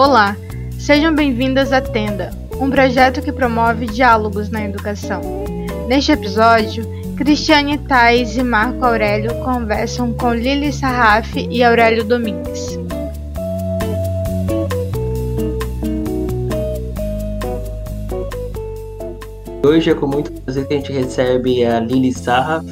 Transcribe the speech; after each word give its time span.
Olá, 0.00 0.34
sejam 0.78 1.14
bem-vindas 1.14 1.74
à 1.74 1.80
Tenda, 1.82 2.30
um 2.58 2.70
projeto 2.70 3.20
que 3.20 3.30
promove 3.30 3.84
diálogos 3.84 4.48
na 4.48 4.64
educação. 4.64 5.20
Neste 5.86 6.12
episódio, 6.12 6.86
Cristiane 7.18 7.76
Tais 7.76 8.34
e 8.34 8.42
Marco 8.42 8.82
Aurélio 8.82 9.34
conversam 9.44 10.14
com 10.14 10.32
Lili 10.32 10.72
Sarraf 10.72 11.36
e 11.36 11.62
Aurélio 11.62 12.02
Domingues. 12.02 12.78
Hoje 19.62 19.90
é 19.90 19.94
com 19.94 20.06
muito 20.06 20.32
prazer 20.32 20.66
que 20.66 20.72
a 20.72 20.76
gente 20.78 20.92
recebe 20.92 21.62
a 21.62 21.78
Lili 21.78 22.14
Sarraf 22.14 22.64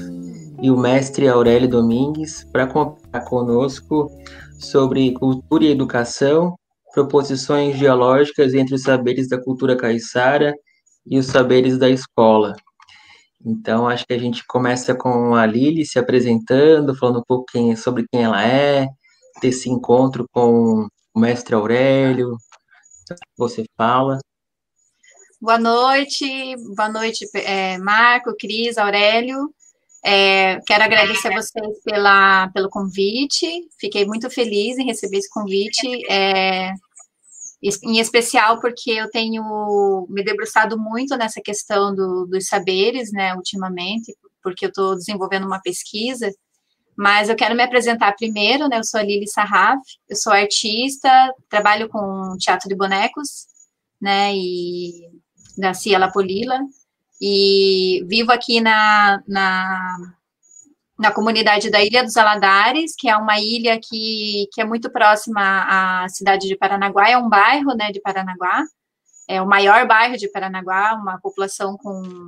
e 0.62 0.70
o 0.70 0.78
mestre 0.78 1.28
Aurélio 1.28 1.68
Domingues 1.68 2.44
para 2.50 2.66
conversar 2.66 3.20
conosco 3.28 4.10
sobre 4.58 5.12
cultura 5.12 5.64
e 5.64 5.72
educação 5.72 6.56
proposições 6.98 7.78
dialógicas 7.78 8.54
entre 8.54 8.74
os 8.74 8.82
saberes 8.82 9.28
da 9.28 9.40
cultura 9.40 9.76
caiçara 9.76 10.52
e 11.06 11.16
os 11.16 11.26
saberes 11.26 11.78
da 11.78 11.88
escola. 11.88 12.56
Então, 13.46 13.86
acho 13.86 14.04
que 14.04 14.12
a 14.12 14.18
gente 14.18 14.44
começa 14.44 14.96
com 14.96 15.36
a 15.36 15.46
Lili 15.46 15.86
se 15.86 15.96
apresentando, 15.96 16.96
falando 16.96 17.20
um 17.20 17.24
pouco 17.24 17.44
quem, 17.52 17.76
sobre 17.76 18.04
quem 18.10 18.24
ela 18.24 18.44
é, 18.44 18.88
desse 19.40 19.70
encontro 19.70 20.26
com 20.32 20.88
o 21.14 21.20
mestre 21.20 21.54
Aurélio. 21.54 22.36
Você 23.36 23.64
fala. 23.76 24.18
Boa 25.40 25.56
noite, 25.56 26.56
boa 26.74 26.88
noite, 26.88 27.24
é, 27.32 27.78
Marco, 27.78 28.34
Cris, 28.36 28.76
Aurélio. 28.76 29.54
É, 30.04 30.58
quero 30.66 30.82
agradecer 30.82 31.28
a 31.28 31.36
vocês 31.36 31.80
pela, 31.84 32.48
pelo 32.48 32.68
convite. 32.68 33.46
Fiquei 33.78 34.04
muito 34.04 34.28
feliz 34.28 34.76
em 34.78 34.84
receber 34.84 35.18
esse 35.18 35.30
convite. 35.30 35.86
É, 36.10 36.72
em 37.62 37.98
especial 37.98 38.60
porque 38.60 38.90
eu 38.90 39.10
tenho 39.10 40.06
me 40.08 40.22
debruçado 40.22 40.78
muito 40.78 41.16
nessa 41.16 41.40
questão 41.40 41.94
do, 41.94 42.26
dos 42.26 42.46
saberes, 42.46 43.10
né, 43.12 43.34
ultimamente, 43.34 44.16
porque 44.42 44.66
eu 44.66 44.68
estou 44.68 44.94
desenvolvendo 44.94 45.46
uma 45.46 45.60
pesquisa, 45.60 46.30
mas 46.96 47.28
eu 47.28 47.36
quero 47.36 47.54
me 47.54 47.62
apresentar 47.62 48.14
primeiro, 48.16 48.68
né, 48.68 48.78
eu 48.78 48.84
sou 48.84 49.00
a 49.00 49.02
Lili 49.02 49.26
Sarraf, 49.26 49.80
eu 50.08 50.16
sou 50.16 50.32
artista, 50.32 51.10
trabalho 51.48 51.88
com 51.88 52.36
teatro 52.38 52.68
de 52.68 52.76
bonecos, 52.76 53.46
né, 54.00 54.32
e 54.34 55.08
nasci 55.56 55.94
a 55.94 55.98
La 55.98 56.12
Polila, 56.12 56.60
e 57.20 58.04
vivo 58.06 58.30
aqui 58.30 58.60
na, 58.60 59.20
na 59.26 60.17
na 60.98 61.12
comunidade 61.12 61.70
da 61.70 61.82
Ilha 61.82 62.02
dos 62.02 62.16
Aladares, 62.16 62.94
que 62.98 63.08
é 63.08 63.16
uma 63.16 63.38
ilha 63.38 63.78
que, 63.80 64.48
que 64.52 64.60
é 64.60 64.64
muito 64.64 64.90
próxima 64.90 66.02
à 66.02 66.08
cidade 66.08 66.48
de 66.48 66.56
Paranaguá, 66.56 67.08
é 67.08 67.16
um 67.16 67.28
bairro 67.28 67.74
né, 67.76 67.92
de 67.92 68.00
Paranaguá, 68.00 68.64
é 69.28 69.40
o 69.40 69.46
maior 69.46 69.86
bairro 69.86 70.16
de 70.16 70.28
Paranaguá, 70.28 70.94
uma 70.94 71.20
população 71.20 71.76
com, 71.76 72.26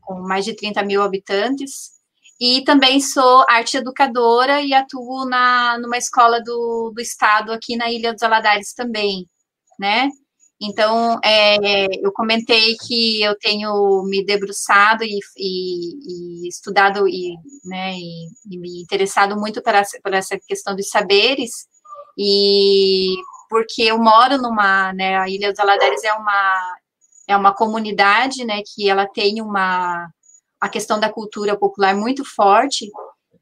com 0.00 0.20
mais 0.22 0.44
de 0.44 0.56
30 0.56 0.82
mil 0.82 1.02
habitantes. 1.02 1.92
E 2.40 2.64
também 2.64 3.00
sou 3.00 3.44
arte 3.48 3.76
educadora 3.76 4.60
e 4.60 4.74
atuo 4.74 5.24
na, 5.26 5.78
numa 5.78 5.96
escola 5.96 6.40
do, 6.42 6.90
do 6.92 7.00
estado 7.00 7.52
aqui 7.52 7.76
na 7.76 7.88
Ilha 7.88 8.12
dos 8.12 8.22
Aladares 8.22 8.74
também, 8.74 9.28
né? 9.78 10.08
Então, 10.64 11.18
é, 11.24 11.86
eu 12.06 12.12
comentei 12.12 12.76
que 12.86 13.20
eu 13.20 13.36
tenho 13.36 14.04
me 14.04 14.24
debruçado 14.24 15.02
e, 15.02 15.18
e, 15.36 16.44
e 16.44 16.48
estudado 16.48 17.08
e, 17.08 17.34
né, 17.64 17.94
e, 17.96 18.58
me 18.58 18.80
interessado 18.80 19.36
muito 19.36 19.60
por 19.60 19.74
essa, 19.74 19.98
por 20.00 20.14
essa 20.14 20.38
questão 20.46 20.76
dos 20.76 20.88
saberes, 20.88 21.50
e 22.16 23.16
porque 23.50 23.82
eu 23.82 23.98
moro 23.98 24.38
numa, 24.38 24.92
né, 24.92 25.18
a 25.18 25.28
Ilha 25.28 25.50
dos 25.50 25.58
Aladares 25.58 26.04
é 26.04 26.12
uma, 26.14 26.76
é 27.28 27.36
uma 27.36 27.52
comunidade, 27.52 28.44
né, 28.44 28.62
que 28.64 28.88
ela 28.88 29.06
tem 29.08 29.42
uma, 29.42 30.08
a 30.60 30.68
questão 30.68 31.00
da 31.00 31.12
cultura 31.12 31.58
popular 31.58 31.92
muito 31.96 32.24
forte, 32.24 32.88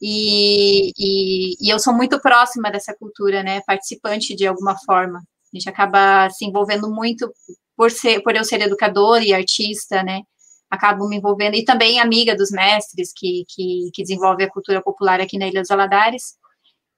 e, 0.00 0.90
e, 0.98 1.54
e 1.60 1.70
eu 1.70 1.78
sou 1.78 1.92
muito 1.94 2.18
próxima 2.18 2.70
dessa 2.70 2.94
cultura, 2.96 3.42
né, 3.42 3.60
participante 3.66 4.34
de 4.34 4.46
alguma 4.46 4.74
forma. 4.86 5.22
A 5.52 5.58
gente 5.58 5.68
acaba 5.68 6.28
se 6.30 6.44
envolvendo 6.44 6.90
muito 6.90 7.32
por 7.76 7.90
ser, 7.90 8.22
por 8.22 8.34
eu 8.36 8.44
ser 8.44 8.60
educadora 8.60 9.24
e 9.24 9.32
artista, 9.32 10.02
né? 10.02 10.22
Acabo 10.70 11.08
me 11.08 11.16
envolvendo 11.16 11.56
e 11.56 11.64
também 11.64 11.98
amiga 11.98 12.36
dos 12.36 12.50
mestres 12.50 13.12
que, 13.16 13.44
que, 13.48 13.90
que 13.92 14.02
desenvolve 14.02 14.44
a 14.44 14.50
cultura 14.50 14.82
popular 14.82 15.20
aqui 15.20 15.38
na 15.38 15.48
Ilha 15.48 15.62
dos 15.62 15.70
Aladares. 15.70 16.38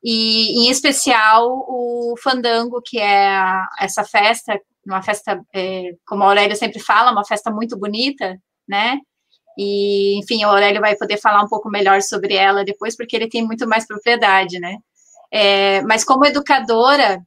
E, 0.05 0.67
em 0.67 0.71
especial, 0.71 1.49
o 1.69 2.15
fandango, 2.23 2.83
que 2.85 2.99
é 2.99 3.29
a, 3.29 3.69
essa 3.81 4.05
festa, 4.05 4.61
uma 4.85 5.03
festa, 5.03 5.41
é, 5.55 5.93
como 6.07 6.25
a 6.25 6.27
Aurélia 6.27 6.57
sempre 6.57 6.81
fala, 6.81 7.13
uma 7.13 7.25
festa 7.25 7.51
muito 7.51 7.79
bonita, 7.79 8.37
né? 8.69 8.99
E, 9.57 10.19
enfim, 10.19 10.45
o 10.45 10.49
Aurélio 10.49 10.81
vai 10.81 10.97
poder 10.97 11.19
falar 11.19 11.43
um 11.43 11.49
pouco 11.49 11.71
melhor 11.71 12.03
sobre 12.03 12.35
ela 12.35 12.65
depois, 12.65 12.97
porque 12.97 13.15
ele 13.15 13.29
tem 13.29 13.45
muito 13.45 13.67
mais 13.69 13.87
propriedade, 13.87 14.59
né? 14.59 14.79
É, 15.31 15.83
mas 15.83 16.05
como 16.05 16.27
educadora, 16.27 17.23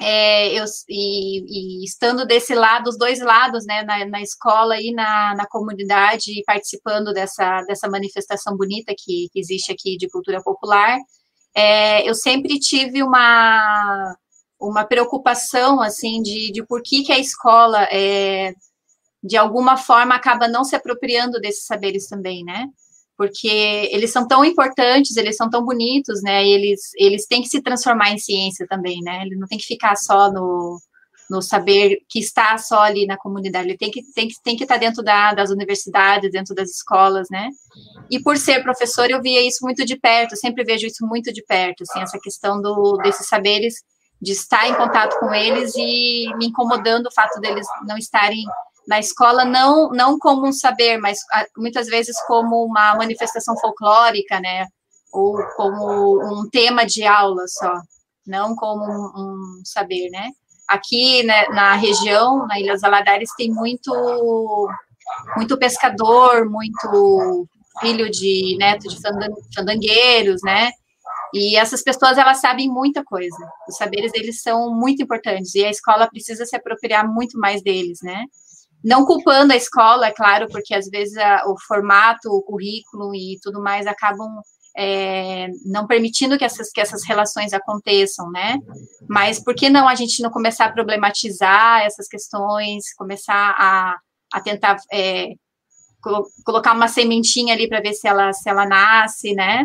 é, 0.00 0.52
eu, 0.58 0.64
e, 0.88 1.82
e, 1.82 1.84
estando 1.84 2.24
desse 2.24 2.54
lado, 2.54 2.84
dos 2.84 2.96
dois 2.96 3.20
lados, 3.20 3.66
né, 3.66 3.82
na, 3.82 4.06
na 4.06 4.22
escola 4.22 4.80
e 4.80 4.92
na, 4.92 5.34
na 5.34 5.46
comunidade, 5.46 6.42
participando 6.46 7.12
dessa, 7.12 7.62
dessa 7.62 7.88
manifestação 7.88 8.56
bonita 8.56 8.94
que, 8.96 9.28
que 9.32 9.40
existe 9.40 9.72
aqui 9.72 9.96
de 9.96 10.08
cultura 10.08 10.40
popular, 10.42 10.96
é, 11.54 12.08
eu 12.08 12.14
sempre 12.14 12.60
tive 12.60 13.02
uma, 13.02 14.16
uma 14.60 14.84
preocupação, 14.84 15.80
assim, 15.80 16.22
de, 16.22 16.52
de 16.52 16.64
por 16.64 16.80
que, 16.82 17.02
que 17.02 17.12
a 17.12 17.18
escola, 17.18 17.82
é, 17.90 18.54
de 19.22 19.36
alguma 19.36 19.76
forma, 19.76 20.14
acaba 20.14 20.46
não 20.46 20.62
se 20.62 20.76
apropriando 20.76 21.40
desses 21.40 21.66
saberes 21.66 22.06
também, 22.06 22.44
né? 22.44 22.66
Porque 23.18 23.48
eles 23.90 24.12
são 24.12 24.28
tão 24.28 24.44
importantes, 24.44 25.16
eles 25.16 25.36
são 25.36 25.50
tão 25.50 25.64
bonitos, 25.64 26.22
né? 26.22 26.46
E 26.46 26.52
eles, 26.52 26.80
eles 26.96 27.26
têm 27.26 27.42
que 27.42 27.48
se 27.48 27.60
transformar 27.60 28.12
em 28.12 28.18
ciência 28.18 28.64
também, 28.68 29.02
né? 29.02 29.22
Ele 29.26 29.34
não 29.34 29.48
tem 29.48 29.58
que 29.58 29.66
ficar 29.66 29.96
só 29.96 30.30
no, 30.30 30.80
no 31.28 31.42
saber 31.42 31.98
que 32.08 32.20
está 32.20 32.56
só 32.58 32.80
ali 32.82 33.06
na 33.06 33.16
comunidade, 33.16 33.68
ele 33.68 33.76
tem 33.76 33.90
que, 33.90 34.04
tem 34.14 34.28
que, 34.28 34.34
tem 34.40 34.56
que 34.56 34.62
estar 34.62 34.76
dentro 34.76 35.02
da, 35.02 35.34
das 35.34 35.50
universidades, 35.50 36.30
dentro 36.30 36.54
das 36.54 36.70
escolas, 36.70 37.26
né? 37.28 37.50
E 38.08 38.22
por 38.22 38.36
ser 38.36 38.62
professor, 38.62 39.10
eu 39.10 39.20
via 39.20 39.44
isso 39.44 39.64
muito 39.64 39.84
de 39.84 39.96
perto, 39.96 40.36
sempre 40.36 40.62
vejo 40.62 40.86
isso 40.86 41.04
muito 41.04 41.32
de 41.32 41.44
perto, 41.44 41.82
assim, 41.82 42.00
essa 42.00 42.20
questão 42.22 42.62
do, 42.62 42.98
desses 43.02 43.26
saberes, 43.26 43.82
de 44.22 44.30
estar 44.30 44.68
em 44.68 44.74
contato 44.74 45.18
com 45.18 45.34
eles 45.34 45.74
e 45.76 46.32
me 46.36 46.46
incomodando 46.46 47.06
o 47.06 47.12
fato 47.12 47.40
deles 47.40 47.66
não 47.84 47.98
estarem 47.98 48.44
na 48.88 48.98
escola 48.98 49.44
não 49.44 49.90
não 49.90 50.18
como 50.18 50.46
um 50.46 50.52
saber, 50.52 50.96
mas 50.96 51.18
ah, 51.30 51.44
muitas 51.58 51.86
vezes 51.88 52.16
como 52.26 52.64
uma 52.64 52.96
manifestação 52.96 53.54
folclórica, 53.58 54.40
né? 54.40 54.66
Ou 55.12 55.36
como 55.56 56.40
um 56.40 56.48
tema 56.48 56.86
de 56.86 57.04
aula 57.04 57.46
só, 57.48 57.80
não 58.26 58.56
como 58.56 58.84
um, 58.84 59.60
um 59.60 59.62
saber, 59.64 60.08
né? 60.10 60.30
Aqui 60.66 61.22
né, 61.22 61.46
na 61.48 61.74
região, 61.74 62.46
na 62.46 62.58
Ilha 62.58 62.74
dos 62.74 62.84
Aladares, 62.84 63.30
tem 63.36 63.50
muito 63.52 63.92
muito 65.36 65.58
pescador, 65.58 66.48
muito 66.48 67.46
filho 67.80 68.10
de 68.10 68.56
neto 68.58 68.88
de 68.88 68.96
fandangueiros, 69.54 70.40
né? 70.42 70.70
E 71.34 71.58
essas 71.58 71.82
pessoas 71.82 72.16
elas 72.16 72.40
sabem 72.40 72.68
muita 72.70 73.04
coisa. 73.04 73.36
Os 73.68 73.76
saberes 73.76 74.12
eles 74.14 74.40
são 74.40 74.74
muito 74.74 75.02
importantes 75.02 75.54
e 75.54 75.62
a 75.64 75.70
escola 75.70 76.08
precisa 76.08 76.46
se 76.46 76.56
apropriar 76.56 77.06
muito 77.06 77.38
mais 77.38 77.62
deles, 77.62 77.98
né? 78.02 78.24
Não 78.84 79.04
culpando 79.04 79.52
a 79.52 79.56
escola, 79.56 80.06
é 80.06 80.12
claro, 80.12 80.46
porque 80.48 80.74
às 80.74 80.88
vezes 80.88 81.16
a, 81.16 81.44
o 81.46 81.56
formato, 81.66 82.30
o 82.30 82.42
currículo 82.42 83.14
e 83.14 83.38
tudo 83.42 83.62
mais 83.62 83.86
acabam 83.86 84.40
é, 84.76 85.48
não 85.64 85.86
permitindo 85.88 86.38
que 86.38 86.44
essas, 86.44 86.70
que 86.70 86.80
essas 86.80 87.04
relações 87.04 87.52
aconteçam, 87.52 88.30
né? 88.30 88.58
Mas 89.08 89.42
por 89.42 89.54
que 89.54 89.68
não 89.68 89.88
a 89.88 89.94
gente 89.96 90.22
não 90.22 90.30
começar 90.30 90.66
a 90.66 90.72
problematizar 90.72 91.82
essas 91.82 92.06
questões, 92.06 92.94
começar 92.94 93.56
a, 93.58 93.96
a 94.32 94.40
tentar 94.40 94.76
é, 94.92 95.32
colo 96.00 96.26
colocar 96.44 96.74
uma 96.74 96.86
sementinha 96.86 97.54
ali 97.54 97.68
para 97.68 97.80
ver 97.80 97.92
se 97.94 98.06
ela, 98.06 98.32
se 98.32 98.48
ela 98.48 98.66
nasce, 98.66 99.34
né? 99.34 99.64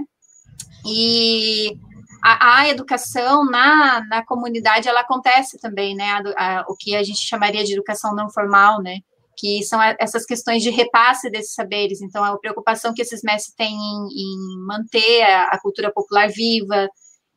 E 0.86 1.78
a, 2.24 2.60
a, 2.60 2.70
educação 2.70 3.44
na, 3.46 4.02
na 4.08 4.26
comunidade 4.26 4.88
ela 4.88 5.02
acontece 5.02 5.60
também, 5.60 5.94
né? 5.94 6.10
A, 6.38 6.60
a, 6.60 6.66
o 6.70 6.76
que 6.78 6.96
a 6.96 7.04
gente 7.04 7.28
chamaria 7.28 7.66
de 7.66 7.74
educação 7.74 8.16
não 8.16 8.30
formal, 8.30 8.82
né? 8.82 9.00
Que 9.38 9.62
são 9.64 9.82
essas 10.00 10.26
questões 10.26 10.64
de 10.64 10.70
repasse 10.70 11.30
desses 11.30 11.54
saberes. 11.54 12.02
Então, 12.02 12.24
a 12.24 12.38
preocupação 12.38 12.94
que 12.94 13.02
esses 13.02 13.22
mestres 13.24 13.54
têm 13.56 13.76
em, 13.76 14.08
em 14.08 14.66
manter 14.66 15.24
a, 15.24 15.60
cultura 15.60 15.92
popular 15.92 16.30
viva, 16.30 16.88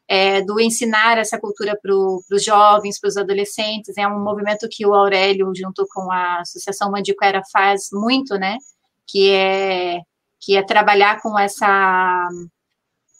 é, 0.06 0.40
do 0.42 0.60
ensinar 0.60 1.18
essa 1.18 1.36
cultura 1.40 1.76
para 1.82 1.92
os 1.92 2.44
jovens, 2.44 3.00
para 3.00 3.08
os 3.08 3.16
adolescentes. 3.16 3.98
É 3.98 4.06
um 4.06 4.22
movimento 4.22 4.68
que 4.70 4.86
o 4.86 4.94
Aurélio, 4.94 5.50
junto 5.56 5.84
com 5.92 6.12
a 6.12 6.42
Associação 6.42 6.92
Mandiquera, 6.92 7.42
faz 7.52 7.88
muito, 7.92 8.36
né? 8.36 8.56
Que 9.04 9.32
é, 9.32 10.00
que 10.40 10.56
é 10.56 10.62
trabalhar 10.62 11.20
com 11.20 11.36
essa 11.36 12.28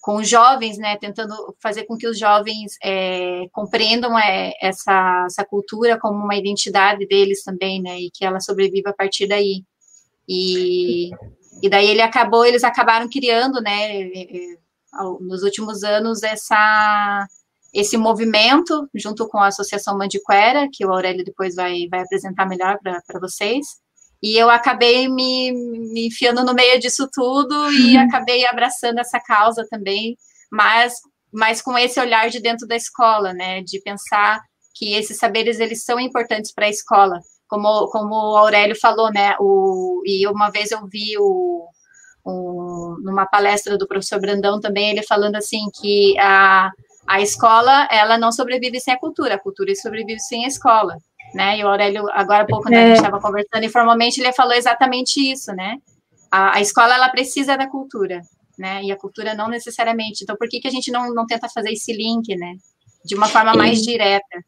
com 0.07 0.19
os 0.19 0.29
jovens, 0.29 0.79
né, 0.79 0.97
tentando 0.97 1.35
fazer 1.61 1.83
com 1.83 1.97
que 1.97 2.07
os 2.07 2.17
jovens 2.17 2.77
é, 2.81 3.49
compreendam 3.51 4.17
é, 4.17 4.53
essa, 4.63 5.25
essa 5.27 5.45
cultura 5.45 5.99
como 5.99 6.23
uma 6.23 6.37
identidade 6.37 7.05
deles 7.09 7.43
também, 7.43 7.83
né, 7.83 7.99
e 7.99 8.09
que 8.13 8.25
ela 8.25 8.39
sobreviva 8.39 8.91
a 8.91 8.95
partir 8.95 9.27
daí. 9.27 9.65
E, 10.29 11.11
e 11.61 11.69
daí 11.69 11.91
ele 11.91 12.03
acabou, 12.03 12.47
eles 12.47 12.63
acabaram 12.63 13.09
criando, 13.09 13.61
né, 13.61 14.01
é, 14.01 14.37
é, 14.37 14.57
nos 15.21 15.43
últimos 15.43 15.83
anos 15.83 16.23
essa 16.23 17.27
esse 17.75 17.97
movimento 17.97 18.89
junto 18.95 19.27
com 19.27 19.39
a 19.39 19.49
Associação 19.49 19.99
Mandiquera, 19.99 20.69
que 20.73 20.87
o 20.87 20.93
Aurélio 20.93 21.25
depois 21.25 21.57
vai, 21.57 21.89
vai 21.91 22.03
apresentar 22.03 22.47
melhor 22.47 22.79
para 22.81 23.21
vocês, 23.21 23.81
e 24.27 24.37
eu 24.37 24.51
acabei 24.51 25.09
me, 25.09 25.53
me 25.53 26.09
enfiando 26.09 26.45
no 26.45 26.53
meio 26.53 26.81
disso 26.81 27.09
tudo 27.13 27.71
e 27.71 27.97
acabei 27.97 28.45
abraçando 28.45 28.99
essa 28.99 29.21
causa 29.21 29.65
também, 29.71 30.17
mas, 30.51 30.95
mas 31.33 31.63
com 31.63 31.79
esse 31.79 32.01
olhar 32.01 32.29
de 32.29 32.41
dentro 32.41 32.67
da 32.67 32.75
escola, 32.75 33.33
né? 33.33 33.63
De 33.63 33.81
pensar 33.81 34.41
que 34.75 34.95
esses 34.95 35.17
saberes 35.17 35.61
eles 35.61 35.85
são 35.85 36.01
importantes 36.01 36.53
para 36.53 36.67
a 36.67 36.69
escola. 36.69 37.21
Como, 37.47 37.87
como 37.87 38.17
o 38.17 38.37
Aurélio 38.37 38.75
falou, 38.75 39.13
né? 39.13 39.37
O, 39.39 40.03
e 40.05 40.27
uma 40.27 40.51
vez 40.51 40.73
eu 40.73 40.85
vi 40.89 41.17
o, 41.21 41.69
o, 42.25 42.97
numa 43.05 43.27
palestra 43.27 43.79
do 43.79 43.87
professor 43.87 44.21
Brandão 44.21 44.59
também, 44.59 44.91
ele 44.91 45.05
falando 45.05 45.37
assim 45.37 45.69
que 45.81 46.19
a, 46.19 46.69
a 47.07 47.21
escola 47.21 47.87
ela 47.93 48.19
não 48.19 48.33
sobrevive 48.33 48.81
sem 48.81 48.93
a 48.93 48.99
cultura, 48.99 49.37
a 49.37 49.41
cultura 49.41 49.73
sobrevive 49.77 50.19
sem 50.19 50.45
a 50.45 50.49
escola 50.49 50.97
né? 51.37 51.59
E 51.59 51.65
o 51.65 51.69
Aurélio, 51.69 52.09
agora 52.13 52.45
há 52.45 52.47
pouco, 52.47 52.71
né, 52.71 52.79
a 52.79 52.89
gente 52.89 52.97
estava 52.97 53.21
conversando 53.21 53.63
informalmente, 53.63 54.21
ele 54.21 54.33
falou 54.33 54.55
exatamente 54.55 55.21
isso, 55.21 55.53
né? 55.53 55.77
A, 56.33 56.57
a, 56.57 56.61
escola, 56.63 56.95
ela 56.95 57.11
precisa 57.11 57.59
da 57.59 57.69
cultura, 57.69 58.23
né? 58.59 58.83
E 58.83 58.91
a 58.91 58.97
cultura 58.97 59.35
não 59.35 59.47
necessariamente. 59.47 60.25
Então, 60.25 60.35
por 60.35 60.49
que, 60.49 60.61
que 60.61 60.67
a 60.67 60.71
gente 60.71 60.91
não, 60.91 61.13
não 61.13 61.27
tenta 61.27 61.47
fazer 61.51 61.71
esse 61.71 61.93
link, 61.93 62.35
né? 62.35 62.55
De 63.05 63.15
uma 63.15 63.29
forma 63.29 63.55
mais 63.55 63.83
direta. 63.83 64.45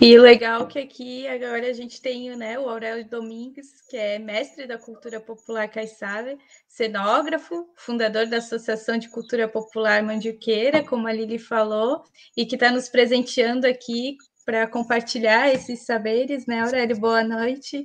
E 0.00 0.16
legal 0.18 0.66
que 0.66 0.78
aqui 0.78 1.26
agora 1.26 1.68
a 1.68 1.72
gente 1.72 2.00
tem 2.00 2.34
né, 2.36 2.58
o 2.58 2.68
Aurélio 2.68 3.08
Domingues, 3.08 3.66
que 3.88 3.96
é 3.96 4.18
mestre 4.18 4.66
da 4.66 4.78
cultura 4.78 5.20
popular 5.20 5.68
caiçara, 5.68 6.36
cenógrafo, 6.68 7.66
fundador 7.76 8.26
da 8.26 8.38
Associação 8.38 8.98
de 8.98 9.08
Cultura 9.08 9.48
Popular 9.48 10.02
Mandioqueira, 10.02 10.84
como 10.84 11.08
a 11.08 11.12
Lili 11.12 11.38
falou, 11.38 12.02
e 12.36 12.46
que 12.46 12.56
está 12.56 12.70
nos 12.70 12.88
presenteando 12.88 13.66
aqui 13.66 14.16
para 14.48 14.66
compartilhar 14.66 15.52
esses 15.52 15.84
saberes, 15.84 16.46
né, 16.46 16.60
Aurélio? 16.60 16.98
Boa 16.98 17.22
noite. 17.22 17.84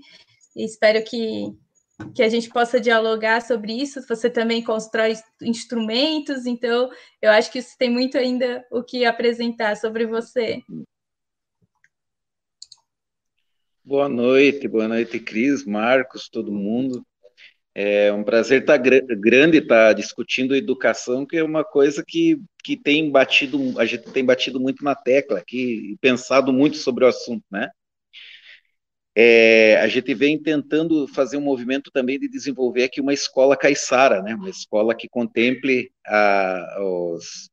Espero 0.56 1.04
que, 1.04 1.54
que 2.16 2.24
a 2.24 2.30
gente 2.30 2.50
possa 2.50 2.80
dialogar 2.80 3.42
sobre 3.42 3.74
isso. 3.74 4.02
Você 4.08 4.30
também 4.30 4.64
constrói 4.64 5.14
instrumentos, 5.42 6.46
então 6.46 6.90
eu 7.22 7.32
acho 7.32 7.52
que 7.52 7.60
isso 7.60 7.76
tem 7.78 7.90
muito 7.92 8.18
ainda 8.18 8.66
o 8.72 8.82
que 8.82 9.04
apresentar 9.04 9.76
sobre 9.76 10.06
você. 10.08 10.62
Boa 13.84 14.08
noite, 14.08 14.66
boa 14.66 14.88
noite, 14.88 15.20
Cris, 15.20 15.66
Marcos, 15.66 16.30
todo 16.30 16.50
mundo. 16.50 17.06
É 17.76 18.14
um 18.14 18.24
prazer 18.24 18.62
estar 18.62 18.78
tá 18.78 18.84
gr 18.84 19.02
grande 19.20 19.58
estar 19.58 19.88
tá 19.88 19.94
discutindo 19.94 20.56
educação, 20.56 21.26
que 21.26 21.38
é 21.38 21.44
uma 21.44 21.64
coisa 21.64 22.04
que, 22.06 22.40
que 22.64 22.78
tem 22.78 23.10
batido, 23.10 23.80
a 23.80 23.86
gente 23.86 24.12
tem 24.12 24.24
batido 24.24 24.60
muito 24.60 24.84
na 24.84 24.94
tecla 24.94 25.40
aqui 25.40 25.98
pensado 26.00 26.54
muito 26.54 26.78
sobre 26.78 27.04
o 27.04 27.08
assunto, 27.08 27.44
né? 27.52 27.70
É, 29.16 29.78
a 29.78 29.88
gente 29.88 30.14
vem 30.14 30.42
tentando 30.42 31.08
fazer 31.08 31.38
um 31.38 31.42
movimento 31.42 31.92
também 31.92 32.20
de 32.20 32.28
desenvolver 32.28 32.86
aqui 32.86 33.00
uma 33.00 33.14
escola 33.14 33.56
caiçara, 33.56 34.22
né? 34.22 34.36
Uma 34.36 34.50
escola 34.50 34.96
que 34.96 35.08
contemple 35.08 35.92
a, 36.06 36.78
os, 36.80 37.50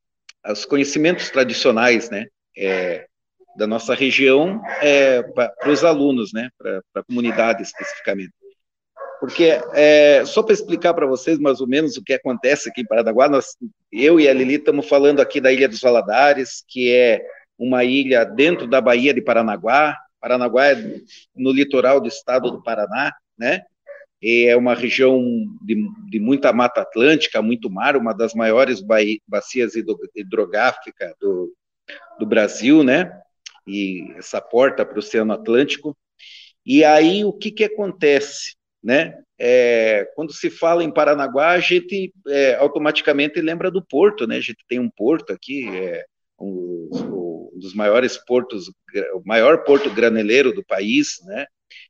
os 0.47 0.65
conhecimentos 0.65 1.31
tradicionais, 1.31 2.11
né? 2.11 2.27
É, 2.57 3.07
da 3.57 3.67
nossa 3.67 3.95
região 3.95 4.63
é, 4.81 5.23
para 5.23 5.71
os 5.71 5.85
alunos, 5.85 6.33
né? 6.33 6.49
Para 6.59 6.83
a 6.95 7.05
comunidade 7.05 7.63
especificamente. 7.63 8.33
Porque, 9.21 9.61
é, 9.75 10.25
só 10.25 10.43
para 10.43 10.55
explicar 10.55 10.95
para 10.95 11.07
vocês 11.07 11.39
mais 11.39 11.61
ou 11.61 11.69
menos 11.69 11.99
o 11.99 12.03
que 12.03 12.15
acontece 12.15 12.71
aqui 12.71 12.81
em 12.81 12.87
Paranaguá, 12.87 13.29
nós, 13.29 13.55
eu 13.93 14.19
e 14.19 14.27
a 14.27 14.33
Lili 14.33 14.55
estamos 14.55 14.89
falando 14.89 15.21
aqui 15.21 15.43
da 15.43 15.53
Ilha 15.53 15.69
dos 15.69 15.81
Valadares, 15.81 16.65
que 16.67 16.91
é 16.91 17.23
uma 17.59 17.85
ilha 17.85 18.25
dentro 18.25 18.67
da 18.67 18.81
Baía 18.81 19.13
de 19.13 19.21
Paranaguá. 19.21 19.95
Paranaguá 20.19 20.69
é 20.69 21.03
no 21.37 21.53
litoral 21.53 22.01
do 22.01 22.09
estado 22.09 22.51
do 22.51 22.63
Paraná, 22.63 23.13
né? 23.39 23.63
E 24.23 24.47
é 24.47 24.57
uma 24.57 24.75
região 24.75 25.23
de, 25.61 25.77
de 26.09 26.19
muita 26.19 26.51
mata 26.53 26.81
atlântica, 26.81 27.43
muito 27.43 27.71
mar, 27.71 27.97
uma 27.97 28.15
das 28.15 28.33
maiores 28.33 28.83
bacias 29.29 29.75
hidrográficas 30.15 31.13
do, 31.21 31.53
do 32.19 32.25
Brasil, 32.25 32.83
né? 32.83 33.13
E 33.67 34.15
essa 34.17 34.41
porta 34.41 34.85
para 34.85 34.97
o 34.97 34.99
Oceano 34.99 35.35
Atlântico. 35.35 35.95
E 36.65 36.85
aí, 36.85 37.25
o 37.25 37.33
que, 37.33 37.51
que 37.51 37.65
acontece? 37.65 38.55
Né? 38.83 39.15
É, 39.39 40.07
quando 40.15 40.33
se 40.33 40.51
fala 40.51 40.85
em 40.85 40.93
Paranaguá, 40.93 41.53
a 41.53 41.61
gente 41.61 42.13
é, 42.29 42.55
automaticamente 42.57 43.41
lembra 43.41 43.71
do 43.71 43.85
porto, 43.85 44.27
né? 44.27 44.37
A 44.37 44.41
gente 44.41 44.65
tem 44.69 44.79
um 44.79 44.91
porto 44.91 45.33
aqui, 45.33 45.67
é, 45.69 46.05
um, 46.39 46.91
um, 46.93 47.59
dos 47.59 47.75
maiores 47.75 48.19
portos, 48.19 48.69
o 49.15 49.23
maior 49.25 49.65
porto 49.65 49.91
graneleiro 49.91 50.53
do 50.53 50.65
país, 50.65 51.21
né? 51.25 51.47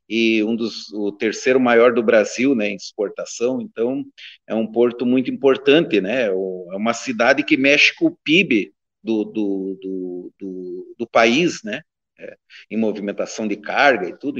E 0.07 0.43
um 0.43 0.55
dos, 0.55 0.91
o 0.93 1.11
terceiro 1.11 1.59
maior 1.59 1.93
do 1.93 2.03
Brasil, 2.03 2.55
né? 2.55 2.69
Em 2.69 2.75
exportação. 2.75 3.61
Então, 3.61 4.03
é 4.47 4.55
um 4.55 4.67
porto 4.69 5.05
muito 5.05 5.31
importante, 5.31 5.99
né? 5.99 6.27
É 6.27 6.31
uma 6.31 6.93
cidade 6.93 7.43
que 7.43 7.57
mexe 7.57 7.93
com 7.95 8.07
o 8.07 8.17
PIB 8.23 8.73
do, 9.03 9.23
do, 9.25 9.79
do, 9.81 10.33
do, 10.39 10.95
do 10.99 11.07
país, 11.07 11.63
né? 11.63 11.81
É, 12.17 12.35
em 12.69 12.77
movimentação 12.77 13.47
de 13.47 13.57
carga 13.57 14.07
e 14.07 14.17
tudo, 14.17 14.39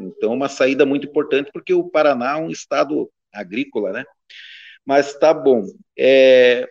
então, 0.00 0.32
uma 0.32 0.48
saída 0.48 0.84
muito 0.86 1.06
importante, 1.06 1.50
porque 1.52 1.74
o 1.74 1.88
Paraná 1.88 2.32
é 2.32 2.42
um 2.42 2.50
estado 2.50 3.10
agrícola, 3.32 3.92
né? 3.92 4.04
Mas 4.84 5.14
tá 5.18 5.34
bom. 5.34 5.64
É, 5.98 6.68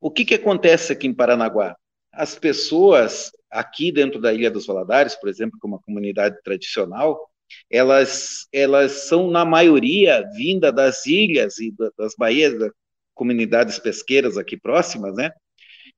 o 0.00 0.10
que, 0.10 0.24
que 0.24 0.34
acontece 0.34 0.92
aqui 0.92 1.06
em 1.06 1.14
Paranaguá? 1.14 1.76
As 2.12 2.38
pessoas 2.38 3.30
aqui 3.50 3.90
dentro 3.92 4.20
da 4.20 4.32
Ilha 4.32 4.50
dos 4.50 4.66
Valadares, 4.66 5.14
por 5.16 5.28
exemplo, 5.28 5.58
como 5.60 5.74
uma 5.74 5.82
comunidade 5.82 6.36
tradicional, 6.42 7.30
elas, 7.70 8.46
elas 8.52 8.92
são, 9.08 9.30
na 9.30 9.44
maioria, 9.44 10.24
vinda 10.34 10.72
das 10.72 11.06
ilhas 11.06 11.58
e 11.58 11.72
das 11.96 12.14
baías, 12.16 12.58
das 12.58 12.72
comunidades 13.14 13.78
pesqueiras 13.78 14.36
aqui 14.36 14.56
próximas, 14.56 15.14
né? 15.14 15.32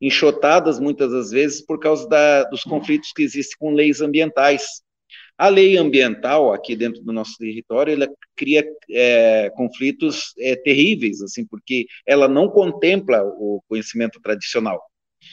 enxotadas 0.00 0.79
muitas 0.79 1.11
das 1.11 1.31
vezes 1.31 1.61
por 1.61 1.79
causa 1.79 2.09
da, 2.09 2.45
dos 2.45 2.62
conflitos 2.62 3.12
que 3.12 3.23
existem 3.23 3.57
com 3.59 3.75
leis 3.75 4.00
ambientais. 4.00 4.83
A 5.38 5.49
lei 5.49 5.76
ambiental 5.76 6.52
aqui 6.52 6.75
dentro 6.75 7.00
do 7.02 7.12
nosso 7.12 7.38
território, 7.38 7.95
ela 7.95 8.09
cria 8.35 8.68
é, 8.90 9.49
conflitos 9.50 10.35
é, 10.37 10.57
terríveis, 10.57 11.23
assim, 11.23 11.47
porque 11.47 11.87
ela 12.04 12.26
não 12.26 12.49
contempla 12.49 13.23
o 13.23 13.62
conhecimento 13.68 14.21
tradicional. 14.21 14.83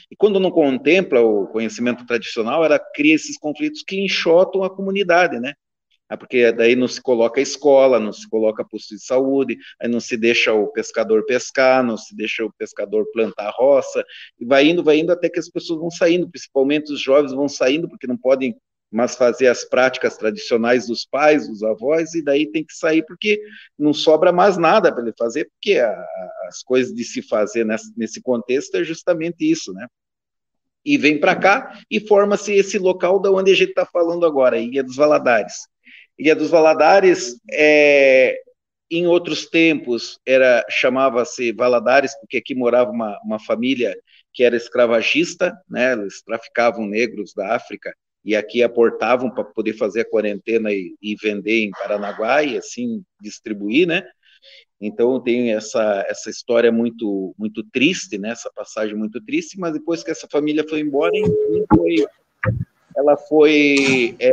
E 0.08 0.14
quando 0.14 0.38
não 0.38 0.52
contempla 0.52 1.20
o 1.20 1.48
conhecimento 1.48 2.06
tradicional, 2.06 2.64
ela 2.64 2.78
cria 2.78 3.16
esses 3.16 3.36
conflitos 3.36 3.82
que 3.86 4.00
enxotam 4.00 4.62
a 4.62 4.70
comunidade, 4.70 5.40
né? 5.40 5.54
É 6.08 6.16
porque 6.16 6.52
daí 6.52 6.76
não 6.76 6.86
se 6.86 7.02
coloca 7.02 7.40
escola, 7.40 7.98
não 7.98 8.12
se 8.12 8.28
coloca 8.28 8.64
posto 8.64 8.94
de 8.94 9.04
saúde, 9.04 9.58
aí 9.80 9.88
não 9.88 9.98
se 9.98 10.16
deixa 10.16 10.52
o 10.52 10.68
pescador 10.68 11.24
pescar, 11.26 11.82
não 11.82 11.96
se 11.96 12.14
deixa 12.14 12.44
o 12.44 12.52
pescador 12.56 13.10
plantar 13.12 13.52
roça, 13.56 14.04
e 14.38 14.44
vai 14.44 14.68
indo, 14.68 14.84
vai 14.84 14.98
indo 15.00 15.10
até 15.10 15.28
que 15.28 15.40
as 15.40 15.48
pessoas 15.48 15.80
vão 15.80 15.90
saindo, 15.90 16.30
principalmente 16.30 16.92
os 16.92 17.00
jovens 17.00 17.32
vão 17.32 17.48
saindo, 17.48 17.88
porque 17.88 18.06
não 18.06 18.16
podem 18.16 18.56
mas 18.90 19.16
fazer 19.16 19.48
as 19.48 19.64
práticas 19.64 20.16
tradicionais 20.16 20.86
dos 20.86 21.04
pais, 21.04 21.48
dos 21.48 21.62
avós, 21.62 22.14
e 22.14 22.22
daí 22.22 22.46
tem 22.46 22.64
que 22.64 22.74
sair 22.74 23.04
porque 23.04 23.40
não 23.78 23.92
sobra 23.92 24.32
mais 24.32 24.56
nada 24.56 24.92
para 24.92 25.02
ele 25.02 25.14
fazer, 25.18 25.48
porque 25.50 25.78
a, 25.78 26.06
as 26.48 26.62
coisas 26.62 26.94
de 26.94 27.04
se 27.04 27.22
fazer 27.22 27.64
nesse, 27.64 27.92
nesse 27.96 28.22
contexto 28.22 28.76
é 28.76 28.84
justamente 28.84 29.50
isso, 29.50 29.72
né? 29.72 29.86
E 30.84 30.96
vem 30.96 31.18
para 31.18 31.34
cá 31.34 31.80
e 31.90 31.98
forma-se 31.98 32.54
esse 32.54 32.78
local 32.78 33.18
da 33.18 33.30
onde 33.30 33.50
a 33.50 33.56
gente 33.56 33.70
está 33.70 33.84
falando 33.84 34.24
agora, 34.24 34.58
Ilha 34.58 34.84
dos 34.84 34.94
Valadares. 34.94 35.66
Ilha 36.16 36.36
dos 36.36 36.48
Valadares, 36.48 37.40
é, 37.52 38.38
em 38.88 39.04
outros 39.06 39.46
tempos, 39.46 40.20
era 40.24 40.64
chamava-se 40.70 41.52
Valadares, 41.52 42.16
porque 42.20 42.36
aqui 42.36 42.54
morava 42.54 42.92
uma, 42.92 43.18
uma 43.24 43.40
família 43.40 43.98
que 44.32 44.44
era 44.44 44.56
escravagista, 44.56 45.52
né? 45.68 45.92
Eles 45.92 46.22
traficavam 46.22 46.86
negros 46.86 47.34
da 47.34 47.56
África 47.56 47.92
e 48.26 48.34
aqui 48.34 48.60
aportavam 48.60 49.30
para 49.30 49.44
poder 49.44 49.74
fazer 49.74 50.00
a 50.00 50.10
quarentena 50.10 50.72
e, 50.72 50.96
e, 51.00 51.14
vender 51.14 51.62
em 51.62 51.70
Paranaguá 51.70 52.42
e 52.42 52.58
assim 52.58 53.04
distribuir, 53.20 53.86
né? 53.86 54.04
Então 54.80 55.22
tem 55.22 55.54
essa 55.54 56.04
essa 56.08 56.28
história 56.28 56.72
muito 56.72 57.32
muito 57.38 57.62
triste, 57.62 58.18
né? 58.18 58.30
Essa 58.30 58.50
passagem 58.52 58.96
muito 58.96 59.24
triste, 59.24 59.56
mas 59.60 59.72
depois 59.72 60.02
que 60.02 60.10
essa 60.10 60.26
família 60.28 60.66
foi 60.68 60.80
embora, 60.80 61.12
foi, 61.72 62.04
ela 62.96 63.16
foi 63.16 64.16
é, 64.18 64.32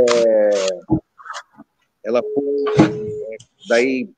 ela 2.03 2.21
foi 2.33 2.83
é, 2.83 3.37
daí 3.69 4.09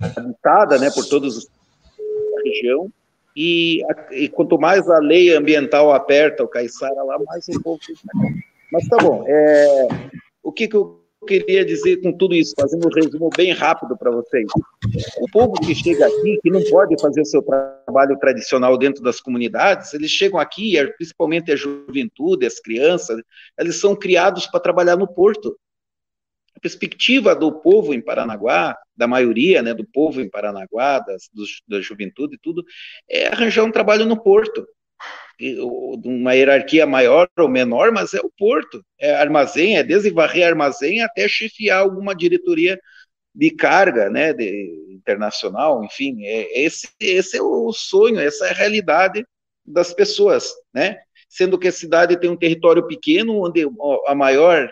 habitada, 0.00 0.76
né? 0.76 0.90
Por 0.90 1.06
todos 1.08 1.36
os 1.36 1.46
da 1.46 2.42
região 2.44 2.92
E, 3.36 3.82
e, 4.10 4.28
quanto 4.28 4.58
mais 4.58 4.88
a 4.88 4.98
lei 4.98 5.34
ambiental 5.34 5.92
aperta 5.92 6.42
o 6.42 6.48
caiçara 6.48 7.02
lá, 7.02 7.18
mais 7.18 7.46
o 7.48 7.62
povo. 7.62 7.80
Mas 8.72 8.86
tá 8.88 8.96
bom. 8.98 9.24
É, 9.26 9.88
o 10.42 10.52
que, 10.52 10.66
que 10.68 10.76
eu 10.76 11.00
queria 11.26 11.64
dizer 11.64 12.00
com 12.00 12.12
tudo 12.12 12.34
isso, 12.34 12.54
fazendo 12.58 12.86
um 12.86 12.92
resumo 12.92 13.30
bem 13.36 13.52
rápido 13.52 13.96
para 13.96 14.10
vocês? 14.10 14.46
O 15.20 15.30
povo 15.30 15.52
que 15.54 15.74
chega 15.74 16.06
aqui, 16.06 16.38
que 16.42 16.50
não 16.50 16.62
pode 16.64 17.00
fazer 17.00 17.20
o 17.20 17.26
seu 17.26 17.42
trabalho 17.42 18.18
tradicional 18.18 18.76
dentro 18.76 19.02
das 19.02 19.20
comunidades, 19.20 19.92
eles 19.94 20.10
chegam 20.10 20.40
aqui, 20.40 20.74
principalmente 20.96 21.52
a 21.52 21.56
juventude, 21.56 22.46
as 22.46 22.58
crianças, 22.58 23.20
eles 23.58 23.76
são 23.76 23.94
criados 23.94 24.46
para 24.46 24.60
trabalhar 24.60 24.96
no 24.96 25.06
porto 25.06 25.56
a 26.56 26.60
perspectiva 26.60 27.34
do 27.34 27.52
povo 27.60 27.94
em 27.94 28.00
Paranaguá, 28.00 28.76
da 28.96 29.06
maioria, 29.06 29.62
né, 29.62 29.72
do 29.74 29.84
povo 29.84 30.20
em 30.20 30.28
Paranaguá, 30.28 30.98
das, 30.98 31.30
da 31.66 31.80
juventude 31.80 32.36
e 32.36 32.38
tudo, 32.38 32.64
é 33.08 33.28
arranjar 33.28 33.64
um 33.64 33.72
trabalho 33.72 34.04
no 34.04 34.20
porto. 34.20 34.66
Uma 36.04 36.34
hierarquia 36.34 36.86
maior 36.86 37.26
ou 37.38 37.48
menor, 37.48 37.90
mas 37.90 38.12
é 38.12 38.20
o 38.20 38.30
porto, 38.36 38.84
é 38.98 39.14
armazém, 39.14 39.78
é 39.78 39.82
desde 39.82 40.10
varrer 40.10 40.46
armazém 40.46 41.00
até 41.00 41.26
chefiar 41.26 41.78
alguma 41.78 42.14
diretoria 42.14 42.78
de 43.34 43.50
carga, 43.50 44.10
né, 44.10 44.34
de, 44.34 44.90
internacional, 44.90 45.82
enfim, 45.84 46.24
é, 46.24 46.60
esse, 46.60 46.88
esse 47.00 47.38
é 47.38 47.42
o 47.42 47.72
sonho, 47.72 48.20
essa 48.20 48.46
é 48.46 48.50
a 48.50 48.54
realidade 48.54 49.24
das 49.64 49.94
pessoas, 49.94 50.52
né, 50.74 50.98
sendo 51.28 51.58
que 51.58 51.68
a 51.68 51.72
cidade 51.72 52.18
tem 52.18 52.28
um 52.28 52.36
território 52.36 52.86
pequeno, 52.86 53.42
onde 53.42 53.66
a 54.06 54.14
maior 54.14 54.70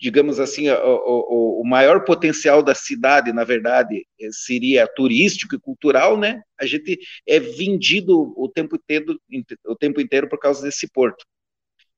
digamos 0.00 0.40
assim, 0.40 0.70
o, 0.70 0.74
o, 0.74 1.60
o, 1.60 1.64
maior 1.66 2.04
potencial 2.04 2.62
da 2.62 2.74
cidade, 2.74 3.32
na 3.32 3.44
verdade, 3.44 4.06
eh, 4.20 4.28
seria 4.32 4.86
turístico 4.86 5.54
e 5.54 5.60
cultural, 5.60 6.18
né? 6.18 6.42
A 6.58 6.64
gente 6.64 6.98
é 7.26 7.38
vendido 7.38 8.32
o 8.36 8.48
tempo 8.48 8.76
inteiro, 8.76 9.20
o 9.66 9.76
tempo 9.76 10.00
inteiro 10.00 10.28
por 10.28 10.38
causa 10.38 10.62
desse 10.62 10.88
porto. 10.88 11.24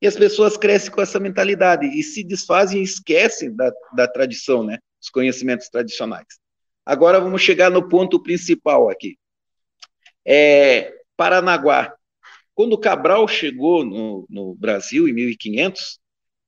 E 0.03 0.07
as 0.07 0.17
pessoas 0.17 0.57
crescem 0.57 0.91
com 0.91 1.01
essa 1.01 1.21
mentalidade 1.21 1.87
e 1.87 2.03
se 2.03 2.25
desfazem 2.25 2.81
e 2.81 2.85
esquecem 2.85 3.55
da, 3.55 3.73
da 3.95 4.09
tradição, 4.09 4.65
né? 4.65 4.79
Os 5.01 5.09
conhecimentos 5.09 5.69
tradicionais. 5.69 6.27
Agora 6.85 7.21
vamos 7.21 7.43
chegar 7.43 7.71
no 7.71 7.89
ponto 7.89 8.23
principal 8.23 8.91
aqui. 8.91 9.17
É, 10.27 10.93
Paranaguá. 11.17 11.95
Quando 12.55 12.79
Cabral 12.79 13.29
chegou 13.29 13.85
no, 13.85 14.27
no 14.29 14.55
Brasil 14.55 15.07
em 15.07 15.13
1500, 15.13 16.01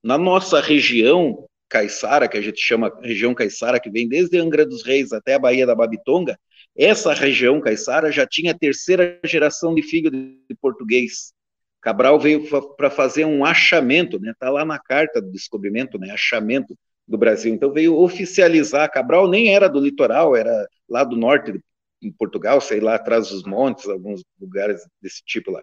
na 0.03 0.17
nossa 0.17 0.59
região 0.61 1.45
caiçara, 1.69 2.27
que 2.27 2.37
a 2.37 2.41
gente 2.41 2.59
chama 2.59 2.91
região 3.01 3.33
caiçara, 3.33 3.79
que 3.79 3.89
vem 3.89 4.07
desde 4.07 4.37
Angra 4.39 4.65
dos 4.65 4.83
Reis 4.83 5.13
até 5.13 5.35
a 5.35 5.39
Baía 5.39 5.65
da 5.65 5.75
Babitonga, 5.75 6.37
essa 6.75 7.13
região 7.13 7.59
caiçara 7.61 8.11
já 8.11 8.25
tinha 8.25 8.51
a 8.51 8.57
terceira 8.57 9.19
geração 9.23 9.75
de 9.75 9.83
filho 9.83 10.09
de 10.09 10.55
português. 10.61 11.33
Cabral 11.81 12.19
veio 12.19 12.43
para 12.75 12.89
fazer 12.89 13.25
um 13.25 13.45
achamento, 13.45 14.19
né? 14.19 14.33
Tá 14.39 14.49
lá 14.49 14.65
na 14.65 14.79
carta 14.79 15.21
do 15.21 15.31
descobrimento, 15.31 15.97
né? 15.97 16.11
Achamento 16.11 16.77
do 17.07 17.17
Brasil. 17.17 17.53
Então 17.53 17.71
veio 17.71 17.97
oficializar. 17.97 18.91
Cabral 18.91 19.29
nem 19.29 19.53
era 19.53 19.67
do 19.67 19.79
litoral, 19.79 20.35
era 20.35 20.67
lá 20.89 21.03
do 21.03 21.15
norte 21.15 21.53
de 22.01 22.11
Portugal, 22.11 22.61
sei 22.61 22.79
lá 22.79 22.95
atrás 22.95 23.29
dos 23.29 23.43
montes, 23.43 23.87
alguns 23.87 24.23
lugares 24.39 24.81
desse 25.01 25.23
tipo 25.25 25.51
lá. 25.51 25.61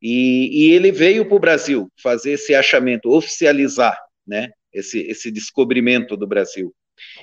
E, 0.00 0.68
e 0.68 0.72
ele 0.72 0.92
veio 0.92 1.26
para 1.26 1.36
o 1.36 1.40
Brasil 1.40 1.90
fazer 2.00 2.32
esse 2.32 2.54
achamento, 2.54 3.10
oficializar 3.10 3.98
né, 4.26 4.50
esse, 4.72 5.00
esse 5.00 5.30
descobrimento 5.30 6.16
do 6.16 6.26
Brasil. 6.26 6.74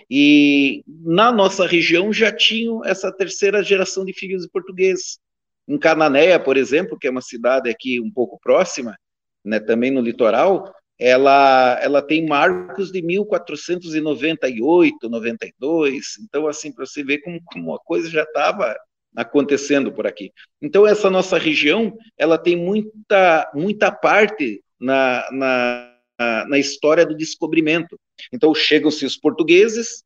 E 0.09 0.83
na 0.87 1.31
nossa 1.31 1.67
região 1.67 2.11
já 2.11 2.31
tinham 2.31 2.83
essa 2.85 3.11
terceira 3.11 3.61
geração 3.63 4.05
de 4.05 4.13
filhos 4.13 4.43
de 4.43 4.49
portugueses. 4.49 5.19
Em 5.67 5.77
Cananéia, 5.77 6.39
por 6.39 6.57
exemplo, 6.57 6.97
que 6.97 7.07
é 7.07 7.11
uma 7.11 7.21
cidade 7.21 7.69
aqui 7.69 7.99
um 7.99 8.11
pouco 8.11 8.39
próxima, 8.39 8.97
né, 9.43 9.59
também 9.59 9.91
no 9.91 10.01
litoral, 10.01 10.73
ela, 10.97 11.77
ela 11.81 12.01
tem 12.01 12.25
marcos 12.25 12.89
de 12.91 13.01
1498, 13.01 15.09
92. 15.09 16.05
Então, 16.23 16.47
assim, 16.47 16.71
para 16.71 16.85
você 16.85 17.03
ver 17.03 17.19
como, 17.19 17.41
como 17.43 17.75
a 17.75 17.79
coisa 17.79 18.09
já 18.09 18.23
estava 18.23 18.75
acontecendo 19.15 19.91
por 19.91 20.05
aqui. 20.05 20.31
Então 20.61 20.85
essa 20.85 21.09
nossa 21.09 21.37
região, 21.37 21.97
ela 22.17 22.37
tem 22.37 22.55
muita 22.55 23.51
muita 23.53 23.91
parte 23.91 24.61
na, 24.79 25.27
na, 25.31 26.45
na 26.47 26.57
história 26.57 27.05
do 27.05 27.15
descobrimento. 27.15 27.99
Então 28.31 28.53
chegam-se 28.53 29.05
os 29.05 29.17
portugueses, 29.17 30.03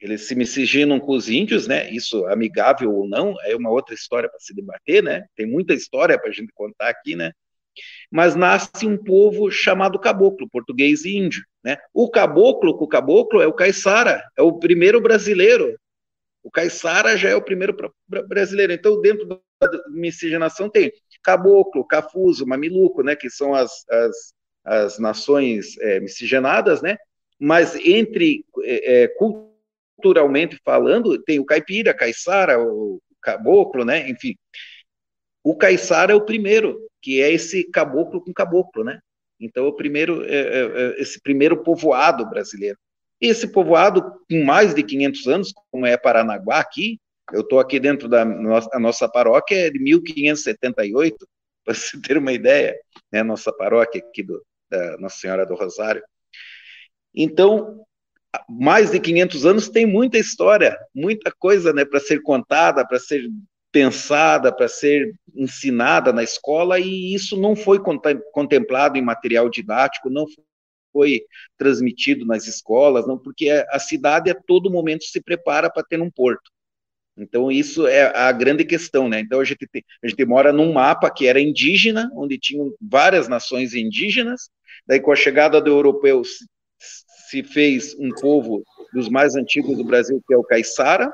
eles 0.00 0.26
se 0.26 0.34
miscigenam 0.34 1.00
com 1.00 1.12
os 1.12 1.28
índios, 1.28 1.66
né? 1.66 1.90
Isso 1.90 2.26
amigável 2.26 2.92
ou 2.92 3.08
não 3.08 3.34
é 3.44 3.56
uma 3.56 3.70
outra 3.70 3.94
história 3.94 4.28
para 4.28 4.38
se 4.38 4.54
debater, 4.54 5.02
né? 5.02 5.24
Tem 5.34 5.46
muita 5.46 5.72
história 5.72 6.18
para 6.18 6.28
a 6.28 6.32
gente 6.32 6.52
contar 6.54 6.88
aqui, 6.88 7.16
né? 7.16 7.32
Mas 8.10 8.36
nasce 8.36 8.86
um 8.86 8.96
povo 8.96 9.50
chamado 9.50 9.98
caboclo, 9.98 10.48
português 10.48 11.04
e 11.04 11.16
índio, 11.16 11.42
né? 11.64 11.78
O 11.92 12.10
caboclo, 12.10 12.70
o 12.78 12.86
caboclo 12.86 13.40
é 13.40 13.46
o 13.46 13.52
caiçara, 13.52 14.22
é 14.36 14.42
o 14.42 14.58
primeiro 14.58 15.00
brasileiro 15.00 15.74
o 16.44 16.50
caiçara 16.50 17.16
já 17.16 17.30
é 17.30 17.34
o 17.34 17.42
primeiro 17.42 17.74
brasileiro. 18.28 18.72
Então, 18.72 19.00
dentro 19.00 19.26
da 19.26 19.40
miscigenação 19.88 20.68
tem 20.68 20.92
caboclo, 21.22 21.86
cafuso, 21.86 22.46
mamiluco, 22.46 23.02
né, 23.02 23.16
que 23.16 23.30
são 23.30 23.54
as, 23.54 23.88
as, 23.88 24.34
as 24.62 24.98
nações 24.98 25.78
é, 25.78 25.98
miscigenadas, 26.00 26.82
né? 26.82 26.98
Mas 27.40 27.74
entre 27.76 28.44
é, 28.62 29.04
é 29.04 29.08
culturalmente 29.08 30.60
falando, 30.62 31.20
tem 31.22 31.40
o 31.40 31.46
caipira, 31.46 31.94
caiçara, 31.94 32.62
o 32.62 33.00
caboclo, 33.22 33.82
né? 33.82 34.08
Enfim, 34.10 34.36
o 35.42 35.56
caiçara 35.56 36.12
é 36.12 36.14
o 36.14 36.24
primeiro, 36.26 36.78
que 37.00 37.22
é 37.22 37.32
esse 37.32 37.64
caboclo 37.64 38.22
com 38.22 38.34
caboclo, 38.34 38.84
né? 38.84 39.00
Então, 39.40 39.66
o 39.66 39.74
primeiro, 39.74 40.22
é, 40.26 40.36
é, 40.36 40.60
é 40.60 41.00
esse 41.00 41.20
primeiro 41.20 41.62
povoado 41.62 42.28
brasileiro. 42.28 42.78
Esse 43.26 43.48
povoado, 43.48 44.02
com 44.30 44.44
mais 44.44 44.74
de 44.74 44.82
500 44.82 45.26
anos, 45.28 45.54
como 45.70 45.86
é 45.86 45.96
Paranaguá 45.96 46.58
aqui, 46.58 47.00
eu 47.32 47.40
estou 47.40 47.58
aqui 47.58 47.80
dentro 47.80 48.06
da 48.06 48.22
nossa, 48.22 48.78
nossa 48.78 49.08
paróquia, 49.08 49.66
é 49.66 49.70
de 49.70 49.78
1578, 49.78 51.16
para 51.64 51.72
você 51.72 51.98
ter 52.02 52.18
uma 52.18 52.34
ideia, 52.34 52.78
né, 53.10 53.22
nossa 53.22 53.50
paróquia 53.50 54.02
aqui 54.06 54.22
do, 54.22 54.44
da 54.70 54.98
Nossa 54.98 55.16
Senhora 55.16 55.46
do 55.46 55.54
Rosário. 55.54 56.02
Então, 57.14 57.80
mais 58.46 58.90
de 58.90 59.00
500 59.00 59.46
anos 59.46 59.68
tem 59.70 59.86
muita 59.86 60.18
história, 60.18 60.78
muita 60.94 61.32
coisa 61.32 61.72
né, 61.72 61.82
para 61.82 62.00
ser 62.00 62.20
contada, 62.20 62.86
para 62.86 62.98
ser 62.98 63.26
pensada, 63.72 64.54
para 64.54 64.68
ser 64.68 65.14
ensinada 65.34 66.12
na 66.12 66.22
escola, 66.22 66.78
e 66.78 67.14
isso 67.14 67.40
não 67.40 67.56
foi 67.56 67.80
contemplado 68.32 68.98
em 68.98 69.02
material 69.02 69.48
didático, 69.48 70.10
não 70.10 70.26
foi 70.94 71.22
transmitido 71.58 72.24
nas 72.24 72.46
escolas, 72.46 73.04
não, 73.04 73.18
porque 73.18 73.50
a 73.68 73.78
cidade 73.80 74.30
a 74.30 74.34
todo 74.34 74.70
momento 74.70 75.02
se 75.04 75.20
prepara 75.20 75.68
para 75.68 75.82
ter 75.82 76.00
um 76.00 76.08
porto. 76.08 76.52
Então, 77.16 77.50
isso 77.50 77.86
é 77.86 78.16
a 78.16 78.30
grande 78.30 78.64
questão, 78.64 79.08
né? 79.08 79.20
Então, 79.20 79.40
a 79.40 79.44
gente, 79.44 79.66
tem, 79.70 79.84
a 80.02 80.08
gente 80.08 80.24
mora 80.24 80.52
num 80.52 80.72
mapa 80.72 81.10
que 81.10 81.26
era 81.26 81.40
indígena, 81.40 82.10
onde 82.14 82.38
tinham 82.38 82.72
várias 82.80 83.28
nações 83.28 83.74
indígenas, 83.74 84.50
daí, 84.86 85.00
com 85.00 85.12
a 85.12 85.16
chegada 85.16 85.60
do 85.60 85.70
europeu, 85.70 86.22
se, 86.24 86.44
se 87.28 87.42
fez 87.42 87.94
um 87.98 88.10
povo 88.10 88.62
dos 88.92 89.08
mais 89.08 89.34
antigos 89.34 89.76
do 89.76 89.84
Brasil, 89.84 90.22
que 90.26 90.32
é 90.32 90.36
o 90.36 90.44
Caiçara, 90.44 91.12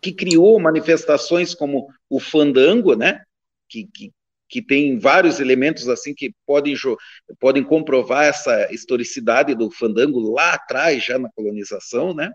que 0.00 0.12
criou 0.12 0.58
manifestações 0.58 1.54
como 1.54 1.88
o 2.08 2.18
fandango, 2.18 2.94
né? 2.94 3.22
Que, 3.68 3.86
que, 3.92 4.10
que 4.50 4.60
tem 4.60 4.98
vários 4.98 5.38
elementos 5.38 5.88
assim 5.88 6.12
que 6.12 6.34
podem, 6.44 6.74
podem 7.38 7.62
comprovar 7.62 8.24
essa 8.24 8.70
historicidade 8.72 9.54
do 9.54 9.70
fandango 9.70 10.18
lá 10.32 10.54
atrás, 10.54 11.04
já 11.04 11.18
na 11.18 11.30
colonização, 11.30 12.12
né? 12.12 12.32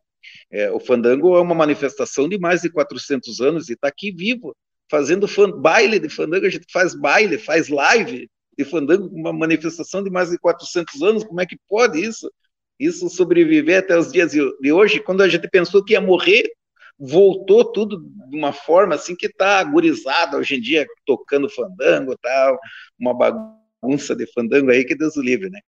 É, 0.50 0.72
o 0.72 0.80
fandango 0.80 1.36
é 1.36 1.42
uma 1.42 1.54
manifestação 1.54 2.30
de 2.30 2.40
mais 2.40 2.62
de 2.62 2.70
400 2.70 3.42
anos 3.42 3.70
e 3.70 3.74
está 3.74 3.90
aqui 3.90 4.12
vivo, 4.12 4.56
fazendo 4.90 5.28
baile 5.60 6.00
de 6.00 6.08
fandango, 6.10 6.46
a 6.46 6.50
gente 6.50 6.66
faz 6.72 6.96
baile, 6.96 7.38
faz 7.38 7.68
live 7.68 8.30
de 8.58 8.64
fandango, 8.64 9.08
uma 9.08 9.34
manifestação 9.34 10.02
de 10.02 10.10
mais 10.10 10.30
de 10.30 10.40
400 10.40 11.02
anos, 11.04 11.24
como 11.26 11.42
é 11.42 11.46
que 11.46 11.58
pode 11.68 12.00
isso? 12.00 12.32
Isso 12.80 13.10
sobreviver 13.10 13.80
até 13.80 13.98
os 13.98 14.12
dias 14.12 14.32
de 14.32 14.72
hoje, 14.72 15.02
quando 15.02 15.22
a 15.22 15.28
gente 15.28 15.50
pensou 15.50 15.84
que 15.84 15.94
ia 15.94 16.02
morrer, 16.02 16.50
voltou 16.98 17.66
tudo 17.72 18.00
de 18.00 18.38
uma 18.38 18.54
forma 18.54 18.96
assim 18.96 19.16
que 19.16 19.28
está 19.28 19.60
agorizada 19.60 20.38
hoje 20.38 20.56
em 20.56 20.62
dia, 20.62 20.88
tocando 21.06 21.50
fandango 21.50 22.18
tal, 22.18 22.58
uma 23.00 23.14
bagunça 23.14 24.16
de 24.16 24.26
fandango 24.34 24.72
aí 24.72 24.86
que 24.86 24.96
Deus 24.96 25.16
o 25.18 25.22
livre, 25.22 25.50
né? 25.50 25.60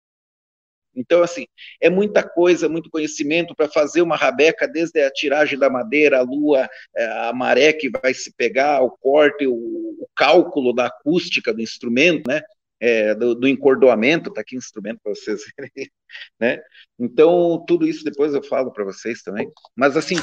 Então, 0.97 1.21
assim, 1.21 1.45
é 1.79 1.91
muita 1.91 2.27
coisa, 2.27 2.67
muito 2.67 2.89
conhecimento 2.89 3.55
para 3.55 3.69
fazer 3.69 4.01
uma 4.01 4.15
rabeca, 4.15 4.67
desde 4.67 4.99
a 5.03 5.11
tiragem 5.11 5.57
da 5.57 5.69
madeira, 5.69 6.17
a 6.17 6.23
lua, 6.23 6.67
é, 6.95 7.05
a 7.05 7.31
maré 7.33 7.71
que 7.71 7.87
vai 7.87 8.15
se 8.15 8.33
pegar, 8.33 8.81
o 8.81 8.89
corte, 8.89 9.45
o, 9.45 9.53
o 9.53 10.07
cálculo 10.15 10.73
da 10.73 10.87
acústica 10.87 11.53
do 11.53 11.61
instrumento, 11.61 12.27
né? 12.27 12.41
É, 12.79 13.15
do, 13.15 13.33
do, 13.33 13.47
encordoamento, 13.47 14.31
tá 14.31 14.41
aqui 14.41 14.55
um 14.55 14.59
instrumento 14.59 14.99
para 15.03 15.13
vocês 15.13 15.41
verem, 15.57 15.91
né? 16.39 16.61
Então, 16.99 17.63
tudo 17.67 17.87
isso 17.87 18.03
depois 18.03 18.33
eu 18.33 18.43
falo 18.43 18.71
para 18.71 18.83
vocês 18.83 19.21
também. 19.21 19.51
Mas, 19.75 19.97
assim, 19.97 20.15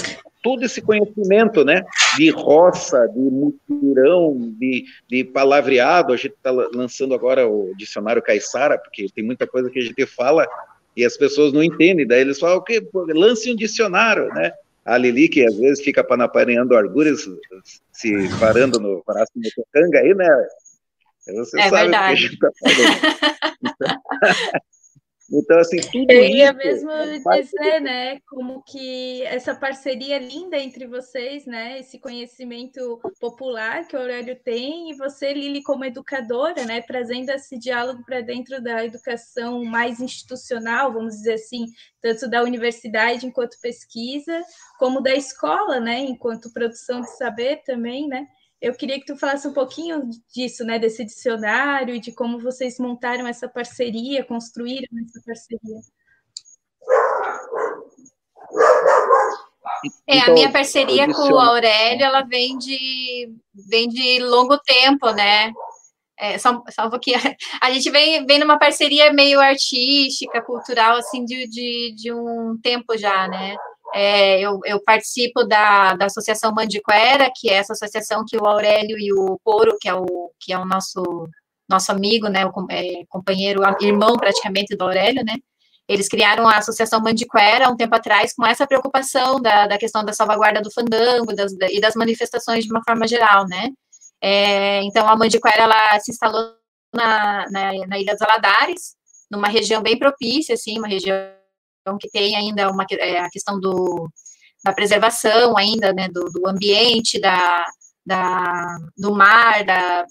todo 0.42 0.64
esse 0.64 0.80
conhecimento, 0.80 1.64
né, 1.64 1.84
de 2.16 2.30
roça, 2.30 3.06
de 3.08 3.18
mutirão, 3.18 4.38
de, 4.58 4.84
de 5.08 5.24
palavreado, 5.24 6.12
a 6.12 6.16
gente 6.16 6.34
está 6.34 6.50
lançando 6.50 7.14
agora 7.14 7.48
o 7.48 7.72
dicionário 7.76 8.22
Caissara, 8.22 8.78
porque 8.78 9.06
tem 9.14 9.24
muita 9.24 9.46
coisa 9.46 9.70
que 9.70 9.78
a 9.78 9.82
gente 9.82 10.06
fala 10.06 10.46
e 10.96 11.04
as 11.04 11.16
pessoas 11.16 11.52
não 11.52 11.62
entendem, 11.62 12.06
daí 12.06 12.20
eles 12.20 12.38
falam, 12.38 12.58
o 12.58 12.62
quê? 12.62 12.80
Lance 13.08 13.50
um 13.50 13.56
dicionário, 13.56 14.28
né? 14.28 14.52
A 14.84 14.98
Lili, 14.98 15.28
que 15.28 15.44
às 15.44 15.56
vezes 15.56 15.82
fica 15.82 16.04
panapareando 16.04 16.76
argures, 16.76 17.26
se 17.90 18.12
parando 18.38 18.78
no 18.78 19.02
braço 19.04 19.32
do 19.34 19.48
tocanga 19.56 19.98
aí, 19.98 20.14
né? 20.14 20.28
Você 21.26 21.60
é 21.60 21.68
sabe 21.68 21.82
verdade. 21.82 22.06
que 22.06 22.12
a 22.12 22.14
gente 22.16 22.34
está 22.34 22.50
falando. 22.60 24.00
Então, 25.32 25.58
assim, 25.58 25.78
tudo 25.80 26.10
Eu 26.10 26.24
ia 26.24 26.50
isso, 26.50 26.56
mesmo 26.56 26.90
é 26.90 27.40
dizer, 27.40 27.80
né, 27.80 28.20
como 28.28 28.62
que 28.62 29.22
essa 29.22 29.54
parceria 29.54 30.18
linda 30.18 30.58
entre 30.58 30.86
vocês, 30.86 31.46
né, 31.46 31.80
esse 31.80 31.98
conhecimento 31.98 33.00
popular 33.18 33.86
que 33.88 33.96
o 33.96 33.98
Aurélio 33.98 34.36
tem 34.36 34.90
e 34.90 34.94
você, 34.94 35.32
Lili, 35.32 35.62
como 35.62 35.84
educadora, 35.84 36.64
né, 36.66 36.82
trazendo 36.82 37.30
esse 37.30 37.58
diálogo 37.58 38.04
para 38.04 38.20
dentro 38.20 38.62
da 38.62 38.84
educação 38.84 39.64
mais 39.64 39.98
institucional, 39.98 40.92
vamos 40.92 41.14
dizer 41.14 41.34
assim, 41.34 41.66
tanto 42.02 42.28
da 42.28 42.42
universidade 42.42 43.26
enquanto 43.26 43.60
pesquisa, 43.60 44.42
como 44.78 45.00
da 45.00 45.14
escola, 45.14 45.80
né, 45.80 46.00
enquanto 46.00 46.52
produção 46.52 47.00
de 47.00 47.16
saber 47.16 47.62
também, 47.64 48.06
né, 48.08 48.26
eu 48.64 48.74
queria 48.74 48.98
que 48.98 49.04
tu 49.04 49.16
falasse 49.16 49.46
um 49.46 49.52
pouquinho 49.52 50.08
disso, 50.34 50.64
né, 50.64 50.78
desse 50.78 51.04
dicionário 51.04 51.94
e 51.94 52.00
de 52.00 52.12
como 52.12 52.38
vocês 52.38 52.78
montaram 52.78 53.26
essa 53.26 53.46
parceria, 53.46 54.24
construíram 54.24 54.88
essa 55.04 55.20
parceria. 55.24 55.80
É, 60.06 60.20
a 60.20 60.30
minha 60.30 60.46
então, 60.46 60.52
parceria 60.52 61.06
com 61.12 61.30
o 61.30 61.38
Aurélio, 61.38 62.04
ela 62.04 62.22
vem 62.22 62.56
de, 62.56 63.34
vem 63.68 63.86
de 63.86 64.18
longo 64.20 64.58
tempo, 64.58 65.10
né? 65.10 65.52
É, 66.18 66.38
só, 66.38 66.62
só 66.70 66.86
um 66.86 66.90
pouquinho. 66.90 67.18
A 67.60 67.70
gente 67.70 67.90
vem, 67.90 68.24
vem 68.24 68.38
numa 68.38 68.58
parceria 68.58 69.12
meio 69.12 69.40
artística, 69.40 70.40
cultural, 70.40 70.96
assim, 70.96 71.24
de, 71.24 71.46
de, 71.48 71.94
de 71.96 72.12
um 72.12 72.58
tempo 72.62 72.96
já, 72.96 73.28
né? 73.28 73.56
É, 73.94 74.40
eu, 74.40 74.58
eu, 74.64 74.82
participo 74.82 75.44
da, 75.44 75.94
da 75.94 76.06
Associação 76.06 76.52
Mandiquera, 76.52 77.30
que 77.32 77.48
é 77.48 77.54
essa 77.54 77.74
associação 77.74 78.24
que 78.26 78.36
o 78.36 78.44
Aurélio 78.44 78.98
e 78.98 79.12
o 79.12 79.38
Poro, 79.44 79.76
que 79.80 79.88
é 79.88 79.94
o, 79.94 80.32
que 80.40 80.52
é 80.52 80.58
o 80.58 80.64
nosso, 80.64 81.28
nosso 81.68 81.92
amigo, 81.92 82.28
né, 82.28 82.44
o 82.44 82.52
é, 82.70 83.04
companheiro, 83.08 83.62
irmão 83.80 84.16
praticamente 84.16 84.76
do 84.76 84.82
Aurélio, 84.82 85.24
né, 85.24 85.36
eles 85.86 86.08
criaram 86.08 86.48
a 86.48 86.58
Associação 86.58 87.00
Mandiquera 87.00 87.70
um 87.70 87.76
tempo 87.76 87.94
atrás 87.94 88.34
com 88.34 88.44
essa 88.44 88.66
preocupação 88.66 89.40
da, 89.40 89.68
da 89.68 89.78
questão 89.78 90.04
da 90.04 90.12
salvaguarda 90.12 90.60
do 90.60 90.72
fandango 90.72 91.32
das, 91.32 91.56
da, 91.56 91.70
e 91.70 91.80
das 91.80 91.94
manifestações 91.94 92.64
de 92.64 92.70
uma 92.72 92.82
forma 92.82 93.06
geral, 93.06 93.46
né. 93.46 93.70
É, 94.20 94.82
então, 94.82 95.08
a 95.08 95.14
Mandiquera, 95.14 95.62
ela 95.62 96.00
se 96.00 96.10
instalou 96.10 96.54
na, 96.92 97.48
na, 97.50 97.86
na 97.86 97.98
Ilha 97.98 98.14
dos 98.14 98.22
Aladares, 98.22 98.96
numa 99.30 99.48
região 99.48 99.82
bem 99.82 99.98
propícia, 99.98 100.54
assim, 100.54 100.78
uma 100.78 100.88
região 100.88 101.16
que 101.98 102.10
tem 102.10 102.36
ainda 102.36 102.70
uma, 102.70 102.86
é, 102.90 103.18
a 103.18 103.30
questão 103.30 103.60
do, 103.60 104.10
da 104.64 104.72
preservação 104.72 105.56
ainda, 105.56 105.92
né, 105.92 106.08
do, 106.08 106.24
do 106.30 106.48
ambiente, 106.48 107.20
da, 107.20 107.66
da, 108.04 108.78
do 108.96 109.14
mar, 109.14 109.64
da, 109.64 110.04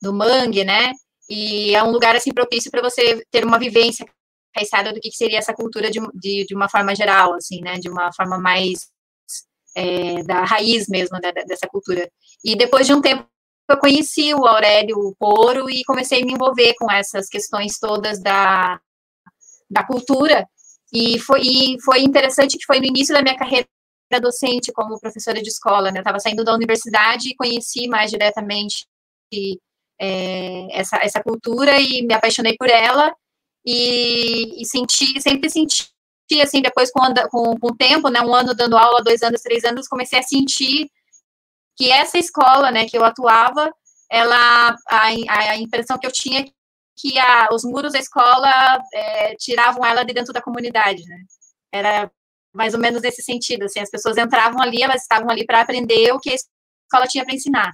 do 0.00 0.12
mangue, 0.12 0.64
né, 0.64 0.92
e 1.28 1.74
é 1.74 1.82
um 1.82 1.90
lugar, 1.90 2.16
assim, 2.16 2.32
propício 2.32 2.70
para 2.70 2.82
você 2.82 3.22
ter 3.30 3.44
uma 3.44 3.58
vivência 3.58 4.06
caiçada 4.54 4.92
do 4.92 5.00
que 5.00 5.10
seria 5.12 5.38
essa 5.38 5.52
cultura 5.52 5.90
de, 5.90 6.00
de, 6.14 6.46
de, 6.46 6.54
uma 6.54 6.68
forma 6.68 6.94
geral, 6.94 7.34
assim, 7.34 7.60
né, 7.60 7.78
de 7.78 7.88
uma 7.88 8.10
forma 8.12 8.38
mais 8.38 8.88
é, 9.76 10.22
da 10.24 10.44
raiz 10.44 10.88
mesmo 10.88 11.20
da, 11.20 11.30
dessa 11.30 11.68
cultura. 11.68 12.10
E 12.42 12.56
depois 12.56 12.86
de 12.86 12.94
um 12.94 13.00
tempo 13.00 13.28
eu 13.68 13.76
conheci 13.76 14.32
o 14.34 14.46
Aurélio 14.46 15.14
Poro 15.18 15.68
e 15.68 15.84
comecei 15.84 16.22
a 16.22 16.24
me 16.24 16.32
envolver 16.32 16.74
com 16.78 16.90
essas 16.90 17.28
questões 17.28 17.78
todas 17.78 18.18
da, 18.18 18.80
da 19.70 19.84
cultura. 19.84 20.48
E 20.92 21.18
foi, 21.18 21.40
e 21.42 21.80
foi 21.82 22.00
interessante 22.00 22.56
que 22.56 22.64
foi 22.64 22.80
no 22.80 22.86
início 22.86 23.14
da 23.14 23.22
minha 23.22 23.36
carreira 23.36 23.66
docente 24.22 24.72
como 24.72 24.98
professora 24.98 25.42
de 25.42 25.48
escola, 25.48 25.90
né? 25.90 25.98
Eu 25.98 26.02
estava 26.02 26.18
saindo 26.18 26.44
da 26.44 26.54
universidade 26.54 27.30
e 27.30 27.36
conheci 27.36 27.86
mais 27.88 28.10
diretamente 28.10 28.86
é, 30.00 30.78
essa, 30.78 30.96
essa 31.02 31.22
cultura 31.22 31.78
e 31.78 32.02
me 32.06 32.14
apaixonei 32.14 32.56
por 32.56 32.70
ela 32.70 33.14
e, 33.66 34.62
e 34.62 34.64
senti, 34.64 35.20
sempre 35.20 35.50
senti, 35.50 35.90
assim, 36.42 36.62
depois 36.62 36.90
com, 36.90 37.02
com, 37.30 37.58
com 37.58 37.66
o 37.68 37.76
tempo, 37.76 38.08
né, 38.08 38.20
um 38.22 38.34
ano 38.34 38.54
dando 38.54 38.78
aula, 38.78 39.02
dois 39.02 39.22
anos, 39.22 39.42
três 39.42 39.64
anos, 39.64 39.88
comecei 39.88 40.18
a 40.18 40.22
sentir 40.22 40.90
que 41.76 41.90
essa 41.90 42.18
escola, 42.18 42.70
né, 42.70 42.86
que 42.86 42.96
eu 42.96 43.04
atuava, 43.04 43.70
ela, 44.10 44.74
a, 44.88 45.06
a 45.28 45.56
impressão 45.58 45.98
que 45.98 46.06
eu 46.06 46.12
tinha 46.12 46.44
que 46.98 47.18
a, 47.18 47.48
os 47.52 47.64
muros 47.64 47.92
da 47.92 47.98
escola 47.98 48.82
é, 48.92 49.36
tiravam 49.36 49.84
ela 49.86 50.02
de 50.02 50.12
dentro 50.12 50.32
da 50.32 50.42
comunidade, 50.42 51.04
né? 51.04 51.18
Era 51.72 52.10
mais 52.52 52.74
ou 52.74 52.80
menos 52.80 53.02
nesse 53.02 53.22
sentido, 53.22 53.64
assim, 53.64 53.78
as 53.78 53.90
pessoas 53.90 54.16
entravam 54.16 54.60
ali, 54.60 54.82
elas 54.82 55.02
estavam 55.02 55.30
ali 55.30 55.46
para 55.46 55.60
aprender 55.60 56.12
o 56.12 56.18
que 56.18 56.30
a 56.30 56.34
escola 56.34 57.06
tinha 57.06 57.24
para 57.24 57.34
ensinar. 57.34 57.70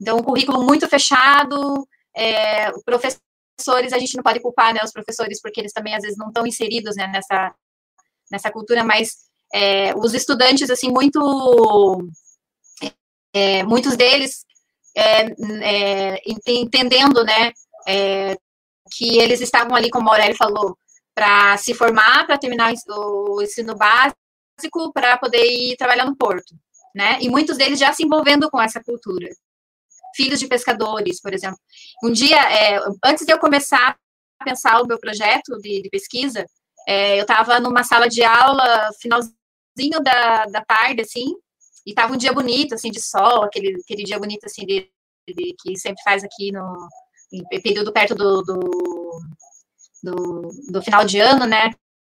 Então, 0.00 0.18
um 0.18 0.22
currículo 0.22 0.62
muito 0.62 0.88
fechado, 0.88 1.86
é, 2.16 2.70
professores, 2.84 3.92
a 3.92 3.98
gente 3.98 4.16
não 4.16 4.22
pode 4.22 4.40
culpar, 4.40 4.72
né, 4.72 4.80
os 4.84 4.92
professores, 4.92 5.40
porque 5.40 5.60
eles 5.60 5.72
também, 5.72 5.94
às 5.94 6.02
vezes, 6.02 6.16
não 6.16 6.28
estão 6.28 6.46
inseridos, 6.46 6.96
né, 6.96 7.06
nessa, 7.08 7.54
nessa 8.30 8.50
cultura, 8.52 8.84
mas 8.84 9.16
é, 9.52 9.94
os 9.96 10.14
estudantes, 10.14 10.70
assim, 10.70 10.90
muito, 10.90 12.08
é, 13.34 13.62
muitos 13.64 13.96
deles 13.96 14.44
é, 14.96 15.26
é, 15.62 16.22
entendendo, 16.46 17.24
né, 17.24 17.52
é, 17.86 18.38
que 18.90 19.18
eles 19.18 19.40
estavam 19.40 19.74
ali, 19.74 19.90
como 19.90 20.08
a 20.08 20.12
Aurélio 20.12 20.36
falou, 20.36 20.76
para 21.14 21.56
se 21.58 21.74
formar, 21.74 22.26
para 22.26 22.38
terminar 22.38 22.72
o 22.88 23.42
ensino 23.42 23.76
básico, 23.76 24.92
para 24.92 25.18
poder 25.18 25.44
ir 25.44 25.76
trabalhar 25.76 26.04
no 26.04 26.16
porto, 26.16 26.54
né? 26.94 27.18
E 27.20 27.28
muitos 27.28 27.56
deles 27.56 27.78
já 27.78 27.92
se 27.92 28.04
envolvendo 28.04 28.50
com 28.50 28.60
essa 28.60 28.82
cultura. 28.82 29.28
Filhos 30.14 30.40
de 30.40 30.48
pescadores, 30.48 31.20
por 31.20 31.32
exemplo. 31.32 31.58
Um 32.02 32.10
dia, 32.12 32.36
é, 32.36 32.80
antes 33.04 33.24
de 33.24 33.32
eu 33.32 33.38
começar 33.38 33.96
a 34.38 34.44
pensar 34.44 34.80
o 34.80 34.86
meu 34.86 34.98
projeto 34.98 35.56
de, 35.60 35.82
de 35.82 35.88
pesquisa, 35.88 36.44
é, 36.88 37.18
eu 37.18 37.22
estava 37.22 37.60
numa 37.60 37.84
sala 37.84 38.08
de 38.08 38.24
aula, 38.24 38.90
finalzinho 39.00 40.00
da, 40.02 40.46
da 40.46 40.64
tarde, 40.64 41.02
assim, 41.02 41.34
e 41.86 41.90
estava 41.90 42.12
um 42.12 42.16
dia 42.16 42.32
bonito, 42.32 42.74
assim, 42.74 42.90
de 42.90 43.00
sol, 43.00 43.44
aquele, 43.44 43.80
aquele 43.80 44.04
dia 44.04 44.18
bonito, 44.18 44.44
assim, 44.44 44.64
de, 44.66 44.90
de 45.28 45.54
que 45.60 45.78
sempre 45.78 46.02
faz 46.02 46.24
aqui 46.24 46.50
no, 46.52 46.88
período 47.62 47.92
perto 47.92 48.14
do, 48.14 48.42
do, 48.42 49.20
do, 50.02 50.48
do, 50.72 50.82
final 50.82 51.04
de 51.04 51.18
ano, 51.20 51.46
né? 51.46 51.66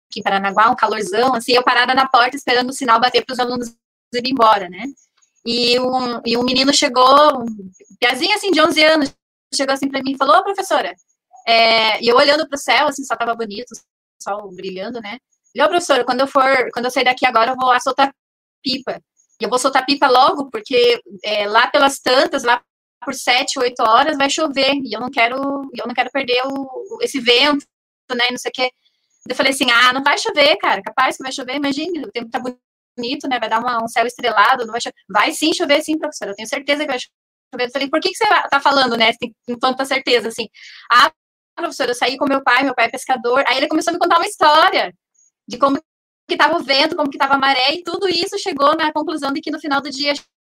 Aqui 0.09 0.19
em 0.19 0.23
Paranaguá, 0.23 0.69
um 0.69 0.75
calorzão, 0.75 1.35
assim, 1.35 1.53
eu 1.53 1.63
parada 1.63 1.93
na 1.93 2.07
porta 2.07 2.35
esperando 2.35 2.69
o 2.69 2.73
sinal 2.73 2.99
bater 2.99 3.23
para 3.25 3.33
os 3.33 3.39
alunos 3.39 3.75
irem 4.13 4.31
embora, 4.31 4.69
né? 4.69 4.85
E 5.45 5.79
um, 5.79 6.21
e 6.25 6.37
um 6.37 6.43
menino 6.43 6.73
chegou, 6.73 7.41
um 7.41 7.45
piazinho 7.99 8.33
assim 8.35 8.51
de 8.51 8.61
11 8.61 8.83
anos, 8.83 9.15
chegou 9.53 9.73
assim 9.73 9.89
para 9.89 10.01
mim 10.01 10.13
e 10.13 10.17
falou: 10.17 10.37
Ô, 10.37 10.43
professora, 10.43 10.93
é, 11.47 12.01
e 12.03 12.07
eu 12.07 12.15
olhando 12.15 12.47
para 12.47 12.55
o 12.55 12.59
céu, 12.59 12.87
assim, 12.87 13.03
só 13.03 13.13
estava 13.13 13.35
bonito, 13.35 13.71
o 13.71 14.23
sol 14.23 14.51
brilhando, 14.51 14.99
né? 15.01 15.17
E, 15.53 15.61
ô, 15.61 15.67
professora, 15.67 16.03
quando 16.03 16.21
eu 16.21 16.27
for, 16.27 16.69
quando 16.73 16.85
eu 16.85 16.91
sair 16.91 17.05
daqui 17.05 17.25
agora, 17.25 17.51
eu 17.51 17.55
vou 17.55 17.67
lá 17.69 17.79
soltar 17.79 18.13
pipa. 18.63 19.01
E 19.41 19.45
eu 19.45 19.49
vou 19.49 19.57
soltar 19.57 19.85
pipa 19.85 20.07
logo, 20.07 20.49
porque 20.51 21.01
é, 21.23 21.47
lá 21.47 21.67
pelas 21.67 21.99
tantas, 21.99 22.43
lá 22.43 22.61
por 23.03 23.13
sete, 23.13 23.59
oito 23.59 23.81
horas 23.81 24.17
vai 24.17 24.29
chover 24.29 24.73
e 24.83 24.93
eu 24.93 24.99
não 24.99 25.09
quero, 25.09 25.37
eu 25.75 25.87
não 25.87 25.93
quero 25.93 26.09
perder 26.11 26.41
o, 26.45 26.99
esse 27.01 27.19
vento, 27.19 27.65
né? 28.11 28.25
Não 28.31 28.37
sei 28.37 28.49
o 28.49 28.53
quê. 28.53 28.71
Eu 29.27 29.35
falei 29.35 29.51
assim, 29.51 29.69
ah, 29.71 29.93
não 29.93 30.03
vai 30.03 30.17
chover, 30.17 30.57
cara. 30.57 30.81
Capaz 30.81 31.17
que 31.17 31.23
vai 31.23 31.31
chover, 31.31 31.55
imagine, 31.55 31.99
o 32.03 32.11
tempo 32.11 32.29
tá 32.29 32.39
bonito, 32.39 33.27
né? 33.27 33.39
Vai 33.39 33.49
dar 33.49 33.59
uma, 33.59 33.83
um 33.83 33.87
céu 33.87 34.05
estrelado, 34.05 34.65
não 34.65 34.71
vai 34.71 34.81
chover. 34.81 34.95
Vai 35.09 35.31
sim 35.31 35.53
chover, 35.53 35.81
sim, 35.81 35.97
professora. 35.97 36.31
Eu 36.31 36.35
tenho 36.35 36.47
certeza 36.47 36.81
que 36.83 36.87
vai 36.87 36.99
chover. 36.99 37.67
Eu 37.67 37.71
falei, 37.71 37.89
por 37.89 37.99
que, 37.99 38.09
que 38.09 38.17
você 38.17 38.25
tá 38.49 38.59
falando, 38.59 38.97
né? 38.97 39.11
Tem 39.19 39.33
tanta 39.59 39.85
certeza, 39.85 40.27
assim. 40.29 40.47
Ah, 40.91 41.11
professora, 41.55 41.91
eu 41.91 41.95
saí 41.95 42.17
com 42.17 42.25
meu 42.27 42.43
pai, 42.43 42.63
meu 42.63 42.75
pai 42.75 42.85
é 42.85 42.89
pescador. 42.89 43.43
Aí 43.47 43.57
ele 43.57 43.67
começou 43.67 43.91
a 43.91 43.93
me 43.93 43.99
contar 43.99 44.17
uma 44.17 44.27
história 44.27 44.93
de 45.47 45.57
como 45.57 45.81
que 46.27 46.37
tava 46.37 46.57
o 46.57 46.63
vento, 46.63 46.95
como 46.95 47.09
que 47.09 47.17
tava 47.17 47.35
a 47.35 47.39
maré, 47.39 47.73
e 47.73 47.83
tudo 47.83 48.07
isso 48.07 48.37
chegou 48.37 48.75
na 48.75 48.93
conclusão 48.93 49.33
de 49.33 49.41
que 49.41 49.51
no 49.51 49.59
final 49.59 49.81
do 49.81 49.89
dia 49.89 50.13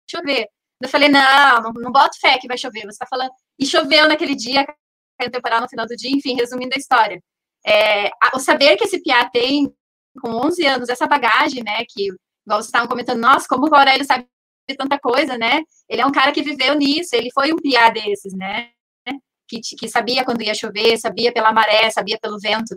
chover. 0.10 0.47
Eu 0.81 0.89
falei, 0.89 1.09
não, 1.09 1.61
não, 1.61 1.71
não 1.73 1.91
boto 1.91 2.19
fé 2.19 2.37
que 2.37 2.47
vai 2.47 2.57
chover. 2.57 2.81
Você 2.81 2.89
está 2.89 3.05
falando. 3.05 3.31
E 3.59 3.65
choveu 3.65 4.07
naquele 4.07 4.35
dia, 4.35 4.65
caiu 5.17 5.31
temporal 5.31 5.61
no 5.61 5.69
final 5.69 5.85
do 5.85 5.95
dia, 5.95 6.11
enfim, 6.11 6.35
resumindo 6.35 6.73
a 6.75 6.79
história. 6.79 7.21
É, 7.65 8.09
o 8.33 8.39
saber 8.39 8.77
que 8.77 8.85
esse 8.85 9.01
piá 9.01 9.29
tem 9.29 9.73
com 10.21 10.31
11 10.31 10.65
anos, 10.65 10.89
essa 10.89 11.07
bagagem, 11.07 11.63
né, 11.63 11.83
que, 11.87 12.07
igual 12.07 12.59
vocês 12.59 12.65
estavam 12.65 12.87
comentando, 12.87 13.19
nossa, 13.19 13.47
como 13.47 13.67
o 13.69 13.75
Aurélio 13.75 14.05
sabe 14.05 14.27
tanta 14.77 14.99
coisa, 14.99 15.37
né? 15.37 15.61
Ele 15.87 16.01
é 16.01 16.05
um 16.05 16.11
cara 16.11 16.31
que 16.31 16.43
viveu 16.43 16.75
nisso, 16.75 17.15
ele 17.15 17.31
foi 17.33 17.51
um 17.51 17.57
piá 17.57 17.89
desses, 17.89 18.33
né? 18.33 18.71
que, 19.49 19.59
que 19.59 19.89
sabia 19.89 20.23
quando 20.23 20.43
ia 20.43 20.53
chover, 20.53 20.97
sabia 20.97 21.33
pela 21.33 21.51
maré, 21.51 21.89
sabia 21.89 22.19
pelo 22.21 22.39
vento. 22.39 22.75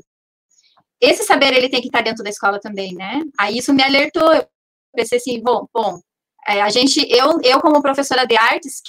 Esse 1.00 1.22
saber 1.24 1.52
ele 1.52 1.68
tem 1.68 1.80
que 1.80 1.88
estar 1.88 2.02
dentro 2.02 2.24
da 2.24 2.30
escola 2.30 2.58
também, 2.58 2.94
né? 2.94 3.20
Aí 3.38 3.58
isso 3.58 3.74
me 3.74 3.82
alertou. 3.82 4.32
Eu 4.32 4.46
pensei 4.94 5.18
assim, 5.18 5.42
bom, 5.42 5.66
bom, 5.72 6.00
é, 6.46 6.60
a 6.60 6.68
gente, 6.68 7.00
eu, 7.10 7.40
eu 7.42 7.60
como 7.60 7.82
professora 7.82 8.26
de 8.26 8.36
artes, 8.36 8.82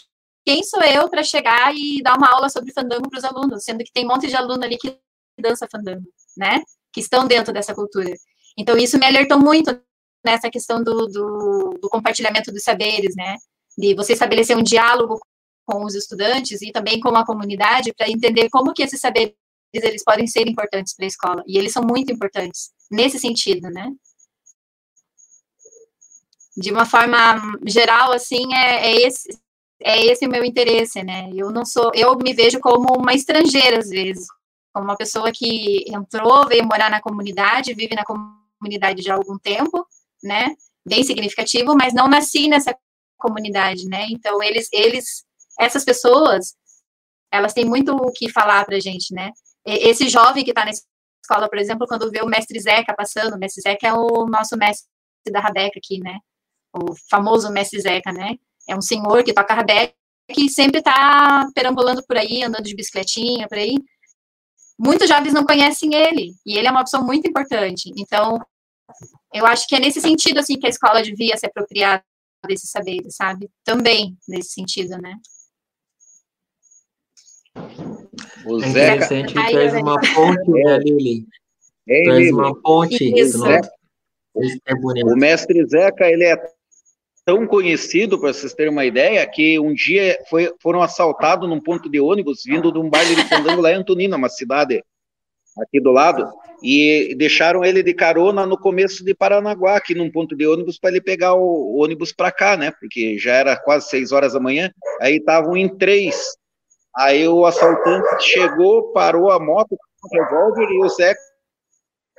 quem 0.46 0.64
sou 0.64 0.82
eu 0.82 1.10
para 1.10 1.24
chegar 1.24 1.74
e 1.76 2.02
dar 2.02 2.18
uma 2.18 2.30
aula 2.30 2.50
sobre 2.50 2.74
fandango 2.74 3.10
para 3.10 3.18
os 3.18 3.24
alunos, 3.24 3.64
sendo 3.64 3.84
que 3.84 3.94
tem 3.94 4.06
um 4.06 4.10
monte 4.10 4.28
de 4.28 4.36
aluno 4.36 4.64
ali 4.64 4.78
que 4.78 4.98
dança 5.40 5.68
fandango, 5.72 6.06
né? 6.38 6.62
Que 6.92 7.00
estão 7.00 7.26
dentro 7.26 7.54
dessa 7.54 7.74
cultura. 7.74 8.14
Então 8.58 8.78
isso 8.78 9.00
me 9.00 9.06
alertou 9.06 9.40
muito 9.40 9.80
nessa 10.24 10.50
questão 10.50 10.84
do, 10.84 11.08
do, 11.08 11.80
do 11.82 11.90
compartilhamento 11.90 12.52
dos 12.52 12.64
saberes, 12.64 13.16
né? 13.16 13.38
De 13.78 13.96
você 13.96 14.14
estabelecer 14.14 14.58
um 14.58 14.64
diálogo 14.64 15.20
com 15.66 15.84
os 15.86 15.96
estudantes 15.96 16.62
e 16.62 16.72
também 16.72 17.00
com 17.00 17.10
a 17.16 17.26
comunidade 17.26 17.94
para 17.94 18.10
entender 18.10 18.50
como 18.50 18.74
que 18.74 18.84
esses 18.84 19.00
saberes 19.00 19.34
eles 19.74 20.04
podem 20.04 20.28
ser 20.28 20.48
importantes 20.48 20.94
para 20.94 21.06
a 21.06 21.08
escola. 21.08 21.44
E 21.48 21.58
eles 21.58 21.74
são 21.74 21.84
muito 21.84 22.12
importantes 22.12 22.72
nesse 22.92 23.18
sentido, 23.18 23.70
né? 23.70 23.90
De 26.56 26.72
uma 26.72 26.86
forma 26.86 27.42
geral, 27.66 28.12
assim, 28.12 28.54
é, 28.54 28.92
é 28.92 29.08
esse 29.08 29.44
é 29.84 30.06
esse 30.06 30.26
o 30.26 30.30
meu 30.30 30.46
interesse, 30.46 31.04
né? 31.04 31.30
Eu 31.36 31.52
não 31.52 31.66
sou, 31.66 31.92
eu 31.94 32.16
me 32.16 32.34
vejo 32.34 32.60
como 32.60 32.96
uma 32.98 33.14
estrangeira 33.14 33.80
às 33.80 33.90
vezes, 33.90 34.26
como 34.74 34.86
uma 34.86 34.96
pessoa 34.96 35.32
que 35.32 35.84
entrou, 35.88 36.48
veio 36.48 36.66
morar 36.66 36.90
na 36.90 37.02
comunidade, 37.02 37.74
vive 37.74 37.96
na 37.96 38.04
comunidade 38.06 39.02
já 39.02 39.14
há 39.14 39.18
algum 39.18 39.38
tempo, 39.38 39.86
né? 40.24 40.56
Bem 40.88 41.04
significativo, 41.04 41.76
mas 41.76 41.94
não 41.94 42.08
nasci 42.08 42.48
nessa 42.48 42.76
comunidade, 43.18 43.86
né? 43.88 44.08
Então 44.10 44.42
eles, 44.42 44.70
eles 44.72 45.26
essas 45.60 45.84
pessoas, 45.84 46.56
elas 47.32 47.54
têm 47.54 47.66
muito 47.66 47.94
o 47.96 48.12
que 48.12 48.30
falar 48.30 48.66
para 48.66 48.80
gente, 48.80 49.14
né? 49.14 49.32
Esse 49.66 50.10
jovem 50.10 50.44
que 50.44 50.52
está 50.52 50.66
na 50.66 50.72
escola, 50.72 51.50
por 51.50 51.58
exemplo, 51.58 51.88
quando 51.88 52.10
vê 52.12 52.22
o 52.22 52.28
mestre 52.28 52.60
Zeca 52.60 52.94
passando, 52.96 53.36
o 53.36 53.40
mestre 53.40 53.62
Zeca 53.62 53.88
é 53.88 53.94
o 53.94 54.26
nosso 54.26 54.58
mestre 54.58 54.88
da 55.30 55.40
Rabeca 55.40 55.80
aqui, 55.80 56.00
né? 56.00 56.20
O 56.74 56.96
famoso 57.10 57.52
mestre 57.52 57.80
Zeca, 57.80 58.12
né? 58.12 58.36
É 58.68 58.76
um 58.76 58.82
senhor 58.82 59.24
que 59.24 59.34
toca 59.34 59.54
Rabeca 59.54 59.94
e 60.30 60.50
sempre 60.50 60.80
está 60.80 61.48
perambulando 61.54 62.04
por 62.06 62.18
aí, 62.18 62.44
andando 62.44 62.64
de 62.64 62.76
bicicletinha, 62.76 63.48
por 63.48 63.58
aí. 63.58 63.76
Muitos 64.80 65.08
jovens 65.08 65.34
não 65.34 65.46
conhecem 65.46 65.94
ele, 65.94 66.34
e 66.46 66.58
ele 66.58 66.68
é 66.68 66.72
uma 66.72 66.84
pessoa 66.84 67.04
muito 67.04 67.28
importante. 67.28 67.92
Então, 67.96 68.40
eu 69.34 69.46
acho 69.46 69.68
que 69.68 69.76
é 69.76 69.80
nesse 69.80 70.02
sentido, 70.02 70.40
assim, 70.40 70.58
que 70.58 70.66
a 70.66 70.70
escola 70.70 71.02
devia 71.04 71.38
se 71.38 71.46
apropriar 71.46 72.04
desses 72.48 72.70
saberes, 72.70 73.16
sabe? 73.16 73.50
Também 73.64 74.18
nesse 74.28 74.50
sentido, 74.54 74.98
né? 74.98 75.16
O 78.46 78.62
é 78.64 78.68
interessante 78.68 79.34
que 79.34 79.52
traz 79.52 79.74
uma 79.74 80.00
ponte, 80.00 80.52
né, 80.52 80.78
Lili? 80.80 81.28
É, 81.88 82.04
traz 82.04 82.32
uma 82.32 82.62
ponte. 82.62 83.20
Isso. 83.20 83.46
É 83.46 84.74
o 85.06 85.16
mestre 85.16 85.64
Zeca, 85.68 86.06
ele 86.08 86.24
é 86.24 86.36
tão 87.26 87.48
conhecido, 87.48 88.20
para 88.20 88.34
vocês 88.34 88.54
terem 88.54 88.72
uma 88.72 88.86
ideia, 88.86 89.26
que 89.26 89.60
um 89.60 89.74
dia 89.74 90.20
foi, 90.30 90.54
foram 90.62 90.82
assaltados 90.82 91.48
num 91.48 91.62
ponto 91.62 91.90
de 91.90 92.00
ônibus, 92.00 92.44
vindo 92.46 92.72
de 92.72 92.80
um 92.80 92.90
baile 92.90 93.16
de 93.16 93.28
fandango 93.30 93.62
lá 93.62 93.72
em 93.72 93.76
Antonina, 93.76 94.18
uma 94.18 94.30
cidade 94.30 94.84
aqui 95.60 95.80
do 95.80 95.92
lado, 95.92 96.28
e 96.64 97.14
deixaram 97.18 97.64
ele 97.64 97.84
de 97.84 97.94
carona 97.94 98.46
no 98.46 98.58
começo 98.58 99.06
de 99.06 99.14
Paranaguá, 99.14 99.78
aqui 99.78 99.94
num 99.94 100.12
ponto 100.12 100.36
de 100.36 100.48
ônibus, 100.48 100.80
para 100.80 100.90
ele 100.90 101.02
pegar 101.02 101.36
o 101.36 101.76
ônibus 101.78 102.12
para 102.12 102.32
cá, 102.32 102.58
né? 102.58 102.72
Porque 102.72 103.18
já 103.18 103.34
era 103.34 103.56
quase 103.56 103.90
seis 103.90 104.12
horas 104.12 104.34
da 104.34 104.40
manhã, 104.40 104.72
aí 105.00 105.18
estavam 105.18 105.56
em 105.56 105.70
três 105.78 106.36
Aí 106.96 107.28
o 107.28 107.46
assaltante 107.46 108.24
chegou, 108.24 108.92
parou 108.92 109.32
a 109.32 109.40
moto 109.40 109.76
com 110.00 110.08
o 110.08 110.24
revólver 110.24 110.72
e 110.72 110.86
o 110.86 110.90
Zeca 110.90 111.20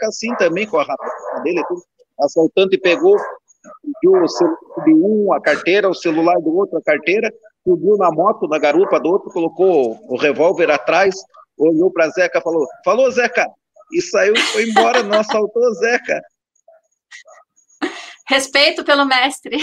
assim 0.03 0.35
também 0.35 0.67
com 0.67 0.79
a 0.79 0.83
rapaz 0.83 1.43
dele. 1.45 1.63
Tudo. 1.69 1.81
O 2.19 2.25
assaltante 2.25 2.77
pegou, 2.79 3.17
pediu 3.85 4.23
o 4.23 4.29
celular 4.29 4.85
de 4.85 4.95
um, 4.95 5.33
a 5.33 5.41
carteira, 5.41 5.89
o 5.89 5.95
celular 5.95 6.39
do 6.41 6.57
outro, 6.57 6.79
a 6.79 6.83
carteira, 6.83 7.33
subiu 7.63 7.97
na 7.97 8.11
moto, 8.11 8.49
na 8.49 8.59
garupa 8.59 8.99
do 9.01 9.11
outro, 9.11 9.31
colocou 9.31 9.99
o 10.09 10.17
revólver 10.17 10.71
atrás, 10.71 11.15
olhou 11.59 11.91
para 11.91 12.09
Zeca 12.11 12.39
e 12.39 12.43
falou: 12.43 12.67
Falou, 12.85 13.11
Zeca! 13.11 13.47
E 13.93 14.01
saiu, 14.01 14.37
foi 14.37 14.69
embora, 14.69 15.03
não 15.03 15.21
assaltou 15.21 15.75
Zeca. 15.75 16.21
Respeito 18.27 18.85
pelo 18.85 19.05
mestre. 19.05 19.59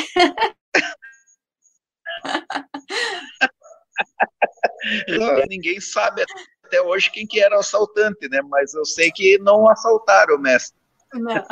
Ninguém 5.49 5.79
sabe 5.81 6.23
até 6.63 6.81
hoje 6.81 7.11
quem 7.11 7.27
que 7.27 7.39
era 7.41 7.57
o 7.57 7.59
assaltante, 7.59 8.29
né? 8.29 8.41
Mas 8.43 8.73
eu 8.73 8.85
sei 8.85 9.11
que 9.11 9.37
não 9.39 9.69
assaltaram 9.69 10.35
o 10.35 10.39
mestre. 10.39 10.79
Não. 11.13 11.45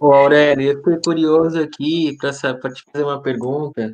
Ô, 0.00 0.12
Aurélio, 0.12 0.72
eu 0.72 0.76
fiquei 0.78 0.98
curioso 1.04 1.60
aqui 1.60 2.16
para 2.18 2.32
te 2.32 2.82
fazer 2.92 3.04
uma 3.04 3.20
pergunta. 3.20 3.92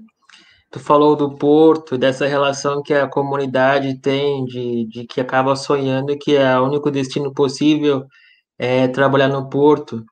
Tu 0.70 0.80
falou 0.80 1.16
do 1.16 1.36
Porto, 1.36 1.96
dessa 1.96 2.26
relação 2.26 2.82
que 2.82 2.92
a 2.92 3.08
comunidade 3.08 4.00
tem 4.00 4.44
de, 4.44 4.86
de 4.86 5.06
que 5.06 5.20
acaba 5.20 5.56
sonhando 5.56 6.18
que 6.18 6.36
é 6.36 6.58
o 6.58 6.66
único 6.66 6.90
destino 6.90 7.32
possível 7.32 8.06
é 8.58 8.88
trabalhar 8.88 9.28
no 9.28 9.48
Porto. 9.48 10.04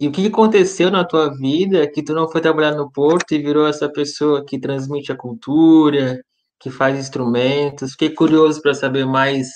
E 0.00 0.08
o 0.08 0.12
que 0.12 0.26
aconteceu 0.28 0.90
na 0.90 1.04
tua 1.04 1.34
vida 1.36 1.90
que 1.90 2.02
tu 2.02 2.14
não 2.14 2.30
foi 2.30 2.40
trabalhar 2.40 2.72
no 2.76 2.90
Porto 2.92 3.32
e 3.32 3.38
virou 3.38 3.66
essa 3.66 3.88
pessoa 3.90 4.44
que 4.44 4.60
transmite 4.60 5.10
a 5.10 5.16
cultura, 5.16 6.22
que 6.60 6.70
faz 6.70 6.98
instrumentos? 6.98 7.92
Fiquei 7.92 8.10
curioso 8.10 8.62
para 8.62 8.74
saber 8.74 9.06
mais, 9.06 9.48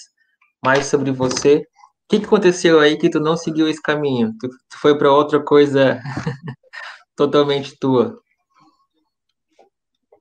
mais 0.65 0.87
sobre 0.87 1.13
você. 1.13 1.65
O 2.05 2.17
que 2.19 2.25
aconteceu 2.25 2.81
aí 2.81 2.99
que 2.99 3.09
tu 3.09 3.21
não 3.21 3.37
seguiu 3.37 3.69
esse 3.69 3.81
caminho? 3.81 4.35
Tu, 4.39 4.49
tu 4.49 4.79
foi 4.81 4.97
para 4.99 5.13
outra 5.13 5.41
coisa 5.41 6.01
totalmente 7.17 7.79
tua? 7.79 8.21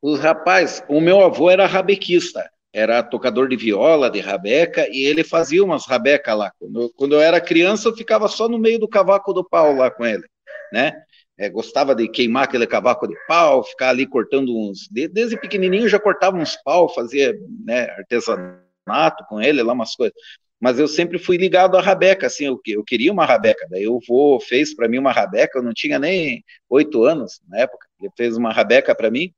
Os 0.02 0.20
rapaz, 0.20 0.84
o 0.88 1.00
meu 1.02 1.22
avô 1.22 1.50
era 1.50 1.68
rabequista 1.68 2.50
era 2.74 3.04
tocador 3.04 3.50
de 3.50 3.56
viola, 3.56 4.10
de 4.10 4.20
rabeca, 4.20 4.88
e 4.90 5.06
ele 5.06 5.24
fazia 5.24 5.64
umas 5.64 5.86
rabecas 5.86 6.38
lá. 6.38 6.52
Quando, 6.58 6.90
quando, 6.96 7.16
eu 7.16 7.22
era 7.22 7.42
criança, 7.42 7.90
eu 7.90 7.96
ficava 7.96 8.28
só 8.28 8.48
no 8.48 8.58
meio 8.58 8.80
do 8.80 8.88
cavaco 8.88 9.34
do 9.34 9.44
pau 9.44 9.76
lá 9.76 9.92
com 9.92 10.06
ele, 10.06 10.24
né? 10.72 10.94
É, 11.38 11.50
gostava 11.50 11.96
de 11.96 12.08
queimar 12.08 12.44
aquele 12.44 12.68
cavaco 12.68 13.08
de 13.08 13.16
pau, 13.28 13.64
ficar 13.64 13.90
ali 13.90 14.06
cortando 14.06 14.56
uns... 14.56 14.88
Desde 14.90 15.38
pequenininho 15.38 15.90
já 15.90 16.00
cortava 16.00 16.38
uns 16.38 16.56
pau, 16.56 16.88
fazia 16.88 17.34
né, 17.66 17.90
artesanato 17.98 19.26
com 19.28 19.42
ele, 19.42 19.64
lá 19.64 19.74
umas 19.74 19.96
coisas. 19.96 20.16
Mas 20.62 20.78
eu 20.78 20.88
sempre 20.88 21.18
fui 21.18 21.38
ligado 21.38 21.76
à 21.76 21.82
rabeca, 21.82 22.28
assim, 22.28 22.46
eu, 22.46 22.62
eu 22.68 22.84
queria 22.84 23.12
uma 23.12 23.26
rabeca. 23.26 23.68
Daí 23.68 23.88
o 23.88 24.00
vô 24.08 24.40
fez 24.40 24.76
para 24.76 24.88
mim 24.88 25.00
uma 25.00 25.12
rabeca, 25.12 25.58
eu 25.58 25.64
não 25.64 25.74
tinha 25.74 25.98
nem 25.98 26.44
oito 26.70 27.04
anos 27.04 27.42
na 27.50 27.62
época, 27.62 27.88
ele 28.00 28.12
fez 28.16 28.38
uma 28.38 28.54
rabeca 28.54 28.94
para 28.94 29.10
mim, 29.10 29.34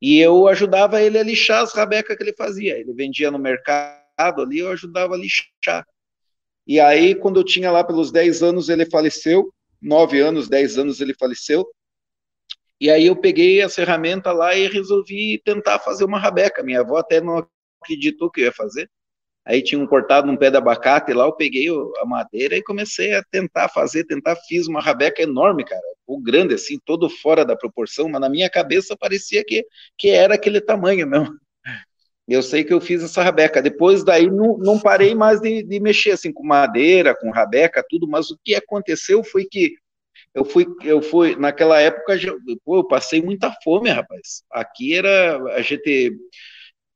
e 0.00 0.18
eu 0.20 0.46
ajudava 0.46 1.02
ele 1.02 1.18
a 1.18 1.24
lixar 1.24 1.62
as 1.62 1.72
rabecas 1.72 2.16
que 2.16 2.22
ele 2.22 2.32
fazia. 2.34 2.78
Ele 2.78 2.92
vendia 2.94 3.32
no 3.32 3.38
mercado 3.38 4.42
ali, 4.42 4.60
eu 4.60 4.70
ajudava 4.70 5.14
a 5.14 5.18
lixar. 5.18 5.84
E 6.66 6.78
aí, 6.78 7.16
quando 7.16 7.40
eu 7.40 7.44
tinha 7.44 7.70
lá 7.70 7.82
pelos 7.82 8.12
10 8.12 8.42
anos, 8.42 8.68
ele 8.68 8.86
faleceu. 8.86 9.52
9 9.82 10.20
anos, 10.20 10.48
10 10.48 10.78
anos, 10.78 11.00
ele 11.00 11.14
faleceu. 11.18 11.66
E 12.80 12.88
aí 12.90 13.06
eu 13.06 13.16
peguei 13.16 13.60
a 13.60 13.68
ferramenta 13.68 14.32
lá 14.32 14.54
e 14.54 14.68
resolvi 14.68 15.40
tentar 15.44 15.78
fazer 15.80 16.04
uma 16.04 16.18
rabeca. 16.18 16.62
Minha 16.62 16.80
avó 16.80 16.96
até 16.96 17.20
não 17.20 17.46
acreditou 17.82 18.30
que 18.30 18.40
eu 18.40 18.44
ia 18.44 18.52
fazer. 18.52 18.88
Aí 19.50 19.60
tinha 19.60 19.80
um 19.80 19.86
cortado 19.86 20.30
um 20.30 20.36
pé 20.36 20.48
de 20.48 20.56
abacate 20.56 21.12
lá, 21.12 21.24
eu 21.24 21.32
peguei 21.32 21.66
a 22.00 22.06
madeira 22.06 22.56
e 22.56 22.62
comecei 22.62 23.12
a 23.14 23.24
tentar 23.32 23.68
fazer, 23.68 24.04
tentar, 24.04 24.36
fiz 24.46 24.68
uma 24.68 24.80
rabeca 24.80 25.20
enorme, 25.22 25.64
cara, 25.64 25.82
o 26.06 26.20
grande 26.20 26.54
assim, 26.54 26.78
todo 26.84 27.10
fora 27.10 27.44
da 27.44 27.56
proporção, 27.56 28.08
mas 28.08 28.20
na 28.20 28.28
minha 28.28 28.48
cabeça 28.48 28.96
parecia 28.96 29.44
que, 29.44 29.66
que 29.98 30.08
era 30.10 30.34
aquele 30.34 30.60
tamanho 30.60 31.04
mesmo. 31.04 31.34
Eu 32.28 32.44
sei 32.44 32.62
que 32.62 32.72
eu 32.72 32.80
fiz 32.80 33.02
essa 33.02 33.24
rabeca. 33.24 33.60
Depois 33.60 34.04
daí 34.04 34.30
não, 34.30 34.56
não 34.56 34.78
parei 34.78 35.16
mais 35.16 35.40
de, 35.40 35.64
de 35.64 35.80
mexer 35.80 36.12
assim 36.12 36.32
com 36.32 36.46
madeira, 36.46 37.12
com 37.12 37.28
rabeca, 37.28 37.84
tudo, 37.90 38.06
mas 38.06 38.30
o 38.30 38.38
que 38.44 38.54
aconteceu 38.54 39.24
foi 39.24 39.46
que 39.46 39.74
eu 40.32 40.44
fui, 40.44 40.64
eu 40.84 41.02
fui 41.02 41.34
naquela 41.34 41.80
época, 41.80 42.16
pô, 42.64 42.76
eu 42.76 42.86
passei 42.86 43.20
muita 43.20 43.52
fome, 43.64 43.90
rapaz. 43.90 44.44
Aqui 44.48 44.94
era 44.94 45.42
a 45.54 45.60
gente 45.60 46.16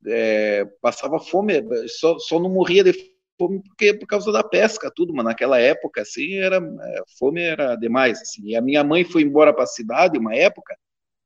é, 0.06 0.64
passava 0.80 1.18
fome, 1.18 1.54
só, 1.88 2.18
só 2.18 2.38
não 2.38 2.50
morria 2.50 2.84
de 2.84 2.92
fome 3.38 3.62
porque 3.62 3.94
por 3.94 4.06
causa 4.06 4.30
da 4.32 4.42
pesca, 4.42 4.92
tudo, 4.94 5.12
mas 5.12 5.24
naquela 5.24 5.58
época, 5.58 6.02
assim, 6.02 6.36
era, 6.36 6.56
é, 6.56 7.02
fome 7.18 7.42
era 7.42 7.76
demais, 7.76 8.20
assim, 8.20 8.48
e 8.48 8.56
a 8.56 8.60
minha 8.60 8.84
mãe 8.84 9.04
foi 9.04 9.22
embora 9.22 9.52
para 9.52 9.64
a 9.64 9.68
cidade, 9.68 10.18
uma 10.18 10.34
época, 10.34 10.76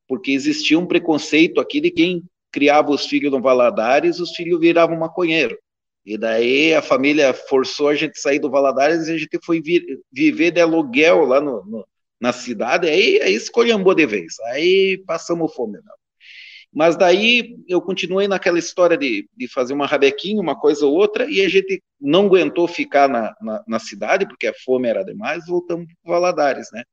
porque 0.07 0.31
existia 0.31 0.77
um 0.77 0.87
preconceito 0.87 1.59
aqui 1.61 1.79
de 1.79 1.91
quem 1.91 2.23
criava 2.51 2.91
os 2.91 3.05
filhos 3.05 3.31
no 3.31 3.41
Valadares, 3.41 4.19
os 4.19 4.31
filhos 4.31 4.59
viravam 4.59 4.97
maconheiro, 4.97 5.57
e 6.05 6.17
daí 6.17 6.73
a 6.73 6.81
família 6.81 7.33
forçou 7.33 7.89
a 7.89 7.95
gente 7.95 8.19
sair 8.19 8.39
do 8.39 8.49
Valadares 8.49 9.07
e 9.07 9.13
a 9.13 9.17
gente 9.17 9.39
foi 9.43 9.61
vir, 9.61 9.83
viver 10.11 10.51
de 10.51 10.61
aluguel 10.61 11.25
lá 11.25 11.39
no, 11.39 11.63
no, 11.65 11.87
na 12.19 12.33
cidade, 12.33 12.87
aí, 12.87 13.21
aí 13.21 13.35
escolhambou 13.35 13.93
de 13.93 14.05
vez, 14.05 14.39
aí 14.51 14.97
passamos 15.05 15.53
fome, 15.53 15.77
não. 15.85 15.98
Mas 16.71 16.95
daí 16.95 17.57
eu 17.67 17.81
continuei 17.81 18.27
naquela 18.27 18.59
história 18.59 18.95
de, 18.95 19.27
de 19.35 19.47
fazer 19.47 19.73
uma 19.73 19.87
rabequinha, 19.87 20.41
uma 20.41 20.55
coisa 20.55 20.85
ou 20.85 20.93
outra, 20.93 21.29
e 21.29 21.41
a 21.41 21.49
gente 21.49 21.81
não 21.99 22.27
aguentou 22.27 22.67
ficar 22.67 23.09
na, 23.09 23.35
na, 23.41 23.63
na 23.67 23.79
cidade, 23.79 24.27
porque 24.27 24.47
a 24.47 24.53
fome 24.53 24.87
era 24.87 25.03
demais, 25.03 25.47
voltamos 25.47 25.87
para 26.03 26.13
Valadares, 26.13 26.69
né? 26.71 26.83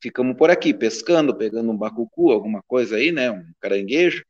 Ficamos 0.00 0.36
por 0.36 0.50
aqui, 0.50 0.72
pescando, 0.72 1.36
pegando 1.36 1.70
um 1.70 1.76
bacucu, 1.76 2.30
alguma 2.30 2.62
coisa 2.66 2.96
aí, 2.96 3.12
né? 3.12 3.30
Um 3.30 3.44
caranguejo. 3.60 4.24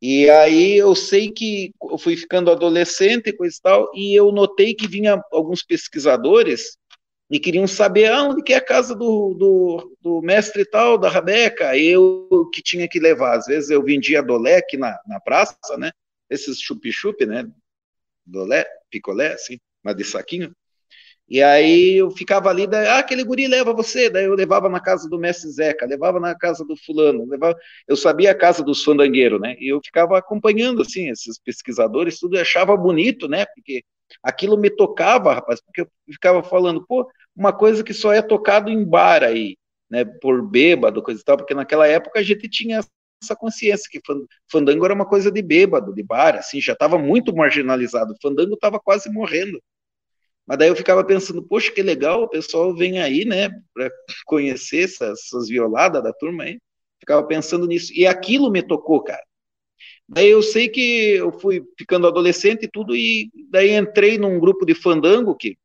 E 0.00 0.28
aí 0.28 0.76
eu 0.76 0.96
sei 0.96 1.30
que 1.30 1.72
eu 1.80 1.96
fui 1.96 2.16
ficando 2.16 2.50
adolescente 2.50 3.28
e 3.28 3.32
coisa 3.32 3.54
e 3.56 3.62
tal, 3.62 3.90
e 3.94 4.18
eu 4.18 4.32
notei 4.32 4.74
que 4.74 4.88
vinha 4.88 5.22
alguns 5.30 5.62
pesquisadores 5.62 6.76
e 7.32 7.40
queriam 7.40 7.66
saber 7.66 8.12
ah, 8.12 8.24
onde 8.24 8.42
que 8.42 8.52
é 8.52 8.56
a 8.56 8.64
casa 8.64 8.94
do, 8.94 9.32
do, 9.32 9.96
do 10.02 10.20
mestre 10.20 10.66
tal, 10.66 10.98
da 10.98 11.08
Rabeca, 11.08 11.74
eu 11.78 12.28
que 12.52 12.60
tinha 12.60 12.86
que 12.86 13.00
levar. 13.00 13.38
Às 13.38 13.46
vezes 13.46 13.70
eu 13.70 13.82
vendia 13.82 14.22
dolé 14.22 14.56
aqui 14.58 14.76
na, 14.76 15.00
na 15.06 15.18
praça, 15.18 15.78
né? 15.78 15.90
Esses 16.28 16.60
chup-chup, 16.60 17.24
né? 17.24 17.48
Dolé, 18.26 18.66
picolé, 18.90 19.32
assim, 19.32 19.58
mas 19.82 19.96
de 19.96 20.04
saquinho. 20.04 20.54
E 21.26 21.42
aí 21.42 21.94
eu 21.96 22.10
ficava 22.10 22.50
ali, 22.50 22.66
daí, 22.66 22.86
ah, 22.86 22.98
aquele 22.98 23.24
guri 23.24 23.48
leva 23.48 23.72
você, 23.72 24.10
daí 24.10 24.26
eu 24.26 24.34
levava 24.34 24.68
na 24.68 24.78
casa 24.78 25.08
do 25.08 25.18
mestre 25.18 25.50
Zeca, 25.50 25.86
levava 25.86 26.20
na 26.20 26.34
casa 26.34 26.62
do 26.66 26.76
fulano, 26.76 27.24
levava, 27.24 27.56
eu 27.88 27.96
sabia 27.96 28.32
a 28.32 28.34
casa 28.34 28.62
dos 28.62 28.84
fandangueiros, 28.84 29.40
né, 29.40 29.56
e 29.58 29.72
eu 29.72 29.80
ficava 29.82 30.18
acompanhando, 30.18 30.82
assim, 30.82 31.08
esses 31.08 31.38
pesquisadores, 31.38 32.18
tudo, 32.18 32.36
eu 32.36 32.42
achava 32.42 32.76
bonito, 32.76 33.28
né, 33.28 33.46
porque 33.54 33.82
aquilo 34.22 34.56
me 34.56 34.70
tocava, 34.70 35.34
rapaz, 35.34 35.60
porque 35.60 35.82
eu 35.82 35.88
ficava 36.10 36.42
falando, 36.42 36.84
pô, 36.86 37.08
uma 37.34 37.52
coisa 37.52 37.84
que 37.84 37.94
só 37.94 38.12
é 38.12 38.22
tocado 38.22 38.70
em 38.70 38.84
bar 38.84 39.22
aí, 39.22 39.56
né, 39.90 40.04
por 40.04 40.42
bêbado, 40.42 41.02
coisa 41.02 41.20
e 41.20 41.24
tal, 41.24 41.36
porque 41.36 41.54
naquela 41.54 41.86
época 41.86 42.20
a 42.20 42.22
gente 42.22 42.48
tinha 42.48 42.80
essa 43.22 43.36
consciência 43.36 43.88
que 43.90 44.00
fandango 44.50 44.84
era 44.84 44.94
uma 44.94 45.06
coisa 45.06 45.30
de 45.30 45.40
bêbado, 45.40 45.94
de 45.94 46.02
bar, 46.02 46.36
assim, 46.36 46.60
já 46.60 46.72
estava 46.72 46.98
muito 46.98 47.34
marginalizado, 47.34 48.16
fandango 48.20 48.54
estava 48.54 48.80
quase 48.80 49.10
morrendo. 49.10 49.62
Mas 50.46 50.58
daí 50.58 50.68
eu 50.68 50.76
ficava 50.76 51.04
pensando, 51.04 51.42
poxa, 51.42 51.70
que 51.70 51.82
legal, 51.82 52.24
o 52.24 52.28
pessoal 52.28 52.74
vem 52.74 53.00
aí, 53.00 53.24
né, 53.24 53.48
para 53.72 53.90
conhecer 54.26 54.84
essas, 54.84 55.20
essas 55.20 55.48
violadas 55.48 56.02
da 56.02 56.12
turma 56.12 56.44
aí. 56.44 56.58
Ficava 56.98 57.24
pensando 57.26 57.66
nisso. 57.66 57.92
E 57.94 58.06
aquilo 58.06 58.50
me 58.50 58.62
tocou, 58.62 59.02
cara. 59.02 59.22
Daí 60.08 60.28
eu 60.28 60.42
sei 60.42 60.68
que 60.68 61.14
eu 61.14 61.32
fui 61.32 61.62
ficando 61.78 62.06
adolescente 62.06 62.64
e 62.64 62.70
tudo, 62.70 62.94
e 62.94 63.30
daí 63.50 63.70
entrei 63.70 64.18
num 64.18 64.38
grupo 64.38 64.66
de 64.66 64.74
fandango 64.74 65.34
que 65.34 65.56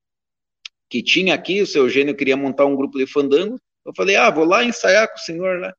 que 0.89 1.03
tinha 1.03 1.33
aqui, 1.33 1.61
o 1.61 1.67
seu 1.67 1.83
Eugênio 1.83 2.15
queria 2.15 2.37
montar 2.37 2.65
um 2.65 2.75
grupo 2.75 2.97
de 2.97 3.05
fandango, 3.05 3.59
eu 3.85 3.93
falei, 3.95 4.15
ah, 4.15 4.29
vou 4.29 4.45
lá 4.45 4.63
ensaiar 4.63 5.07
com 5.09 5.15
o 5.15 5.21
senhor 5.21 5.59
lá. 5.59 5.73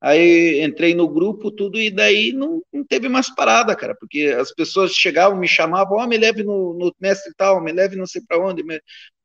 Aí 0.00 0.62
entrei 0.62 0.94
no 0.94 1.06
grupo, 1.06 1.50
tudo, 1.50 1.78
e 1.78 1.90
daí 1.90 2.32
não, 2.32 2.62
não 2.72 2.82
teve 2.84 3.08
mais 3.08 3.32
parada, 3.34 3.76
cara, 3.76 3.94
porque 3.94 4.34
as 4.38 4.52
pessoas 4.52 4.92
chegavam, 4.92 5.38
me 5.38 5.46
chamavam, 5.46 5.98
ó, 5.98 6.04
oh, 6.04 6.06
me 6.06 6.16
leve 6.16 6.42
no, 6.42 6.74
no 6.74 6.94
mestre 6.98 7.32
tal, 7.36 7.62
me 7.62 7.70
leve 7.70 7.96
não 7.96 8.06
sei 8.06 8.22
para 8.26 8.38
onde. 8.38 8.64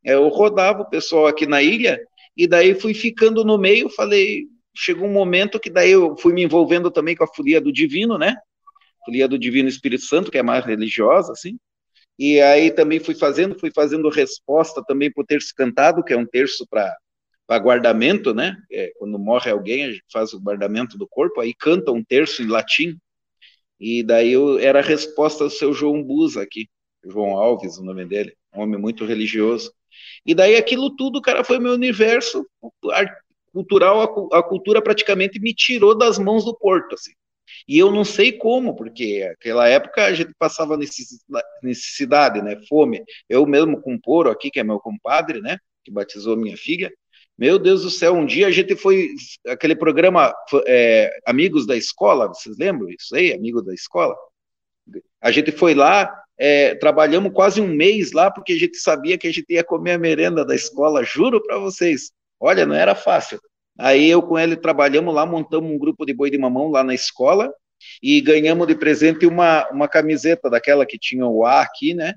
Eu 0.04 0.28
rodava 0.28 0.82
o 0.82 0.90
pessoal 0.90 1.28
aqui 1.28 1.46
na 1.46 1.62
ilha, 1.62 2.00
e 2.36 2.46
daí 2.46 2.76
fui 2.76 2.94
ficando 2.94 3.46
no 3.46 3.58
meio, 3.58 3.90
falei, 3.90 4.48
chegou 4.76 5.08
um 5.08 5.14
momento 5.14 5.60
que 5.60 5.70
daí 5.70 5.92
eu 5.92 6.18
fui 6.18 6.34
me 6.34 6.44
envolvendo 6.44 6.92
também 6.92 7.16
com 7.16 7.24
a 7.24 7.34
folia 7.34 7.62
do 7.62 7.72
divino, 7.72 8.18
né? 8.18 8.36
Folia 9.06 9.28
do 9.28 9.38
Divino 9.38 9.70
Espírito 9.70 10.04
Santo, 10.04 10.32
que 10.32 10.38
é 10.38 10.44
mais 10.44 10.66
religiosa, 10.66 11.32
assim. 11.32 11.58
E 12.18 12.42
aí 12.42 12.72
também 12.72 13.00
fui 13.00 13.14
fazendo, 13.14 13.58
fui 13.60 13.72
fazendo 13.72 14.10
resposta 14.10 14.84
também 14.84 15.12
para 15.12 15.22
o 15.22 15.26
terço 15.26 15.54
cantado, 15.56 16.04
que 16.04 16.14
é 16.14 16.18
um 16.18 16.26
terço 16.26 16.66
para 16.68 16.96
guardamento, 17.58 18.34
né? 18.34 18.58
É, 18.72 18.92
quando 18.98 19.20
morre 19.20 19.52
alguém, 19.52 19.86
a 19.86 19.92
gente 19.92 20.04
faz 20.12 20.34
o 20.34 20.40
guardamento 20.40 20.98
do 20.98 21.08
corpo, 21.08 21.42
aí 21.42 21.54
canta 21.54 21.92
um 21.92 22.04
terço 22.04 22.42
em 22.42 22.48
latim. 22.48 22.98
E 23.80 24.02
daí 24.02 24.32
eu, 24.32 24.58
era 24.58 24.80
a 24.80 24.84
resposta 24.84 25.44
do 25.44 25.50
seu 25.50 25.74
João 25.74 26.02
Busa 26.02 26.42
aqui, 26.42 26.68
João 27.04 27.38
Alves, 27.38 27.78
o 27.78 27.84
nome 27.84 28.06
dele, 28.06 28.34
um 28.54 28.62
homem 28.62 28.80
muito 28.80 29.06
religioso. 29.06 29.72
E 30.26 30.34
daí 30.34 30.56
aquilo 30.56 30.96
tudo, 30.96 31.22
cara, 31.22 31.44
foi 31.44 31.60
meu 31.60 31.74
universo 31.74 32.46
cultural, 33.56 34.30
a, 34.34 34.40
a 34.40 34.44
cultura 34.44 34.82
praticamente 34.82 35.40
me 35.40 35.54
tirou 35.54 35.98
das 35.98 36.20
mãos 36.20 36.44
do 36.44 36.54
porto, 36.54 36.96
assim. 36.96 37.14
E 37.66 37.80
eu 37.80 37.90
não 37.90 38.04
sei 38.04 38.34
como, 38.34 38.76
porque 38.76 39.26
naquela 39.30 39.66
época 39.70 40.04
a 40.04 40.14
gente 40.14 40.34
passava 40.38 40.78
necessidade, 41.64 42.42
né, 42.42 42.60
fome. 42.68 43.02
Eu 43.30 43.46
mesmo 43.46 43.82
com 43.82 43.96
o 43.96 44.02
Poro 44.02 44.30
aqui, 44.30 44.52
que 44.52 44.60
é 44.60 44.64
meu 44.64 44.78
compadre, 44.78 45.40
né, 45.40 45.58
que 45.86 45.90
batizou 45.90 46.36
minha 46.36 46.58
filha, 46.58 46.92
meu 47.38 47.58
Deus 47.58 47.84
do 47.84 47.90
céu, 47.90 48.14
um 48.14 48.26
dia 48.26 48.48
a 48.48 48.52
gente 48.52 48.76
foi, 48.76 49.10
aquele 49.48 49.76
programa 49.76 50.34
é, 50.68 51.10
Amigos 51.26 51.66
da 51.66 51.78
Escola, 51.78 52.28
vocês 52.28 52.58
lembram 52.58 52.90
isso 52.90 53.16
aí, 53.16 53.34
Amigos 53.34 53.64
da 53.66 53.74
Escola? 53.74 54.16
A 55.22 55.32
gente 55.32 55.52
foi 55.52 55.74
lá, 55.74 56.14
é, 56.38 56.76
trabalhamos 56.76 57.34
quase 57.34 57.62
um 57.62 57.68
mês 57.68 58.12
lá, 58.12 58.30
porque 58.30 58.54
a 58.54 58.60
gente 58.60 58.78
sabia 58.78 59.18
que 59.18 59.28
a 59.28 59.34
gente 59.34 59.48
ia 59.50 59.64
comer 59.64 59.94
a 59.94 59.98
merenda 59.98 60.46
da 60.46 60.56
escola, 60.56 61.04
juro 61.04 61.42
para 61.42 61.58
vocês. 61.58 62.12
Olha, 62.46 62.64
não 62.64 62.76
era 62.76 62.94
fácil. 62.94 63.40
Aí 63.76 64.08
eu 64.08 64.22
com 64.22 64.38
ele 64.38 64.56
trabalhamos 64.56 65.14
lá, 65.16 65.26
montamos 65.26 65.72
um 65.72 65.80
grupo 65.80 66.06
de 66.06 66.14
boi 66.14 66.30
de 66.30 66.38
mamão 66.38 66.70
lá 66.70 66.84
na 66.84 66.94
escola 66.94 67.52
e 68.04 68.22
ganhamos 68.22 68.68
de 68.68 68.76
presente 68.76 69.26
uma, 69.26 69.68
uma 69.72 69.88
camiseta 69.88 70.48
daquela 70.48 70.86
que 70.86 71.00
tinha 71.00 71.26
o 71.26 71.44
A 71.44 71.62
aqui, 71.62 71.96
né? 71.96 72.14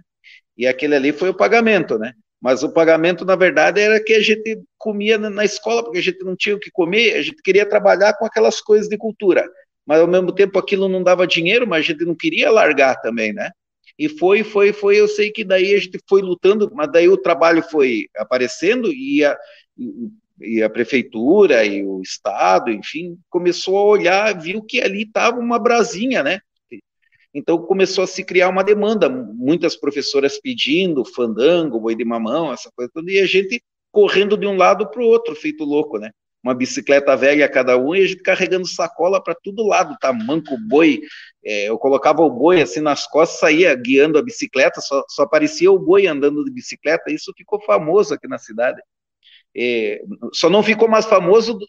E 0.54 0.66
aquele 0.66 0.94
ali 0.94 1.12
foi 1.12 1.30
o 1.30 1.34
pagamento, 1.34 1.98
né? 1.98 2.12
Mas 2.42 2.62
o 2.62 2.70
pagamento, 2.70 3.24
na 3.24 3.36
verdade, 3.36 3.80
era 3.80 4.04
que 4.04 4.12
a 4.12 4.20
gente 4.20 4.60
comia 4.76 5.16
na 5.16 5.46
escola, 5.46 5.82
porque 5.82 5.98
a 5.98 6.02
gente 6.02 6.22
não 6.22 6.36
tinha 6.36 6.56
o 6.56 6.60
que 6.60 6.70
comer, 6.70 7.16
a 7.16 7.22
gente 7.22 7.40
queria 7.42 7.66
trabalhar 7.66 8.12
com 8.18 8.26
aquelas 8.26 8.60
coisas 8.60 8.86
de 8.86 8.98
cultura. 8.98 9.48
Mas, 9.86 9.98
ao 9.98 10.06
mesmo 10.06 10.30
tempo, 10.30 10.58
aquilo 10.58 10.90
não 10.90 11.02
dava 11.02 11.26
dinheiro, 11.26 11.66
mas 11.66 11.80
a 11.80 11.88
gente 11.88 12.04
não 12.04 12.14
queria 12.14 12.50
largar 12.50 13.00
também, 13.00 13.32
né? 13.32 13.50
E 13.98 14.08
foi, 14.08 14.44
foi, 14.44 14.72
foi. 14.72 15.00
Eu 15.00 15.08
sei 15.08 15.32
que 15.32 15.42
daí 15.42 15.74
a 15.74 15.78
gente 15.78 15.98
foi 16.06 16.20
lutando, 16.20 16.70
mas 16.74 16.92
daí 16.92 17.08
o 17.08 17.16
trabalho 17.16 17.62
foi 17.62 18.06
aparecendo 18.16 18.92
e 18.92 19.24
a, 19.24 19.36
e 20.40 20.62
a 20.62 20.70
prefeitura 20.70 21.64
e 21.64 21.84
o 21.84 22.00
estado, 22.00 22.70
enfim, 22.70 23.18
começou 23.28 23.76
a 23.76 23.84
olhar, 23.84 24.40
viu 24.40 24.62
que 24.62 24.80
ali 24.80 25.02
estava 25.02 25.38
uma 25.38 25.58
brasinha, 25.58 26.22
né? 26.22 26.40
Então 27.34 27.58
começou 27.58 28.04
a 28.04 28.06
se 28.06 28.24
criar 28.24 28.48
uma 28.48 28.64
demanda, 28.64 29.08
muitas 29.08 29.76
professoras 29.76 30.40
pedindo 30.40 31.04
fandango, 31.04 31.80
boi 31.80 31.94
de 31.94 32.04
mamão, 32.04 32.52
essa 32.52 32.70
coisa 32.74 32.90
toda, 32.92 33.10
e 33.10 33.20
a 33.20 33.26
gente 33.26 33.62
correndo 33.90 34.36
de 34.36 34.46
um 34.46 34.56
lado 34.56 34.88
para 34.90 35.02
o 35.02 35.06
outro, 35.06 35.34
feito 35.34 35.64
louco, 35.64 35.98
né? 35.98 36.10
Uma 36.42 36.54
bicicleta 36.54 37.16
velha 37.16 37.44
a 37.44 37.48
cada 37.48 37.76
um 37.76 37.94
e 37.94 38.02
a 38.02 38.06
gente 38.06 38.22
carregando 38.22 38.66
sacola 38.66 39.22
para 39.22 39.34
todo 39.34 39.66
lado, 39.66 39.96
tamanco, 40.00 40.56
boi. 40.56 41.00
É, 41.44 41.68
eu 41.68 41.76
colocava 41.78 42.22
o 42.22 42.30
boi 42.30 42.62
assim 42.62 42.80
nas 42.80 43.06
costas, 43.06 43.40
saía 43.40 43.74
guiando 43.74 44.18
a 44.18 44.22
bicicleta, 44.22 44.80
só, 44.80 45.04
só 45.08 45.22
aparecia 45.22 45.70
o 45.70 45.78
boi 45.78 46.06
andando 46.06 46.44
de 46.44 46.50
bicicleta. 46.50 47.10
Isso 47.10 47.32
ficou 47.36 47.60
famoso 47.60 48.14
aqui 48.14 48.28
na 48.28 48.38
cidade. 48.38 48.80
É, 49.60 50.00
só 50.32 50.48
não 50.48 50.62
ficou 50.62 50.88
mais 50.88 51.04
famoso 51.04 51.54
do, 51.54 51.66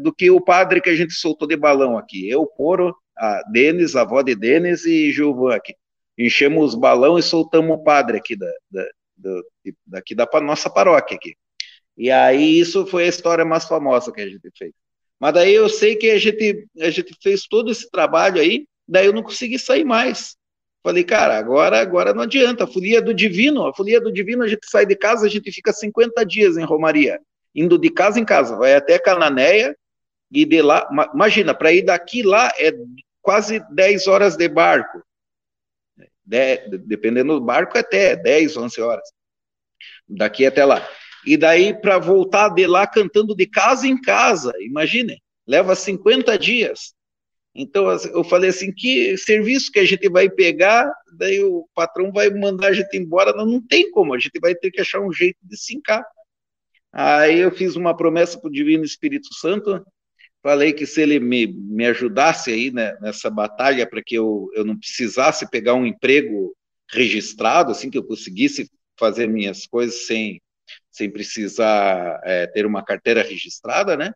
do, 0.00 0.14
que 0.14 0.30
o 0.30 0.40
padre 0.40 0.80
que 0.80 0.88
a 0.88 0.94
gente 0.94 1.12
soltou 1.14 1.48
de 1.48 1.56
balão 1.56 1.98
aqui. 1.98 2.28
Eu, 2.28 2.46
Poro, 2.46 2.96
a 3.18 3.42
Denis, 3.50 3.96
a 3.96 4.02
avó 4.02 4.22
de 4.22 4.36
Denis 4.36 4.84
e 4.84 5.10
Gilvan 5.10 5.56
aqui. 5.56 5.74
Enchemos 6.16 6.74
os 6.74 6.80
balão 6.80 7.18
e 7.18 7.22
soltamos 7.22 7.76
o 7.76 7.82
padre 7.82 8.18
aqui 8.18 8.36
da, 8.36 8.46
da, 8.70 8.86
da, 9.16 9.42
daqui 9.84 10.14
da 10.14 10.28
nossa 10.40 10.70
paróquia 10.70 11.16
aqui. 11.16 11.34
E 11.96 12.08
aí 12.08 12.60
isso 12.60 12.86
foi 12.86 13.04
a 13.04 13.08
história 13.08 13.44
mais 13.44 13.64
famosa 13.64 14.12
que 14.12 14.20
a 14.20 14.28
gente 14.28 14.48
fez. 14.56 14.72
Mas 15.18 15.34
daí 15.34 15.52
eu 15.52 15.68
sei 15.68 15.96
que 15.96 16.08
a 16.08 16.18
gente, 16.18 16.68
a 16.80 16.90
gente 16.90 17.16
fez 17.20 17.48
todo 17.48 17.72
esse 17.72 17.90
trabalho 17.90 18.40
aí, 18.40 18.64
daí 18.86 19.06
eu 19.06 19.12
não 19.12 19.24
consegui 19.24 19.58
sair 19.58 19.84
mais. 19.84 20.36
Falei, 20.82 21.04
cara, 21.04 21.38
agora, 21.38 21.80
agora 21.80 22.12
não 22.12 22.22
adianta. 22.22 22.64
A 22.64 22.66
folia 22.66 23.00
do 23.00 23.14
divino, 23.14 23.66
a 23.66 23.74
folia 23.74 24.00
do 24.00 24.12
divino, 24.12 24.42
a 24.42 24.48
gente 24.48 24.68
sai 24.68 24.84
de 24.84 24.96
casa, 24.96 25.26
a 25.26 25.30
gente 25.30 25.52
fica 25.52 25.72
50 25.72 26.24
dias 26.26 26.56
em 26.56 26.64
Romaria, 26.64 27.20
indo 27.54 27.78
de 27.78 27.88
casa 27.88 28.18
em 28.18 28.24
casa, 28.24 28.56
vai 28.56 28.74
até 28.74 28.98
Cananéia 28.98 29.76
e 30.30 30.44
de 30.44 30.62
lá, 30.62 30.88
imagina, 31.14 31.54
para 31.54 31.72
ir 31.72 31.82
daqui 31.82 32.22
lá 32.22 32.50
é 32.58 32.72
quase 33.20 33.62
10 33.70 34.06
horas 34.06 34.36
de 34.36 34.48
barco. 34.48 35.02
De, 36.24 36.56
dependendo 36.78 37.38
do 37.38 37.44
barco, 37.44 37.76
até 37.76 38.16
10, 38.16 38.56
11 38.56 38.80
horas. 38.80 39.08
Daqui 40.08 40.46
até 40.46 40.64
lá. 40.64 40.86
E 41.24 41.36
daí 41.36 41.74
para 41.74 41.98
voltar 41.98 42.48
de 42.48 42.66
lá 42.66 42.86
cantando 42.86 43.36
de 43.36 43.46
casa 43.46 43.86
em 43.86 44.00
casa, 44.00 44.52
imagine, 44.60 45.22
leva 45.46 45.76
50 45.76 46.36
dias. 46.38 46.94
Então, 47.54 47.86
eu 47.90 48.24
falei 48.24 48.48
assim, 48.48 48.72
que 48.72 49.16
serviço 49.18 49.70
que 49.70 49.78
a 49.78 49.84
gente 49.84 50.08
vai 50.08 50.28
pegar, 50.28 50.90
daí 51.18 51.42
o 51.42 51.68
patrão 51.74 52.10
vai 52.10 52.30
mandar 52.30 52.68
a 52.68 52.72
gente 52.72 52.96
embora, 52.96 53.32
não, 53.34 53.44
não 53.44 53.60
tem 53.60 53.90
como, 53.90 54.14
a 54.14 54.18
gente 54.18 54.38
vai 54.40 54.54
ter 54.54 54.70
que 54.70 54.80
achar 54.80 55.00
um 55.00 55.12
jeito 55.12 55.38
de 55.42 55.56
sincar. 55.56 56.02
Aí 56.90 57.40
eu 57.40 57.50
fiz 57.50 57.76
uma 57.76 57.96
promessa 57.96 58.40
para 58.40 58.48
o 58.48 58.52
Divino 58.52 58.84
Espírito 58.84 59.34
Santo, 59.34 59.84
falei 60.42 60.72
que 60.72 60.86
se 60.86 61.02
ele 61.02 61.20
me, 61.20 61.46
me 61.46 61.86
ajudasse 61.86 62.50
aí 62.50 62.70
né, 62.70 62.96
nessa 63.00 63.30
batalha 63.30 63.86
para 63.88 64.02
que 64.02 64.14
eu, 64.14 64.50
eu 64.54 64.64
não 64.64 64.78
precisasse 64.78 65.48
pegar 65.50 65.74
um 65.74 65.86
emprego 65.86 66.54
registrado, 66.90 67.70
assim, 67.70 67.90
que 67.90 67.98
eu 67.98 68.04
conseguisse 68.04 68.70
fazer 68.98 69.26
minhas 69.26 69.66
coisas 69.66 70.06
sem, 70.06 70.40
sem 70.90 71.10
precisar 71.10 72.20
é, 72.24 72.46
ter 72.46 72.66
uma 72.66 72.84
carteira 72.84 73.22
registrada, 73.22 73.96
né? 73.96 74.12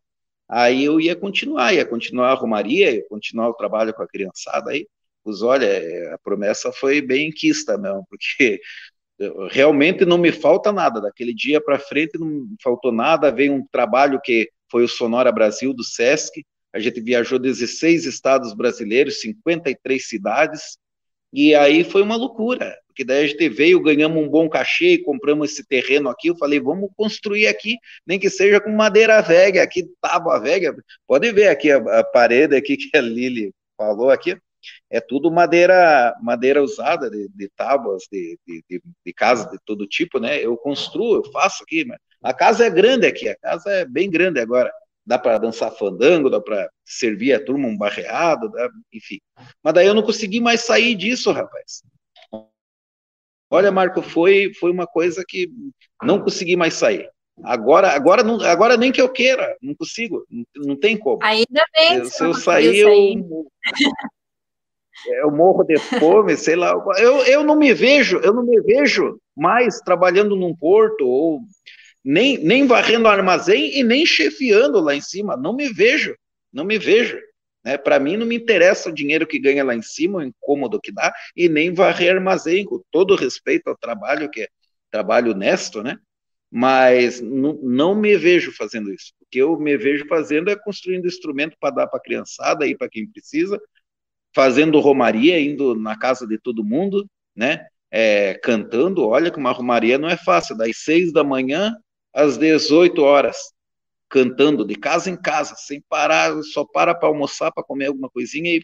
Aí 0.48 0.84
eu 0.84 1.00
ia 1.00 1.16
continuar, 1.16 1.74
ia 1.74 1.86
continuar 1.86 2.30
a 2.30 2.34
romaria, 2.34 2.90
ia 2.90 3.08
continuar 3.08 3.48
o 3.48 3.54
trabalho 3.54 3.94
com 3.94 4.02
a 4.02 4.08
criançada 4.08 4.70
aí. 4.70 4.86
Pois 5.24 5.42
olha, 5.42 5.66
é, 5.66 6.12
a 6.12 6.18
promessa 6.18 6.72
foi 6.72 7.00
bem 7.00 7.30
quista 7.32 7.76
mesmo, 7.76 8.06
porque 8.08 8.60
realmente 9.50 10.04
não 10.04 10.18
me 10.18 10.32
falta 10.32 10.72
nada. 10.72 11.00
Daquele 11.00 11.34
dia 11.34 11.60
para 11.60 11.78
frente 11.78 12.18
não 12.18 12.46
faltou 12.62 12.92
nada. 12.92 13.30
Veio 13.30 13.54
um 13.54 13.66
trabalho 13.66 14.20
que 14.22 14.50
foi 14.70 14.84
o 14.84 14.88
Sonora 14.88 15.32
Brasil 15.32 15.72
do 15.72 15.84
SESC. 15.84 16.44
A 16.72 16.78
gente 16.78 17.00
viajou 17.00 17.38
16 17.38 18.04
estados 18.04 18.54
brasileiros, 18.54 19.20
53 19.20 20.06
cidades, 20.06 20.78
e 21.32 21.54
aí 21.54 21.84
foi 21.84 22.02
uma 22.02 22.16
loucura, 22.16 22.76
porque 22.86 23.04
daí 23.04 23.24
a 23.24 23.26
gente 23.26 23.48
veio, 23.48 23.82
ganhamos 23.82 24.22
um 24.22 24.28
bom 24.28 24.48
cachê 24.48 24.94
e 24.94 25.02
compramos 25.02 25.52
esse 25.52 25.66
terreno 25.66 26.08
aqui. 26.08 26.28
Eu 26.28 26.36
falei, 26.36 26.58
vamos 26.58 26.90
construir 26.96 27.46
aqui, 27.46 27.76
nem 28.06 28.18
que 28.18 28.30
seja 28.30 28.60
com 28.60 28.70
madeira 28.70 29.20
velha, 29.20 29.62
aqui 29.62 29.84
tábua 30.00 30.38
velha. 30.38 30.74
Pode 31.06 31.30
ver 31.32 31.48
aqui 31.48 31.70
a, 31.70 31.76
a 31.76 32.04
parede 32.04 32.56
aqui 32.56 32.76
que 32.76 32.96
a 32.96 33.00
Lili 33.00 33.52
falou 33.76 34.10
aqui 34.10 34.36
é 34.90 35.00
tudo 35.00 35.30
madeira 35.30 36.14
madeira 36.22 36.62
usada 36.62 37.10
de, 37.10 37.28
de 37.28 37.48
tábuas 37.56 38.04
de, 38.10 38.38
de, 38.46 38.82
de, 39.04 39.12
casa 39.12 39.48
de 39.50 39.58
todo 39.64 39.86
tipo, 39.86 40.18
né? 40.18 40.38
Eu 40.44 40.56
construo, 40.56 41.16
eu 41.16 41.32
faço 41.32 41.62
aqui, 41.62 41.84
mas 41.84 41.98
a 42.22 42.34
casa 42.34 42.66
é 42.66 42.70
grande 42.70 43.06
aqui, 43.06 43.28
a 43.28 43.36
casa 43.36 43.70
é 43.70 43.84
bem 43.84 44.10
grande 44.10 44.40
agora. 44.40 44.72
Dá 45.06 45.18
para 45.18 45.38
dançar 45.38 45.70
fandango, 45.70 46.28
dá 46.28 46.40
para 46.40 46.68
servir 46.84 47.32
a 47.32 47.44
turma 47.44 47.68
um 47.68 47.76
barreado, 47.76 48.50
dá, 48.50 48.68
enfim. 48.92 49.18
Mas 49.62 49.74
daí 49.74 49.86
eu 49.86 49.94
não 49.94 50.02
consegui 50.02 50.40
mais 50.40 50.62
sair 50.62 50.94
disso, 50.96 51.30
rapaz. 51.30 51.82
Olha, 53.48 53.70
Marco, 53.70 54.02
foi 54.02 54.52
foi 54.54 54.72
uma 54.72 54.86
coisa 54.86 55.24
que 55.26 55.48
não 56.02 56.20
consegui 56.20 56.56
mais 56.56 56.74
sair. 56.74 57.08
Agora, 57.44 57.90
agora, 57.90 58.22
não, 58.22 58.40
agora 58.40 58.76
nem 58.76 58.90
que 58.90 59.00
eu 59.00 59.08
queira, 59.08 59.56
não 59.60 59.74
consigo, 59.74 60.26
não, 60.30 60.44
não 60.56 60.76
tem 60.76 60.96
como. 60.96 61.22
Ainda 61.22 61.64
bem. 61.74 62.04
Se, 62.04 62.10
se 62.12 62.24
eu 62.24 62.34
sair, 62.34 62.78
eu, 62.78 63.46
eu 65.22 65.30
morro 65.30 65.62
de 65.62 65.78
fome, 65.78 66.36
sei 66.36 66.56
lá. 66.56 66.72
Eu, 66.98 67.24
eu 67.26 67.44
não 67.44 67.54
me 67.54 67.74
vejo, 67.74 68.18
eu 68.18 68.32
não 68.32 68.42
me 68.42 68.60
vejo 68.62 69.20
mais 69.36 69.80
trabalhando 69.80 70.34
num 70.34 70.56
porto 70.56 71.06
ou 71.06 71.40
nem, 72.06 72.38
nem 72.38 72.68
varrendo 72.68 73.08
armazém 73.08 73.76
e 73.76 73.82
nem 73.82 74.06
chefiando 74.06 74.80
lá 74.80 74.94
em 74.94 75.00
cima. 75.00 75.36
Não 75.36 75.52
me 75.52 75.68
vejo, 75.68 76.16
não 76.52 76.64
me 76.64 76.78
vejo. 76.78 77.18
Né? 77.64 77.76
Para 77.76 77.98
mim 77.98 78.16
não 78.16 78.24
me 78.24 78.36
interessa 78.36 78.88
o 78.88 78.94
dinheiro 78.94 79.26
que 79.26 79.40
ganha 79.40 79.64
lá 79.64 79.74
em 79.74 79.82
cima, 79.82 80.18
o 80.18 80.22
incômodo 80.22 80.80
que 80.80 80.92
dá, 80.92 81.12
e 81.36 81.48
nem 81.48 81.74
varrer 81.74 82.14
armazém, 82.14 82.64
com 82.64 82.80
todo 82.92 83.16
respeito 83.16 83.66
ao 83.66 83.76
trabalho, 83.76 84.30
que 84.30 84.42
é 84.42 84.48
trabalho 84.88 85.32
honesto, 85.32 85.82
né? 85.82 85.98
Mas 86.48 87.20
não, 87.20 87.92
me 87.96 88.16
vejo 88.16 88.52
fazendo 88.52 88.94
isso. 88.94 89.12
O 89.20 89.26
que 89.28 89.38
eu 89.40 89.58
me 89.58 89.76
vejo 89.76 90.06
fazendo 90.06 90.48
é 90.48 90.54
construindo 90.54 91.08
instrumento 91.08 91.56
para 91.58 91.74
dar 91.74 91.86
para 91.88 91.98
a 91.98 92.02
criançada 92.02 92.68
e 92.68 92.76
para 92.76 92.88
quem 92.88 93.10
precisa, 93.10 93.60
fazendo 94.32 94.78
romaria, 94.78 95.40
indo 95.40 95.74
na 95.74 95.98
casa 95.98 96.24
de 96.24 96.38
todo 96.38 96.62
mundo, 96.62 97.04
né? 97.34 97.66
É, 97.90 98.34
cantando. 98.44 99.08
Olha 99.08 99.28
que 99.28 99.38
uma 99.38 99.50
romaria 99.50 99.98
não 99.98 100.08
é 100.08 100.16
fácil, 100.16 100.56
das 100.56 100.76
seis 100.84 101.12
da 101.12 101.24
manhã 101.24 101.76
às 102.16 102.38
18 102.38 103.02
horas, 103.02 103.36
cantando 104.08 104.64
de 104.64 104.74
casa 104.74 105.10
em 105.10 105.16
casa, 105.20 105.54
sem 105.54 105.82
parar, 105.86 106.32
só 106.42 106.64
para 106.64 106.94
para 106.94 107.08
almoçar, 107.08 107.52
para 107.52 107.62
comer 107.62 107.86
alguma 107.86 108.08
coisinha 108.08 108.50
e, 108.50 108.62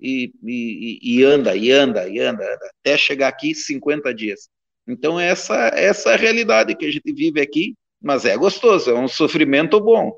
e, 0.00 0.32
e, 0.42 0.98
e, 1.02 1.24
anda, 1.24 1.54
e 1.54 1.70
anda, 1.70 2.08
e 2.08 2.18
anda, 2.18 2.44
até 2.80 2.98
chegar 2.98 3.28
aqui 3.28 3.54
50 3.54 4.12
dias. 4.12 4.48
Então, 4.88 5.20
essa, 5.20 5.68
essa 5.68 6.10
é 6.10 6.14
a 6.14 6.16
realidade 6.16 6.74
que 6.74 6.84
a 6.84 6.90
gente 6.90 7.12
vive 7.12 7.40
aqui, 7.40 7.74
mas 8.02 8.24
é 8.24 8.36
gostoso, 8.36 8.90
é 8.90 8.98
um 8.98 9.06
sofrimento 9.06 9.80
bom. 9.80 10.12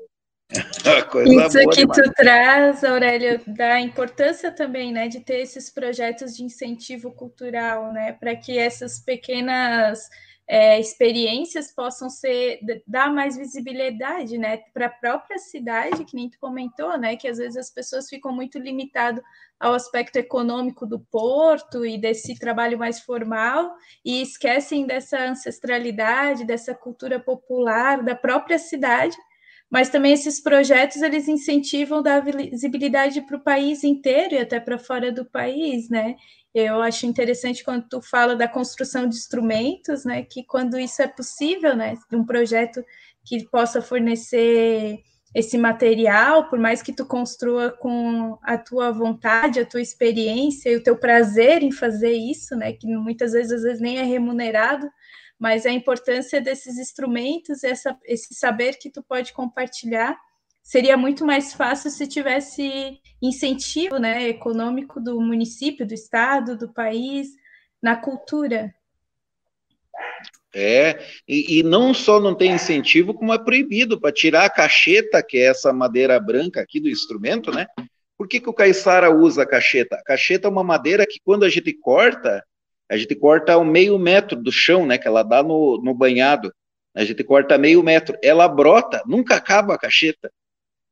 Isso 0.49 1.69
que 1.69 1.81
demais. 1.81 2.01
tu 2.01 2.13
traz, 2.15 2.83
Aurélio, 2.83 3.39
da 3.45 3.79
importância 3.79 4.51
também, 4.51 4.91
né, 4.91 5.07
de 5.07 5.19
ter 5.19 5.41
esses 5.41 5.69
projetos 5.69 6.35
de 6.35 6.43
incentivo 6.43 7.11
cultural, 7.11 7.93
né, 7.93 8.13
para 8.13 8.35
que 8.35 8.57
essas 8.57 8.99
pequenas 8.99 10.09
é, 10.47 10.79
experiências 10.79 11.73
possam 11.73 12.09
ser 12.09 12.59
dar 12.85 13.11
mais 13.13 13.37
visibilidade, 13.37 14.37
né, 14.37 14.57
para 14.73 14.87
a 14.87 14.89
própria 14.89 15.37
cidade, 15.37 16.03
que 16.05 16.15
nem 16.15 16.29
tu 16.29 16.37
comentou, 16.39 16.97
né, 16.97 17.15
que 17.15 17.27
às 17.27 17.37
vezes 17.37 17.57
as 17.57 17.69
pessoas 17.69 18.09
ficam 18.09 18.33
muito 18.33 18.59
limitadas 18.59 19.23
ao 19.59 19.73
aspecto 19.73 20.17
econômico 20.17 20.85
do 20.85 20.99
porto 20.99 21.85
e 21.85 21.97
desse 21.97 22.37
trabalho 22.37 22.77
mais 22.77 22.99
formal 22.99 23.73
e 24.03 24.21
esquecem 24.21 24.85
dessa 24.85 25.17
ancestralidade, 25.19 26.45
dessa 26.45 26.75
cultura 26.75 27.19
popular 27.19 28.03
da 28.03 28.15
própria 28.15 28.59
cidade 28.59 29.15
mas 29.73 29.89
também 29.89 30.13
esses 30.13 30.39
projetos 30.39 31.01
eles 31.01 31.27
incentivam 31.27 32.03
dar 32.03 32.23
visibilidade 32.23 33.21
para 33.21 33.37
o 33.37 33.43
país 33.43 33.83
inteiro 33.83 34.35
e 34.35 34.37
até 34.37 34.59
para 34.59 34.77
fora 34.77 35.11
do 35.11 35.25
país, 35.25 35.89
né? 35.89 36.15
Eu 36.53 36.81
acho 36.81 37.07
interessante 37.07 37.63
quando 37.63 37.87
tu 37.89 38.01
fala 38.01 38.35
da 38.35 38.47
construção 38.47 39.07
de 39.07 39.15
instrumentos, 39.15 40.05
né? 40.05 40.23
Que 40.23 40.43
quando 40.43 40.79
isso 40.79 41.01
é 41.01 41.07
possível, 41.07 41.75
né? 41.75 41.97
De 42.09 42.15
um 42.15 42.25
projeto 42.25 42.83
que 43.25 43.43
possa 43.49 43.81
fornecer 43.81 44.99
esse 45.33 45.57
material, 45.57 46.47
por 46.47 46.59
mais 46.59 46.83
que 46.83 46.93
tu 46.93 47.05
construa 47.07 47.71
com 47.71 48.37
a 48.43 48.55
tua 48.55 48.91
vontade, 48.91 49.59
a 49.59 49.65
tua 49.65 49.81
experiência 49.81 50.69
e 50.69 50.75
o 50.75 50.83
teu 50.83 50.95
prazer 50.95 51.63
em 51.63 51.71
fazer 51.71 52.13
isso, 52.13 52.55
né? 52.55 52.73
Que 52.73 52.85
muitas 52.87 53.31
vezes, 53.31 53.51
às 53.51 53.63
vezes 53.63 53.81
nem 53.81 53.97
é 53.97 54.03
remunerado, 54.03 54.87
mas 55.39 55.65
a 55.65 55.71
importância 55.71 56.39
desses 56.39 56.77
instrumentos, 56.77 57.63
essa, 57.63 57.97
esse 58.05 58.35
saber 58.35 58.77
que 58.77 58.91
tu 58.91 59.01
pode 59.01 59.33
compartilhar, 59.33 60.15
seria 60.63 60.95
muito 60.95 61.25
mais 61.25 61.53
fácil 61.53 61.91
se 61.91 62.07
tivesse 62.07 62.97
incentivo 63.21 63.97
né, 63.97 64.29
econômico 64.29 64.99
do 65.01 65.19
município, 65.19 65.85
do 65.85 65.93
estado, 65.93 66.57
do 66.57 66.69
país, 66.71 67.27
na 67.81 67.97
cultura. 67.97 68.73
É, 70.55 71.03
e, 71.27 71.59
e, 71.59 71.63
não 71.63 71.93
só 71.93 72.19
não 72.19 72.33
tem 72.33 72.53
incentivo, 72.53 73.13
como 73.13 73.33
é 73.33 73.43
proibido 73.43 73.99
para 73.99 74.13
tirar 74.13 74.45
a 74.45 74.49
cacheta, 74.49 75.21
que 75.21 75.37
é 75.37 75.45
essa 75.45 75.73
madeira 75.73 76.19
branca 76.19 76.61
aqui 76.61 76.79
do 76.79 76.89
instrumento, 76.89 77.51
né? 77.51 77.67
Por 78.15 78.27
que, 78.27 78.39
que 78.39 78.49
o 78.49 78.53
caiçara 78.53 79.13
usa 79.13 79.43
a 79.43 79.47
cacheta? 79.47 79.95
A 79.95 80.03
cacheta 80.03 80.47
é 80.47 80.51
uma 80.51 80.63
madeira 80.63 81.05
que, 81.07 81.19
quando 81.25 81.43
a 81.43 81.49
gente 81.49 81.73
corta, 81.73 82.43
a 82.89 82.95
gente 82.95 83.15
corta 83.15 83.57
o 83.57 83.65
meio 83.65 83.97
metro 83.97 84.39
do 84.39 84.51
chão, 84.51 84.85
né, 84.85 84.97
que 84.97 85.07
ela 85.07 85.23
dá 85.23 85.41
no, 85.41 85.81
no 85.83 85.93
banhado, 85.93 86.53
a 86.95 87.03
gente 87.03 87.23
corta 87.23 87.57
meio 87.57 87.81
metro, 87.81 88.15
ela 88.21 88.47
brota, 88.47 89.01
nunca 89.07 89.35
acaba 89.35 89.73
a 89.73 89.79
cacheta. 89.79 90.31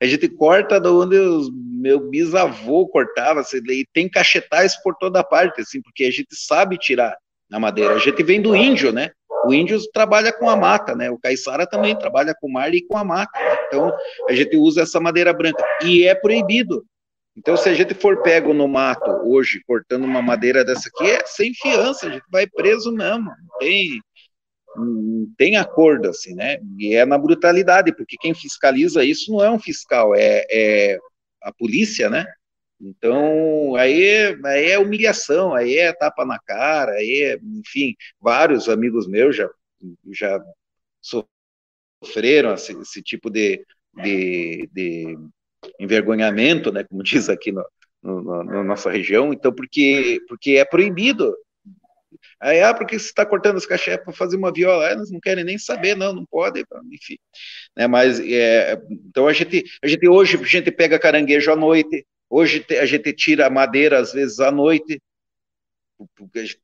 A 0.02 0.06
gente 0.06 0.28
corta 0.28 0.80
de 0.80 0.88
onde 0.88 1.16
os, 1.18 1.50
meu 1.54 2.10
bisavô 2.10 2.88
cortava, 2.88 3.42
assim, 3.42 3.58
e 3.70 3.86
tem 3.94 4.10
cachetais 4.10 4.76
por 4.82 4.96
toda 4.96 5.24
parte, 5.24 5.62
assim, 5.62 5.82
porque 5.82 6.06
a 6.06 6.12
gente 6.12 6.36
sabe 6.36 6.78
tirar 6.78 7.16
na 7.50 7.60
madeira. 7.60 7.94
A 7.94 8.00
gente 8.00 8.24
vem 8.24 8.42
do 8.42 8.56
índio, 8.56 8.92
né? 8.92 9.12
O 9.46 9.54
índio 9.54 9.80
trabalha 9.92 10.32
com 10.32 10.50
a 10.50 10.56
mata, 10.56 10.96
né? 10.96 11.10
O 11.10 11.20
caiçara 11.20 11.68
também 11.68 11.96
trabalha 11.96 12.36
com 12.40 12.50
mar 12.50 12.74
e 12.74 12.82
com 12.82 12.98
a 12.98 13.04
mata. 13.04 13.32
Então, 13.68 13.92
a 14.28 14.34
gente 14.34 14.56
usa 14.56 14.82
essa 14.82 15.00
madeira 15.00 15.34
branca. 15.34 15.64
E 15.84 16.08
é 16.08 16.16
proibido. 16.16 16.86
Então, 17.38 17.56
se 17.56 17.70
a 17.70 17.74
gente 17.74 17.94
for 17.94 18.22
pego 18.22 18.54
no 18.54 18.68
mato 18.68 19.10
hoje, 19.24 19.62
cortando 19.66 20.04
uma 20.04 20.22
madeira 20.22 20.66
dessa 20.66 20.90
aqui, 20.90 21.10
é 21.10 21.26
sem 21.26 21.54
fiança, 21.54 22.08
a 22.08 22.12
gente 22.12 22.26
vai 22.30 22.46
preso 22.46 22.92
mesmo, 22.92 23.26
não 23.26 23.58
tem, 23.58 24.02
não 24.76 25.28
tem 25.38 25.58
acordo, 25.58 26.10
assim, 26.10 26.34
né? 26.34 26.60
E 26.78 26.96
é 26.96 27.06
na 27.06 27.18
brutalidade, 27.18 27.96
porque 27.96 28.18
quem 28.18 28.34
fiscaliza 28.34 29.04
isso 29.04 29.32
não 29.32 29.44
é 29.44 29.50
um 29.50 29.60
fiscal, 29.60 30.16
é, 30.16 30.46
é 30.50 31.00
a 31.42 31.52
polícia, 31.52 32.10
né? 32.10 32.26
Então, 32.80 33.76
aí, 33.76 34.36
aí 34.44 34.72
é 34.72 34.80
humilhação, 34.80 35.54
aí 35.54 35.78
é 35.78 35.94
tapa 35.94 36.26
na 36.26 36.40
cara, 36.40 36.94
aí 36.94 37.24
é, 37.24 37.40
enfim, 37.60 37.96
vários 38.20 38.68
amigos 38.68 39.08
meus 39.08 39.36
já, 39.36 39.48
já 40.12 40.44
sofreram 42.04 42.56
esse, 42.56 42.74
esse 42.80 43.02
tipo 43.04 43.30
de, 43.30 43.64
de, 43.94 44.68
de 44.74 45.18
envergonhamento, 45.80 46.72
né, 46.72 46.84
como 46.84 47.04
diz 47.04 47.30
aqui 47.30 47.52
no, 47.52 47.64
no, 48.02 48.44
na 48.44 48.64
nossa 48.64 48.90
região, 48.90 49.32
então, 49.32 49.54
porque, 49.54 50.20
porque 50.28 50.52
é 50.52 50.66
proibido. 50.66 51.36
Aí, 52.42 52.60
ah, 52.62 52.74
porque 52.74 52.98
você 52.98 53.06
está 53.06 53.24
cortando 53.24 53.58
as 53.58 53.68
caixas 53.68 53.98
para 53.98 54.12
fazer 54.12 54.36
uma 54.36 54.52
viola? 54.52 54.88
Ah, 54.88 54.92
eles 54.94 55.12
não 55.12 55.20
querem 55.20 55.44
nem 55.44 55.60
saber, 55.60 55.96
não, 55.96 56.12
não 56.12 56.26
pode, 56.26 56.64
enfim. 56.92 57.18
Né, 57.78 57.86
mas, 57.86 58.20
é, 58.20 58.82
então, 58.90 59.28
a 59.28 59.34
gente, 59.34 59.64
a 59.84 59.88
gente 59.88 60.08
hoje, 60.08 60.38
a 60.38 60.46
gente 60.46 60.72
pega 60.72 60.98
caranguejo 60.98 61.52
à 61.52 61.56
noite, 61.56 62.06
hoje 62.28 62.66
a 62.80 62.86
gente 62.88 63.14
tira 63.14 63.50
madeira, 63.50 64.00
às 64.00 64.12
vezes, 64.12 64.40
à 64.40 64.52
noite, 64.52 65.00
porque 66.16 66.40
a 66.40 66.46
gente 66.46 66.60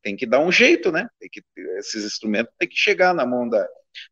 tem 0.00 0.14
que 0.14 0.24
dar 0.24 0.38
um 0.38 0.52
jeito, 0.52 0.92
né? 0.92 1.08
Que, 1.32 1.42
esses 1.78 2.04
instrumentos 2.04 2.54
têm 2.56 2.68
que 2.68 2.76
chegar 2.76 3.12
na 3.12 3.26
mão 3.26 3.48
da... 3.48 3.66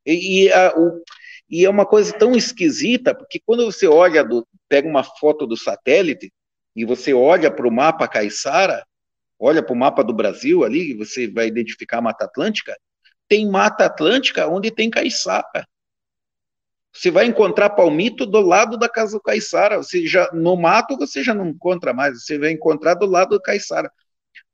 E, 0.04 0.46
e 0.46 0.52
a, 0.52 0.76
o, 0.76 1.04
e 1.48 1.64
é 1.64 1.70
uma 1.70 1.86
coisa 1.86 2.12
tão 2.12 2.34
esquisita, 2.34 3.14
porque 3.14 3.40
quando 3.46 3.64
você 3.64 3.86
olha, 3.86 4.24
do, 4.24 4.44
pega 4.68 4.88
uma 4.88 5.04
foto 5.04 5.46
do 5.46 5.56
satélite 5.56 6.32
e 6.74 6.84
você 6.84 7.14
olha 7.14 7.48
para 7.48 7.68
o 7.68 7.72
mapa 7.72 8.08
Caiçara, 8.08 8.84
olha 9.38 9.62
para 9.62 9.72
o 9.72 9.76
mapa 9.76 10.02
do 10.02 10.12
Brasil 10.12 10.64
ali, 10.64 10.94
você 10.94 11.28
vai 11.28 11.46
identificar 11.46 11.98
a 11.98 12.02
Mata 12.02 12.24
Atlântica, 12.24 12.76
tem 13.28 13.48
Mata 13.48 13.86
Atlântica 13.86 14.46
onde 14.48 14.70
tem 14.70 14.90
Caiçara. 14.90 15.66
Você 16.96 17.10
vai 17.10 17.26
encontrar 17.26 17.70
palmito 17.70 18.24
do 18.24 18.40
lado 18.40 18.78
da 18.78 18.88
casa 18.88 19.18
do 19.18 19.22
caiçara. 19.22 19.76
Você 19.76 20.06
já 20.06 20.30
no 20.32 20.56
mato 20.56 20.96
você 20.96 21.22
já 21.22 21.34
não 21.34 21.48
encontra 21.48 21.92
mais. 21.92 22.24
Você 22.24 22.38
vai 22.38 22.52
encontrar 22.52 22.94
do 22.94 23.04
lado 23.04 23.30
do 23.30 23.42
caiçara. 23.42 23.92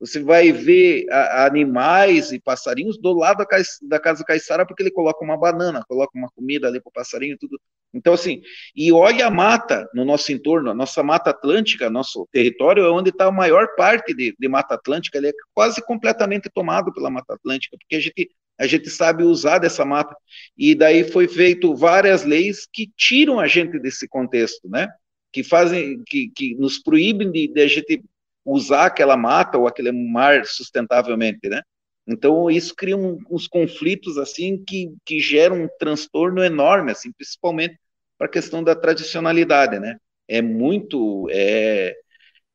Você 0.02 0.20
vai 0.20 0.50
ver 0.50 1.06
a, 1.12 1.46
animais 1.46 2.32
e 2.32 2.40
passarinhos 2.40 2.98
do 2.98 3.12
lado 3.12 3.38
da, 3.38 3.46
da 3.82 4.00
casa 4.00 4.24
do 4.24 4.66
porque 4.66 4.82
ele 4.82 4.90
coloca 4.90 5.24
uma 5.24 5.38
banana, 5.38 5.84
coloca 5.86 6.10
uma 6.18 6.28
comida 6.34 6.66
ali 6.66 6.80
para 6.80 6.90
o 6.90 6.92
passarinho, 6.92 7.38
tudo. 7.38 7.56
Então 7.94 8.12
assim, 8.12 8.42
e 8.74 8.90
olha 8.90 9.28
a 9.28 9.30
mata 9.30 9.88
no 9.94 10.04
nosso 10.04 10.32
entorno, 10.32 10.72
a 10.72 10.74
nossa 10.74 11.04
mata 11.04 11.30
atlântica, 11.30 11.88
nosso 11.88 12.26
território 12.32 12.84
é 12.84 12.90
onde 12.90 13.10
está 13.10 13.26
a 13.26 13.32
maior 13.32 13.76
parte 13.76 14.12
de, 14.12 14.34
de 14.36 14.48
mata 14.48 14.74
atlântica. 14.74 15.18
Ele 15.18 15.28
é 15.28 15.32
quase 15.54 15.80
completamente 15.86 16.50
tomado 16.52 16.92
pela 16.92 17.08
mata 17.08 17.34
atlântica 17.34 17.76
porque 17.78 17.94
a 17.94 18.00
gente 18.00 18.28
a 18.58 18.66
gente 18.66 18.90
sabe 18.90 19.24
usar 19.24 19.58
dessa 19.58 19.84
mata. 19.84 20.16
E 20.56 20.74
daí 20.74 21.04
foi 21.04 21.28
feito 21.28 21.74
várias 21.74 22.24
leis 22.24 22.66
que 22.70 22.90
tiram 22.96 23.38
a 23.38 23.46
gente 23.46 23.78
desse 23.78 24.06
contexto, 24.08 24.68
né? 24.68 24.88
Que 25.32 25.42
fazem, 25.42 26.02
que, 26.06 26.30
que 26.34 26.54
nos 26.56 26.78
proíbem 26.78 27.30
de, 27.30 27.48
de 27.48 27.60
a 27.60 27.66
gente 27.66 28.02
usar 28.44 28.86
aquela 28.86 29.16
mata 29.16 29.58
ou 29.58 29.66
aquele 29.66 29.92
mar 29.92 30.44
sustentavelmente, 30.46 31.48
né? 31.48 31.62
Então 32.06 32.50
isso 32.50 32.74
cria 32.74 32.96
um, 32.96 33.18
uns 33.30 33.46
conflitos 33.46 34.18
assim 34.18 34.62
que, 34.64 34.92
que 35.04 35.20
geram 35.20 35.64
um 35.64 35.68
transtorno 35.78 36.42
enorme, 36.42 36.90
assim, 36.92 37.12
principalmente 37.12 37.78
para 38.18 38.26
a 38.26 38.30
questão 38.30 38.62
da 38.62 38.74
tradicionalidade, 38.74 39.78
né? 39.78 39.96
É 40.28 40.42
muito 40.42 41.28
é, 41.30 41.94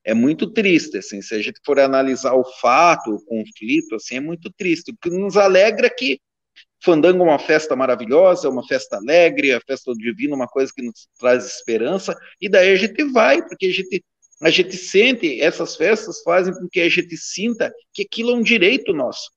é 0.04 0.14
muito 0.14 0.52
triste, 0.52 0.98
assim, 0.98 1.22
se 1.22 1.36
a 1.36 1.42
gente 1.42 1.60
for 1.66 1.80
analisar 1.80 2.34
o 2.34 2.44
fato, 2.62 3.12
o 3.12 3.26
conflito, 3.26 3.96
assim, 3.96 4.16
é 4.16 4.20
muito 4.22 4.52
triste. 4.58 4.92
O 4.92 4.98
que 4.98 5.10
nos 5.10 5.36
alegra 5.36 5.88
é 5.88 5.90
que 5.90 6.20
Fandango 6.84 7.24
é 7.24 7.28
uma 7.28 7.40
festa 7.40 7.76
maravilhosa, 7.76 8.48
é 8.48 8.52
uma 8.52 8.66
festa 8.66 8.98
alegre, 8.98 9.52
a 9.52 9.62
festa 9.62 9.92
do 9.92 9.98
divino 9.98 10.34
é 10.34 10.36
uma 10.36 10.48
coisa 10.48 10.72
que 10.74 10.82
nos 10.82 11.08
traz 11.20 11.46
esperança, 11.46 12.16
e 12.40 12.48
daí 12.48 12.72
a 12.72 12.76
gente 12.76 13.04
vai, 13.12 13.42
porque 13.46 13.66
a 13.66 13.72
gente, 13.72 14.04
a 14.42 14.50
gente 14.50 14.76
sente, 14.78 15.42
essas 15.42 15.76
festas 15.76 16.22
fazem 16.22 16.54
com 16.54 16.68
que 16.70 16.80
a 16.80 16.90
gente 16.90 17.18
sinta 17.18 17.74
que 17.94 18.04
aquilo 18.04 18.32
é 18.32 18.36
um 18.36 18.44
direito 18.44 18.94
nosso, 18.94 19.32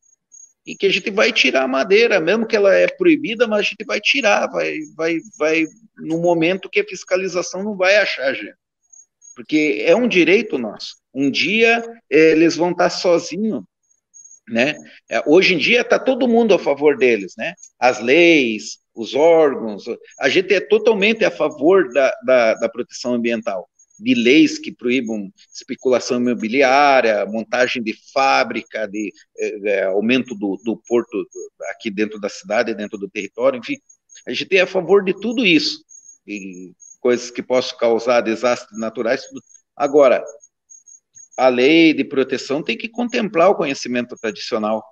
e 0.66 0.76
que 0.76 0.86
a 0.86 0.90
gente 0.90 1.10
vai 1.10 1.32
tirar 1.32 1.62
a 1.62 1.68
madeira, 1.68 2.20
mesmo 2.20 2.46
que 2.46 2.54
ela 2.54 2.74
é 2.74 2.86
proibida, 2.86 3.46
mas 3.46 3.60
a 3.60 3.62
gente 3.62 3.84
vai 3.84 4.00
tirar, 4.00 4.46
vai, 4.48 4.76
vai, 4.96 5.18
vai, 5.38 5.64
no 5.96 6.18
momento 6.18 6.68
que 6.68 6.80
a 6.80 6.86
fiscalização 6.86 7.62
não 7.62 7.76
vai 7.76 7.96
achar, 7.96 8.34
gente 8.34 8.60
porque 9.40 9.82
é 9.86 9.96
um 9.96 10.06
direito 10.06 10.58
nosso. 10.58 10.96
Um 11.14 11.30
dia 11.30 11.82
eh, 12.10 12.32
eles 12.32 12.56
vão 12.56 12.72
estar 12.72 12.90
sozinhos, 12.90 13.62
né? 14.46 14.74
É, 15.08 15.22
hoje 15.26 15.54
em 15.54 15.58
dia 15.58 15.80
está 15.80 15.98
todo 15.98 16.28
mundo 16.28 16.52
a 16.52 16.58
favor 16.58 16.98
deles, 16.98 17.32
né? 17.38 17.54
As 17.78 18.00
leis, 18.00 18.80
os 18.94 19.14
órgãos, 19.14 19.84
a 20.20 20.28
gente 20.28 20.52
é 20.52 20.60
totalmente 20.60 21.24
a 21.24 21.30
favor 21.30 21.90
da, 21.90 22.12
da, 22.26 22.54
da 22.54 22.68
proteção 22.68 23.14
ambiental, 23.14 23.66
de 24.00 24.14
leis 24.14 24.58
que 24.58 24.72
proíbam 24.72 25.30
especulação 25.54 26.18
imobiliária, 26.18 27.26
montagem 27.26 27.82
de 27.82 27.94
fábrica, 28.12 28.86
de 28.88 29.12
é, 29.38 29.84
aumento 29.84 30.34
do, 30.34 30.60
do 30.64 30.76
porto 30.88 31.26
aqui 31.70 31.90
dentro 31.90 32.18
da 32.18 32.28
cidade, 32.28 32.74
dentro 32.74 32.98
do 32.98 33.08
território, 33.08 33.58
enfim, 33.58 33.76
a 34.26 34.32
gente 34.32 34.56
é 34.56 34.62
a 34.62 34.66
favor 34.66 35.04
de 35.04 35.12
tudo 35.12 35.44
isso. 35.44 35.84
E 36.26 36.72
coisas 37.00 37.30
que 37.30 37.42
possam 37.42 37.78
causar 37.78 38.20
desastres 38.20 38.78
naturais. 38.78 39.24
Tudo. 39.24 39.42
Agora, 39.76 40.22
a 41.36 41.48
lei 41.48 41.94
de 41.94 42.04
proteção 42.04 42.62
tem 42.62 42.76
que 42.76 42.88
contemplar 42.88 43.50
o 43.50 43.54
conhecimento 43.54 44.14
tradicional, 44.16 44.84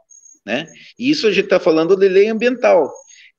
né? 0.44 0.66
E 0.98 1.11
isso 1.11 1.26
a 1.26 1.30
gente 1.30 1.44
está 1.44 1.61
falando 1.61 1.96
de 1.96 2.09
lei 2.09 2.28
ambiental. 2.28 2.90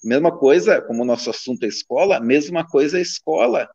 Mesma 0.03 0.37
coisa, 0.37 0.81
como 0.81 1.01
o 1.01 1.05
nosso 1.05 1.29
assunto 1.29 1.63
é 1.63 1.67
escola, 1.67 2.19
mesma 2.19 2.65
coisa 2.65 2.99
é 2.99 3.01
escola. 3.01 3.67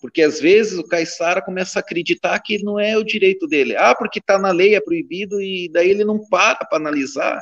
Porque 0.00 0.22
às 0.22 0.40
vezes 0.40 0.78
o 0.78 0.86
caiçara 0.86 1.42
começa 1.42 1.78
a 1.78 1.80
acreditar 1.80 2.38
que 2.40 2.62
não 2.62 2.80
é 2.80 2.96
o 2.96 3.04
direito 3.04 3.46
dele. 3.46 3.76
Ah, 3.76 3.94
porque 3.94 4.18
está 4.18 4.38
na 4.38 4.50
lei, 4.50 4.74
é 4.74 4.80
proibido, 4.80 5.40
e 5.40 5.68
daí 5.70 5.90
ele 5.90 6.04
não 6.04 6.26
para 6.28 6.64
para 6.64 6.78
analisar 6.78 7.40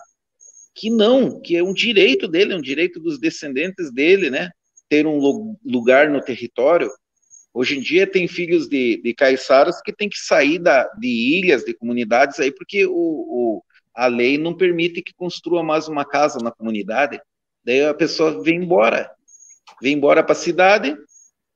que 0.75 0.91
não, 0.91 1.41
que 1.41 1.57
é 1.57 1.63
um 1.63 1.73
direito 1.73 2.29
dele, 2.29 2.53
é 2.53 2.57
um 2.57 2.63
direito 2.63 3.01
dos 3.01 3.19
descendentes 3.19 3.93
dele, 3.93 4.31
né? 4.31 4.51
ter 4.89 5.07
um 5.07 5.19
lugar 5.65 6.09
no 6.09 6.21
território. 6.21 6.91
Hoje 7.53 7.79
em 7.79 7.81
dia 7.81 8.07
tem 8.07 8.27
filhos 8.27 8.69
de, 8.69 9.01
de 9.03 9.15
caiçaras 9.15 9.81
que 9.83 9.93
têm 9.93 10.09
que 10.09 10.19
sair 10.19 10.59
da, 10.59 10.85
de 10.99 11.09
ilhas, 11.09 11.65
de 11.65 11.75
comunidades 11.75 12.39
aí, 12.41 12.51
porque 12.51 12.87
o, 12.87 12.93
o, 12.93 13.65
a 13.95 14.07
lei 14.07 14.39
não 14.39 14.57
permite 14.57 15.03
que 15.03 15.13
construa 15.15 15.63
mais 15.63 15.89
uma 15.89 16.05
casa 16.05 16.39
na 16.43 16.51
comunidade. 16.51 17.21
Daí 17.65 17.85
a 17.85 17.95
pessoa 17.95 18.43
vem 18.43 18.63
embora, 18.63 19.11
vem 19.83 19.95
embora 19.95 20.23
para 20.23 20.33
a 20.33 20.37
cidade, 20.37 20.97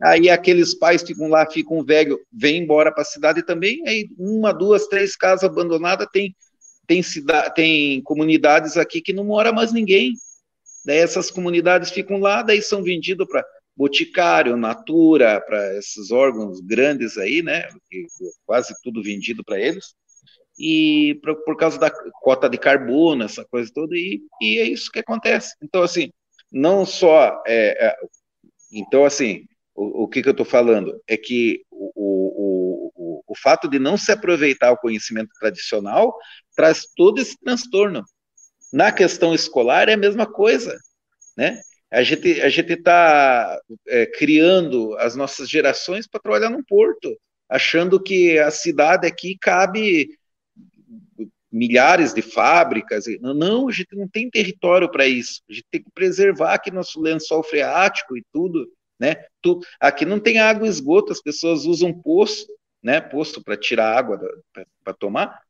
aí 0.03 0.28
aqueles 0.28 0.74
pais 0.74 1.03
ficam 1.03 1.28
lá, 1.28 1.48
ficam 1.50 1.84
velho, 1.84 2.20
vem 2.32 2.62
embora 2.62 2.92
para 2.92 3.03
a 3.03 3.07
cidade 3.07 3.42
também, 3.44 3.82
aí 3.86 4.09
uma, 4.18 4.53
duas, 4.53 4.86
três 4.86 5.16
casas 5.16 5.44
abandonadas, 5.44 6.09
tem, 6.12 6.34
tem, 6.86 7.03
cidade, 7.03 7.55
tem 7.55 8.03
comunidades 8.03 8.76
aqui 8.76 9.00
que 9.00 9.12
não 9.12 9.24
mora 9.24 9.53
mais 9.53 9.72
ninguém, 9.72 10.14
Daí 10.84 10.98
essas 10.98 11.30
comunidades 11.30 11.90
ficam 11.90 12.18
lá, 12.18 12.42
daí 12.42 12.61
são 12.61 12.82
vendidos 12.82 13.26
para 13.28 13.44
Boticário, 13.76 14.57
Natura, 14.57 15.40
para 15.40 15.78
esses 15.78 16.11
órgãos 16.11 16.61
grandes 16.61 17.16
aí, 17.16 17.42
né? 17.42 17.68
Quase 18.44 18.74
tudo 18.82 19.03
vendido 19.03 19.44
para 19.44 19.61
eles. 19.61 19.94
E 20.59 21.18
por, 21.22 21.36
por, 21.44 21.57
causa 21.57 21.78
da 21.78 21.90
cota 22.20 22.48
de 22.48 22.59
carbono, 22.59 23.24
essa 23.24 23.44
coisa 23.44 23.70
toda, 23.72 23.96
e, 23.96 24.20
e 24.40 24.59
é 24.59 24.64
isso 24.64 24.90
que 24.90 24.98
acontece. 24.98 25.55
Então, 25.62 25.82
assim, 25.82 26.11
não 26.50 26.84
só. 26.84 27.42
É, 27.46 27.86
é, 27.86 27.96
então, 28.70 29.05
assim, 29.05 29.46
o, 29.75 30.05
o 30.05 30.09
que, 30.09 30.23
que 30.23 30.29
eu 30.29 30.33
estou 30.33 30.47
falando? 30.47 31.01
É 31.07 31.16
que 31.16 31.62
o, 31.70 32.93
o, 32.97 33.23
o, 33.27 33.35
fato 33.37 33.68
de 33.68 33.79
não 33.79 33.97
se 33.97 34.12
aproveitar 34.12 34.73
o 34.73 34.77
conhecimento 34.77 35.31
tradicional 35.39 36.14
traz 36.55 36.85
todo 36.97 37.20
esse 37.20 37.39
transtorno. 37.39 38.05
Na 38.73 38.93
questão 38.93 39.35
escolar 39.35 39.89
é 39.89 39.95
a 39.95 39.99
mesma 39.99 40.27
coisa, 40.27 40.77
né? 41.37 41.61
A 41.91 42.03
gente 42.03 42.41
a 42.41 42.49
gente 42.49 42.73
está 42.73 43.59
é, 43.87 44.07
criando 44.07 44.97
as 44.99 45.14
nossas 45.14 45.49
gerações 45.49 46.07
para 46.07 46.20
trabalhar 46.20 46.49
num 46.49 46.64
porto, 46.64 47.14
achando 47.49 48.03
que 48.03 48.39
a 48.39 48.51
cidade 48.51 49.07
aqui 49.07 49.37
cabe 49.39 50.09
milhares 51.53 52.14
de 52.14 52.23
fábricas. 52.23 53.05
Não, 53.20 53.68
a 53.68 53.73
gente 53.73 53.95
não 53.95 54.09
tem 54.09 54.31
território 54.31 54.91
para 54.91 55.07
isso. 55.07 55.43
A 55.51 55.53
gente 55.53 55.66
tem 55.70 55.83
que 55.83 55.91
preservar 55.95 56.55
aqui 56.55 56.70
nosso 56.70 56.99
lençol 56.99 57.43
freático 57.43 58.16
e 58.16 58.25
tudo, 58.33 58.66
né? 59.03 59.16
aqui 59.80 60.05
não 60.05 60.20
tem 60.20 60.38
água 60.38 60.64
e 60.64 60.70
esgoto, 60.70 61.11
as 61.11 61.20
pessoas 61.20 61.64
usam 61.64 61.92
poço, 61.92 62.46
né? 62.80 63.00
Poço 63.00 63.42
para 63.42 63.57
tirar 63.57 63.98
água 63.98 64.20
para 64.84 64.94
tomar 64.94 65.40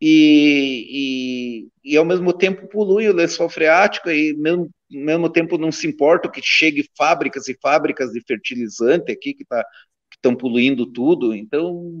e, 0.00 1.68
e, 1.84 1.92
e, 1.92 1.96
ao 1.96 2.04
mesmo 2.04 2.32
tempo 2.32 2.66
polui 2.68 3.08
o 3.08 3.14
lençol 3.14 3.48
freático 3.48 4.10
e 4.10 4.34
mesmo, 4.36 4.68
ao 4.92 5.00
mesmo 5.00 5.30
tempo 5.30 5.56
não 5.56 5.72
se 5.72 5.86
importa 5.86 6.30
que 6.30 6.42
chegue 6.42 6.88
fábricas 6.96 7.48
e 7.48 7.56
fábricas 7.62 8.10
de 8.10 8.20
fertilizante 8.20 9.12
aqui 9.12 9.32
que 9.32 9.44
tá, 9.44 9.64
estão 10.12 10.34
poluindo 10.34 10.84
tudo. 10.84 11.34
Então 11.34 11.92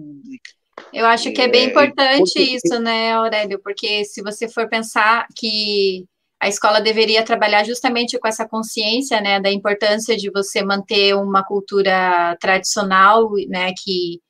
eu 0.92 1.06
acho 1.06 1.32
que 1.32 1.40
é 1.40 1.48
bem 1.48 1.66
é, 1.66 1.70
importante 1.70 2.38
é, 2.38 2.42
isso, 2.42 2.78
né, 2.80 3.12
Aurélio? 3.12 3.58
Porque 3.62 4.04
se 4.04 4.22
você 4.22 4.48
for 4.48 4.68
pensar 4.68 5.26
que 5.36 6.04
a 6.40 6.48
escola 6.48 6.80
deveria 6.80 7.22
trabalhar 7.22 7.64
justamente 7.64 8.18
com 8.18 8.26
essa 8.26 8.48
consciência, 8.48 9.20
né, 9.20 9.38
da 9.38 9.50
importância 9.52 10.16
de 10.16 10.30
você 10.30 10.64
manter 10.64 11.14
uma 11.14 11.44
cultura 11.44 12.34
tradicional, 12.40 13.30
né, 13.46 13.74
que, 13.76 14.20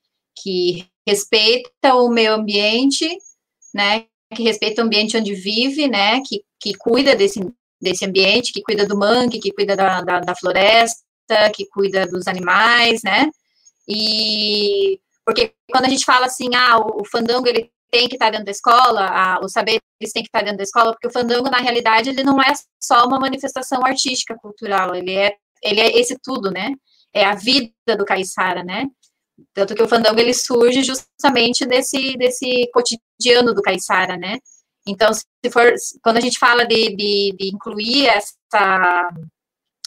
que 0.43 0.87
respeita 1.07 1.95
o 1.95 2.09
meio 2.09 2.35
ambiente, 2.35 3.09
né, 3.73 4.07
que 4.35 4.43
respeita 4.43 4.83
o 4.83 4.85
ambiente 4.85 5.17
onde 5.17 5.35
vive, 5.35 5.87
né, 5.87 6.21
que, 6.27 6.43
que 6.61 6.75
cuida 6.75 7.15
desse, 7.15 7.41
desse 7.81 8.05
ambiente, 8.05 8.53
que 8.53 8.63
cuida 8.63 8.85
do 8.85 8.99
mangue, 8.99 9.39
que 9.39 9.53
cuida 9.53 9.77
da, 9.77 10.01
da, 10.01 10.19
da 10.19 10.35
floresta, 10.35 11.05
que 11.55 11.65
cuida 11.69 12.09
dos 12.09 12.27
animais, 12.27 13.03
né, 13.05 13.31
e 13.89 14.99
porque 15.25 15.53
quando 15.71 15.85
a 15.85 15.89
gente 15.89 16.05
fala 16.05 16.27
assim, 16.27 16.55
ah, 16.57 16.79
o, 16.79 17.03
o 17.03 17.05
fandango 17.05 17.47
ele 17.47 17.71
tem 17.91 18.09
que 18.09 18.15
estar 18.15 18.31
dentro 18.31 18.47
da 18.47 18.51
escola, 18.51 19.07
a, 19.07 19.41
os 19.45 19.53
saberes 19.53 19.81
têm 20.13 20.23
que 20.23 20.29
estar 20.29 20.43
dentro 20.43 20.59
da 20.59 20.63
escola, 20.63 20.93
porque 20.93 21.09
o 21.09 21.13
fandango, 21.13 21.51
na 21.51 21.59
realidade, 21.59 22.11
ele 22.11 22.23
não 22.23 22.41
é 22.41 22.53
só 22.81 23.07
uma 23.07 23.19
manifestação 23.19 23.85
artística, 23.85 24.37
cultural, 24.37 24.95
ele 24.95 25.15
é, 25.15 25.37
ele 25.63 25.81
é 25.81 25.99
esse 25.99 26.17
tudo, 26.23 26.51
né? 26.51 26.75
É 27.13 27.25
a 27.25 27.35
vida 27.35 27.73
do 27.99 28.05
caiçara, 28.05 28.63
né? 28.63 28.87
Tanto 29.55 29.75
que 29.75 29.83
o 29.83 29.89
fandango 29.89 30.21
ele 30.21 30.35
surge 30.35 30.83
justamente 30.83 31.67
desse, 31.67 32.17
desse 32.17 32.71
cotidiano 32.73 33.55
do 33.55 33.63
caiçara, 33.63 34.17
né? 34.17 34.39
Então, 34.87 35.13
se 35.13 35.51
for, 35.53 35.73
quando 36.03 36.19
a 36.19 36.21
gente 36.21 36.39
fala 36.39 36.65
de, 36.65 36.95
de, 36.97 37.35
de 37.39 37.49
incluir 37.53 38.07
essa, 38.07 39.11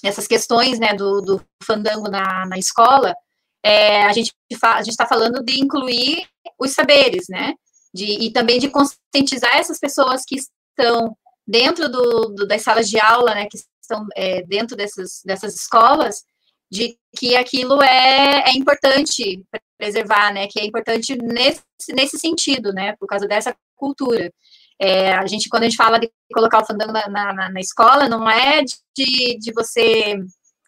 essas 0.04 0.28
questões, 0.28 0.80
né, 0.80 0.94
do, 0.94 1.22
do 1.22 1.42
fandango 1.64 2.10
na, 2.10 2.46
na 2.46 2.58
escola, 2.58 3.16
é, 3.64 4.04
a 4.04 4.12
gente 4.12 4.34
a 4.62 4.82
gente 4.84 4.92
está 4.92 5.08
falando 5.08 5.44
de 5.44 5.60
incluir 5.60 6.28
os 6.60 6.72
saberes, 6.72 7.26
né? 7.30 7.56
De, 7.94 8.06
e 8.26 8.32
também 8.32 8.60
de 8.60 8.70
conscientizar 8.70 9.56
essas 9.56 9.80
pessoas 9.80 10.24
que 10.26 10.36
estão 10.36 11.16
dentro 11.46 11.90
do, 11.90 12.30
do 12.30 12.48
das 12.48 12.62
salas 12.62 12.90
de 12.90 13.00
aula, 13.00 13.36
né? 13.36 13.48
Que 13.48 13.58
estão 13.82 14.06
é, 14.16 14.42
dentro 14.44 14.76
dessas, 14.76 15.22
dessas 15.24 15.56
escolas, 15.56 16.24
de 16.72 16.98
que 17.16 17.36
aquilo 17.36 17.82
é, 17.84 18.50
é 18.50 18.52
importante 18.54 19.44
preservar, 19.78 20.34
né? 20.34 20.48
Que 20.48 20.60
é 20.60 20.66
importante 20.66 21.16
nesse, 21.18 21.62
nesse 21.90 22.18
sentido, 22.18 22.74
né? 22.74 22.96
Por 23.00 23.08
causa 23.08 23.28
dessa 23.28 23.56
cultura. 23.76 24.32
É, 24.80 25.14
a 25.14 25.26
gente, 25.28 25.48
quando 25.50 25.64
a 25.64 25.70
gente 25.70 25.78
fala 25.78 26.00
de 26.00 26.12
colocar 26.34 26.62
o 26.62 26.66
fandango 26.66 26.92
na, 26.92 27.08
na, 27.08 27.50
na 27.50 27.60
escola, 27.60 28.10
não 28.10 28.30
é 28.30 28.64
de, 28.64 29.38
de 29.38 29.54
você 29.54 30.20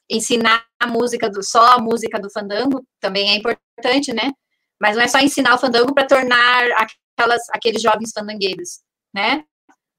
ensinar 0.10 0.64
a 0.80 0.88
música 0.88 1.30
do 1.30 1.42
só 1.42 1.74
a 1.74 1.80
música 1.80 2.20
do 2.20 2.30
fandango, 2.30 2.86
também 3.00 3.32
é 3.32 3.36
importante, 3.36 4.14
né? 4.14 4.32
Mas 4.80 4.96
não 4.96 5.04
é 5.04 5.08
só 5.08 5.20
ensinar 5.20 5.56
o 5.56 5.58
fandango 5.58 5.94
para 5.94 6.06
tornar 6.06 6.66
aquelas, 7.18 7.42
aqueles 7.50 7.82
jovens 7.82 8.12
fandangueiros, 8.14 8.80
né? 9.14 9.44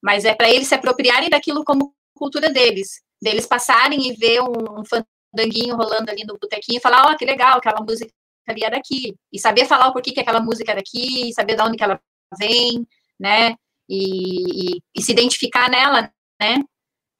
Mas 0.01 0.25
é 0.25 0.35
para 0.35 0.49
eles 0.49 0.67
se 0.67 0.75
apropriarem 0.75 1.29
daquilo 1.29 1.63
como 1.63 1.93
cultura 2.15 2.49
deles, 2.49 3.01
deles 3.21 3.45
passarem 3.45 4.07
e 4.07 4.13
ver 4.13 4.41
um, 4.41 4.79
um 4.79 4.83
fandanguinho 4.85 5.75
rolando 5.75 6.11
ali 6.11 6.23
no 6.23 6.37
botequinho 6.37 6.77
e 6.77 6.81
falar, 6.81 7.07
ó, 7.07 7.11
oh, 7.11 7.17
que 7.17 7.25
legal, 7.25 7.57
aquela 7.57 7.81
música 7.81 8.11
ali 8.47 8.63
é 8.63 8.69
daqui, 8.69 9.15
e 9.31 9.39
saber 9.39 9.65
falar 9.65 9.87
o 9.87 9.93
porquê 9.93 10.11
que 10.11 10.21
aquela 10.21 10.39
música 10.39 10.71
é 10.71 10.75
daqui, 10.75 11.33
saber 11.33 11.55
de 11.55 11.61
onde 11.61 11.77
que 11.77 11.83
ela 11.83 11.99
vem, 12.39 12.87
né? 13.19 13.55
E, 13.89 14.75
e, 14.75 14.81
e 14.95 15.01
se 15.01 15.11
identificar 15.11 15.69
nela, 15.69 16.11
né? 16.39 16.63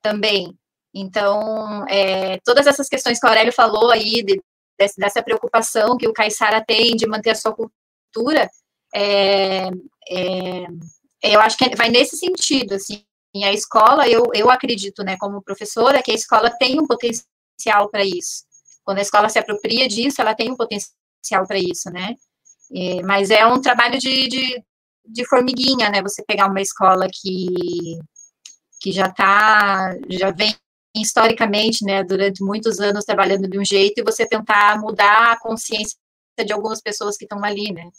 Também. 0.02 0.58
Então, 0.94 1.86
é, 1.88 2.40
todas 2.46 2.66
essas 2.66 2.88
questões 2.88 3.20
que 3.20 3.26
o 3.26 3.30
Aurélio 3.30 3.52
falou 3.52 3.92
aí, 3.92 4.24
de, 4.24 4.42
dessa 4.98 5.22
preocupação 5.22 5.98
que 5.98 6.08
o 6.08 6.14
Caissara 6.14 6.64
tem 6.66 6.96
de 6.96 7.08
manter 7.08 7.32
a 7.32 7.36
sua 7.36 7.54
cultura, 7.54 8.50
é, 8.94 9.70
é, 10.10 10.66
eu 11.22 11.40
acho 11.40 11.58
que 11.58 11.76
vai 11.76 11.90
nesse 11.90 12.18
sentido, 12.18 12.74
assim, 12.76 13.04
a 13.44 13.54
escola, 13.54 14.08
eu, 14.08 14.24
eu 14.34 14.50
acredito, 14.50 15.04
né, 15.04 15.18
como 15.20 15.42
professora, 15.42 16.02
que 16.02 16.12
a 16.12 16.16
escola 16.16 16.50
tem 16.58 16.80
um 16.80 16.88
potencial 16.88 17.90
para 17.92 18.04
isso. 18.04 18.46
Quando 18.84 19.00
a 19.00 19.02
escola 19.02 19.30
se 19.30 19.38
apropria 19.38 19.88
disso, 19.88 20.22
ela 20.22 20.34
tem 20.34 20.52
um 20.52 20.56
potencial 20.56 21.46
para 21.46 21.60
isso, 21.60 21.90
né? 21.92 22.16
É, 22.74 23.02
mas 23.04 23.30
é 23.30 23.46
um 23.46 23.62
trabalho 23.62 24.00
de, 24.00 24.28
de, 24.28 24.64
de, 25.06 25.26
formiguinha, 25.28 25.90
né? 25.90 26.02
Você 26.02 26.24
pegar 26.26 26.48
uma 26.48 26.62
escola 26.62 27.08
que, 27.12 28.00
que 28.80 28.92
já 28.92 29.12
tá, 29.12 29.94
já 30.10 30.32
vem 30.32 30.56
historicamente, 30.96 31.84
né, 31.84 32.04
durante 32.04 32.44
muitos 32.44 32.80
anos 32.80 33.06
trabalhando 33.06 33.48
de 33.48 33.60
um 33.60 33.64
jeito 33.66 34.00
e 34.00 34.04
você 34.04 34.26
tentar 34.26 34.80
mudar 34.80 35.34
a 35.34 35.40
consciência 35.40 35.98
de 36.44 36.52
algumas 36.52 36.82
pessoas 36.82 37.18
que 37.18 37.26
estão 37.26 37.44
ali, 37.44 37.72
né? 37.72 37.90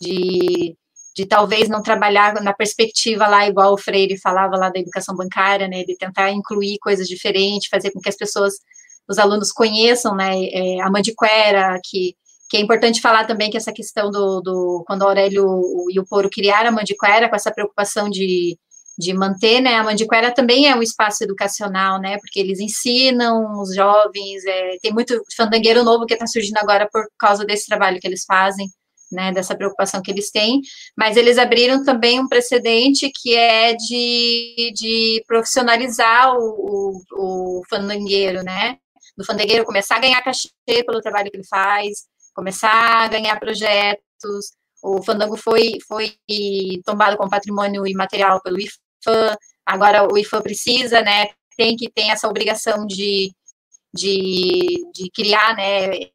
De 0.00 0.76
de 1.16 1.24
talvez 1.24 1.66
não 1.66 1.82
trabalhar 1.82 2.34
na 2.42 2.52
perspectiva 2.52 3.26
lá, 3.26 3.48
igual 3.48 3.72
o 3.72 3.78
Freire 3.78 4.20
falava 4.20 4.54
lá 4.54 4.68
da 4.68 4.78
educação 4.78 5.16
bancária, 5.16 5.66
né, 5.66 5.82
de 5.82 5.96
tentar 5.96 6.30
incluir 6.30 6.78
coisas 6.78 7.08
diferentes, 7.08 7.68
fazer 7.70 7.90
com 7.90 8.00
que 8.00 8.08
as 8.10 8.16
pessoas, 8.16 8.56
os 9.08 9.18
alunos 9.18 9.50
conheçam, 9.50 10.14
né, 10.14 10.34
é, 10.52 10.80
a 10.82 10.90
mandiquera, 10.90 11.80
que, 11.82 12.14
que 12.50 12.58
é 12.58 12.60
importante 12.60 13.00
falar 13.00 13.24
também 13.26 13.50
que 13.50 13.56
essa 13.56 13.72
questão 13.72 14.10
do, 14.10 14.42
do 14.42 14.84
quando 14.86 15.02
o 15.02 15.08
Aurélio 15.08 15.46
e 15.90 15.98
o 15.98 16.04
Poro 16.04 16.28
criaram 16.28 16.68
a 16.68 16.72
mandiquera, 16.72 17.30
com 17.30 17.36
essa 17.36 17.50
preocupação 17.50 18.10
de, 18.10 18.58
de 18.98 19.14
manter, 19.14 19.62
né, 19.62 19.76
a 19.76 19.84
mandiquera 19.84 20.30
também 20.30 20.68
é 20.68 20.76
um 20.76 20.82
espaço 20.82 21.24
educacional, 21.24 21.98
né, 21.98 22.18
porque 22.18 22.38
eles 22.38 22.60
ensinam 22.60 23.58
os 23.62 23.74
jovens, 23.74 24.44
é, 24.44 24.76
tem 24.82 24.92
muito 24.92 25.18
fandangueiro 25.34 25.82
novo 25.82 26.04
que 26.04 26.12
está 26.12 26.26
surgindo 26.26 26.58
agora 26.58 26.86
por 26.92 27.06
causa 27.18 27.42
desse 27.42 27.64
trabalho 27.66 27.98
que 27.98 28.06
eles 28.06 28.24
fazem, 28.26 28.68
né, 29.10 29.32
dessa 29.32 29.54
preocupação 29.54 30.02
que 30.02 30.10
eles 30.10 30.30
têm, 30.30 30.60
mas 30.96 31.16
eles 31.16 31.38
abriram 31.38 31.84
também 31.84 32.20
um 32.20 32.28
precedente 32.28 33.10
que 33.14 33.34
é 33.34 33.74
de, 33.74 34.72
de 34.74 35.24
profissionalizar 35.26 36.34
o, 36.36 37.00
o, 37.12 37.58
o 37.58 37.62
fandangueiro, 37.68 38.42
né, 38.42 38.78
do 39.16 39.24
fandangueiro 39.24 39.64
começar 39.64 39.96
a 39.96 40.00
ganhar 40.00 40.22
cachê 40.22 40.50
pelo 40.84 41.00
trabalho 41.00 41.30
que 41.30 41.36
ele 41.36 41.46
faz, 41.46 42.04
começar 42.34 43.04
a 43.04 43.08
ganhar 43.08 43.38
projetos, 43.38 44.52
o 44.82 45.02
fandango 45.02 45.36
foi, 45.36 45.78
foi 45.88 46.12
tombado 46.84 47.16
como 47.16 47.30
patrimônio 47.30 47.86
imaterial 47.86 48.40
pelo 48.42 48.58
IFAM, 48.60 49.36
agora 49.64 50.06
o 50.12 50.18
IFAM 50.18 50.42
precisa, 50.42 51.00
né, 51.00 51.28
tem 51.56 51.76
que 51.76 51.90
ter 51.90 52.08
essa 52.08 52.28
obrigação 52.28 52.86
de, 52.86 53.32
de, 53.94 54.76
de 54.92 55.10
criar, 55.10 55.56
né, 55.56 55.94
é, 56.02 56.10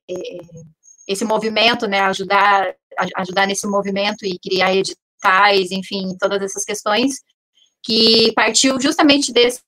esse 1.08 1.26
movimento, 1.26 1.88
né, 1.88 2.02
ajudar 2.02 2.76
ajudar 3.16 3.48
nesse 3.48 3.68
movimento 3.68 4.26
e 4.26 4.39
criar 4.39 4.74
editais, 4.74 5.72
enfim, 5.72 6.16
todas 6.20 6.42
essas 6.42 6.64
questões, 6.64 7.16
que 7.84 8.32
partiu 8.34 8.80
justamente 8.80 9.32
desse, 9.34 9.62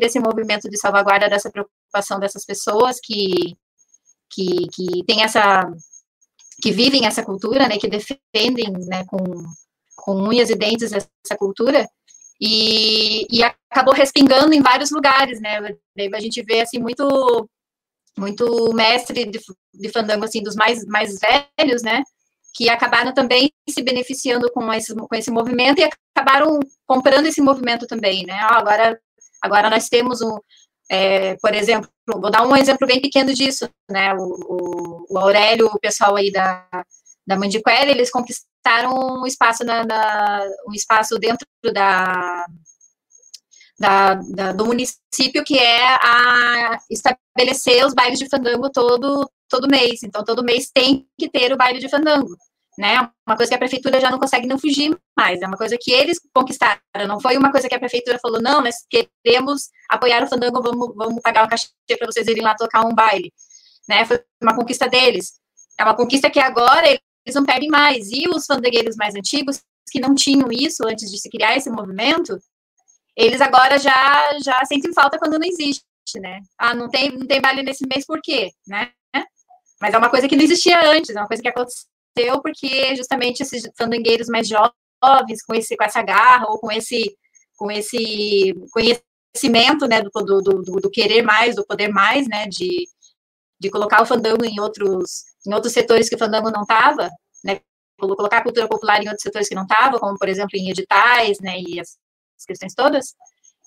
desse 0.00 0.20
movimento 0.20 0.68
de 0.68 0.78
salvaguarda, 0.78 1.28
dessa 1.28 1.50
preocupação 1.50 2.20
dessas 2.20 2.44
pessoas 2.44 2.98
que, 3.02 3.56
que, 4.30 4.68
que 4.68 5.04
tem 5.04 5.22
essa, 5.22 5.68
que 6.62 6.70
vivem 6.70 7.06
essa 7.06 7.24
cultura, 7.24 7.68
né, 7.68 7.78
que 7.78 7.88
defendem, 7.88 8.70
né, 8.86 9.04
com, 9.06 9.18
com 9.96 10.22
unhas 10.28 10.50
e 10.50 10.56
dentes 10.56 10.92
essa 10.92 11.36
cultura, 11.36 11.88
e, 12.40 13.26
e 13.30 13.42
acabou 13.42 13.94
respingando 13.94 14.54
em 14.54 14.62
vários 14.62 14.90
lugares, 14.90 15.40
né, 15.40 15.58
a 16.14 16.20
gente 16.20 16.42
vê, 16.42 16.60
assim, 16.60 16.78
muito 16.78 17.48
muito 18.16 18.72
mestre 18.74 19.26
de, 19.26 19.38
de 19.74 19.88
fandango, 19.90 20.24
assim, 20.24 20.42
dos 20.42 20.56
mais, 20.56 20.84
mais 20.86 21.16
velhos, 21.20 21.82
né, 21.82 22.02
que 22.58 22.68
acabaram 22.68 23.14
também 23.14 23.52
se 23.70 23.80
beneficiando 23.84 24.50
com 24.50 24.72
esse, 24.72 24.92
com 24.92 25.14
esse 25.14 25.30
movimento 25.30 25.78
e 25.78 25.88
acabaram 26.16 26.58
comprando 26.84 27.26
esse 27.26 27.40
movimento 27.40 27.86
também, 27.86 28.26
né? 28.26 28.34
Ah, 28.34 28.58
agora, 28.58 29.00
agora 29.40 29.70
nós 29.70 29.88
temos 29.88 30.20
um, 30.20 30.36
é, 30.90 31.36
por 31.36 31.54
exemplo, 31.54 31.88
vou 32.04 32.32
dar 32.32 32.44
um 32.44 32.56
exemplo 32.56 32.84
bem 32.84 33.00
pequeno 33.00 33.32
disso, 33.32 33.70
né? 33.88 34.12
O, 34.14 34.24
o, 34.24 35.06
o 35.08 35.18
Aurélio, 35.18 35.66
o 35.66 35.78
pessoal 35.78 36.16
aí 36.16 36.32
da, 36.32 36.66
da 37.24 37.36
Mandiquera, 37.36 37.92
eles 37.92 38.10
conquistaram 38.10 39.20
um 39.22 39.24
espaço, 39.24 39.62
na, 39.64 39.84
na, 39.84 40.44
um 40.68 40.74
espaço 40.74 41.16
dentro 41.16 41.46
da, 41.72 42.44
da, 43.78 44.14
da, 44.14 44.52
do 44.52 44.66
município, 44.66 45.44
que 45.44 45.56
é 45.60 45.94
a 45.94 46.76
estabelecer 46.90 47.86
os 47.86 47.94
bailes 47.94 48.18
de 48.18 48.28
fandango 48.28 48.68
todo, 48.68 49.30
todo 49.48 49.68
mês. 49.68 50.02
Então, 50.02 50.24
todo 50.24 50.44
mês 50.44 50.70
tem 50.70 51.06
que 51.18 51.28
ter 51.28 51.52
o 51.52 51.56
baile 51.56 51.78
de 51.78 51.88
fandango. 51.88 52.36
Né? 52.78 52.96
Uma 53.26 53.36
coisa 53.36 53.50
que 53.50 53.56
a 53.56 53.58
prefeitura 53.58 54.00
já 54.00 54.10
não 54.10 54.20
consegue 54.20 54.46
não 54.46 54.56
fugir 54.56 54.96
mais, 55.16 55.42
é 55.42 55.46
uma 55.48 55.56
coisa 55.56 55.76
que 55.80 55.90
eles 55.90 56.20
conquistaram, 56.32 56.80
não 57.08 57.18
foi 57.18 57.36
uma 57.36 57.50
coisa 57.50 57.68
que 57.68 57.74
a 57.74 57.78
prefeitura 57.78 58.20
falou, 58.20 58.40
não, 58.40 58.62
nós 58.62 58.76
queremos 58.88 59.68
apoiar 59.90 60.22
o 60.22 60.28
fandango, 60.28 60.62
vamos, 60.62 60.94
vamos 60.94 61.20
pagar 61.20 61.42
uma 61.42 61.48
cachê 61.48 61.66
para 61.98 62.06
vocês 62.06 62.28
irem 62.28 62.40
lá 62.40 62.54
tocar 62.54 62.86
um 62.86 62.94
baile, 62.94 63.32
né? 63.88 64.04
Foi 64.04 64.22
uma 64.40 64.54
conquista 64.54 64.88
deles. 64.88 65.40
É 65.76 65.82
uma 65.82 65.96
conquista 65.96 66.30
que 66.30 66.38
agora 66.38 66.86
eles 66.88 67.34
não 67.34 67.44
perdem 67.44 67.68
mais. 67.68 68.10
E 68.12 68.28
os 68.28 68.46
fandangueiros 68.46 68.94
mais 68.96 69.14
antigos, 69.16 69.60
que 69.90 70.00
não 70.00 70.14
tinham 70.14 70.48
isso 70.52 70.86
antes 70.86 71.10
de 71.10 71.18
se 71.18 71.28
criar 71.30 71.56
esse 71.56 71.70
movimento, 71.70 72.38
eles 73.16 73.40
agora 73.40 73.78
já 73.78 74.38
já 74.42 74.64
sentem 74.64 74.92
falta 74.92 75.18
quando 75.18 75.38
não 75.38 75.46
existe, 75.46 75.84
né? 76.20 76.40
Ah, 76.56 76.74
não 76.74 76.88
tem 76.88 77.10
não 77.10 77.26
tem 77.26 77.40
baile 77.40 77.62
nesse 77.62 77.84
mês 77.86 78.06
por 78.06 78.20
quê, 78.22 78.52
né? 78.66 78.92
Mas 79.80 79.94
é 79.94 79.98
uma 79.98 80.10
coisa 80.10 80.28
que 80.28 80.36
não 80.36 80.44
existia 80.44 80.78
antes, 80.90 81.14
é 81.14 81.18
uma 81.18 81.28
coisa 81.28 81.42
que 81.42 81.48
aconteceu 81.48 82.42
porque 82.42 82.96
justamente 82.96 83.42
esses 83.42 83.68
fandangueiros 83.76 84.28
mais 84.28 84.48
jovens, 84.48 85.42
com 85.46 85.54
esse 85.54 85.76
com 85.76 85.84
essa 85.84 86.02
garra 86.02 86.46
ou 86.48 86.58
com 86.58 86.70
esse 86.70 87.16
com 87.56 87.70
esse 87.70 88.54
conhecimento, 88.70 89.86
né, 89.88 90.00
do, 90.02 90.10
do, 90.10 90.40
do, 90.40 90.80
do 90.80 90.90
querer 90.90 91.22
mais, 91.22 91.56
do 91.56 91.66
poder 91.66 91.88
mais, 91.88 92.28
né, 92.28 92.46
de, 92.46 92.86
de 93.60 93.70
colocar 93.70 94.02
o 94.02 94.06
fandango 94.06 94.44
em 94.44 94.60
outros 94.60 95.24
em 95.46 95.54
outros 95.54 95.72
setores 95.72 96.08
que 96.08 96.16
o 96.16 96.18
fandango 96.18 96.50
não 96.50 96.62
estava, 96.62 97.08
né, 97.44 97.60
colocar 97.98 98.38
a 98.38 98.42
cultura 98.42 98.68
popular 98.68 99.02
em 99.02 99.08
outros 99.08 99.22
setores 99.22 99.48
que 99.48 99.54
não 99.54 99.62
estava, 99.62 99.98
como 99.98 100.18
por 100.18 100.28
exemplo 100.28 100.50
em 100.54 100.70
editais, 100.70 101.38
né, 101.40 101.58
e 101.60 101.80
as 101.80 101.96
as 102.38 102.44
questões 102.44 102.74
todas, 102.74 103.14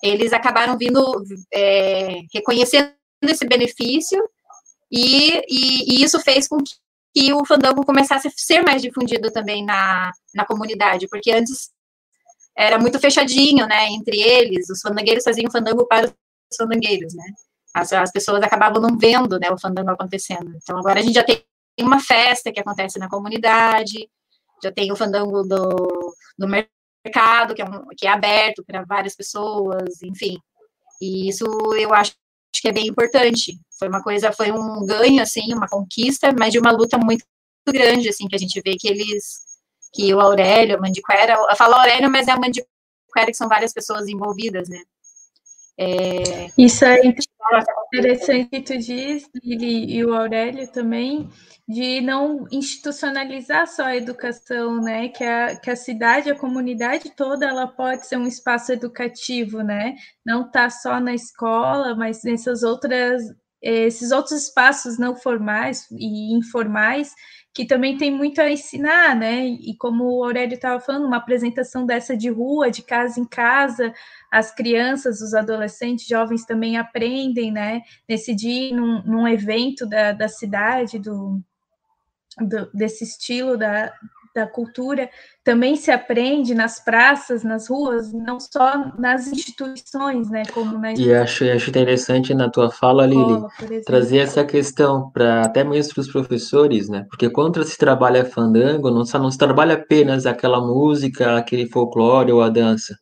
eles 0.01 0.33
acabaram 0.33 0.77
vindo 0.77 1.23
é, 1.53 2.21
reconhecendo 2.33 2.93
esse 3.23 3.45
benefício 3.45 4.23
e, 4.91 5.41
e, 5.47 5.95
e, 5.95 6.03
isso 6.03 6.19
fez 6.19 6.47
com 6.47 6.57
que 7.13 7.33
o 7.33 7.45
fandango 7.45 7.85
começasse 7.85 8.27
a 8.27 8.31
ser 8.35 8.61
mais 8.61 8.81
difundido 8.81 9.31
também 9.31 9.65
na, 9.65 10.11
na 10.33 10.45
comunidade, 10.45 11.07
porque 11.09 11.31
antes 11.31 11.69
era 12.55 12.77
muito 12.77 12.99
fechadinho, 12.99 13.65
né, 13.67 13.87
entre 13.89 14.19
eles, 14.19 14.69
os 14.69 14.81
fandangueiros 14.81 15.23
faziam 15.23 15.51
fandango 15.51 15.87
para 15.87 16.07
os 16.07 16.57
fandangueiros, 16.57 17.13
né, 17.13 17.25
as, 17.73 17.91
as 17.93 18.11
pessoas 18.11 18.43
acabavam 18.43 18.81
não 18.81 18.97
vendo, 18.97 19.39
né, 19.39 19.49
o 19.49 19.59
fandango 19.59 19.91
acontecendo. 19.91 20.51
Então, 20.55 20.77
agora 20.77 20.99
a 20.99 21.03
gente 21.03 21.15
já 21.15 21.23
tem 21.23 21.43
uma 21.79 21.99
festa 21.99 22.51
que 22.51 22.59
acontece 22.59 22.99
na 22.99 23.09
comunidade, 23.09 24.09
já 24.63 24.71
tem 24.71 24.91
o 24.91 24.95
fandango 24.95 25.43
do, 25.43 26.13
do 26.37 26.47
mercado, 26.47 27.55
que 27.55 27.61
é, 27.61 27.65
um, 27.65 27.87
que 27.97 28.05
é 28.05 28.09
aberto 28.09 28.63
para 28.65 28.83
várias 28.83 29.15
pessoas, 29.15 30.01
enfim. 30.03 30.37
E 31.01 31.29
isso 31.29 31.45
eu 31.75 31.93
acho 31.93 32.13
que 32.61 32.67
é 32.67 32.71
bem 32.71 32.87
importante. 32.87 33.57
Foi 33.81 33.87
uma 33.87 34.03
coisa, 34.03 34.31
foi 34.31 34.51
um 34.51 34.85
ganho, 34.85 35.23
assim, 35.23 35.51
uma 35.55 35.67
conquista, 35.67 36.31
mas 36.37 36.51
de 36.51 36.59
uma 36.59 36.69
luta 36.69 36.99
muito 36.99 37.25
grande, 37.67 38.09
assim, 38.09 38.27
que 38.27 38.35
a 38.35 38.37
gente 38.37 38.61
vê 38.63 38.75
que 38.75 38.87
eles, 38.87 39.41
que 39.91 40.13
o 40.13 40.19
Aurélio, 40.19 40.77
a 40.77 40.79
Mandiquera, 40.79 41.33
eu 41.33 41.55
falo 41.55 41.73
Aurélio, 41.73 42.07
mas 42.11 42.27
é 42.27 42.31
a 42.31 42.39
Mandiquera 42.39 42.67
que 43.25 43.33
são 43.33 43.49
várias 43.49 43.73
pessoas 43.73 44.07
envolvidas, 44.07 44.69
né? 44.69 44.83
É... 45.79 46.51
Isso 46.55 46.85
é 46.85 47.01
interessante 47.03 48.49
que 48.49 48.61
tu 48.61 48.77
diz, 48.77 49.27
Lili 49.43 49.91
e 49.95 50.05
o 50.05 50.13
Aurélio 50.13 50.71
também, 50.71 51.27
de 51.67 52.01
não 52.01 52.45
institucionalizar 52.51 53.65
só 53.65 53.85
a 53.85 53.95
educação, 53.95 54.79
né? 54.79 55.09
Que 55.09 55.23
a, 55.23 55.55
que 55.55 55.71
a 55.71 55.75
cidade, 55.75 56.29
a 56.29 56.37
comunidade 56.37 57.09
toda, 57.15 57.47
ela 57.47 57.65
pode 57.65 58.05
ser 58.05 58.17
um 58.17 58.27
espaço 58.27 58.71
educativo, 58.71 59.63
né? 59.63 59.95
Não 60.23 60.51
tá 60.51 60.69
só 60.69 60.99
na 60.99 61.15
escola, 61.15 61.95
mas 61.95 62.23
nessas 62.23 62.61
outras, 62.61 63.23
esses 63.61 64.11
outros 64.11 64.43
espaços 64.43 64.97
não 64.97 65.15
formais 65.15 65.87
e 65.91 66.35
informais 66.35 67.13
que 67.53 67.65
também 67.65 67.97
tem 67.97 68.09
muito 68.09 68.39
a 68.39 68.49
ensinar, 68.49 69.15
né? 69.15 69.45
E 69.45 69.75
como 69.77 70.05
o 70.05 70.23
Aurélio 70.23 70.55
estava 70.55 70.79
falando, 70.79 71.05
uma 71.05 71.17
apresentação 71.17 71.85
dessa 71.85 72.15
de 72.15 72.29
rua, 72.29 72.71
de 72.71 72.81
casa 72.81 73.19
em 73.19 73.25
casa, 73.25 73.93
as 74.31 74.55
crianças, 74.55 75.21
os 75.21 75.33
adolescentes, 75.33 76.07
jovens 76.07 76.45
também 76.45 76.77
aprendem, 76.77 77.51
né? 77.51 77.81
Nesse 78.07 78.33
dia, 78.33 78.73
num, 78.75 79.03
num 79.03 79.27
evento 79.27 79.85
da, 79.85 80.13
da 80.13 80.29
cidade, 80.29 80.97
do, 80.97 81.41
do, 82.39 82.71
desse 82.73 83.03
estilo 83.03 83.57
da, 83.57 83.93
da 84.33 84.47
cultura 84.47 85.09
também 85.43 85.75
se 85.75 85.91
aprende 85.91 86.53
nas 86.53 86.83
praças, 86.83 87.43
nas 87.43 87.67
ruas, 87.69 88.13
não 88.13 88.39
só 88.39 88.91
nas 88.97 89.27
instituições, 89.27 90.29
né? 90.29 90.43
Como 90.53 90.77
na 90.77 90.93
e 90.93 91.13
acho, 91.13 91.43
acho 91.45 91.69
interessante 91.69 92.33
na 92.33 92.49
tua 92.49 92.71
fala, 92.71 93.05
Lili, 93.05 93.41
trazer 93.85 94.19
essa 94.19 94.45
questão 94.45 95.09
para 95.11 95.43
até 95.43 95.63
mesmo 95.63 95.93
para 95.93 96.01
os 96.01 96.11
professores, 96.11 96.89
né? 96.89 97.05
Porque 97.09 97.29
quando 97.29 97.63
se 97.63 97.77
trabalha 97.77 98.25
fandango, 98.25 98.89
não, 98.89 99.03
não 99.03 99.31
se 99.31 99.37
trabalha 99.37 99.75
apenas 99.75 100.25
aquela 100.25 100.61
música, 100.61 101.37
aquele 101.37 101.67
folclore 101.67 102.31
ou 102.31 102.41
a 102.41 102.49
dança. 102.49 102.95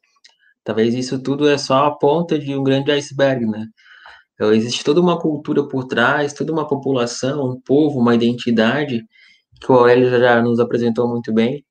Talvez 0.63 0.93
isso 0.93 1.21
tudo 1.21 1.49
é 1.49 1.57
só 1.57 1.85
a 1.85 1.91
ponta 1.97 2.37
de 2.37 2.55
um 2.55 2.63
grande 2.63 2.91
iceberg, 2.91 3.45
né? 3.45 3.65
Então, 4.33 4.53
existe 4.53 4.85
toda 4.85 5.01
uma 5.01 5.19
cultura 5.19 5.67
por 5.67 5.85
trás, 5.85 6.31
toda 6.31 6.53
uma 6.53 6.65
população, 6.65 7.43
um 7.43 7.59
povo, 7.59 7.99
uma 7.99 8.15
identidade 8.15 9.03
que 9.59 9.71
o 9.71 9.75
Aurélio 9.75 10.09
já 10.09 10.41
nos 10.41 10.59
apresentou 10.59 11.07
muito 11.07 11.33
bem. 11.33 11.63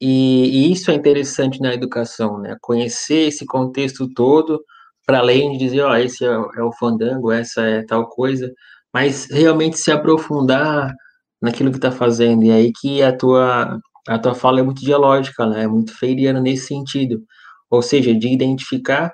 E, 0.00 0.68
e 0.68 0.72
isso 0.72 0.90
é 0.90 0.94
interessante 0.94 1.60
na 1.60 1.74
educação, 1.74 2.38
né? 2.38 2.56
Conhecer 2.60 3.28
esse 3.28 3.46
contexto 3.46 4.12
todo, 4.14 4.62
para 5.06 5.18
além 5.20 5.52
de 5.52 5.58
dizer, 5.58 5.82
ó, 5.82 5.92
oh, 5.92 5.96
esse 5.96 6.24
é, 6.24 6.28
é, 6.28 6.62
o 6.62 6.72
fandango, 6.72 7.32
essa 7.32 7.62
é 7.62 7.84
tal 7.84 8.08
coisa, 8.08 8.52
mas 8.92 9.28
realmente 9.30 9.78
se 9.78 9.90
aprofundar 9.90 10.92
naquilo 11.40 11.70
que 11.70 11.78
está 11.78 11.92
fazendo. 11.92 12.44
E 12.44 12.50
aí 12.50 12.72
que 12.80 13.02
a 13.02 13.16
tua, 13.16 13.78
a 14.08 14.18
tua 14.18 14.34
fala 14.34 14.60
é 14.60 14.62
muito 14.62 14.82
dialógica, 14.82 15.46
né? 15.46 15.64
É 15.64 15.66
muito 15.68 15.96
feiriana 15.96 16.40
nesse 16.40 16.66
sentido. 16.68 17.22
Ou 17.70 17.82
seja, 17.82 18.14
de 18.14 18.28
identificar 18.28 19.12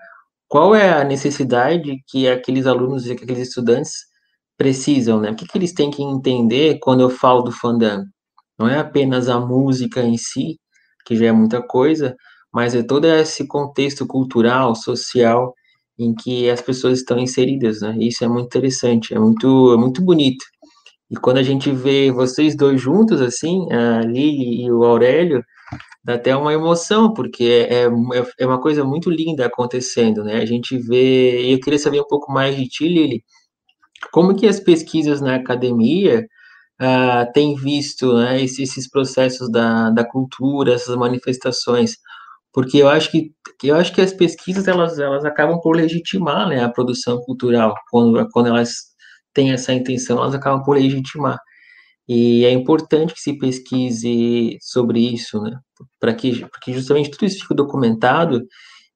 qual 0.49 0.75
é 0.75 0.93
a 0.93 1.05
necessidade 1.05 2.03
que 2.09 2.29
aqueles 2.29 2.67
alunos 2.67 3.07
e 3.07 3.13
aqueles 3.13 3.39
estudantes 3.39 3.93
precisam, 4.63 5.21
né? 5.21 5.33
O 5.33 5.35
que, 5.35 5.45
que 5.45 5.59
eles 5.59 5.73
têm 5.73 5.91
que 5.91 6.03
entender 6.05 6.79
quando 6.81 7.01
eu 7.01 7.11
falo 7.11 7.43
do 7.43 7.51
fandango? 7.51 8.07
Não 8.57 8.69
é 8.69 8.79
apenas 8.79 9.29
a 9.29 9.41
música 9.41 10.01
em 10.03 10.17
si, 10.17 10.57
que 11.05 11.17
já 11.17 11.27
é 11.27 11.33
muita 11.33 11.61
coisa, 11.61 12.15
mas 12.55 12.73
é 12.73 12.83
todo 12.83 13.07
esse 13.07 13.45
contexto 13.49 14.07
cultural, 14.07 14.77
social, 14.77 15.53
em 15.99 16.15
que 16.15 16.49
as 16.49 16.61
pessoas 16.61 17.01
estão 17.01 17.19
inseridas, 17.19 17.81
né? 17.81 17.97
Isso 17.99 18.25
é 18.25 18.29
muito 18.29 18.47
interessante, 18.47 19.13
é 19.13 19.19
muito, 19.19 19.75
é 19.75 19.77
muito 19.77 20.01
bonito. 20.01 20.45
E 21.11 21.17
quando 21.17 21.39
a 21.39 21.43
gente 21.43 21.73
vê 21.73 22.13
vocês 22.13 22.57
dois 22.57 22.81
juntos, 22.81 23.21
assim, 23.21 23.67
a 23.73 24.01
Lili 24.03 24.65
e 24.65 24.71
o 24.71 24.85
Aurélio, 24.85 25.43
dá 26.05 26.15
até 26.15 26.37
uma 26.37 26.53
emoção, 26.53 27.13
porque 27.13 27.67
é, 27.69 27.87
é, 27.87 27.91
é 28.39 28.47
uma 28.47 28.61
coisa 28.61 28.85
muito 28.85 29.11
linda 29.11 29.45
acontecendo, 29.47 30.23
né? 30.23 30.37
A 30.37 30.47
gente 30.47 30.79
vê, 30.79 31.47
e 31.49 31.53
eu 31.53 31.61
queria 31.61 31.81
saber 31.81 32.01
um 32.01 32.07
pouco 32.09 32.33
mais 32.33 32.55
de 32.57 32.69
ti, 32.69 32.87
Lili, 32.87 33.25
como 34.11 34.35
que 34.37 34.47
as 34.47 34.61
pesquisas 34.61 35.21
na 35.21 35.37
academia 35.37 36.27
uh, 36.81 37.33
têm 37.33 37.55
visto 37.55 38.15
né, 38.15 38.43
esses, 38.43 38.89
processos 38.89 39.51
da, 39.51 39.91
da 39.91 40.05
cultura, 40.05 40.75
essas 40.75 40.97
manifestações? 40.97 41.97
Porque 42.53 42.79
eu 42.79 42.89
acho 42.89 43.11
que 43.11 43.33
eu 43.63 43.77
acho 43.77 43.93
que 43.95 44.01
as 44.01 44.13
pesquisas 44.13 44.67
elas, 44.67 44.99
elas 44.99 45.25
acabam 45.25 45.61
por 45.61 45.77
legitimar 45.77 46.49
né, 46.49 46.65
a 46.65 46.69
produção 46.69 47.21
cultural 47.21 47.75
quando, 47.91 48.29
quando 48.33 48.49
elas 48.49 48.71
têm 49.33 49.53
essa 49.53 49.73
intenção, 49.73 50.19
elas 50.19 50.35
acabam 50.35 50.63
por 50.65 50.77
legitimar. 50.77 51.39
E 52.09 52.45
é 52.45 52.51
importante 52.51 53.15
que 53.15 53.21
se 53.21 53.39
pesquise 53.39 54.59
sobre 54.61 55.01
isso, 55.01 55.41
né? 55.41 55.57
Para 56.01 56.13
que, 56.15 56.41
porque 56.47 56.73
justamente 56.73 57.11
tudo 57.11 57.25
isso 57.27 57.41
fique 57.41 57.55
documentado 57.55 58.43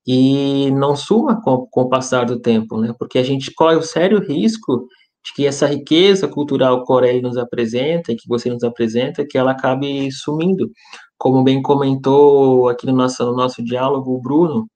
e 0.07 0.71
não 0.71 0.95
suma 0.95 1.41
com, 1.43 1.67
com 1.67 1.83
o 1.83 1.89
passar 1.89 2.25
do 2.27 2.41
tempo, 2.41 2.81
né? 2.81 2.95
Porque 2.99 3.19
a 3.19 3.23
gente 3.23 3.53
corre 3.53 3.77
o 3.77 3.83
sério 3.83 4.21
risco 4.21 4.87
de 5.25 5.35
que 5.35 5.47
essa 5.47 5.67
riqueza 5.67 6.29
cultural 6.29 6.85
que 6.85 7.21
nos 7.21 7.37
apresenta 7.37 8.15
que 8.15 8.29
você 8.29 8.49
nos 8.49 8.63
apresenta, 8.63 9.27
que 9.29 9.37
ela 9.37 9.51
acabe 9.51 10.11
sumindo. 10.13 10.71
Como 11.19 11.43
bem 11.43 11.61
comentou 11.61 12.69
aqui 12.69 12.87
no 12.87 12.93
nosso, 12.93 13.25
no 13.25 13.35
nosso 13.35 13.65
diálogo 13.65 14.15
o 14.15 14.21
Bruno, 14.21 14.69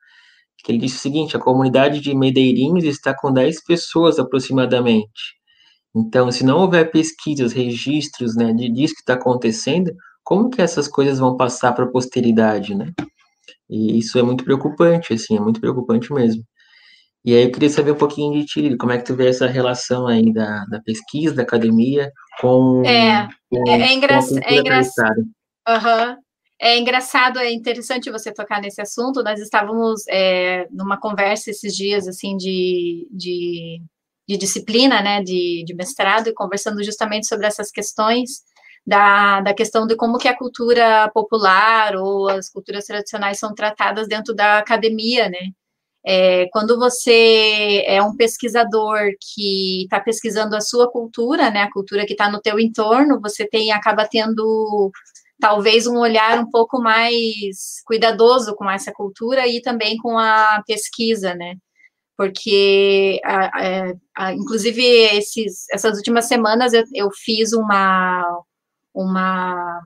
que 0.65 0.73
ele 0.73 0.79
disse 0.79 0.97
o 0.97 1.01
seguinte, 1.01 1.37
a 1.37 1.41
comunidade 1.41 2.01
de 2.01 2.15
Medeirinhos 2.15 2.85
está 2.85 3.15
com 3.15 3.33
10 3.33 3.65
pessoas 3.65 4.19
aproximadamente. 4.19 5.39
Então, 5.95 6.31
se 6.31 6.45
não 6.45 6.61
houver 6.61 6.91
pesquisas, 6.91 7.53
registros, 7.53 8.37
né, 8.37 8.53
de 8.53 8.69
disso 8.69 8.95
que 8.95 9.01
está 9.01 9.15
acontecendo, 9.15 9.93
como 10.23 10.51
que 10.51 10.63
essas 10.63 10.87
coisas 10.89 11.19
vão 11.19 11.37
passar 11.37 11.73
para 11.73 11.85
a 11.85 11.91
posteridade, 11.91 12.75
né? 12.75 12.93
E 13.69 13.99
isso 13.99 14.19
é 14.19 14.23
muito 14.23 14.45
preocupante, 14.45 15.13
assim, 15.13 15.37
é 15.37 15.41
muito 15.41 15.61
preocupante 15.61 16.13
mesmo. 16.13 16.43
E 17.25 17.35
aí 17.35 17.45
eu 17.45 17.53
queria 17.53 17.69
saber 17.69 17.93
um 17.93 17.99
pouquinho 17.99 18.33
de 18.33 18.47
ti, 18.47 18.77
como 18.77 18.93
é 18.93 18.99
que 18.99 19.05
tu 19.05 19.15
vê 19.15 19.29
essa 19.29 19.47
relação 19.47 20.07
aí 20.07 20.33
da, 20.33 20.65
da 20.67 20.81
pesquisa, 20.81 21.35
da 21.35 21.43
academia, 21.43 22.11
com... 22.41 22.83
É, 22.85 23.29
com, 23.51 23.71
é, 23.71 23.81
é, 23.83 23.93
engra 23.93 24.19
é 24.45 24.57
engraçado. 24.57 25.21
Uhum. 25.69 26.17
É 26.63 26.79
engraçado, 26.79 27.39
é 27.39 27.51
interessante 27.51 28.11
você 28.11 28.33
tocar 28.33 28.61
nesse 28.61 28.81
assunto. 28.83 29.23
Nós 29.23 29.41
estávamos 29.41 30.03
é, 30.09 30.67
numa 30.71 30.99
conversa 30.99 31.51
esses 31.51 31.75
dias, 31.75 32.07
assim, 32.07 32.37
de, 32.37 33.09
de, 33.11 33.83
de 34.29 34.37
disciplina, 34.37 35.01
né, 35.01 35.23
de, 35.23 35.65
de 35.67 35.75
mestrado, 35.75 36.29
e 36.29 36.35
conversando 36.35 36.83
justamente 36.85 37.27
sobre 37.27 37.47
essas 37.47 37.71
questões 37.71 38.43
da, 38.87 39.41
da 39.41 39.55
questão 39.55 39.87
de 39.87 39.97
como 39.97 40.19
que 40.19 40.29
a 40.29 40.37
cultura 40.37 41.11
popular 41.15 41.97
ou 41.97 42.29
as 42.29 42.49
culturas 42.51 42.87
tradicionais 42.87 43.39
são 43.39 43.55
tratadas 43.55 44.09
dentro 44.09 44.35
da 44.35 44.59
academia, 44.59 45.29
né? 45.29 45.39
É, 46.05 46.49
quando 46.51 46.79
você 46.79 47.85
é 47.87 48.03
um 48.03 48.17
pesquisador 48.17 49.11
que 49.21 49.83
está 49.83 50.01
pesquisando 50.01 50.57
a 50.57 50.61
sua 50.61 50.91
cultura, 50.91 51.51
né, 51.51 51.63
a 51.63 51.71
cultura 51.71 52.07
que 52.07 52.13
está 52.15 52.31
no 52.31 52.41
teu 52.41 52.59
entorno, 52.59 53.21
você 53.21 53.47
tem 53.47 53.71
acaba 53.71 54.09
tendo 54.09 54.91
talvez 55.41 55.87
um 55.87 55.99
olhar 55.99 56.39
um 56.39 56.51
pouco 56.51 56.81
mais 56.81 57.83
cuidadoso 57.87 58.55
com 58.55 58.71
essa 58.71 58.93
cultura 58.93 59.47
e 59.49 59.61
também 59.63 59.97
com 59.99 60.19
a 60.19 60.63
pesquisa, 60.67 61.35
né? 61.35 61.55
Porque, 62.17 63.21
a, 63.25 63.47
a, 63.47 63.95
a, 64.17 64.35
inclusive, 64.35 64.83
esses, 65.17 65.67
essas 65.73 65.97
últimas 65.97 66.27
semanas 66.27 66.75
eu, 66.75 66.85
eu 66.95 67.11
fiz 67.11 67.53
uma, 67.55 68.23
uma, 68.95 69.83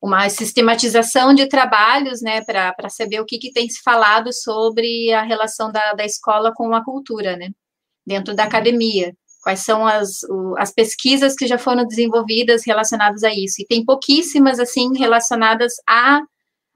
uma 0.00 0.28
sistematização 0.28 1.34
de 1.34 1.46
trabalhos, 1.46 2.20
né, 2.20 2.42
para 2.42 2.88
saber 2.88 3.20
o 3.20 3.24
que, 3.24 3.38
que 3.38 3.52
tem 3.52 3.68
se 3.68 3.80
falado 3.82 4.32
sobre 4.32 5.12
a 5.12 5.22
relação 5.22 5.70
da, 5.70 5.92
da 5.92 6.04
escola 6.04 6.52
com 6.54 6.74
a 6.74 6.84
cultura, 6.84 7.36
né, 7.36 7.50
dentro 8.06 8.34
da 8.34 8.44
academia. 8.44 9.14
Quais 9.42 9.60
são 9.60 9.84
as, 9.84 10.20
as 10.56 10.72
pesquisas 10.72 11.34
que 11.34 11.48
já 11.48 11.58
foram 11.58 11.84
desenvolvidas 11.84 12.64
relacionadas 12.64 13.24
a 13.24 13.30
isso? 13.32 13.60
E 13.60 13.66
tem 13.66 13.84
pouquíssimas, 13.84 14.60
assim, 14.60 14.96
relacionadas 14.96 15.74
à, 15.88 16.20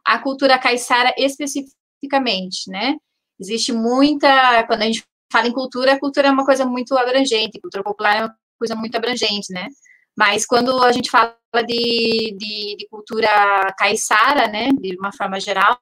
à 0.05 0.19
cultura 0.19 0.59
caiçara 0.59 1.15
especificamente, 1.17 2.69
né? 2.69 2.97
Existe 3.39 3.73
muita, 3.73 4.65
quando 4.65 4.83
a 4.83 4.87
gente 4.87 5.05
fala 5.31 5.47
em 5.47 5.53
cultura, 5.53 5.93
a 5.93 6.01
cultura 6.01 6.27
é 6.27 6.31
uma 6.31 6.45
coisa 6.45 6.65
muito 6.65 6.97
abrangente, 6.97 7.61
cultura 7.61 7.85
popular 7.85 8.17
é 8.17 8.25
uma 8.25 8.37
coisa 8.59 8.75
muito 8.75 8.97
abrangente, 8.97 9.53
né? 9.53 9.69
Mas 10.17 10.47
quando 10.47 10.83
a 10.83 10.93
gente 10.93 11.11
fala 11.11 11.37
de, 11.67 12.35
de, 12.39 12.77
de 12.79 12.89
cultura 12.91 13.29
caiçara, 13.77 14.49
né, 14.49 14.71
de 14.81 14.97
uma 14.97 15.13
forma 15.13 15.39
geral, 15.39 15.79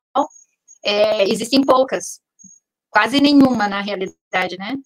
é, 0.85 1.25
existem 1.29 1.63
poucas, 1.63 2.21
quase 2.91 3.21
nenhuma 3.21 3.69
na 3.69 3.81
realidade, 3.81 4.59
né? 4.59 4.77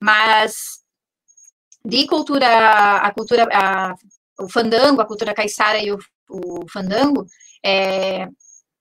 Mas 0.00 0.80
de 1.84 2.06
cultura, 2.06 2.96
a 2.96 3.12
cultura, 3.12 3.48
a, 3.52 3.94
o 4.38 4.48
fandango, 4.48 5.00
a 5.00 5.06
cultura 5.06 5.34
caiçara 5.34 5.78
e 5.78 5.90
o, 5.90 5.98
o 6.28 6.68
fandango, 6.68 7.26
é, 7.64 8.28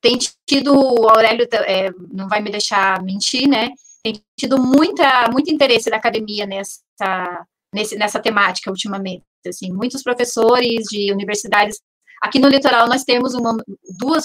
tem 0.02 0.18
tido, 0.46 0.74
o 0.74 1.10
Aurélio 1.10 1.48
é, 1.66 1.92
não 2.12 2.28
vai 2.28 2.42
me 2.42 2.52
deixar 2.52 3.02
mentir, 3.04 3.48
né? 3.48 3.70
Tem 4.04 4.22
tido 4.38 4.58
muita, 4.58 5.30
muito 5.30 5.52
interesse 5.52 5.90
da 5.90 5.98
academia 5.98 6.46
nessa, 6.46 7.46
nessa 7.74 8.20
temática 8.20 8.70
ultimamente 8.70 9.24
assim, 9.48 9.72
muitos 9.72 10.04
professores 10.04 10.84
de 10.90 11.12
universidades. 11.12 11.80
Aqui 12.22 12.40
no 12.40 12.50
litoral 12.50 12.88
nós 12.88 13.04
temos 13.04 13.34
uma, 13.34 13.56
duas, 13.98 14.24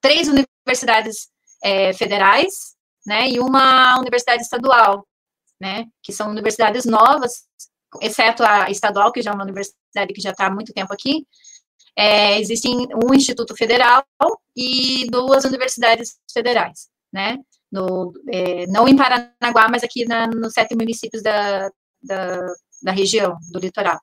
três 0.00 0.28
universidades 0.28 1.28
é, 1.62 1.92
federais, 1.92 2.76
né, 3.06 3.28
e 3.28 3.40
uma 3.40 3.98
universidade 3.98 4.42
estadual, 4.42 5.06
né, 5.60 5.86
que 6.02 6.12
são 6.12 6.30
universidades 6.30 6.84
novas, 6.84 7.44
exceto 8.02 8.44
a 8.44 8.70
estadual, 8.70 9.12
que 9.12 9.22
já 9.22 9.30
é 9.30 9.34
uma 9.34 9.44
universidade 9.44 10.12
que 10.14 10.20
já 10.20 10.30
está 10.30 10.46
há 10.46 10.50
muito 10.50 10.74
tempo 10.74 10.92
aqui, 10.92 11.26
é, 11.96 12.38
existem 12.38 12.86
um 13.02 13.12
instituto 13.14 13.56
federal 13.56 14.04
e 14.54 15.08
duas 15.10 15.44
universidades 15.44 16.18
federais, 16.32 16.88
né, 17.12 17.38
no, 17.72 18.12
é, 18.30 18.66
não 18.66 18.86
em 18.86 18.96
Paranaguá, 18.96 19.68
mas 19.70 19.82
aqui 19.82 20.04
na, 20.04 20.26
nos 20.26 20.52
sete 20.52 20.74
municípios 20.76 21.22
da, 21.22 21.70
da, 22.02 22.46
da 22.82 22.92
região, 22.92 23.36
do 23.50 23.58
litoral. 23.58 23.98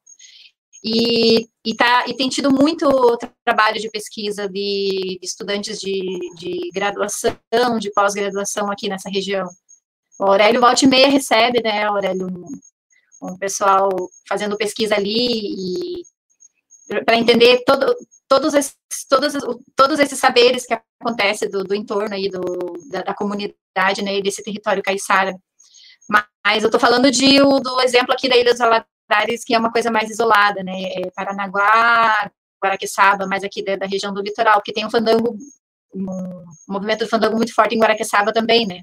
E, 0.88 1.48
e, 1.66 1.76
tá, 1.76 2.06
e 2.08 2.14
tem 2.14 2.30
tido 2.30 2.52
muito 2.52 3.18
trabalho 3.44 3.82
de 3.82 3.90
pesquisa 3.90 4.48
de, 4.48 5.18
de 5.20 5.26
estudantes 5.26 5.80
de, 5.80 6.20
de 6.38 6.70
graduação, 6.72 7.36
de 7.80 7.92
pós-graduação 7.92 8.70
aqui 8.70 8.88
nessa 8.88 9.10
região. 9.10 9.48
O 10.20 10.26
Aurélio 10.26 10.62
Volte 10.62 10.86
Meia 10.86 11.10
recebe, 11.10 11.60
né, 11.64 11.86
Aurélio, 11.86 12.28
um, 12.28 13.30
um 13.30 13.36
pessoal 13.36 13.90
fazendo 14.30 14.56
pesquisa 14.58 14.94
ali 14.94 16.04
para 17.04 17.18
entender 17.18 17.64
todo, 17.66 17.96
todos, 18.28 18.54
esses, 18.54 18.76
todos, 19.10 19.34
todos 19.76 20.00
esses 20.00 20.20
saberes 20.20 20.68
que 20.68 20.80
acontecem 21.02 21.50
do, 21.50 21.64
do 21.64 21.74
entorno 21.74 22.14
aí 22.14 22.30
do, 22.30 22.42
da, 22.92 23.02
da 23.02 23.14
comunidade, 23.16 24.04
né, 24.04 24.22
desse 24.22 24.44
território 24.44 24.84
caiçara. 24.84 25.36
Mas 26.08 26.62
eu 26.62 26.68
estou 26.68 26.80
falando 26.80 27.10
de, 27.10 27.40
do 27.40 27.82
exemplo 27.82 28.14
aqui 28.14 28.30
da 28.30 28.38
Ilha 28.38 28.52
dos 28.52 28.62
Valadares, 29.08 29.44
que 29.44 29.54
é 29.54 29.60
uma 29.60 29.72
coisa 29.72 29.92
mais 29.92 30.10
isolada, 30.10 30.64
né? 30.64 30.74
É 30.94 31.12
Paranaguá, 31.16 32.32
Guaraqueçaba, 32.64 33.28
mais 33.28 33.44
aqui 33.44 33.64
da, 33.64 33.76
da, 33.76 33.86
região 33.86 34.14
do 34.14 34.22
litoral, 34.22 34.62
que 34.64 34.74
tem 34.74 34.86
um 34.86 34.90
fandango, 34.90 35.38
um, 35.94 36.46
movimento 36.68 37.04
de 37.04 37.10
fandango 37.10 37.36
muito 37.36 37.54
forte 37.54 37.76
em 37.76 37.80
Guaraqueçaba 37.80 38.34
também, 38.34 38.66
né? 38.66 38.80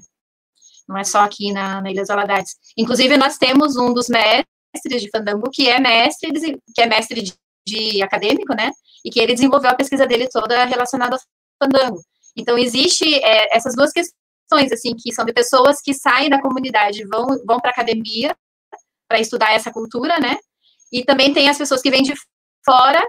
Não 0.87 0.97
é 0.97 1.03
só 1.03 1.19
aqui 1.19 1.51
na, 1.51 1.81
na 1.81 1.91
Ilha 1.91 2.01
dos 2.01 2.07
Valadares. 2.07 2.55
Inclusive, 2.77 3.17
nós 3.17 3.37
temos 3.37 3.77
um 3.77 3.93
dos 3.93 4.07
mestres 4.09 5.01
de 5.01 5.09
fandango 5.09 5.49
que 5.51 5.69
é 5.69 5.79
mestre, 5.79 6.31
que 6.73 6.81
é 6.81 6.85
mestre 6.85 7.21
de, 7.21 7.33
de 7.65 8.01
acadêmico, 8.01 8.53
né? 8.53 8.71
E 9.05 9.09
que 9.09 9.19
ele 9.19 9.33
desenvolveu 9.33 9.71
a 9.71 9.75
pesquisa 9.75 10.07
dele 10.07 10.27
toda 10.29 10.65
relacionada 10.65 11.15
ao 11.15 11.21
fandango. 11.61 12.01
Então, 12.35 12.57
existe 12.57 13.13
é, 13.15 13.55
essas 13.55 13.75
duas 13.75 13.91
questões, 13.91 14.71
assim, 14.71 14.95
que 14.95 15.13
são 15.13 15.25
de 15.25 15.33
pessoas 15.33 15.81
que 15.81 15.93
saem 15.93 16.29
da 16.29 16.41
comunidade, 16.41 17.05
vão, 17.05 17.27
vão 17.45 17.59
para 17.59 17.69
a 17.69 17.73
academia, 17.73 18.35
para 19.13 19.19
estudar 19.19 19.53
essa 19.53 19.71
cultura, 19.71 20.19
né? 20.19 20.39
E 20.91 21.05
também 21.05 21.31
tem 21.31 21.47
as 21.47 21.57
pessoas 21.59 21.83
que 21.83 21.91
vêm 21.91 22.01
de 22.01 22.15
fora 22.65 22.99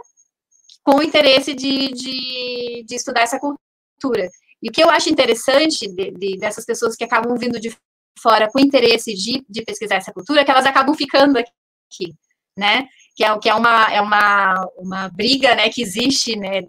com 0.83 0.97
o 0.97 1.03
interesse 1.03 1.55
de, 1.55 1.93
de, 1.93 2.85
de 2.87 2.95
estudar 2.95 3.23
essa 3.23 3.41
cultura. 3.41 4.29
E 4.63 4.69
o 4.69 4.73
que 4.73 4.83
eu 4.83 4.91
acho 4.91 5.09
interessante 5.09 5.89
de, 5.89 6.11
de, 6.11 6.37
dessas 6.37 6.67
pessoas 6.67 6.95
que 6.95 7.05
acabam 7.05 7.35
vindo 7.39 7.59
de 7.59 7.75
fora 8.21 8.51
com 8.53 8.61
interesse 8.61 9.15
de, 9.15 9.43
de 9.49 9.63
pesquisar 9.63 9.95
essa 9.95 10.13
cultura 10.13 10.43
é 10.43 10.45
que 10.45 10.51
elas 10.51 10.67
acabam 10.67 10.95
ficando 10.95 11.39
aqui, 11.39 12.15
né? 12.55 12.87
Que 13.17 13.25
é, 13.25 13.39
que 13.39 13.49
é, 13.49 13.55
uma, 13.55 13.91
é 13.91 14.01
uma, 14.03 14.69
uma 14.77 15.09
briga 15.09 15.55
né, 15.55 15.71
que 15.71 15.81
existe, 15.81 16.37
né? 16.37 16.65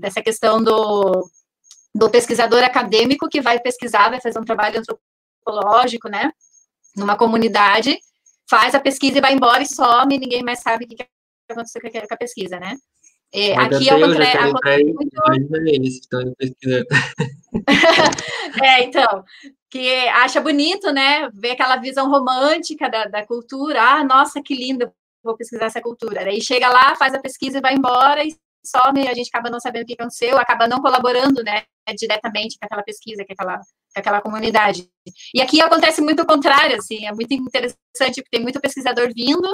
Dessa 0.00 0.22
questão 0.22 0.64
do, 0.64 1.28
do 1.94 2.08
pesquisador 2.08 2.64
acadêmico 2.64 3.28
que 3.28 3.42
vai 3.42 3.60
pesquisar, 3.60 4.08
vai 4.08 4.22
fazer 4.22 4.38
um 4.38 4.44
trabalho 4.44 4.80
antropológico, 4.80 6.08
né? 6.08 6.32
Numa 6.96 7.14
comunidade 7.14 7.98
faz 8.54 8.74
a 8.74 8.80
pesquisa 8.80 9.18
e 9.18 9.20
vai 9.20 9.34
embora 9.34 9.62
e 9.62 9.66
some, 9.66 10.14
e 10.14 10.18
ninguém 10.18 10.42
mais 10.44 10.60
sabe 10.60 10.84
o 10.84 10.88
que 10.88 11.04
aconteceu 11.50 11.80
com 11.82 12.14
a 12.14 12.16
pesquisa, 12.16 12.60
né? 12.60 12.76
É, 13.32 13.56
aqui 13.56 13.88
é 13.88 13.94
o 13.96 14.00
contrário. 14.00 14.54
é, 18.62 18.84
então, 18.84 19.24
que 19.68 20.08
acha 20.08 20.40
bonito, 20.40 20.92
né? 20.92 21.28
Ver 21.34 21.50
aquela 21.50 21.76
visão 21.76 22.08
romântica 22.08 22.88
da, 22.88 23.06
da 23.06 23.26
cultura. 23.26 23.82
Ah, 23.82 24.04
nossa, 24.04 24.40
que 24.40 24.54
lindo, 24.54 24.88
vou 25.20 25.36
pesquisar 25.36 25.64
essa 25.66 25.80
cultura. 25.80 26.20
Aí 26.20 26.40
chega 26.40 26.68
lá, 26.68 26.94
faz 26.94 27.12
a 27.12 27.18
pesquisa 27.18 27.58
e 27.58 27.60
vai 27.60 27.74
embora 27.74 28.22
e 28.24 28.36
some, 28.64 29.08
a 29.08 29.14
gente 29.14 29.28
acaba 29.28 29.50
não 29.50 29.58
sabendo 29.58 29.82
o 29.82 29.86
que 29.86 29.94
aconteceu, 29.94 30.38
acaba 30.38 30.68
não 30.68 30.80
colaborando, 30.80 31.42
né, 31.42 31.64
diretamente 31.92 32.56
com 32.58 32.64
aquela 32.64 32.82
pesquisa, 32.82 33.24
com 33.24 33.32
aquela 33.32 33.60
aquela 33.94 34.20
comunidade. 34.20 34.90
E 35.32 35.40
aqui 35.40 35.60
acontece 35.60 36.00
muito 36.00 36.22
o 36.22 36.26
contrário, 36.26 36.76
assim, 36.76 37.06
é 37.06 37.12
muito 37.12 37.32
interessante, 37.32 38.16
porque 38.16 38.30
tem 38.32 38.42
muito 38.42 38.60
pesquisador 38.60 39.10
vindo, 39.14 39.48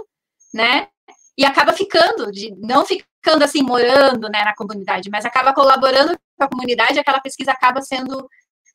né, 0.52 0.88
e 1.36 1.44
acaba 1.44 1.72
ficando, 1.72 2.30
de, 2.32 2.54
não 2.58 2.84
ficando 2.84 3.44
assim, 3.44 3.62
morando, 3.62 4.28
né, 4.28 4.42
na 4.44 4.54
comunidade, 4.54 5.10
mas 5.10 5.24
acaba 5.24 5.52
colaborando 5.52 6.18
com 6.36 6.44
a 6.44 6.48
comunidade, 6.48 6.98
aquela 6.98 7.20
pesquisa 7.20 7.52
acaba 7.52 7.82
sendo 7.82 8.28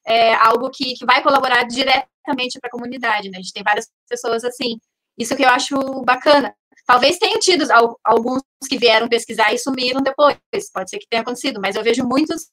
é, 0.05 0.33
algo 0.35 0.69
que, 0.69 0.93
que 0.93 1.05
vai 1.05 1.21
colaborar 1.21 1.63
diretamente 1.63 2.59
para 2.59 2.67
a 2.67 2.71
comunidade, 2.71 3.29
né, 3.29 3.37
a 3.39 3.41
gente 3.41 3.53
tem 3.53 3.63
várias 3.63 3.89
pessoas 4.07 4.43
assim, 4.43 4.77
isso 5.17 5.35
que 5.35 5.43
eu 5.43 5.49
acho 5.49 5.75
bacana. 6.03 6.53
Talvez 6.85 7.17
tenha 7.17 7.39
tido 7.39 7.65
alguns 8.03 8.43
que 8.69 8.77
vieram 8.77 9.09
pesquisar 9.09 9.51
e 9.51 9.57
sumiram 9.57 10.03
depois, 10.03 10.37
pode 10.71 10.89
ser 10.89 10.99
que 10.99 11.07
tenha 11.09 11.23
acontecido, 11.23 11.59
mas 11.59 11.75
eu 11.75 11.83
vejo 11.83 12.05
muitos 12.05 12.47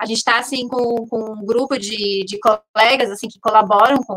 a 0.00 0.06
gente 0.06 0.16
está 0.16 0.38
assim 0.38 0.66
com, 0.66 1.06
com, 1.06 1.34
um 1.34 1.44
grupo 1.44 1.76
de, 1.76 2.24
de 2.24 2.38
colegas 2.38 3.10
assim 3.10 3.28
que 3.28 3.38
colaboram 3.38 3.98
com, 3.98 4.16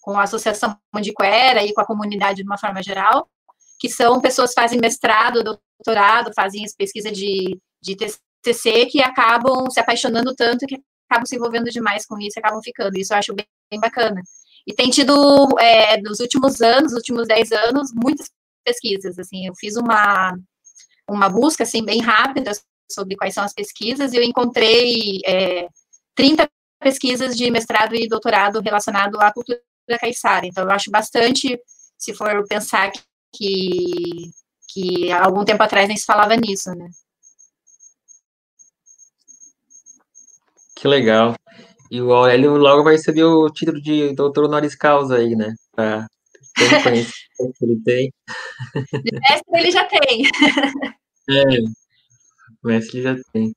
com 0.00 0.18
a 0.18 0.24
Associação 0.24 0.76
Mandiquera 0.92 1.64
e 1.64 1.72
com 1.72 1.80
a 1.80 1.86
comunidade 1.86 2.38
de 2.38 2.42
uma 2.42 2.58
forma 2.58 2.82
geral, 2.82 3.30
que 3.78 3.88
são 3.88 4.20
pessoas 4.20 4.50
que 4.52 4.60
fazem 4.60 4.80
mestrado, 4.80 5.44
doutorado, 5.44 6.32
fazem 6.34 6.64
pesquisa 6.76 7.12
de, 7.12 7.56
de 7.80 7.94
TCC, 7.94 8.86
que 8.86 9.00
acabam 9.00 9.70
se 9.70 9.78
apaixonando 9.78 10.34
tanto 10.34 10.66
que 10.66 10.82
acabam 11.08 11.24
se 11.24 11.36
envolvendo 11.36 11.70
demais 11.70 12.04
com 12.04 12.18
isso 12.18 12.40
acabam 12.40 12.60
ficando. 12.60 12.98
Isso 12.98 13.12
eu 13.12 13.18
acho 13.18 13.32
bem, 13.32 13.46
bem 13.70 13.78
bacana. 13.78 14.20
E 14.66 14.74
tem 14.74 14.90
tido, 14.90 15.56
é, 15.60 16.00
nos 16.00 16.18
últimos 16.18 16.60
anos, 16.60 16.94
últimos 16.94 17.28
10 17.28 17.52
anos, 17.52 17.92
muitas 17.94 18.28
pesquisas, 18.64 19.16
assim, 19.20 19.46
eu 19.46 19.54
fiz 19.56 19.76
uma, 19.76 20.36
uma 21.08 21.28
busca, 21.28 21.62
assim, 21.62 21.84
bem 21.84 22.00
rápida 22.00 22.50
sobre 22.92 23.16
quais 23.16 23.34
são 23.34 23.44
as 23.44 23.52
pesquisas, 23.52 24.12
e 24.12 24.16
eu 24.16 24.22
encontrei 24.22 25.20
é, 25.26 25.68
30 26.14 26.48
pesquisas 26.80 27.36
de 27.36 27.50
mestrado 27.50 27.94
e 27.94 28.08
doutorado 28.08 28.60
relacionado 28.60 29.20
à 29.20 29.32
cultura 29.32 29.60
caiçara. 30.00 30.46
Então, 30.46 30.64
eu 30.64 30.70
acho 30.70 30.90
bastante, 30.90 31.58
se 31.96 32.14
for 32.14 32.46
pensar 32.48 32.90
que, 33.34 34.30
que 34.68 35.10
há 35.12 35.24
algum 35.24 35.44
tempo 35.44 35.62
atrás 35.62 35.88
nem 35.88 35.96
se 35.96 36.04
falava 36.04 36.36
nisso, 36.36 36.70
né? 36.74 36.88
Que 40.76 40.88
legal. 40.88 41.34
E 41.90 42.00
o 42.00 42.12
Aurélio 42.12 42.56
logo 42.56 42.82
vai 42.82 42.94
receber 42.94 43.22
o 43.22 43.48
título 43.50 43.80
de 43.80 44.14
doutor 44.14 44.46
honoris 44.46 44.74
causa 44.74 45.16
aí, 45.16 45.36
né? 45.36 45.54
Pra 45.70 46.08
ter 46.56 46.82
conhecimento 46.82 47.52
que 47.58 47.64
ele 47.64 47.82
tem. 47.84 48.12
De 48.74 49.12
mestre 49.12 49.60
ele 49.60 49.70
já 49.70 49.84
tem. 49.84 50.24
É, 51.30 51.42
Wesley 52.64 53.02
já 53.02 53.16
tem. 53.32 53.52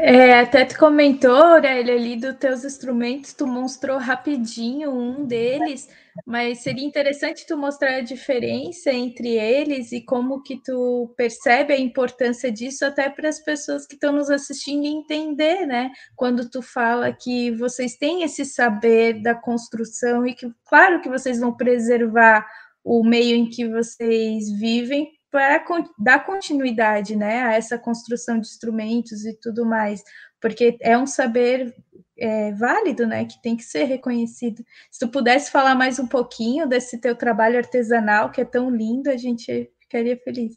É, 0.00 0.38
até 0.38 0.64
tu 0.64 0.78
comentou, 0.78 1.34
Aurélia, 1.34 1.94
ali 1.94 2.14
dos 2.14 2.36
teus 2.36 2.64
instrumentos, 2.64 3.32
tu 3.32 3.48
mostrou 3.48 3.98
rapidinho 3.98 4.92
um 4.92 5.26
deles, 5.26 5.88
mas 6.24 6.58
seria 6.58 6.86
interessante 6.86 7.44
tu 7.44 7.56
mostrar 7.56 7.96
a 7.96 8.00
diferença 8.00 8.92
entre 8.92 9.30
eles 9.30 9.90
e 9.90 10.00
como 10.00 10.40
que 10.40 10.62
tu 10.62 11.12
percebe 11.16 11.72
a 11.72 11.80
importância 11.80 12.50
disso 12.50 12.84
até 12.84 13.10
para 13.10 13.28
as 13.28 13.40
pessoas 13.40 13.88
que 13.88 13.94
estão 13.94 14.12
nos 14.12 14.30
assistindo 14.30 14.86
entender, 14.86 15.66
né? 15.66 15.90
Quando 16.14 16.48
tu 16.48 16.62
fala 16.62 17.12
que 17.12 17.50
vocês 17.56 17.96
têm 17.96 18.22
esse 18.22 18.44
saber 18.44 19.20
da 19.20 19.34
construção 19.34 20.24
e 20.24 20.32
que, 20.32 20.48
claro 20.64 21.00
que 21.00 21.08
vocês 21.08 21.40
vão 21.40 21.56
preservar 21.56 22.46
o 22.84 23.02
meio 23.02 23.34
em 23.34 23.50
que 23.50 23.68
vocês 23.68 24.48
vivem 24.60 25.17
para 25.30 25.64
dar 25.98 26.24
continuidade 26.24 27.14
né, 27.14 27.42
a 27.42 27.54
essa 27.54 27.78
construção 27.78 28.40
de 28.40 28.46
instrumentos 28.46 29.24
e 29.24 29.38
tudo 29.38 29.64
mais, 29.64 30.02
porque 30.40 30.78
é 30.80 30.96
um 30.96 31.06
saber 31.06 31.74
é, 32.16 32.52
válido, 32.52 33.06
né, 33.06 33.24
que 33.24 33.40
tem 33.42 33.56
que 33.56 33.62
ser 33.62 33.84
reconhecido. 33.84 34.64
Se 34.90 34.98
tu 35.00 35.08
pudesse 35.08 35.50
falar 35.50 35.74
mais 35.74 35.98
um 35.98 36.06
pouquinho 36.06 36.66
desse 36.66 36.98
teu 37.00 37.14
trabalho 37.14 37.58
artesanal, 37.58 38.30
que 38.30 38.40
é 38.40 38.44
tão 38.44 38.70
lindo, 38.70 39.10
a 39.10 39.16
gente 39.16 39.70
ficaria 39.80 40.16
feliz. 40.16 40.56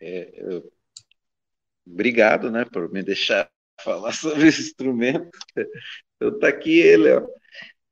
É, 0.00 0.30
eu... 0.34 0.72
Obrigado, 1.86 2.50
né, 2.50 2.64
por 2.64 2.90
me 2.92 3.02
deixar 3.02 3.50
falar 3.82 4.12
sobre 4.12 4.46
esse 4.48 4.60
instrumento. 4.60 5.30
Então 6.16 6.38
tá 6.38 6.48
aqui 6.48 6.78
ele, 6.78 7.12
ó. 7.12 7.26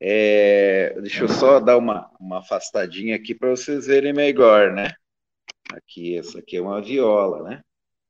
É, 0.03 0.99
deixa 0.99 1.25
eu 1.25 1.29
só 1.29 1.59
dar 1.59 1.77
uma, 1.77 2.09
uma 2.19 2.39
afastadinha 2.39 3.15
aqui 3.15 3.35
para 3.35 3.49
vocês 3.49 3.85
verem 3.85 4.13
melhor, 4.13 4.71
né? 4.71 4.91
Aqui, 5.71 6.17
essa 6.17 6.39
aqui 6.39 6.57
é 6.57 6.61
uma 6.61 6.81
viola, 6.81 7.43
né? 7.43 7.63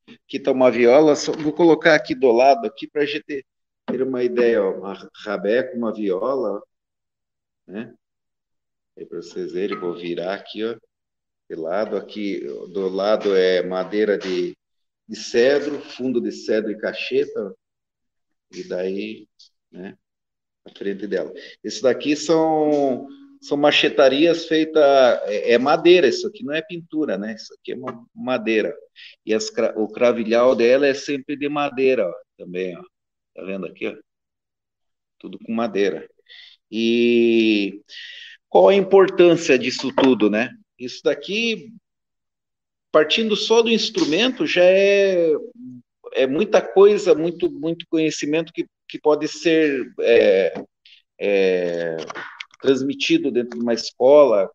Aqui 0.07 0.38
está 0.38 0.51
uma 0.51 0.72
viola, 0.72 1.16
só, 1.16 1.32
vou 1.32 1.53
colocar 1.53 1.95
aqui 1.95 2.16
do 2.16 2.32
lado 2.32 2.66
aqui 2.66 2.88
para 2.88 3.03
a 3.03 3.05
gente 3.05 3.45
ter 3.86 4.01
uma 4.01 4.24
ideia, 4.24 4.64
ó, 4.64 4.72
uma 4.72 4.93
rabé 5.24 5.64
com 5.64 5.78
uma 5.78 5.93
viola, 5.93 6.62
né? 7.68 7.93
Para 8.95 9.22
vocês 9.22 9.51
verem, 9.51 9.78
vou 9.80 9.95
virar 9.95 10.34
aqui, 10.34 10.64
ó, 10.64 10.78
de 11.49 11.55
lado, 11.55 11.97
aqui 11.97 12.39
do 12.72 12.89
lado 12.89 13.36
é 13.36 13.64
madeira 13.64 14.18
de, 14.18 14.55
de 15.07 15.16
cedro, 15.16 15.82
fundo 15.82 16.22
de 16.22 16.32
cedro 16.32 16.72
e 16.72 16.78
cacheta, 16.78 17.55
e 18.51 18.64
daí, 18.68 19.28
né? 19.72 19.97
à 20.66 20.70
frente 20.78 21.07
dela. 21.07 21.32
Isso 21.64 21.84
daqui 21.84 22.16
são 22.16 23.07
são 23.41 23.57
machetarias 23.57 24.45
feitas 24.45 24.83
é, 25.23 25.53
é, 25.53 25.57
madeira. 25.57 26.07
Isso 26.07 26.27
aqui 26.27 26.43
não 26.43 26.53
é 26.53 26.61
pintura, 26.61 27.17
né? 27.17 27.33
Isso 27.35 27.53
aqui 27.55 27.73
é 27.73 27.77
madeira. 28.13 28.73
E 29.25 29.33
as, 29.33 29.51
o 29.75 29.87
cravilhal 29.87 30.55
dela 30.55 30.85
é 30.85 30.93
sempre 30.93 31.35
de 31.35 31.49
madeira, 31.49 32.07
ó, 32.07 32.13
também, 32.37 32.77
ó. 32.77 32.83
Tá 33.33 33.43
vendo 33.43 33.65
aqui, 33.65 33.87
ó? 33.87 33.95
Tudo 35.17 35.39
com 35.39 35.51
madeira. 35.51 36.07
E 36.69 37.81
qual 38.47 38.69
a 38.69 38.75
importância 38.75 39.57
disso 39.57 39.91
tudo, 39.95 40.29
né? 40.29 40.51
Isso 40.77 41.01
daqui, 41.03 41.73
partindo 42.91 43.35
só 43.35 43.63
do 43.63 43.69
instrumento, 43.69 44.45
já 44.45 44.63
é, 44.63 45.31
é 46.13 46.27
muita 46.27 46.61
coisa, 46.61 47.15
muito, 47.15 47.49
muito 47.51 47.87
conhecimento 47.89 48.53
que, 48.53 48.67
que 48.87 48.99
pode 48.99 49.27
ser 49.27 49.91
é, 49.99 50.53
é, 51.19 51.97
transmitido 52.62 53.32
dentro 53.32 53.57
de 53.57 53.64
uma 53.64 53.74
escola, 53.74 54.49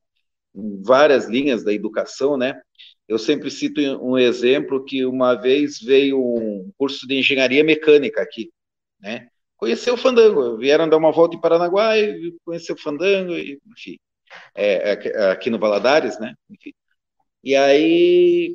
em 0.55 0.83
várias 0.83 1.29
linhas 1.29 1.65
da 1.65 1.73
educação, 1.73 2.37
né? 2.37 2.61
Eu 3.09 3.19
sempre 3.19 3.51
cito 3.51 3.81
um 4.03 4.19
exemplo 4.19 4.85
que 4.85 5.05
uma 5.05 5.35
vez 5.35 5.79
veio 5.79 6.19
um 6.19 6.71
curso 6.77 7.07
de 7.07 7.19
engenharia 7.19 7.63
mecânica 7.63 8.23
aqui, 8.23 8.51
né? 9.01 9.29
Conheceu 9.57 9.95
o 9.95 9.99
Fandango, 9.99 10.57
vieram 10.57 10.89
dar 10.89 10.97
uma 10.97 11.13
volta 11.13 11.37
em 11.37 11.41
Paranaguá 11.41 11.99
e 11.99 12.35
conheceu 12.45 12.75
o 12.75 12.81
Fandango, 12.81 13.33
e, 13.33 13.59
enfim, 13.73 13.99
é, 14.55 14.93
é, 14.93 15.31
aqui 15.31 15.51
no 15.51 15.59
Valadares, 15.59 16.19
né? 16.19 16.35
Enfim. 16.51 16.73
E 17.45 17.55
aí 17.55 18.55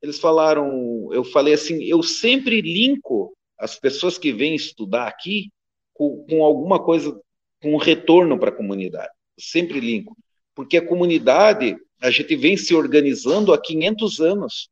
eles 0.00 0.18
falaram, 0.18 1.08
eu 1.12 1.24
falei 1.24 1.54
assim, 1.54 1.82
eu 1.84 2.02
sempre 2.02 2.60
linko 2.60 3.36
as 3.58 3.78
pessoas 3.78 4.18
que 4.18 4.32
vêm 4.32 4.54
estudar 4.54 5.06
aqui 5.06 5.50
com, 5.92 6.24
com 6.28 6.42
alguma 6.42 6.82
coisa 6.82 7.18
com 7.62 7.76
retorno 7.76 8.38
para 8.38 8.50
a 8.50 8.54
comunidade. 8.54 9.12
Sempre 9.38 9.80
linko. 9.80 10.16
Porque 10.54 10.76
a 10.76 10.86
comunidade, 10.86 11.76
a 12.00 12.10
gente 12.10 12.34
vem 12.36 12.56
se 12.56 12.74
organizando 12.74 13.52
há 13.52 13.60
500 13.60 14.20
anos. 14.20 14.68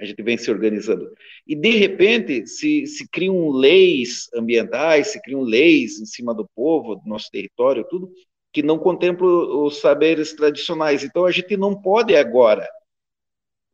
A 0.00 0.04
gente 0.04 0.22
vem 0.22 0.38
se 0.38 0.50
organizando. 0.50 1.10
E, 1.46 1.54
de 1.54 1.70
repente, 1.70 2.46
se, 2.46 2.86
se 2.86 3.08
criam 3.08 3.50
leis 3.50 4.28
ambientais, 4.34 5.08
se 5.08 5.20
criam 5.20 5.42
leis 5.42 6.00
em 6.00 6.06
cima 6.06 6.34
do 6.34 6.48
povo, 6.54 6.96
do 6.96 7.06
nosso 7.06 7.30
território, 7.30 7.86
tudo, 7.88 8.10
que 8.52 8.62
não 8.62 8.78
contemplam 8.78 9.64
os 9.64 9.78
saberes 9.80 10.32
tradicionais. 10.32 11.04
Então, 11.04 11.24
a 11.24 11.30
gente 11.30 11.56
não 11.56 11.80
pode 11.80 12.16
agora, 12.16 12.68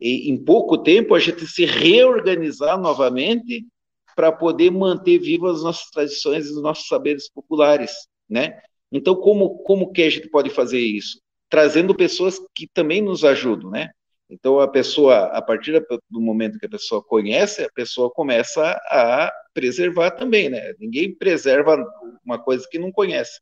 em 0.01 0.37
pouco 0.37 0.79
tempo, 0.79 1.15
a 1.15 1.19
gente 1.19 1.47
se 1.47 1.65
reorganizar 1.65 2.81
novamente 2.81 3.67
para 4.15 4.31
poder 4.31 4.71
manter 4.71 5.19
vivas 5.19 5.57
as 5.57 5.63
nossas 5.63 5.91
tradições 5.91 6.47
e 6.47 6.51
os 6.51 6.63
nossos 6.63 6.87
saberes 6.87 7.29
populares 7.29 7.93
né? 8.29 8.61
Então, 8.91 9.15
como, 9.15 9.59
como 9.65 9.93
que 9.93 10.03
a 10.03 10.11
gente 10.11 10.29
pode 10.29 10.51
fazer 10.51 10.81
isso? 10.81 11.21
Trazendo 11.49 11.95
pessoas 11.95 12.39
que 12.55 12.67
também 12.67 13.01
nos 13.03 13.25
ajudam, 13.25 13.71
né? 13.71 13.91
Então, 14.31 14.61
a 14.61 14.69
pessoa, 14.69 15.27
a 15.27 15.41
partir 15.41 15.73
do 16.11 16.21
momento 16.21 16.59
que 16.59 16.67
a 16.67 16.71
pessoa 16.71 17.03
conhece, 17.03 17.65
a 17.65 17.73
pessoa 17.73 18.11
começa 18.11 18.63
a 18.91 19.33
preservar 19.55 20.11
também, 20.11 20.51
né? 20.51 20.75
Ninguém 20.79 21.15
preserva 21.15 21.83
uma 22.25 22.39
coisa 22.39 22.67
que 22.71 22.79
não 22.79 22.93
conhece. 22.93 23.41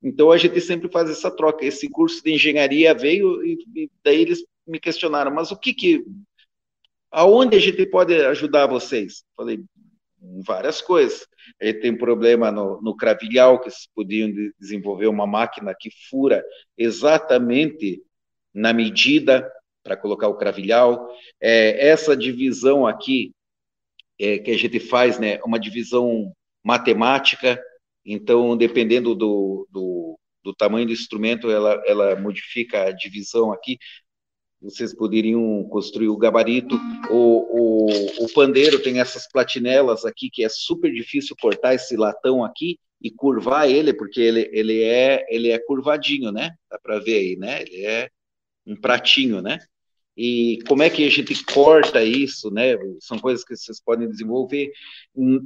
Então, 0.00 0.30
a 0.30 0.38
gente 0.38 0.60
sempre 0.60 0.88
faz 0.88 1.10
essa 1.10 1.30
troca. 1.30 1.64
Esse 1.64 1.88
curso 1.88 2.22
de 2.22 2.32
engenharia 2.32 2.94
veio 2.94 3.44
e, 3.44 3.58
e 3.74 3.90
daí 4.04 4.20
eles 4.20 4.44
me 4.66 4.78
questionaram, 4.78 5.32
mas 5.32 5.50
o 5.50 5.58
que 5.58 5.74
que... 5.74 6.04
Aonde 7.10 7.56
a 7.56 7.60
gente 7.60 7.84
pode 7.86 8.14
ajudar 8.14 8.66
vocês? 8.66 9.24
Falei, 9.36 9.62
várias 10.44 10.80
coisas. 10.80 11.26
Ele 11.60 11.74
tem 11.74 11.96
problema 11.96 12.50
no, 12.50 12.80
no 12.80 12.96
cravilhal, 12.96 13.60
que 13.60 13.70
se 13.70 13.88
podiam 13.94 14.30
desenvolver 14.58 15.06
uma 15.08 15.26
máquina 15.26 15.74
que 15.78 15.90
fura 16.08 16.44
exatamente 16.76 18.02
na 18.54 18.72
medida 18.72 19.50
para 19.82 19.96
colocar 19.96 20.28
o 20.28 20.36
cravilhal. 20.36 21.08
É, 21.40 21.88
essa 21.88 22.16
divisão 22.16 22.86
aqui 22.86 23.32
é, 24.18 24.38
que 24.38 24.50
a 24.50 24.56
gente 24.56 24.78
faz, 24.78 25.18
né, 25.18 25.40
uma 25.44 25.58
divisão 25.58 26.32
matemática, 26.62 27.60
então, 28.04 28.56
dependendo 28.56 29.14
do, 29.14 29.66
do, 29.70 30.18
do 30.44 30.54
tamanho 30.54 30.86
do 30.86 30.92
instrumento, 30.92 31.50
ela, 31.50 31.82
ela 31.86 32.16
modifica 32.16 32.84
a 32.84 32.92
divisão 32.92 33.52
aqui 33.52 33.78
vocês 34.62 34.94
poderiam 34.94 35.64
construir 35.64 36.08
o 36.08 36.16
gabarito. 36.16 36.78
O, 37.10 37.86
o, 37.86 38.24
o, 38.24 38.32
pandeiro 38.32 38.80
tem 38.80 39.00
essas 39.00 39.28
platinelas 39.28 40.04
aqui, 40.04 40.30
que 40.30 40.44
é 40.44 40.48
super 40.48 40.92
difícil 40.92 41.34
cortar 41.40 41.74
esse 41.74 41.96
latão 41.96 42.44
aqui 42.44 42.78
e 43.02 43.10
curvar 43.10 43.68
ele, 43.68 43.92
porque 43.92 44.20
ele, 44.20 44.48
ele, 44.52 44.82
é, 44.82 45.26
ele 45.28 45.50
é 45.50 45.58
curvadinho, 45.58 46.30
né? 46.30 46.52
Dá 46.70 46.78
para 46.78 47.00
ver 47.00 47.18
aí, 47.18 47.36
né? 47.36 47.62
Ele 47.62 47.84
é 47.84 48.08
um 48.64 48.76
pratinho, 48.76 49.42
né? 49.42 49.58
E 50.16 50.58
como 50.68 50.82
é 50.82 50.90
que 50.90 51.04
a 51.06 51.10
gente 51.10 51.44
corta 51.44 52.04
isso, 52.04 52.50
né? 52.50 52.76
São 53.00 53.18
coisas 53.18 53.44
que 53.44 53.56
vocês 53.56 53.82
podem 53.82 54.08
desenvolver 54.08 54.70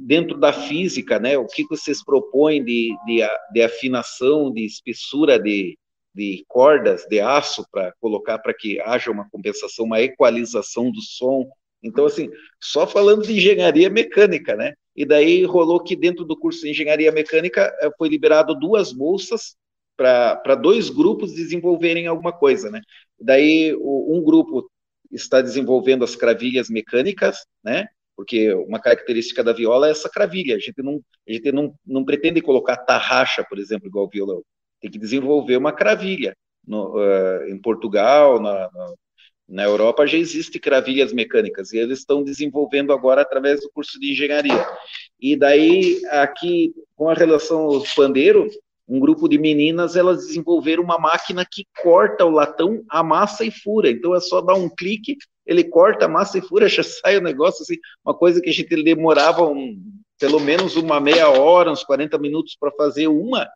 dentro 0.05 0.37
da 0.37 0.53
física, 0.53 1.17
né? 1.19 1.37
O 1.37 1.47
que 1.47 1.65
vocês 1.67 2.03
propõem 2.03 2.63
de, 2.63 2.93
de, 3.05 3.21
de 3.53 3.61
afinação, 3.61 4.51
de 4.51 4.65
espessura 4.65 5.39
de, 5.39 5.77
de 6.17 6.43
cordas 6.47 7.05
de 7.07 7.19
aço 7.19 7.63
para 7.71 7.93
colocar 8.01 8.39
para 8.39 8.51
que 8.51 8.81
haja 8.81 9.11
uma 9.11 9.29
compensação, 9.29 9.85
uma 9.85 10.01
equalização 10.01 10.91
do 10.91 10.99
som. 10.99 11.47
Então, 11.83 12.07
assim, 12.07 12.27
só 12.59 12.87
falando 12.87 13.21
de 13.21 13.33
engenharia 13.33 13.87
mecânica, 13.87 14.55
né? 14.55 14.73
E 14.95 15.05
daí 15.05 15.45
rolou 15.45 15.79
que 15.79 15.95
dentro 15.95 16.25
do 16.25 16.35
curso 16.35 16.61
de 16.61 16.71
engenharia 16.71 17.11
mecânica 17.11 17.71
eh, 17.79 17.91
foi 17.99 18.09
liberado 18.09 18.55
duas 18.55 18.91
bolsas 18.91 19.55
para 19.95 20.55
dois 20.55 20.89
grupos 20.89 21.33
desenvolverem 21.33 22.07
alguma 22.07 22.33
coisa, 22.33 22.71
né? 22.71 22.81
Daí 23.19 23.75
o, 23.75 24.17
um 24.17 24.23
grupo 24.23 24.67
está 25.11 25.39
desenvolvendo 25.39 26.03
as 26.03 26.15
cravilhas 26.15 26.67
mecânicas, 26.67 27.45
né? 27.63 27.87
Porque 28.15 28.51
uma 28.55 28.79
característica 28.79 29.43
da 29.43 29.53
viola 29.53 29.87
é 29.87 29.91
essa 29.91 30.09
cravilha. 30.09 30.55
A 30.55 30.59
gente 30.59 30.81
não, 30.81 30.99
a 31.29 31.31
gente 31.31 31.51
não, 31.51 31.75
não 31.85 32.03
pretende 32.03 32.41
colocar 32.41 32.77
tarraxa, 32.77 33.45
por 33.47 33.59
exemplo, 33.59 33.87
igual 33.87 34.05
o 34.05 34.09
violão 34.09 34.41
tem 34.81 34.91
que 34.91 34.97
desenvolver 34.99 35.57
uma 35.57 35.71
cravilha. 35.71 36.35
No, 36.65 36.95
uh, 36.97 37.47
em 37.47 37.57
Portugal, 37.57 38.41
na, 38.41 38.69
na, 38.73 38.93
na, 39.47 39.63
Europa, 39.63 40.05
já 40.05 40.17
existe 40.17 40.59
cravilhas 40.59 41.13
mecânicas, 41.13 41.71
e 41.71 41.77
eles 41.77 41.99
estão 41.99 42.21
desenvolvendo 42.21 42.91
agora 42.91 43.21
através 43.21 43.61
do 43.61 43.69
curso 43.71 43.97
de 43.97 44.11
engenharia. 44.11 44.67
E 45.19 45.37
daí, 45.37 46.01
aqui, 46.11 46.73
com 46.93 47.09
a 47.09 47.13
relação 47.13 47.59
ao 47.59 47.83
pandeiro, 47.95 48.49
um 48.87 48.99
grupo 48.99 49.27
de 49.27 49.37
meninas, 49.37 49.95
elas 49.95 50.27
desenvolveram 50.27 50.83
uma 50.83 50.97
máquina 50.97 51.45
que 51.49 51.65
corta 51.81 52.25
o 52.25 52.29
latão, 52.29 52.83
amassa 52.89 53.43
e 53.43 53.51
fura. 53.51 53.89
Então, 53.89 54.15
é 54.15 54.19
só 54.19 54.39
dar 54.39 54.55
um 54.55 54.69
clique, 54.69 55.17
ele 55.45 55.63
corta, 55.63 56.05
amassa 56.05 56.37
e 56.37 56.41
fura, 56.41 56.67
já 56.69 56.83
sai 56.83 57.17
o 57.17 57.21
negócio, 57.21 57.63
assim, 57.63 57.75
uma 58.05 58.13
coisa 58.13 58.41
que 58.41 58.49
a 58.49 58.53
gente 58.53 58.83
demorava 58.83 59.43
um, 59.43 59.77
pelo 60.19 60.39
menos 60.39 60.75
uma 60.75 60.99
meia 60.99 61.29
hora, 61.29 61.71
uns 61.71 61.83
40 61.83 62.17
minutos 62.17 62.55
para 62.59 62.71
fazer 62.71 63.07
uma, 63.07 63.47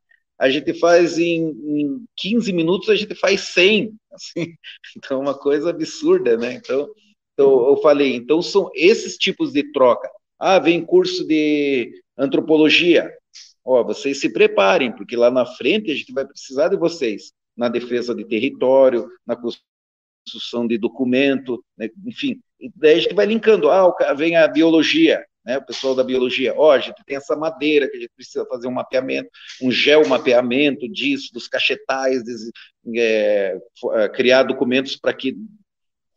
a 0.41 0.49
gente 0.49 0.73
faz 0.73 1.19
em, 1.19 1.51
em 1.51 2.05
15 2.17 2.51
minutos, 2.51 2.89
a 2.89 2.95
gente 2.95 3.13
faz 3.13 3.41
100, 3.41 3.93
assim, 4.11 4.55
então 4.97 5.19
é 5.19 5.21
uma 5.21 5.37
coisa 5.37 5.69
absurda, 5.69 6.35
né? 6.35 6.55
Então, 6.55 6.89
então 7.31 7.69
eu 7.69 7.77
falei, 7.77 8.15
então 8.15 8.41
são 8.41 8.71
esses 8.73 9.17
tipos 9.17 9.53
de 9.53 9.71
troca. 9.71 10.09
Ah, 10.39 10.57
vem 10.57 10.83
curso 10.83 11.27
de 11.27 11.93
antropologia. 12.17 13.15
Ó, 13.63 13.83
vocês 13.83 14.19
se 14.19 14.33
preparem, 14.33 14.91
porque 14.91 15.15
lá 15.15 15.29
na 15.29 15.45
frente 15.45 15.91
a 15.91 15.95
gente 15.95 16.11
vai 16.11 16.25
precisar 16.25 16.69
de 16.69 16.75
vocês 16.75 17.31
na 17.55 17.69
defesa 17.69 18.15
de 18.15 18.25
território, 18.25 19.07
na 19.23 19.35
construção 19.35 20.65
de 20.65 20.75
documento, 20.79 21.63
né? 21.77 21.87
enfim. 22.03 22.41
Daí 22.75 22.95
a 22.95 22.99
gente 22.99 23.13
vai 23.13 23.27
linkando. 23.27 23.69
Ah, 23.69 23.93
vem 24.15 24.35
a 24.35 24.47
biologia 24.47 25.23
né, 25.45 25.57
o 25.57 25.65
pessoal 25.65 25.95
da 25.95 26.03
biologia, 26.03 26.53
ó, 26.55 26.67
oh, 26.67 26.71
a 26.71 26.79
gente 26.79 27.03
tem 27.05 27.17
essa 27.17 27.35
madeira 27.35 27.89
que 27.89 27.97
a 27.97 27.99
gente 27.99 28.13
precisa 28.15 28.45
fazer 28.45 28.67
um 28.67 28.71
mapeamento, 28.71 29.29
um 29.61 29.71
geomapeamento 29.71 30.87
disso, 30.87 31.33
dos 31.33 31.47
cachetais, 31.47 32.23
des, 32.23 32.51
é, 32.95 33.57
é, 33.93 34.09
criar 34.09 34.43
documentos 34.43 34.95
para 34.95 35.13
que 35.13 35.35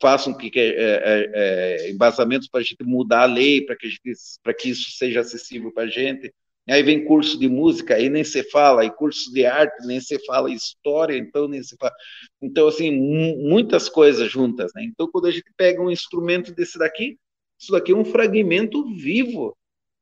façam 0.01 0.35
que, 0.35 0.51
é, 0.59 0.69
é, 0.69 1.31
é, 1.33 1.91
embasamentos 1.91 2.47
para 2.47 2.59
a 2.59 2.63
gente 2.63 2.83
mudar 2.83 3.21
a 3.21 3.25
lei, 3.25 3.65
para 3.65 3.75
que, 3.75 3.89
que 4.59 4.69
isso 4.69 4.91
seja 4.91 5.21
acessível 5.21 5.71
para 5.71 5.83
a 5.83 5.87
gente. 5.87 6.31
Aí 6.67 6.81
vem 6.81 7.05
curso 7.05 7.39
de 7.39 7.47
música, 7.47 7.93
aí 7.95 8.09
nem 8.09 8.23
se 8.23 8.43
fala, 8.49 8.81
aí 8.81 8.89
curso 8.89 9.31
de 9.31 9.45
arte, 9.45 9.85
nem 9.85 9.99
se 10.01 10.17
fala, 10.25 10.51
história, 10.51 11.15
então 11.15 11.47
nem 11.47 11.61
se 11.61 11.75
fala. 11.77 11.93
Então, 12.41 12.67
assim, 12.67 12.91
muitas 12.91 13.87
coisas 13.87 14.31
juntas, 14.31 14.71
né? 14.75 14.83
Então, 14.83 15.07
quando 15.11 15.27
a 15.27 15.31
gente 15.31 15.45
pega 15.55 15.79
um 15.79 15.91
instrumento 15.91 16.51
desse 16.51 16.79
daqui, 16.79 17.19
isso 17.59 17.71
daqui 17.71 17.91
é 17.91 17.95
um 17.95 18.05
fragmento 18.05 18.85
vivo 18.95 19.55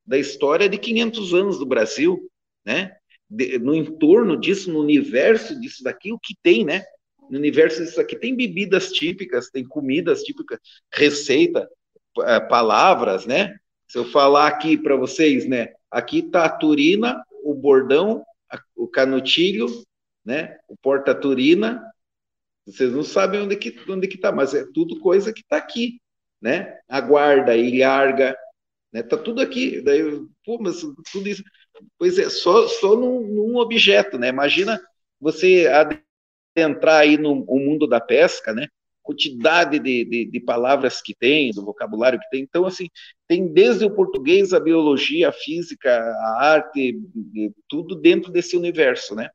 da 0.06 0.18
história 0.18 0.68
de 0.68 0.78
500 0.78 1.34
anos 1.34 1.60
do 1.60 1.66
Brasil, 1.66 2.30
né? 2.66 2.95
De, 3.30 3.58
no 3.58 3.74
entorno 3.74 4.38
disso, 4.38 4.72
no 4.72 4.82
universo 4.82 5.60
disso 5.60 5.84
daqui, 5.84 6.12
o 6.12 6.20
que 6.20 6.36
tem, 6.41 6.66
né? 6.66 6.84
No 7.30 7.38
universo 7.38 7.84
disso 7.84 7.99
aqui 8.01 8.16
tem 8.16 8.36
bebidas 8.36 8.91
típicas, 8.91 9.49
tem 9.49 9.64
comidas 9.64 10.24
típicas, 10.24 10.60
receita, 10.93 11.70
eh, 12.20 12.39
palavras, 12.41 13.26
né? 13.26 13.56
Se 13.88 13.97
eu 13.97 14.06
falar 14.06 14.47
aqui 14.47 14.78
para 14.78 14.95
vocês, 14.95 15.47
né? 15.47 15.74
Aqui 15.89 16.22
tá 16.22 16.45
a 16.45 16.49
turina, 16.49 17.24
o 17.43 17.54
bordão 17.54 18.24
o 18.76 18.88
canutilho, 18.88 19.68
né? 20.26 20.58
O 20.68 20.76
porta-turina. 20.78 21.82
Vocês 22.66 22.91
não 22.91 23.04
sabem 23.04 23.41
onde 23.41 23.56
que 23.56 23.76
onde 23.89 24.08
que 24.08 24.18
tá, 24.18 24.32
mas 24.32 24.54
é 24.54 24.66
tudo 24.74 24.99
coisa 24.99 25.34
que 25.34 25.41
está 25.41 25.58
aqui, 25.58 25.99
né? 26.44 26.78
A 26.89 27.00
guarda, 27.00 27.54
a 27.54 27.58
ilharga, 27.58 28.38
né? 28.91 29.02
Tá 29.02 29.18
tudo 29.18 29.41
aqui. 29.41 29.82
Daí, 29.82 30.04
pô, 30.46 30.60
mas 30.60 30.82
tudo 31.12 31.30
isso, 31.30 31.44
pois 31.98 32.20
é, 32.20 32.30
só 32.30 32.68
só 32.68 32.96
num, 32.96 33.22
num 33.22 33.56
objeto, 33.58 34.18
né? 34.20 34.28
Imagina 34.28 34.80
você 35.20 35.68
adentrar 36.56 37.02
aí 37.02 37.18
no, 37.18 37.36
no 37.36 37.60
mundo 37.60 37.88
da 37.88 38.02
pesca, 38.02 38.54
né? 38.54 38.68
quantidade 39.04 39.80
de, 39.80 40.06
de, 40.06 40.26
de, 40.32 40.39
palavras 40.39 41.02
que 41.02 41.14
tem, 41.14 41.52
do 41.52 41.66
vocabulário 41.66 42.18
que 42.18 42.30
tem. 42.30 42.41
Então, 42.41 42.66
assim, 42.66 42.88
tem 43.28 43.52
desde 43.52 43.84
o 43.84 43.94
português, 43.94 44.54
a 44.54 44.62
biologia, 44.62 45.28
a 45.28 45.34
física, 45.34 45.91
a 45.94 46.38
arte, 46.41 46.98
tudo 47.68 47.96
dentro 47.96 48.32
desse 48.32 48.56
universo, 48.56 49.14
né? 49.14 49.30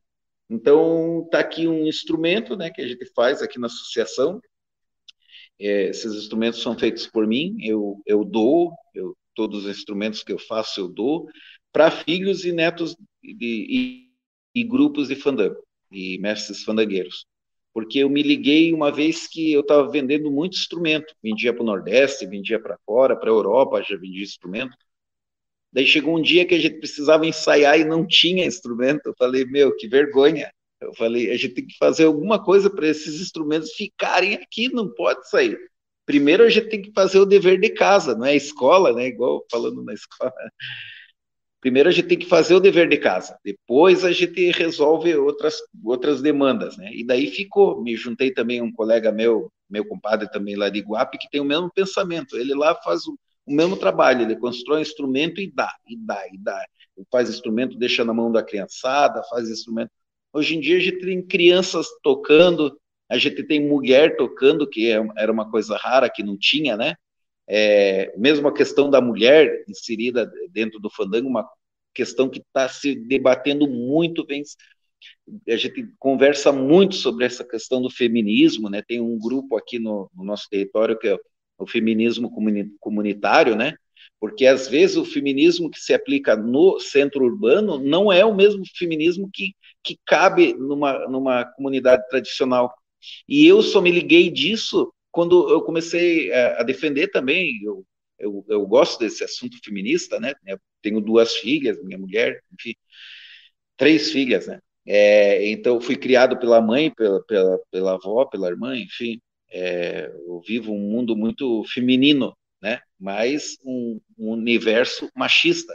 Então, 0.48 1.24
está 1.26 1.40
aqui 1.40 1.68
um 1.68 1.86
instrumento, 1.86 2.56
né, 2.56 2.70
que 2.70 2.80
a 2.80 2.88
gente 2.88 3.04
faz 3.14 3.42
aqui 3.42 3.58
na 3.58 3.66
associação. 3.66 4.40
É, 5.60 5.88
esses 5.88 6.14
instrumentos 6.14 6.62
são 6.62 6.78
feitos 6.78 7.06
por 7.06 7.26
mim, 7.26 7.56
eu, 7.60 8.00
eu 8.06 8.24
dou, 8.24 8.72
eu, 8.94 9.16
todos 9.34 9.64
os 9.64 9.70
instrumentos 9.70 10.22
que 10.22 10.32
eu 10.32 10.38
faço 10.38 10.80
eu 10.80 10.88
dou, 10.88 11.26
para 11.72 11.90
filhos 11.90 12.44
e 12.44 12.52
netos 12.52 12.96
de, 13.22 13.66
e, 13.68 14.10
e 14.54 14.64
grupos 14.64 15.08
de 15.08 15.16
fandango, 15.16 15.56
e 15.90 16.18
mestres 16.18 16.62
fandangueiros 16.62 17.26
porque 17.78 18.00
eu 18.00 18.10
me 18.10 18.24
liguei 18.24 18.72
uma 18.72 18.90
vez 18.90 19.28
que 19.28 19.52
eu 19.52 19.60
estava 19.60 19.88
vendendo 19.88 20.32
muito 20.32 20.56
instrumento, 20.56 21.14
vendia 21.22 21.52
para 21.52 21.62
o 21.62 21.66
Nordeste, 21.66 22.26
vendia 22.26 22.60
para 22.60 22.76
fora, 22.84 23.16
para 23.16 23.30
a 23.30 23.32
Europa, 23.32 23.80
já 23.82 23.96
vendia 23.96 24.24
instrumento. 24.24 24.76
Daí 25.72 25.86
chegou 25.86 26.18
um 26.18 26.20
dia 26.20 26.44
que 26.44 26.56
a 26.56 26.58
gente 26.58 26.80
precisava 26.80 27.24
ensaiar 27.24 27.78
e 27.78 27.84
não 27.84 28.04
tinha 28.04 28.44
instrumento. 28.44 29.06
Eu 29.06 29.14
falei, 29.16 29.44
meu, 29.44 29.76
que 29.76 29.86
vergonha. 29.86 30.50
Eu 30.80 30.94
falei, 30.94 31.30
a 31.30 31.36
gente 31.36 31.54
tem 31.54 31.66
que 31.66 31.76
fazer 31.76 32.04
alguma 32.04 32.42
coisa 32.42 32.70
para 32.70 32.86
esses 32.86 33.20
instrumentos 33.20 33.72
ficarem 33.72 34.34
aqui, 34.34 34.72
não 34.72 34.88
pode 34.88 35.28
sair. 35.28 35.58
Primeiro 36.06 36.44
a 36.44 36.48
gente 36.48 36.68
tem 36.68 36.80
que 36.80 36.92
fazer 36.92 37.18
o 37.18 37.26
dever 37.26 37.60
de 37.60 37.70
casa, 37.70 38.14
não 38.14 38.24
é 38.24 38.30
a 38.30 38.36
escola, 38.36 38.92
né? 38.92 39.08
Igual 39.08 39.44
falando 39.50 39.82
na 39.84 39.92
escola. 39.92 40.32
Primeiro 41.60 41.88
a 41.88 41.92
gente 41.92 42.06
tem 42.06 42.18
que 42.18 42.26
fazer 42.26 42.54
o 42.54 42.60
dever 42.60 42.88
de 42.88 42.96
casa, 42.96 43.36
depois 43.44 44.04
a 44.04 44.12
gente 44.12 44.50
resolve 44.52 45.14
outras, 45.16 45.56
outras 45.84 46.22
demandas, 46.22 46.76
né? 46.76 46.90
E 46.94 47.04
daí 47.04 47.26
ficou, 47.26 47.82
me 47.82 47.96
juntei 47.96 48.30
também 48.32 48.62
um 48.62 48.72
colega 48.72 49.10
meu, 49.10 49.52
meu 49.68 49.84
compadre 49.84 50.30
também 50.30 50.54
lá 50.54 50.68
de 50.68 50.78
Iguape, 50.78 51.18
que 51.18 51.28
tem 51.28 51.40
o 51.40 51.44
mesmo 51.44 51.68
pensamento, 51.74 52.36
ele 52.36 52.54
lá 52.54 52.76
faz 52.76 53.06
o, 53.08 53.18
o 53.44 53.52
mesmo 53.52 53.76
trabalho, 53.76 54.22
ele 54.22 54.36
constrói 54.36 54.82
instrumento 54.82 55.40
e 55.40 55.50
dá, 55.52 55.74
e 55.88 55.96
dá, 55.96 56.22
e 56.32 56.38
dá. 56.38 56.64
Ele 56.96 57.06
faz 57.10 57.28
instrumento, 57.28 57.76
deixa 57.76 58.04
na 58.04 58.14
mão 58.14 58.30
da 58.30 58.42
criançada, 58.42 59.22
faz 59.24 59.50
instrumento. 59.50 59.90
Hoje 60.38 60.54
em 60.54 60.60
dia 60.60 60.76
a 60.76 60.80
gente 60.80 61.00
tem 61.00 61.20
crianças 61.20 61.88
tocando, 62.00 62.78
a 63.08 63.18
gente 63.18 63.42
tem 63.42 63.58
mulher 63.58 64.16
tocando, 64.16 64.68
que 64.70 64.88
é, 64.88 65.04
era 65.16 65.32
uma 65.32 65.50
coisa 65.50 65.76
rara 65.76 66.08
que 66.08 66.22
não 66.22 66.38
tinha, 66.38 66.76
né? 66.76 66.94
É, 67.48 68.16
mesmo 68.16 68.46
a 68.46 68.54
questão 68.54 68.88
da 68.88 69.00
mulher 69.00 69.64
inserida 69.68 70.30
dentro 70.52 70.78
do 70.78 70.88
fandango, 70.88 71.28
uma 71.28 71.44
questão 71.92 72.28
que 72.28 72.38
está 72.38 72.68
se 72.68 72.94
debatendo 72.94 73.66
muito, 73.66 74.24
vem, 74.24 74.44
a 75.48 75.56
gente 75.56 75.88
conversa 75.98 76.52
muito 76.52 76.94
sobre 76.94 77.24
essa 77.24 77.42
questão 77.42 77.82
do 77.82 77.90
feminismo, 77.90 78.70
né? 78.70 78.80
Tem 78.80 79.00
um 79.00 79.18
grupo 79.18 79.56
aqui 79.56 79.80
no, 79.80 80.08
no 80.14 80.22
nosso 80.22 80.48
território 80.48 80.96
que 80.96 81.08
é 81.08 81.16
o 81.58 81.66
feminismo 81.66 82.30
comunitário, 82.78 83.56
né? 83.56 83.74
Porque 84.20 84.46
às 84.46 84.68
vezes 84.68 84.96
o 84.96 85.04
feminismo 85.04 85.70
que 85.70 85.80
se 85.80 85.94
aplica 85.94 86.36
no 86.36 86.80
centro 86.80 87.24
urbano 87.24 87.78
não 87.78 88.12
é 88.12 88.24
o 88.24 88.34
mesmo 88.34 88.62
feminismo 88.76 89.30
que, 89.32 89.54
que 89.82 89.98
cabe 90.06 90.54
numa, 90.54 91.08
numa 91.08 91.44
comunidade 91.44 92.06
tradicional. 92.08 92.72
E 93.28 93.46
eu 93.46 93.62
só 93.62 93.80
me 93.80 93.90
liguei 93.90 94.30
disso 94.30 94.92
quando 95.10 95.50
eu 95.50 95.62
comecei 95.62 96.32
a 96.32 96.62
defender 96.62 97.08
também, 97.08 97.60
eu, 97.64 97.84
eu, 98.18 98.44
eu 98.48 98.66
gosto 98.66 98.98
desse 98.98 99.24
assunto 99.24 99.58
feminista, 99.64 100.20
né? 100.20 100.34
Eu 100.46 100.58
tenho 100.82 101.00
duas 101.00 101.36
filhas, 101.36 101.82
minha 101.82 101.98
mulher, 101.98 102.40
enfim, 102.52 102.74
três 103.76 104.10
filhas, 104.10 104.46
né? 104.46 104.60
É, 104.86 105.50
então, 105.50 105.80
fui 105.80 105.96
criado 105.96 106.38
pela 106.38 106.60
mãe, 106.60 106.92
pela, 106.94 107.22
pela, 107.24 107.58
pela 107.70 107.94
avó, 107.94 108.24
pela 108.26 108.48
irmã, 108.48 108.76
enfim. 108.76 109.20
É, 109.50 110.10
eu 110.26 110.40
vivo 110.46 110.72
um 110.72 110.78
mundo 110.78 111.16
muito 111.16 111.64
feminino, 111.64 112.36
né? 112.60 112.80
Mas 112.98 113.56
um, 113.64 114.00
um 114.18 114.30
universo 114.30 115.10
machista. 115.14 115.74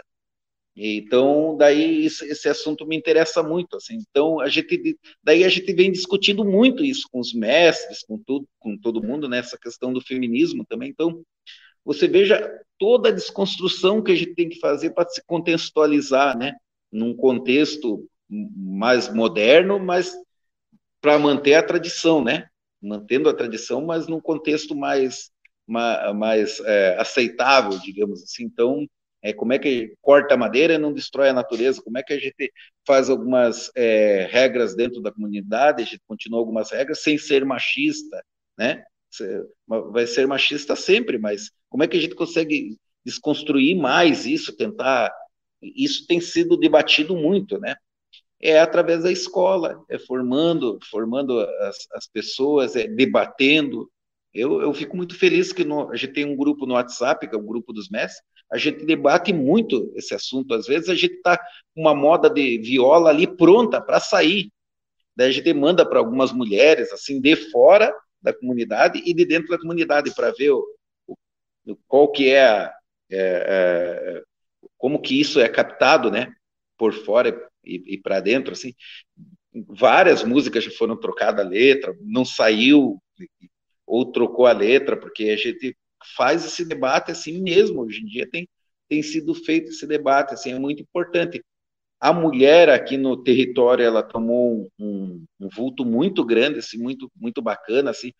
Então, 0.76 1.56
daí 1.56 2.06
esse, 2.06 2.26
esse, 2.26 2.50
assunto 2.50 2.86
me 2.86 2.96
interessa 2.96 3.44
muito, 3.44 3.78
assim. 3.78 3.98
Então, 4.10 4.40
a 4.40 4.50
gente 4.50 4.98
daí 5.24 5.44
a 5.44 5.50
gente 5.50 5.72
vem 5.72 5.92
discutindo 5.92 6.44
muito 6.44 6.84
isso 6.84 7.08
com 7.12 7.20
os 7.20 7.32
mestres, 7.34 8.04
com 8.04 8.18
tudo, 8.18 8.48
com 8.60 8.76
todo 8.78 9.04
mundo 9.04 9.30
nessa 9.30 9.56
né? 9.56 9.60
questão 9.62 9.94
do 9.94 10.02
feminismo 10.02 10.66
também. 10.66 10.90
Então, 10.90 11.24
você 11.86 12.08
veja 12.08 12.42
toda 12.80 13.10
a 13.10 13.12
desconstrução 13.12 14.02
que 14.02 14.12
a 14.12 14.16
gente 14.16 14.34
tem 14.34 14.50
que 14.50 14.60
fazer 14.60 14.92
para 14.92 15.08
se 15.08 15.22
contextualizar, 15.26 16.38
né, 16.38 16.56
num 16.92 17.16
contexto 17.16 18.08
mais 18.30 19.14
moderno, 19.14 19.80
mas 19.80 20.16
para 21.02 21.20
manter 21.20 21.56
a 21.56 21.64
tradição, 21.64 22.24
né? 22.24 22.48
Mantendo 22.82 23.30
a 23.30 23.34
tradição, 23.34 23.86
mas 23.86 24.08
num 24.08 24.20
contexto 24.20 24.76
mais 24.76 25.33
mais, 25.68 26.59
é, 26.61 26.97
aceitável, 26.99 27.78
digamos 27.80 28.22
assim. 28.24 28.43
Então, 28.43 28.88
é, 29.22 29.32
como 29.32 29.53
é 29.53 29.59
que 29.59 29.95
corta 30.01 30.34
a 30.34 30.38
madeira 30.38 30.74
e 30.74 30.78
não 30.78 30.91
destrói 30.91 31.30
a 31.30 31.34
natureza, 31.34 31.82
como 31.82 31.97
é 31.97 32.03
que 32.03 32.14
a 32.14 32.20
gente 32.20 32.51
faz 32.86 33.09
algumas 33.09 33.72
é, 33.76 34.28
regras 34.30 34.76
dentro 34.76 35.01
da 35.01 35.11
comunidade, 35.11 35.82
a 35.82 35.86
gente 35.86 36.01
continua 36.05 36.39
algumas 36.39 36.72
regras 36.72 37.01
sem 37.01 37.18
ser 37.18 37.45
machista, 37.45 38.24
né? 38.57 38.84
Vai 39.68 40.07
ser 40.07 40.28
machista 40.28 40.76
sempre, 40.76 41.18
mas 41.18 41.51
como 41.70 41.84
é 41.84 41.88
que 41.88 41.95
a 41.95 42.01
gente 42.01 42.16
consegue 42.16 42.78
desconstruir 43.05 43.76
mais 43.76 44.26
isso, 44.26 44.55
tentar. 44.55 45.14
Isso 45.61 46.05
tem 46.07 46.20
sido 46.20 46.57
debatido 46.57 47.16
muito, 47.16 47.57
né? 47.59 47.76
É 48.41 48.59
através 48.59 49.03
da 49.03 49.11
escola, 49.11 49.82
é 49.89 49.97
formando, 49.97 50.78
formando 50.89 51.39
as, 51.39 51.78
as 51.93 52.07
pessoas, 52.07 52.76
é 52.76 52.88
debatendo. 52.88 53.89
Eu, 54.34 54.62
eu 54.62 54.74
fico 54.74 54.98
muito 54.98 55.18
feliz 55.18 55.54
que 55.54 55.64
no, 55.64 55.92
a 55.92 55.96
gente 55.96 56.14
tem 56.14 56.26
um 56.26 56.36
grupo 56.36 56.66
no 56.66 56.74
WhatsApp, 56.74 57.28
que 57.28 57.36
é 57.36 57.38
o 57.38 57.44
grupo 57.44 57.72
dos 57.72 57.90
mestres, 57.90 58.24
a 58.52 58.58
gente 58.58 58.86
debate 58.86 59.32
muito 59.32 59.92
esse 59.96 60.14
assunto. 60.14 60.54
Às 60.54 60.66
vezes 60.66 60.90
a 60.90 60.96
gente 60.96 61.16
está 61.16 61.38
com 61.38 61.82
uma 61.82 61.94
moda 61.94 62.30
de 62.30 62.58
viola 62.58 63.10
ali 63.10 63.28
pronta 63.28 63.80
para 63.80 64.00
sair. 64.00 64.52
Daí 65.16 65.30
a 65.30 65.32
gente 65.32 65.54
manda 65.54 65.88
para 65.88 66.00
algumas 66.00 66.32
mulheres, 66.32 66.92
assim, 66.92 67.22
de 67.22 67.36
fora 67.36 67.94
da 68.22 68.34
comunidade 68.34 69.02
e 69.06 69.14
de 69.14 69.26
dentro 69.26 69.50
da 69.50 69.60
comunidade, 69.60 70.14
para 70.16 70.32
ver 70.32 70.52
o, 70.52 70.66
o, 71.08 71.76
qual 71.88 72.12
que 72.12 72.30
é, 72.30 72.46
a, 72.46 72.74
é, 73.12 73.18
é, 73.18 74.24
como 74.78 75.02
que 75.02 75.20
isso 75.20 75.40
é 75.40 75.48
captado, 75.48 76.10
né, 76.10 76.34
por 76.78 76.94
fora 76.94 77.30
e, 77.64 77.96
e 77.96 77.98
para 77.98 78.20
dentro, 78.20 78.54
assim. 78.54 78.74
Várias 79.68 80.24
músicas 80.24 80.64
já 80.64 80.72
foram 80.72 80.98
trocadas 80.98 81.46
a 81.46 81.50
letra, 81.50 81.96
não 82.02 82.26
saiu 82.26 83.00
ou 83.86 84.12
trocou 84.12 84.46
a 84.46 84.52
letra, 84.54 84.98
porque 84.98 85.26
a 85.30 85.38
gente 85.38 85.76
faz 86.16 86.46
esse 86.46 86.66
debate 86.66 87.12
assim 87.12 87.42
mesmo. 87.42 87.82
Hoje 87.82 88.02
em 88.02 88.06
dia 88.06 88.30
tem, 88.30 88.48
tem 88.90 89.02
sido 89.02 89.34
feito 89.34 89.70
esse 89.70 89.88
debate, 89.88 90.34
assim, 90.34 90.54
é 90.54 90.60
muito 90.60 90.82
importante. 90.82 91.44
A 92.00 92.12
mulher 92.14 92.70
aqui 92.70 92.98
no 92.98 93.24
território, 93.24 93.86
ela 93.86 94.04
tomou 94.04 94.70
um, 94.80 95.26
um 95.40 95.50
vulto 95.50 95.86
muito 95.86 96.26
grande, 96.26 96.60
assim, 96.60 96.78
muito, 96.78 97.10
muito 97.16 97.42
bacana, 97.42 97.92
assim, 97.92 98.12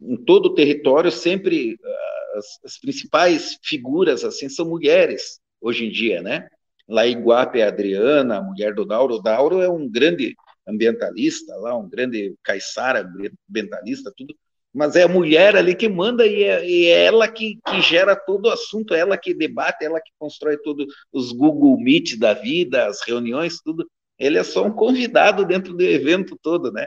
em 0.00 0.16
todo 0.16 0.46
o 0.46 0.54
território, 0.54 1.10
sempre 1.10 1.76
ah, 1.84 2.38
as, 2.38 2.60
as 2.64 2.78
principais 2.78 3.58
figuras, 3.62 4.24
assim, 4.24 4.48
são 4.48 4.68
mulheres, 4.68 5.40
hoje 5.60 5.86
em 5.86 5.90
dia, 5.90 6.22
né? 6.22 6.48
Lá 6.88 7.06
em 7.06 7.20
Guape 7.20 7.60
é 7.60 7.64
a 7.64 7.68
Adriana, 7.68 8.38
a 8.38 8.42
mulher 8.42 8.74
do 8.74 8.84
Dauro. 8.84 9.14
O 9.14 9.22
Dauro 9.22 9.60
é 9.60 9.68
um 9.68 9.88
grande 9.88 10.34
ambientalista 10.66 11.54
lá, 11.56 11.76
um 11.76 11.88
grande 11.88 12.34
caiçara 12.42 13.08
ambientalista, 13.48 14.12
tudo 14.16 14.34
mas 14.72 14.96
é 14.96 15.02
a 15.02 15.08
mulher 15.08 15.54
ali 15.54 15.74
que 15.74 15.88
manda 15.88 16.26
e 16.26 16.44
é, 16.44 16.66
e 16.66 16.86
é 16.86 17.04
ela 17.04 17.28
que, 17.28 17.58
que, 17.66 17.80
gera 17.82 18.16
todo 18.16 18.46
o 18.46 18.50
assunto, 18.50 18.94
é 18.94 19.00
ela 19.00 19.18
que 19.18 19.34
debate, 19.34 19.82
é 19.82 19.86
ela 19.86 20.00
que 20.00 20.10
constrói 20.18 20.56
todos 20.56 20.86
os 21.12 21.32
Google 21.32 21.78
Meet 21.78 22.16
da 22.16 22.32
vida, 22.32 22.86
as 22.86 23.02
reuniões, 23.02 23.60
tudo. 23.60 23.86
Ele 24.18 24.38
é 24.38 24.44
só 24.44 24.64
um 24.64 24.72
convidado 24.72 25.44
dentro 25.44 25.74
do 25.74 25.82
evento 25.82 26.38
todo, 26.40 26.72
né? 26.72 26.86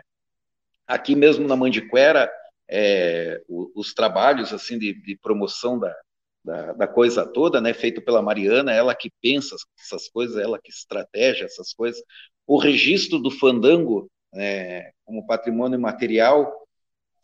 Aqui 0.87 1.15
mesmo 1.15 1.47
na 1.47 1.55
Mandiquera, 1.55 2.31
é, 2.67 3.41
os, 3.47 3.67
os, 3.75 3.93
trabalhos 3.93 4.51
assim 4.51 4.79
de, 4.79 4.93
de 4.93 5.17
promoção 5.17 5.77
da, 5.77 5.95
da, 6.43 6.73
da, 6.73 6.87
coisa 6.87 7.25
toda, 7.25 7.61
né, 7.61 7.73
feito 7.73 8.01
pela 8.01 8.21
Mariana, 8.21 8.71
ela 8.71 8.95
que 8.95 9.11
pensa 9.21 9.55
essas 9.79 10.09
coisas, 10.09 10.37
ela 10.37 10.59
que 10.59 10.71
estratégia 10.71 11.45
essas 11.45 11.73
coisas. 11.73 12.01
O 12.47 12.57
registro 12.57 13.19
do 13.19 13.29
fandango 13.29 14.09
é, 14.33 14.91
como 15.03 15.25
patrimônio 15.25 15.79
material 15.79 16.64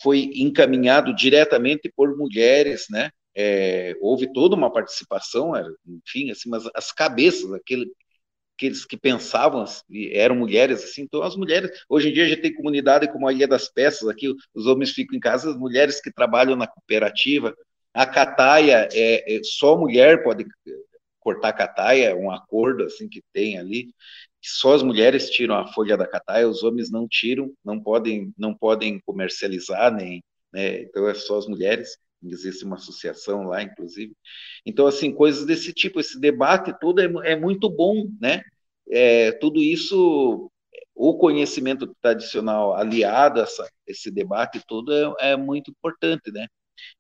foi 0.02 0.32
encaminhado 0.36 1.16
diretamente 1.16 1.92
por 1.96 2.16
mulheres, 2.18 2.86
né? 2.90 3.12
É, 3.36 3.96
houve 4.02 4.32
toda 4.34 4.56
uma 4.56 4.72
participação, 4.72 5.54
enfim, 5.88 6.32
assim, 6.32 6.50
mas 6.50 6.64
as 6.76 6.92
cabeças, 6.92 7.52
aquele, 7.54 7.90
aqueles 8.58 8.86
que 8.86 8.98
pensavam, 8.98 9.64
eram 10.12 10.36
mulheres 10.36 10.84
assim, 10.84 11.04
então 11.04 11.24
as 11.24 11.36
mulheres, 11.36 11.72
hoje 11.90 12.10
em 12.10 12.14
dia 12.14 12.26
a 12.26 12.28
gente 12.28 12.42
tem 12.42 12.54
comunidade 12.54 13.12
como 13.12 13.28
a 13.28 13.34
Ilha 13.34 13.48
das 13.48 13.70
Peças, 13.70 14.08
aqui 14.10 14.34
os 14.54 14.66
homens 14.68 14.92
ficam 14.92 15.16
em 15.16 15.20
casa, 15.20 15.50
as 15.50 15.58
mulheres 15.58 16.02
que 16.02 16.12
trabalham 16.12 16.56
na 16.56 16.68
cooperativa, 16.68 17.56
a 17.94 18.06
cataia, 18.06 18.88
é, 18.94 19.38
é 19.38 19.44
só 19.44 19.78
mulher 19.78 20.24
pode 20.24 20.46
cortar 21.20 21.54
cataia, 21.54 22.10
é 22.10 22.16
um 22.16 22.32
acordo 22.32 22.84
assim 22.84 23.08
que 23.08 23.24
tem 23.34 23.58
ali, 23.58 23.94
só 24.42 24.74
as 24.74 24.84
mulheres 24.84 25.30
tiram 25.30 25.56
a 25.56 25.68
folha 25.68 25.98
da 25.98 26.08
cataia, 26.08 26.48
os 26.48 26.64
homens 26.64 26.90
não 26.92 27.08
tiram, 27.08 27.54
não 27.64 27.80
podem, 27.82 28.34
não 28.38 28.56
podem 28.56 29.00
comercializar, 29.06 29.94
nem, 29.94 30.24
né, 30.54 30.82
então 30.82 31.08
é 31.08 31.14
só 31.14 31.38
as 31.38 31.48
mulheres, 31.48 31.98
existe 32.24 32.64
uma 32.66 32.76
associação 32.76 33.44
lá, 33.44 33.64
inclusive. 33.64 34.14
Então, 34.66 34.88
assim, 34.88 35.12
coisas 35.14 35.46
desse 35.46 35.74
tipo, 35.74 36.00
esse 36.00 36.20
debate 36.20 36.74
todo 36.80 37.00
é, 37.02 37.32
é 37.32 37.36
muito 37.36 37.70
bom, 37.70 38.08
né? 38.20 38.42
É, 38.90 39.32
tudo 39.34 39.60
isso, 39.62 40.52
o 40.96 41.18
conhecimento 41.18 41.96
tradicional 42.02 42.76
aliado 42.76 43.40
a 43.40 43.44
essa, 43.44 43.68
esse 43.88 44.12
debate 44.12 44.62
todo 44.68 44.94
é, 44.94 45.32
é 45.32 45.38
muito 45.38 45.72
importante, 45.72 46.32
né? 46.32 46.48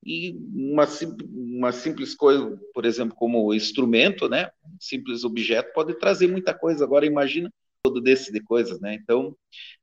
E 0.03 0.36
uma, 0.53 0.88
uma 1.34 1.72
simples 1.72 2.15
coisa, 2.15 2.59
por 2.74 2.86
exemplo, 2.86 3.15
como 3.15 3.53
instrumento, 3.53 4.28
né? 4.30 4.49
Um 4.65 4.78
simples 4.80 5.24
objeto 5.24 5.72
pode 5.74 5.93
trazer 5.95 6.28
muita 6.28 6.53
coisa. 6.53 6.84
Agora, 6.84 7.05
imagina 7.05 7.51
todo 7.84 7.99
desse 7.99 8.32
de 8.32 8.41
coisas, 8.41 8.80
né? 8.80 8.93
Então, 8.93 9.36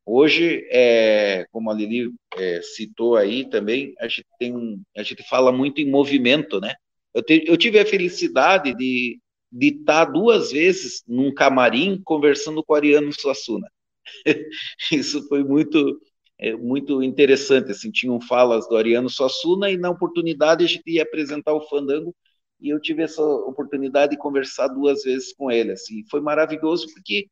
hoje, 0.05 0.67
é, 0.71 1.47
como 1.51 1.71
a 1.71 1.75
Lili 1.75 2.13
é, 2.37 2.61
citou 2.63 3.17
aí 3.17 3.49
também, 3.49 3.95
a 3.99 4.09
gente 4.09 4.27
tem 4.39 4.81
a 4.97 5.03
gente 5.03 5.23
fala 5.29 5.53
muito 5.53 5.81
em 5.81 5.91
movimento, 5.91 6.61
né? 6.61 6.75
Eu, 7.15 7.23
te, 7.23 7.45
eu 7.47 7.57
tive 7.57 7.79
a 7.79 7.87
felicidade 7.87 8.75
de, 8.75 9.19
de 9.51 9.67
estar 9.69 10.05
duas 10.05 10.53
vezes 10.53 11.03
num 11.07 11.33
camarim 11.33 12.01
conversando 12.05 12.63
com 12.63 12.73
o 12.73 12.77
Ariano 12.77 13.13
Suassuna. 13.13 13.69
Isso 14.93 15.27
foi 15.29 15.43
muito 15.43 16.01
é, 16.39 16.55
muito 16.55 17.03
interessante, 17.03 17.71
assim, 17.73 17.91
tinham 17.91 18.21
falas 18.21 18.69
do 18.69 18.77
Ariano 18.77 19.11
Suassuna 19.11 19.71
e 19.71 19.77
na 19.77 19.91
oportunidade 19.91 20.65
a 20.65 20.69
gente 20.69 20.85
ia 20.87 21.03
apresentar 21.03 21.53
o 21.53 21.69
Fandango 21.69 22.15
e 22.61 22.71
eu 22.71 22.81
tive 22.81 23.03
essa 23.03 23.23
oportunidade 23.23 24.13
de 24.13 24.19
conversar 24.19 24.69
duas 24.69 25.03
vezes 25.03 25.33
com 25.35 25.51
ele, 25.51 25.73
assim, 25.73 26.05
foi 26.11 26.21
maravilhoso 26.21 26.87
porque 26.95 27.29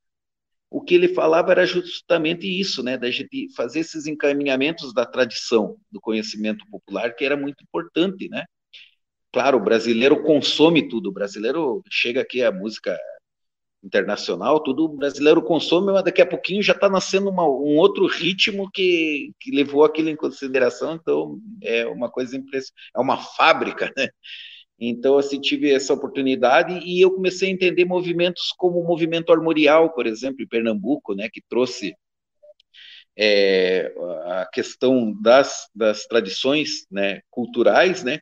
o 0.71 0.83
que 0.83 0.95
ele 0.95 1.09
falava 1.09 1.53
era 1.53 1.67
justamente 1.67 2.47
isso, 2.47 2.83
né, 2.83 2.99
da 2.99 3.11
gente 3.11 3.49
fazer 3.55 3.81
esses 3.81 4.07
encaminhamentos 4.07 4.93
da 4.93 5.07
tradição, 5.07 5.77
do 5.91 6.01
conhecimento 6.01 6.67
popular, 6.71 7.15
que 7.15 7.25
era 7.25 7.37
muito 7.37 7.63
importante, 7.63 8.29
né? 8.29 8.45
Claro, 9.33 9.59
o 9.59 9.61
brasileiro 9.65 10.23
consome 10.23 10.89
tudo, 10.89 11.11
o 11.11 11.13
brasileiro 11.13 11.83
chega 11.91 12.23
aqui 12.23 12.43
a 12.43 12.51
música 12.51 12.99
internacional, 13.87 14.61
tudo 14.61 14.85
o 14.85 14.89
brasileiro 14.89 15.41
consome, 15.41 15.93
mas 15.93 16.05
daqui 16.05 16.21
a 16.21 16.27
pouquinho 16.27 16.63
já 16.63 16.73
está 16.73 16.89
nascendo 16.89 17.31
uma, 17.31 17.45
um 17.45 17.77
outro 17.77 18.07
ritmo 18.07 18.69
que, 18.71 19.33
que 19.41 19.51
levou 19.51 19.85
aquilo 19.85 20.09
em 20.09 20.17
consideração, 20.17 20.95
então 20.95 21.39
é 21.63 21.87
uma 21.87 22.11
coisa 22.11 22.37
impressionante, 22.37 22.91
é 22.95 23.01
uma 23.01 23.17
fábrica, 23.17 23.93
né? 23.97 24.09
Então, 24.79 25.17
assim, 25.17 25.41
tive 25.41 25.73
essa 25.73 25.95
oportunidade 25.95 26.79
e 26.85 27.01
eu 27.01 27.11
comecei 27.11 27.49
a 27.49 27.53
entender 27.53 27.87
movimentos 27.87 28.53
como 28.59 28.79
o 28.79 28.87
movimento 28.87 29.33
armorial, 29.33 29.91
por 29.95 30.07
exemplo, 30.07 30.43
em 30.43 30.49
Pernambuco, 30.49 31.15
né, 31.15 31.31
que 31.33 31.41
trouxe 31.49 31.95
é, 33.17 33.91
a 34.27 34.47
questão 34.53 35.15
das, 35.23 35.71
das 35.75 36.05
tradições 36.07 36.87
né, 36.91 37.23
culturais, 37.31 38.05
né, 38.05 38.21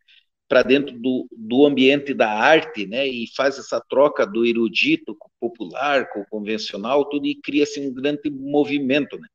para 0.49 0.62
dentro 0.62 0.99
do, 0.99 1.26
do 1.32 1.66
ambiente 1.66 2.12
da 2.12 2.30
arte, 2.30 2.86
né, 2.86 3.07
e 3.07 3.26
faz 3.34 3.59
essa 3.59 3.80
troca 3.88 4.26
do 4.26 4.45
erudito 4.45 5.16
com 5.18 5.28
o 5.28 5.49
popular, 5.49 6.09
com 6.11 6.20
o 6.20 6.26
convencional, 6.26 7.09
tudo, 7.09 7.26
e 7.26 7.34
cria-se 7.34 7.80
um 7.80 7.92
grande 7.92 8.30
movimento, 8.30 9.18
né. 9.18 9.28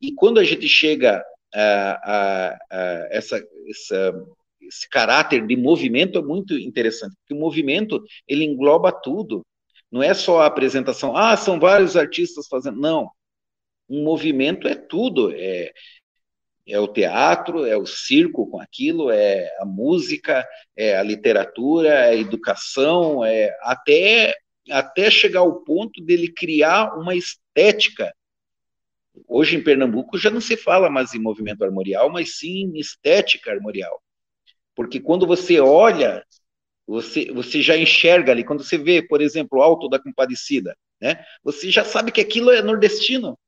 E 0.00 0.12
quando 0.12 0.38
a 0.38 0.44
gente 0.44 0.68
chega 0.68 1.22
a, 1.54 1.58
a, 1.58 2.58
a 2.70 3.08
essa, 3.10 3.42
essa 3.68 4.14
esse 4.66 4.88
caráter 4.88 5.46
de 5.46 5.56
movimento 5.56 6.18
é 6.18 6.22
muito 6.22 6.54
interessante, 6.58 7.14
porque 7.16 7.34
o 7.34 7.40
movimento 7.40 8.02
ele 8.26 8.44
engloba 8.44 8.92
tudo. 8.92 9.44
Não 9.90 10.02
é 10.02 10.14
só 10.14 10.40
a 10.40 10.46
apresentação, 10.46 11.16
ah, 11.16 11.36
são 11.36 11.60
vários 11.60 11.96
artistas 11.96 12.46
fazendo. 12.48 12.80
Não. 12.80 13.10
Um 13.88 14.02
movimento 14.02 14.66
é 14.66 14.74
tudo. 14.74 15.32
É, 15.34 15.72
é 16.66 16.78
o 16.78 16.88
teatro, 16.88 17.66
é 17.66 17.76
o 17.76 17.86
circo 17.86 18.48
com 18.48 18.60
aquilo, 18.60 19.10
é 19.10 19.48
a 19.60 19.64
música, 19.64 20.46
é 20.76 20.96
a 20.96 21.02
literatura, 21.02 21.88
é 21.88 22.10
a 22.10 22.16
educação, 22.16 23.24
é 23.24 23.50
até, 23.62 24.34
até 24.70 25.10
chegar 25.10 25.40
ao 25.40 25.60
ponto 25.60 26.02
dele 26.04 26.32
criar 26.32 26.96
uma 26.96 27.14
estética. 27.14 28.14
Hoje 29.28 29.56
em 29.56 29.62
Pernambuco 29.62 30.16
já 30.16 30.30
não 30.30 30.40
se 30.40 30.56
fala 30.56 30.88
mais 30.88 31.14
em 31.14 31.18
movimento 31.18 31.64
armorial, 31.64 32.10
mas 32.10 32.38
sim 32.38 32.72
em 32.74 32.78
estética 32.78 33.50
armorial. 33.50 34.00
Porque 34.74 35.00
quando 35.00 35.26
você 35.26 35.60
olha, 35.60 36.24
você, 36.86 37.30
você 37.32 37.60
já 37.60 37.76
enxerga 37.76 38.32
ali, 38.32 38.44
quando 38.44 38.64
você 38.64 38.78
vê, 38.78 39.02
por 39.06 39.20
exemplo, 39.20 39.58
o 39.58 39.62
Alto 39.62 39.88
da 39.88 39.98
Compadecida, 39.98 40.76
né? 41.00 41.24
Você 41.42 41.70
já 41.70 41.84
sabe 41.84 42.12
que 42.12 42.20
aquilo 42.20 42.50
é 42.50 42.62
nordestino. 42.62 43.38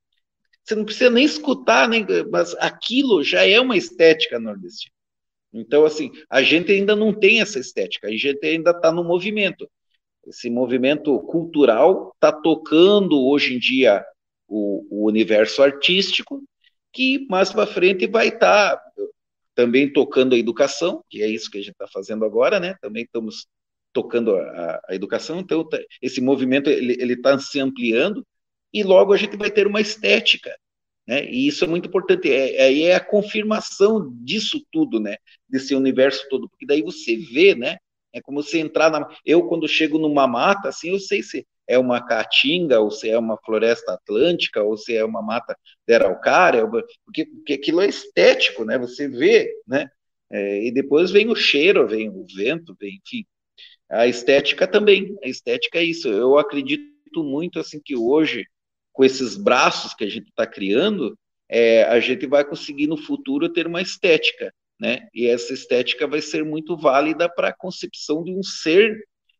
Você 0.64 0.74
não 0.74 0.84
precisa 0.84 1.10
nem 1.10 1.24
escutar, 1.24 1.88
nem, 1.88 2.06
mas 2.30 2.54
aquilo 2.54 3.22
já 3.22 3.46
é 3.46 3.60
uma 3.60 3.76
estética 3.76 4.38
nordestina. 4.38 4.94
Então, 5.52 5.84
assim, 5.84 6.10
a 6.28 6.42
gente 6.42 6.72
ainda 6.72 6.96
não 6.96 7.12
tem 7.12 7.40
essa 7.40 7.58
estética, 7.58 8.08
a 8.08 8.10
gente 8.10 8.44
ainda 8.44 8.70
está 8.70 8.90
no 8.90 9.04
movimento. 9.04 9.70
Esse 10.26 10.48
movimento 10.48 11.18
cultural 11.20 12.12
está 12.14 12.32
tocando 12.32 13.22
hoje 13.26 13.54
em 13.54 13.58
dia 13.58 14.04
o, 14.48 14.86
o 14.90 15.06
universo 15.06 15.62
artístico, 15.62 16.42
que 16.92 17.26
mais 17.28 17.52
para 17.52 17.66
frente 17.66 18.06
vai 18.06 18.28
estar. 18.28 18.76
Tá, 18.76 18.84
também 19.54 19.92
tocando 19.92 20.34
a 20.34 20.38
educação, 20.38 21.04
que 21.08 21.22
é 21.22 21.28
isso 21.28 21.48
que 21.50 21.58
a 21.58 21.60
gente 21.60 21.72
está 21.72 21.86
fazendo 21.86 22.24
agora, 22.24 22.58
né? 22.58 22.74
Também 22.80 23.04
estamos 23.04 23.46
tocando 23.92 24.34
a, 24.34 24.80
a 24.88 24.94
educação, 24.96 25.38
então 25.38 25.66
tá, 25.66 25.78
esse 26.02 26.20
movimento 26.20 26.68
ele 26.68 27.12
está 27.12 27.38
se 27.38 27.60
ampliando 27.60 28.26
e 28.74 28.82
logo 28.82 29.12
a 29.12 29.16
gente 29.16 29.36
vai 29.36 29.50
ter 29.50 29.66
uma 29.66 29.80
estética, 29.80 30.54
né? 31.06 31.24
E 31.24 31.46
isso 31.46 31.64
é 31.64 31.68
muito 31.68 31.88
importante, 31.88 32.30
é, 32.30 32.82
é, 32.82 32.94
a 32.94 33.00
confirmação 33.00 34.12
disso 34.22 34.60
tudo, 34.72 34.98
né? 35.00 35.16
Desse 35.48 35.74
universo 35.74 36.26
todo, 36.28 36.48
porque 36.48 36.66
daí 36.66 36.82
você 36.82 37.16
vê, 37.16 37.54
né? 37.54 37.78
É 38.12 38.20
como 38.20 38.42
você 38.42 38.58
entrar 38.58 38.90
na. 38.90 39.08
Eu, 39.24 39.46
quando 39.46 39.68
chego 39.68 39.98
numa 39.98 40.26
mata, 40.26 40.68
assim, 40.68 40.90
eu 40.90 41.00
sei 41.00 41.22
se 41.22 41.46
é 41.66 41.78
uma 41.78 42.04
caatinga, 42.04 42.80
ou 42.80 42.90
se 42.90 43.08
é 43.08 43.18
uma 43.18 43.36
floresta 43.44 43.94
atlântica, 43.94 44.62
ou 44.62 44.76
se 44.76 44.96
é 44.96 45.04
uma 45.04 45.22
mata 45.22 45.56
de 45.86 45.94
araucária, 45.94 46.66
porque, 47.04 47.26
porque 47.26 47.54
aquilo 47.54 47.80
é 47.80 47.88
estético, 47.88 48.64
né? 48.64 48.78
Você 48.78 49.08
vê, 49.08 49.52
né? 49.66 49.88
É, 50.30 50.64
e 50.66 50.72
depois 50.72 51.10
vem 51.10 51.28
o 51.30 51.36
cheiro, 51.36 51.86
vem 51.86 52.08
o 52.08 52.24
vento, 52.34 52.76
vem, 52.80 53.00
enfim. 53.04 53.24
A 53.90 54.06
estética 54.06 54.66
também, 54.66 55.16
a 55.22 55.28
estética 55.28 55.78
é 55.78 55.84
isso. 55.84 56.08
Eu 56.08 56.38
acredito 56.38 56.84
muito, 57.16 57.58
assim, 57.60 57.80
que 57.84 57.96
hoje, 57.96 58.44
com 58.94 59.04
esses 59.04 59.36
braços 59.36 59.92
que 59.92 60.04
a 60.04 60.08
gente 60.08 60.28
está 60.28 60.46
criando, 60.46 61.18
é, 61.48 61.82
a 61.82 62.00
gente 62.00 62.26
vai 62.26 62.44
conseguir 62.44 62.86
no 62.86 62.96
futuro 62.96 63.52
ter 63.52 63.66
uma 63.66 63.82
estética, 63.82 64.54
né? 64.80 65.08
E 65.12 65.26
essa 65.26 65.52
estética 65.52 66.06
vai 66.06 66.22
ser 66.22 66.44
muito 66.44 66.76
válida 66.76 67.28
para 67.28 67.48
a 67.48 67.54
concepção 67.54 68.24
de 68.24 68.32
um 68.32 68.42
ser 68.42 68.96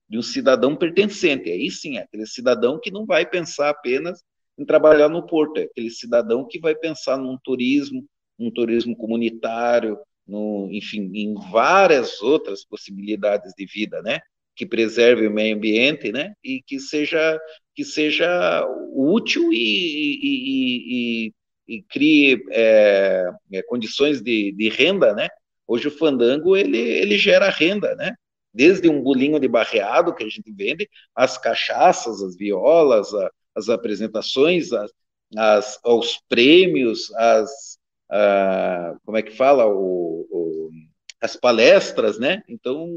de 0.07 0.19
um 0.19 0.23
cidadão 0.23 0.77
pertencente. 0.77 1.51
Aí 1.51 1.71
sim, 1.71 1.97
é 1.97 2.03
aquele 2.03 2.27
cidadão 2.27 2.79
que 2.79 2.91
não 2.91 3.07
vai 3.07 3.25
pensar 3.25 3.71
apenas 3.71 4.23
em 4.59 4.65
trabalhar 4.65 5.09
no 5.09 5.27
porto, 5.27 5.59
é 5.59 5.63
aquele 5.63 5.91
cidadão 5.91 6.47
que 6.47 6.61
vai 6.61 6.75
pensar 6.75 7.17
num 7.17 7.39
turismo, 7.43 8.05
um 8.39 8.51
turismo 8.51 8.97
comunitário, 8.97 9.99
no, 10.27 10.69
enfim, 10.71 11.11
em 11.15 11.35
várias 11.51 12.21
outras 12.21 12.65
possibilidades 12.65 13.53
de 13.57 13.67
vida, 13.67 14.03
né? 14.03 14.21
Que 14.57 14.67
preserve 14.67 15.27
o 15.27 15.31
meio 15.31 15.57
ambiente, 15.57 16.13
né? 16.13 16.35
E 16.43 16.61
que 16.63 16.79
seja 16.81 17.41
que 17.75 17.85
seja 17.85 18.67
útil 18.93 19.53
e, 19.53 19.57
e, 20.23 21.29
e, 21.69 21.77
e 21.77 21.83
crie 21.83 22.45
é, 22.51 23.31
é, 23.53 23.63
condições 23.63 24.23
de, 24.23 24.53
de 24.53 24.69
renda, 24.69 25.15
né? 25.15 25.29
Hoje 25.67 25.89
o 25.89 25.91
fandango 25.91 26.57
ele, 26.57 26.79
ele 26.79 27.17
gera 27.19 27.49
renda, 27.49 27.95
né? 27.97 28.15
desde 28.55 28.89
um 28.89 29.03
bolinho 29.03 29.41
de 29.41 29.49
barreado 29.49 30.15
que 30.15 30.23
a 30.23 30.29
gente 30.29 30.51
vende, 30.53 30.89
as 31.15 31.37
cachaças, 31.37 32.23
as 32.23 32.37
violas, 32.37 33.13
a, 33.13 33.31
as 33.55 33.69
apresentações, 33.69 34.73
as, 34.73 34.93
as, 35.37 35.81
os 35.85 36.21
prêmios, 36.29 37.13
as 37.15 37.79
a, 38.09 38.97
como 39.05 39.19
é 39.19 39.23
que 39.23 39.33
fala, 39.33 39.67
o, 39.67 40.27
o, 40.31 40.71
as 41.21 41.35
palestras, 41.35 42.19
né? 42.19 42.43
Então, 42.49 42.89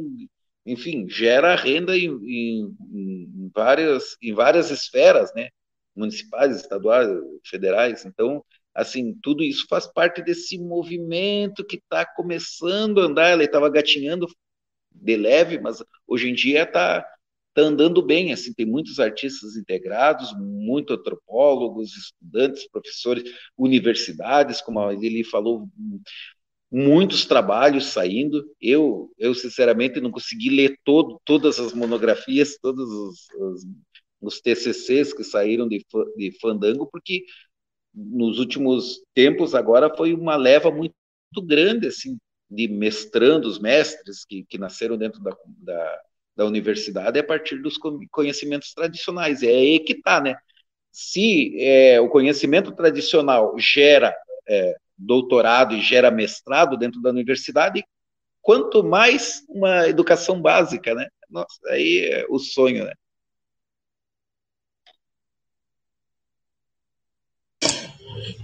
enfim, 0.67 1.07
gera 1.09 1.55
renda 1.55 1.97
em, 1.97 2.09
em, 2.09 2.77
em, 2.91 3.51
várias, 3.55 4.17
em 4.21 4.33
várias 4.33 4.69
esferas, 4.69 5.33
né? 5.33 5.49
Municipais, 5.95 6.55
estaduais, 6.57 7.09
federais. 7.45 8.05
Então, 8.05 8.43
assim, 8.75 9.17
tudo 9.23 9.43
isso 9.43 9.65
faz 9.69 9.87
parte 9.87 10.21
desse 10.21 10.57
movimento 10.59 11.65
que 11.65 11.77
está 11.77 12.05
começando 12.05 12.99
a 12.99 13.05
andar. 13.05 13.33
Ele 13.33 13.45
estava 13.45 13.69
gatinhando 13.69 14.27
de 14.91 15.15
leve, 15.15 15.59
mas 15.59 15.81
hoje 16.05 16.29
em 16.29 16.33
dia 16.33 16.63
está 16.63 17.05
está 17.57 17.67
andando 17.67 18.03
bem, 18.03 18.31
assim, 18.31 18.53
tem 18.53 18.67
muitos 18.67 18.99
artistas 18.99 19.55
integrados, 19.55 20.31
muitos 20.37 20.95
antropólogos, 20.95 21.95
estudantes, 21.95 22.69
professores, 22.69 23.23
universidades, 23.57 24.61
como 24.61 24.91
Lili 24.91 25.23
falou, 25.23 25.67
muitos 26.71 27.25
trabalhos 27.25 27.85
saindo. 27.87 28.43
Eu, 28.61 29.11
eu 29.17 29.33
sinceramente 29.33 29.99
não 30.01 30.11
consegui 30.11 30.49
ler 30.49 30.77
todo, 30.83 31.19
todas 31.25 31.59
as 31.59 31.73
monografias, 31.73 32.57
todos 32.61 32.89
os, 32.89 33.27
os, 33.39 33.65
os 34.21 34.41
TCCs 34.41 35.13
que 35.13 35.23
saíram 35.23 35.67
de, 35.67 35.85
de 36.17 36.31
Fandango, 36.39 36.87
porque 36.91 37.23
nos 37.93 38.39
últimos 38.39 39.01
tempos 39.13 39.55
agora 39.55 39.95
foi 39.95 40.13
uma 40.13 40.35
leva 40.35 40.71
muito, 40.71 40.95
grande 41.43 41.87
assim 41.87 42.17
de 42.49 42.67
mestrandos, 42.67 43.59
mestres 43.59 44.25
que, 44.25 44.43
que 44.45 44.57
nasceram 44.57 44.97
dentro 44.97 45.21
da, 45.21 45.35
da, 45.45 46.01
da 46.37 46.45
universidade 46.45 47.19
a 47.19 47.23
partir 47.23 47.61
dos 47.61 47.77
conhecimentos 48.09 48.73
tradicionais. 48.73 49.43
É 49.43 49.49
aí 49.49 49.79
que 49.79 49.93
está, 49.93 50.21
né? 50.21 50.35
Se 50.91 51.55
é, 51.59 51.99
o 51.99 52.09
conhecimento 52.09 52.71
tradicional 52.71 53.53
gera 53.59 54.15
é, 54.47 54.75
doutorado 54.97 55.75
e 55.75 55.81
gera 55.81 56.09
mestrado 56.09 56.77
dentro 56.77 57.01
da 57.01 57.09
universidade, 57.09 57.85
quanto 58.41 58.83
mais 58.83 59.43
uma 59.49 59.87
educação 59.87 60.41
básica, 60.41 60.95
né? 60.95 61.07
Nossa, 61.29 61.59
aí 61.67 62.09
é 62.11 62.25
o 62.29 62.39
sonho, 62.39 62.85
né? 62.85 62.93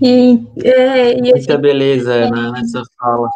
E, 0.01 0.37
é, 0.63 1.17
e 1.17 1.21
Muita 1.21 1.57
beleza 1.57 2.29
nessa 2.29 2.83
fala. 2.99 3.29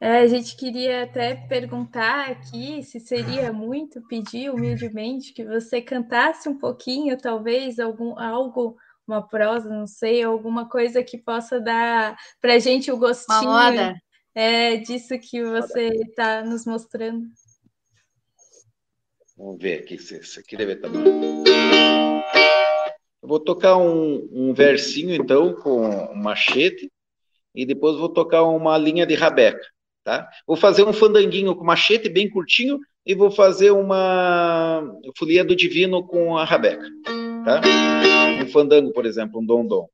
É, 0.00 0.20
a 0.20 0.26
gente 0.28 0.56
queria 0.56 1.02
até 1.02 1.34
perguntar 1.34 2.30
aqui 2.30 2.84
se 2.84 3.00
seria 3.00 3.52
muito 3.52 4.00
pedir 4.02 4.48
humildemente 4.48 5.32
que 5.32 5.44
você 5.44 5.82
cantasse 5.82 6.48
um 6.48 6.56
pouquinho, 6.56 7.18
talvez 7.18 7.80
algum 7.80 8.16
algo, 8.16 8.76
uma 9.08 9.26
prosa, 9.26 9.68
não 9.70 9.86
sei, 9.86 10.22
alguma 10.22 10.68
coisa 10.68 11.02
que 11.02 11.16
possa 11.16 11.58
dar 11.58 12.16
para 12.40 12.54
a 12.54 12.58
gente 12.58 12.92
o 12.92 12.96
gostinho 12.98 13.96
é, 14.34 14.76
disso 14.76 15.18
que 15.18 15.42
você 15.42 15.88
está 15.88 16.44
nos 16.44 16.64
mostrando. 16.66 17.26
Vamos 19.36 19.58
ver 19.58 19.80
aqui 19.80 19.98
se 19.98 20.18
isso 20.18 20.38
aqui 20.38 20.56
deve 20.56 20.74
estar 20.74 20.88
bom. 20.88 21.44
Eu 23.22 23.28
vou 23.28 23.40
tocar 23.40 23.76
um, 23.76 24.28
um 24.32 24.54
versinho 24.54 25.14
então 25.14 25.54
com 25.54 26.12
um 26.12 26.16
machete 26.16 26.90
e 27.54 27.64
depois 27.64 27.96
vou 27.96 28.08
tocar 28.08 28.42
uma 28.44 28.76
linha 28.76 29.06
de 29.06 29.14
rabeca. 29.14 29.64
Tá? 30.04 30.28
Vou 30.46 30.56
fazer 30.56 30.84
um 30.84 30.92
fandanguinho 30.92 31.54
com 31.54 31.64
machete 31.64 32.08
bem 32.08 32.30
curtinho 32.30 32.78
e 33.04 33.14
vou 33.14 33.30
fazer 33.30 33.70
uma 33.70 34.82
folia 35.16 35.44
do 35.44 35.56
divino 35.56 36.06
com 36.06 36.36
a 36.36 36.44
rabeca. 36.44 36.86
Tá? 37.48 37.62
Um 38.42 38.46
fandango, 38.48 38.92
por 38.92 39.06
exemplo, 39.06 39.40
um 39.40 39.46
dom-dom. 39.46 39.88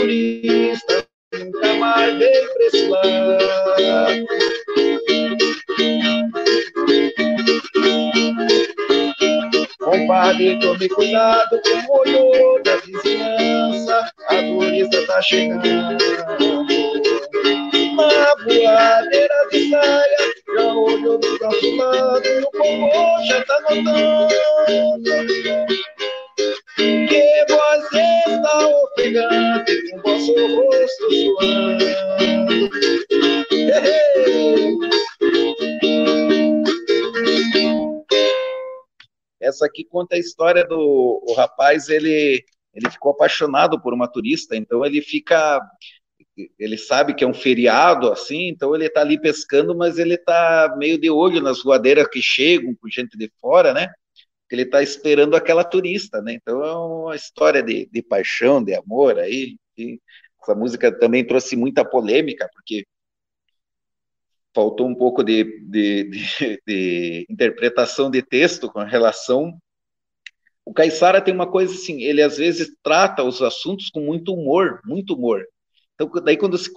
Turista 0.00 1.04
nunca 1.34 1.74
mais 1.74 2.18
veio 2.18 2.54
para 2.54 2.66
esse 2.66 2.88
lado? 2.88 4.26
Compadre, 9.78 10.58
tome 10.60 10.88
cuidado 10.88 11.60
com 11.62 11.92
o 11.92 12.00
olho 12.00 12.62
da 12.62 12.76
vizinhança, 12.76 14.10
a 14.28 14.36
turista 14.36 15.06
tá 15.06 15.20
chegando. 15.22 15.64
Na 17.96 18.34
voadeira 18.44 19.48
de 19.50 19.68
saia, 19.68 20.16
já 20.56 20.72
olhou 20.72 21.18
do 21.18 21.38
nosso 21.38 21.76
lado, 21.76 22.28
o 22.42 22.50
povo 22.52 23.24
já 23.26 23.44
tá 23.44 23.60
notando. 23.60 24.28
Conta 40.00 40.16
a 40.16 40.18
história 40.18 40.64
do 40.66 41.22
o 41.26 41.34
rapaz, 41.34 41.88
ele, 41.88 42.44
ele 42.74 42.90
ficou 42.90 43.12
apaixonado 43.12 43.80
por 43.80 43.92
uma 43.92 44.08
turista, 44.08 44.56
então 44.56 44.84
ele 44.84 45.02
fica 45.02 45.60
ele 46.58 46.78
sabe 46.78 47.14
que 47.14 47.22
é 47.22 47.26
um 47.26 47.34
feriado 47.34 48.10
assim, 48.10 48.48
então 48.48 48.74
ele 48.74 48.86
está 48.86 49.02
ali 49.02 49.20
pescando, 49.20 49.76
mas 49.76 49.98
ele 49.98 50.14
está 50.14 50.74
meio 50.78 50.98
de 50.98 51.10
olho 51.10 51.42
nas 51.42 51.62
voadeiras 51.62 52.08
que 52.08 52.22
chegam 52.22 52.74
com 52.74 52.88
gente 52.88 53.16
de 53.18 53.30
fora, 53.40 53.74
né? 53.74 53.88
Ele 54.50 54.62
está 54.62 54.82
esperando 54.82 55.36
aquela 55.36 55.64
turista, 55.64 56.22
né? 56.22 56.32
Então 56.34 56.64
é 56.64 56.74
uma 56.74 57.14
história 57.16 57.62
de, 57.62 57.86
de 57.92 58.02
paixão, 58.02 58.62
de 58.62 58.74
amor 58.74 59.18
aí. 59.18 59.56
Essa 60.42 60.54
música 60.54 60.90
também 60.98 61.26
trouxe 61.26 61.56
muita 61.56 61.84
polêmica, 61.84 62.48
porque 62.54 62.86
faltou 64.54 64.88
um 64.88 64.94
pouco 64.94 65.22
de, 65.22 65.44
de, 65.68 66.10
de 66.66 67.26
interpretação 67.28 68.10
de 68.10 68.22
texto 68.22 68.70
com 68.70 68.80
relação. 68.80 69.58
O 70.70 70.72
Caissara 70.72 71.20
tem 71.20 71.34
uma 71.34 71.50
coisa 71.50 71.74
assim, 71.74 72.00
ele 72.00 72.22
às 72.22 72.38
vezes 72.38 72.72
trata 72.80 73.24
os 73.24 73.42
assuntos 73.42 73.90
com 73.90 73.98
muito 73.98 74.32
humor, 74.32 74.80
muito 74.84 75.14
humor. 75.14 75.44
Então, 75.94 76.08
daí 76.22 76.36
quando 76.36 76.56
se 76.56 76.70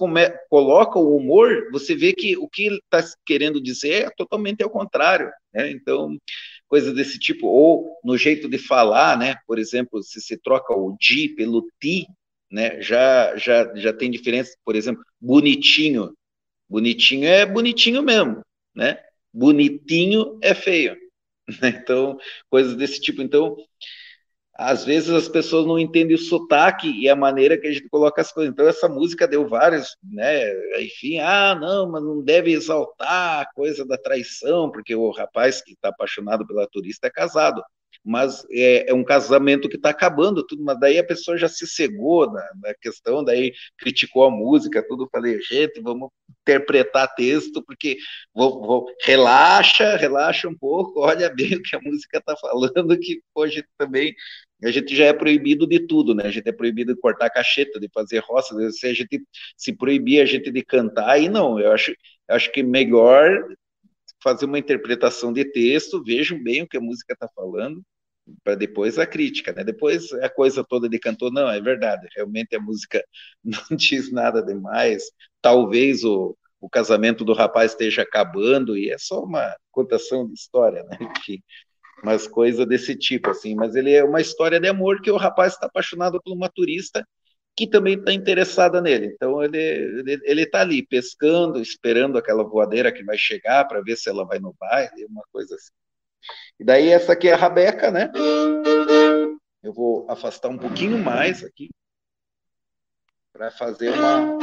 coloca 0.50 0.98
o 0.98 1.16
humor, 1.16 1.70
você 1.72 1.96
vê 1.96 2.12
que 2.12 2.36
o 2.36 2.50
que 2.50 2.66
ele 2.66 2.78
está 2.78 3.08
querendo 3.24 3.62
dizer 3.62 4.06
é 4.06 4.10
totalmente 4.10 4.64
ao 4.64 4.70
contrário. 4.72 5.30
Né? 5.54 5.70
Então, 5.70 6.18
coisas 6.68 6.92
desse 6.96 7.20
tipo, 7.20 7.46
ou 7.46 7.96
no 8.04 8.18
jeito 8.18 8.50
de 8.50 8.58
falar, 8.58 9.16
né? 9.16 9.36
Por 9.46 9.60
exemplo, 9.60 10.02
se 10.02 10.20
se 10.20 10.38
troca 10.42 10.74
o 10.74 10.98
di 11.00 11.30
pelo 11.30 11.64
ti, 11.80 12.08
né? 12.52 12.82
Já, 12.82 13.38
já, 13.38 13.76
já 13.76 13.94
tem 13.94 14.10
diferença, 14.10 14.58
por 14.66 14.76
exemplo, 14.76 15.04
bonitinho. 15.22 16.16
Bonitinho 16.68 17.28
é 17.28 17.46
bonitinho 17.46 18.02
mesmo, 18.02 18.42
né? 18.76 18.98
Bonitinho 19.32 20.40
é 20.42 20.56
feio. 20.56 20.98
Então, 21.64 22.18
coisas 22.50 22.76
desse 22.76 23.00
tipo. 23.02 23.22
Então, 23.22 23.56
às 24.56 24.86
vezes 24.86 25.10
as 25.10 25.28
pessoas 25.28 25.66
não 25.66 25.80
entendem 25.80 26.16
o 26.16 26.20
sotaque 26.20 26.88
e 26.88 27.10
a 27.10 27.16
maneira 27.16 27.58
que 27.58 27.68
a 27.68 27.72
gente 27.72 27.90
coloca 27.90 28.22
as 28.22 28.32
coisas. 28.32 28.52
Então, 28.54 28.68
essa 28.68 28.88
música 28.88 29.28
deu 29.28 29.48
vários, 29.48 29.98
né? 30.04 30.44
Enfim, 30.82 31.20
ah, 31.20 31.56
não, 31.56 31.90
mas 31.92 32.04
não 32.04 32.22
deve 32.24 32.52
exaltar 32.52 33.42
a 33.42 33.46
coisa 33.54 33.86
da 33.86 33.98
traição, 33.98 34.72
porque 34.72 34.96
o 34.96 35.12
rapaz 35.12 35.62
que 35.62 35.74
está 35.74 35.90
apaixonado 35.90 36.46
pela 36.46 36.68
turista 36.68 37.08
é 37.08 37.12
casado. 37.12 37.64
Mas 38.04 38.46
é, 38.52 38.90
é 38.90 38.94
um 38.94 39.04
casamento 39.04 39.70
que 39.70 39.78
está 39.78 39.90
acabando, 39.90 40.46
tudo, 40.46 40.64
mas 40.64 40.80
daí 40.80 40.98
a 40.98 41.06
pessoa 41.06 41.38
já 41.38 41.48
se 41.48 41.66
cegou 41.66 42.32
na, 42.32 42.44
na 42.62 42.74
questão, 42.82 43.24
daí 43.24 43.54
criticou 43.78 44.26
a 44.26 44.32
música, 44.32 44.86
tudo. 44.88 45.08
Falei, 45.12 45.42
gente, 45.42 45.80
vamos 45.82 46.10
interpretar 46.42 47.14
texto, 47.16 47.64
porque 47.64 47.98
vou, 48.34 48.62
vou, 48.62 48.86
relaxa, 49.06 49.96
relaxa 49.96 50.48
um 50.50 50.58
pouco, 50.58 51.00
olha 51.02 51.30
bem 51.34 51.56
o 51.56 51.62
que 51.62 51.76
a 51.76 51.82
música 51.82 52.18
está 52.18 52.36
falando, 52.36 52.98
que 53.00 53.22
hoje 53.34 53.64
também 53.78 54.14
a 54.64 54.72
gente 54.72 54.96
já 54.96 55.06
é 55.06 55.14
proibido 55.14 55.68
de 55.68 55.80
tudo, 55.80 56.14
né? 56.16 56.24
A 56.26 56.32
gente 56.32 56.48
é 56.48 56.52
proibido 56.52 56.94
de 56.94 57.00
cortar 57.00 57.30
cacheta, 57.30 57.80
de 57.80 57.90
fazer 57.94 58.20
roça, 58.20 58.56
se 58.72 58.88
a 58.88 58.94
gente 58.94 59.22
se 59.58 59.74
proibir 59.76 60.22
a 60.22 60.26
gente 60.26 60.52
de 60.52 60.64
cantar, 60.64 61.10
aí 61.10 61.28
não, 61.30 61.60
eu 61.60 61.72
acho, 61.72 61.92
eu 61.92 62.36
acho 62.36 62.52
que 62.52 62.64
melhor 62.64 63.46
fazer 64.24 64.46
uma 64.46 64.58
interpretação 64.58 65.34
de 65.34 65.44
texto, 65.44 66.02
vejam 66.02 66.42
bem 66.42 66.62
o 66.62 66.68
que 66.68 66.78
a 66.78 66.82
música 66.82 67.14
está 67.14 67.28
falando, 67.36 67.84
para 68.44 68.56
depois 68.56 68.98
a 68.98 69.06
crítica, 69.06 69.52
né? 69.54 69.64
Depois 69.64 70.12
a 70.14 70.30
coisa 70.30 70.64
toda 70.64 70.90
de 70.90 71.00
cantor, 71.00 71.32
não, 71.32 71.50
é 71.50 71.60
verdade, 71.62 72.08
realmente 72.16 72.56
a 72.56 72.60
música 72.60 73.04
não 73.44 73.78
diz 73.78 74.12
nada 74.12 74.42
demais, 74.42 75.04
talvez 75.42 76.04
o, 76.04 76.38
o 76.60 76.70
casamento 76.70 77.26
do 77.26 77.34
rapaz 77.34 77.72
esteja 77.72 78.04
acabando, 78.04 78.78
e 78.78 78.90
é 78.90 78.98
só 78.98 79.24
uma 79.24 79.56
contação 79.72 80.28
de 80.28 80.34
história, 80.34 80.84
né? 80.84 80.98
Enfim, 81.20 81.44
mas 82.04 82.28
coisa 82.28 82.66
desse 82.66 82.96
tipo, 82.96 83.30
assim. 83.30 83.56
Mas 83.56 83.76
ele 83.76 83.94
é 83.94 84.04
uma 84.04 84.22
história 84.22 84.60
de 84.60 84.68
amor 84.68 85.02
que 85.02 85.12
o 85.12 85.18
rapaz 85.18 85.54
está 85.54 85.68
apaixonado 85.68 86.22
por 86.22 86.34
uma 86.34 86.50
turista 86.50 87.08
que 87.56 87.68
também 87.68 87.96
está 88.00 88.14
interessada 88.14 88.82
nele. 88.82 89.08
Então 89.16 89.44
ele 89.44 89.58
ele, 89.58 90.20
ele 90.24 90.46
tá 90.46 90.62
ali 90.62 90.86
pescando, 90.86 91.62
esperando 91.62 92.18
aquela 92.18 92.44
voadeira 92.44 92.92
que 92.92 93.04
vai 93.04 93.18
chegar 93.18 93.66
para 93.68 93.82
ver 93.82 93.96
se 93.98 94.10
ela 94.10 94.26
vai 94.26 94.40
no 94.40 94.56
baile, 94.60 95.06
uma 95.06 95.24
coisa 95.32 95.56
assim. 95.56 95.72
E 96.60 96.64
daí 96.64 96.90
essa 96.90 97.14
aqui 97.14 97.28
é 97.28 97.34
a 97.34 97.38
rabeca, 97.38 97.92
né? 97.92 98.12
Eu 99.62 99.74
vou 99.74 100.06
afastar 100.10 100.50
um 100.50 100.58
pouquinho 100.58 100.98
mais 100.98 101.44
aqui 101.44 101.70
para 103.34 103.50
fazer 103.50 103.90
uma. 103.90 104.38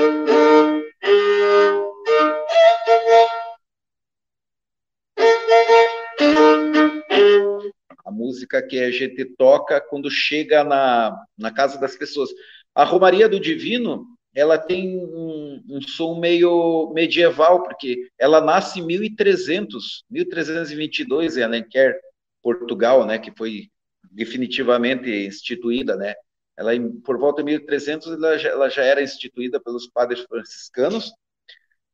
A 8.05 8.11
música 8.11 8.61
que 8.67 8.81
a 8.81 8.91
gente 8.91 9.25
toca 9.37 9.81
quando 9.81 10.11
chega 10.11 10.65
na, 10.65 11.17
na 11.39 11.53
casa 11.53 11.79
das 11.79 11.95
pessoas. 11.97 12.31
A 12.75 12.85
Romaria 12.85 13.29
do 13.29 13.39
Divino, 13.39 14.07
ela 14.35 14.59
tem 14.59 14.97
um, 14.97 15.63
um 15.69 15.83
som 15.83 16.19
meio 16.19 16.93
medieval, 16.95 17.63
porque 17.63 18.09
ela 18.19 18.41
nasce 18.41 18.81
em 18.81 18.87
1300, 18.87 20.05
1322 20.11 21.37
em 21.37 21.43
Alenquer, 21.43 21.99
Portugal, 22.43 23.05
né, 23.05 23.19
que 23.19 23.33
foi 23.37 23.69
definitivamente 24.11 25.11
instituída, 25.11 25.97
né, 25.97 26.15
ela, 26.57 26.73
por 27.05 27.19
volta 27.19 27.43
de 27.43 27.47
1300, 27.47 28.13
ela 28.13 28.39
já, 28.39 28.49
ela 28.51 28.69
já 28.69 28.83
era 28.83 29.03
instituída 29.03 29.59
pelos 29.59 29.89
padres 29.89 30.21
franciscanos. 30.21 31.11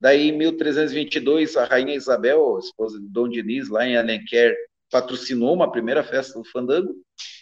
Daí, 0.01 0.29
em 0.29 0.37
1322, 0.37 1.57
a 1.57 1.65
rainha 1.65 1.95
Isabel, 1.95 2.59
esposa 2.59 2.99
de 3.01 3.09
Dom 3.09 3.29
Diniz, 3.29 3.69
lá 3.69 3.87
em 3.87 3.97
Alenquer, 3.97 4.57
patrocinou 4.91 5.55
uma 5.55 5.71
primeira 5.71 6.03
festa 6.03 6.39
do 6.39 6.45
fandango. 6.45 6.95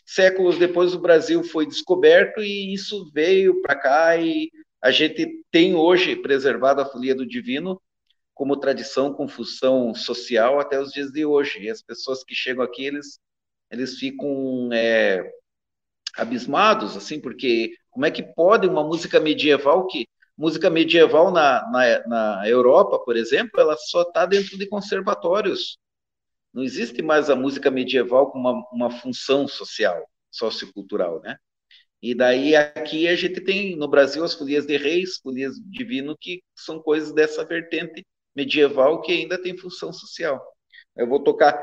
Séculos 0.04 0.58
depois, 0.58 0.94
o 0.94 1.00
Brasil 1.00 1.42
foi 1.42 1.66
descoberto 1.66 2.42
e 2.42 2.74
isso 2.74 3.10
veio 3.12 3.60
para 3.62 3.74
cá 3.74 4.16
e 4.18 4.50
a 4.85 4.90
gente 4.90 5.43
tem 5.51 5.74
hoje 5.74 6.15
preservado 6.15 6.82
a 6.82 6.85
folia 6.85 7.15
do 7.15 7.24
divino 7.24 7.81
como 8.35 8.61
tradição 8.61 9.15
com 9.15 9.27
função 9.27 9.94
social 9.94 10.61
até 10.61 10.78
os 10.78 10.93
dias 10.93 11.11
de 11.11 11.24
hoje. 11.24 11.62
E 11.62 11.70
as 11.70 11.81
pessoas 11.81 12.23
que 12.23 12.35
chegam 12.35 12.62
aqui, 12.62 12.85
eles, 12.85 13.19
eles 13.70 13.98
ficam 13.98 14.69
é, 14.74 15.32
abismados, 16.19 16.98
assim, 16.98 17.19
porque 17.19 17.74
como 17.89 18.05
é 18.05 18.11
que 18.11 18.23
pode 18.23 18.66
uma 18.66 18.85
música 18.85 19.19
medieval 19.19 19.86
que 19.86 20.06
música 20.36 20.69
medieval 20.69 21.31
na, 21.32 21.66
na, 21.70 22.06
na 22.06 22.47
Europa, 22.47 22.98
por 22.98 23.16
exemplo, 23.16 23.59
ela 23.59 23.78
só 23.78 24.02
está 24.02 24.27
dentro 24.27 24.59
de 24.59 24.66
conservatórios. 24.66 25.78
Não 26.52 26.62
existe 26.62 27.01
mais 27.01 27.31
a 27.31 27.36
música 27.36 27.70
medieval 27.70 28.31
com 28.31 28.39
uma, 28.39 28.62
uma 28.70 28.90
função 28.90 29.48
social, 29.48 30.06
sociocultural, 30.31 31.23
né? 31.23 31.39
E 32.05 32.14
daí 32.14 32.55
aqui 32.55 33.09
a 33.09 33.16
gente 33.16 33.40
tem 33.40 33.74
no 33.76 33.89
Brasil 33.89 34.22
as 34.22 34.35
folias 34.35 34.66
de 34.66 34.76
reis, 34.76 35.16
folias 35.22 35.55
divino, 35.70 36.14
que 36.20 36.43
são 36.55 36.78
coisas 36.78 37.14
dessa 37.14 37.43
vertente 37.47 38.06
medieval 38.36 39.01
que 39.01 39.10
ainda 39.10 39.40
tem 39.40 39.56
função 39.56 39.90
social. 39.90 40.39
Eu 40.94 41.09
vou 41.09 41.24
tocar 41.24 41.59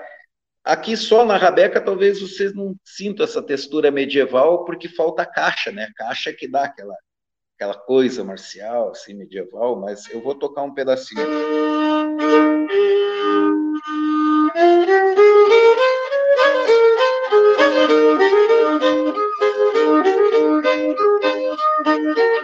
Aqui 0.63 0.97
só 0.97 1.23
na 1.26 1.38
Rabeca 1.38 1.80
talvez 1.80 2.19
vocês 2.19 2.55
não 2.55 2.76
sintam 2.84 3.23
essa 3.23 3.41
textura 3.41 3.91
medieval 3.91 4.65
porque 4.65 4.89
falta 4.89 5.27
caixa, 5.27 5.72
né? 5.72 5.88
Caixa 5.95 6.34
que 6.34 6.47
dá 6.47 6.63
aquela 6.63 6.95
aquela 7.55 7.76
coisa 7.76 8.23
marcial 8.23 8.89
assim 8.89 9.13
medieval, 9.13 9.80
mas 9.80 10.09
eu 10.09 10.22
vou 10.22 10.34
tocar 10.34 10.63
um 10.63 10.73
pedacinho. 10.73 11.22
Thank 22.15 22.17
you. 22.17 22.40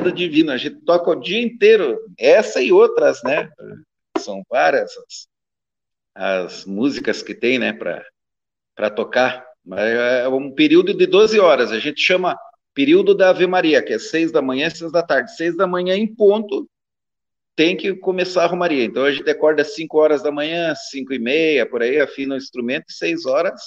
Do 0.00 0.12
divino. 0.12 0.52
A 0.52 0.56
gente 0.56 0.76
toca 0.84 1.10
o 1.10 1.20
dia 1.20 1.40
inteiro, 1.40 1.98
essa 2.18 2.60
e 2.62 2.72
outras, 2.72 3.22
né? 3.22 3.50
São 4.18 4.42
várias 4.48 4.92
as, 4.96 5.28
as 6.14 6.64
músicas 6.64 7.22
que 7.22 7.34
tem, 7.34 7.58
né, 7.58 7.72
para 7.72 8.90
tocar. 8.90 9.46
É 9.76 10.28
um 10.28 10.50
período 10.52 10.94
de 10.94 11.06
12 11.06 11.38
horas. 11.38 11.72
A 11.72 11.78
gente 11.78 12.00
chama 12.00 12.38
período 12.74 13.14
da 13.14 13.30
Ave 13.30 13.46
Maria, 13.46 13.82
que 13.82 13.92
é 13.92 13.98
seis 13.98 14.30
da 14.30 14.40
manhã 14.40 14.70
seis 14.70 14.92
da 14.92 15.02
tarde. 15.02 15.34
Seis 15.36 15.56
da 15.56 15.66
manhã 15.66 15.94
em 15.94 16.06
ponto, 16.06 16.68
tem 17.58 17.76
que 17.76 17.92
começar 17.96 18.44
a 18.44 18.46
Romaria. 18.46 18.84
Então 18.84 19.04
a 19.04 19.10
gente 19.10 19.28
acorda 19.28 19.62
às 19.62 19.74
5 19.74 19.98
horas 19.98 20.22
da 20.22 20.30
manhã, 20.30 20.72
5 20.76 21.12
e 21.12 21.18
meia, 21.18 21.68
por 21.68 21.82
aí, 21.82 22.00
afina 22.00 22.36
o 22.36 22.38
instrumento, 22.38 22.84
e 22.88 22.92
6 22.92 23.26
horas 23.26 23.60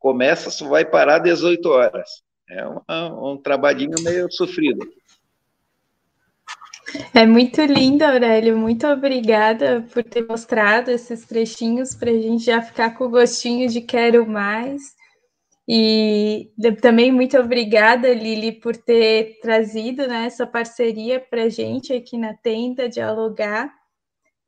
começa, 0.00 0.50
só 0.50 0.66
vai 0.66 0.84
parar 0.84 1.18
às 1.18 1.22
18 1.22 1.64
horas. 1.68 2.08
É 2.48 2.66
um, 2.66 3.32
um 3.32 3.36
trabalhinho 3.40 3.94
meio 4.02 4.26
sofrido. 4.32 4.84
É 7.14 7.26
muito 7.26 7.60
lindo, 7.62 8.04
Aurélio. 8.04 8.56
Muito 8.56 8.86
obrigada 8.86 9.86
por 9.92 10.02
ter 10.02 10.26
mostrado 10.26 10.90
esses 10.90 11.24
trechinhos 11.24 11.94
para 11.94 12.10
a 12.10 12.18
gente 12.18 12.44
já 12.44 12.60
ficar 12.62 12.96
com 12.96 13.04
o 13.04 13.10
gostinho 13.10 13.68
de 13.68 13.80
quero 13.80 14.26
mais. 14.26 14.94
E 15.68 16.50
também 16.82 17.12
muito 17.12 17.38
obrigada, 17.38 18.12
Lili, 18.12 18.52
por 18.52 18.76
ter 18.76 19.38
trazido 19.40 20.06
né, 20.08 20.26
essa 20.26 20.46
parceria 20.46 21.20
para 21.20 21.44
a 21.44 21.48
gente 21.48 21.92
aqui 21.92 22.18
na 22.18 22.34
tenda 22.34 22.88
dialogar. 22.88 23.72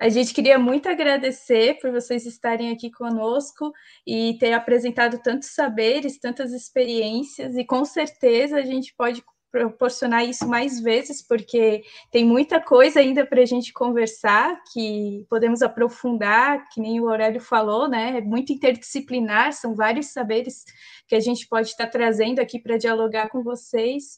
A 0.00 0.08
gente 0.08 0.34
queria 0.34 0.58
muito 0.58 0.88
agradecer 0.88 1.78
por 1.80 1.92
vocês 1.92 2.26
estarem 2.26 2.72
aqui 2.72 2.90
conosco 2.90 3.70
e 4.04 4.36
ter 4.40 4.52
apresentado 4.52 5.22
tantos 5.22 5.54
saberes, 5.54 6.18
tantas 6.18 6.52
experiências, 6.52 7.56
e 7.56 7.64
com 7.64 7.84
certeza 7.84 8.56
a 8.56 8.62
gente 8.62 8.92
pode 8.96 9.22
proporcionar 9.52 10.24
isso 10.24 10.48
mais 10.48 10.80
vezes, 10.80 11.20
porque 11.20 11.84
tem 12.10 12.24
muita 12.24 12.58
coisa 12.58 13.00
ainda 13.00 13.26
para 13.26 13.42
a 13.42 13.44
gente 13.44 13.70
conversar, 13.70 14.58
que 14.72 15.26
podemos 15.28 15.60
aprofundar, 15.60 16.66
que 16.70 16.80
nem 16.80 16.98
o 16.98 17.08
Aurélio 17.08 17.40
falou, 17.40 17.86
né? 17.86 18.16
É 18.16 18.20
muito 18.22 18.50
interdisciplinar, 18.50 19.52
são 19.52 19.74
vários 19.74 20.06
saberes 20.06 20.64
que 21.06 21.14
a 21.14 21.20
gente 21.20 21.46
pode 21.46 21.68
estar 21.68 21.86
trazendo 21.86 22.40
aqui 22.40 22.58
para 22.58 22.78
dialogar 22.78 23.28
com 23.28 23.42
vocês. 23.42 24.16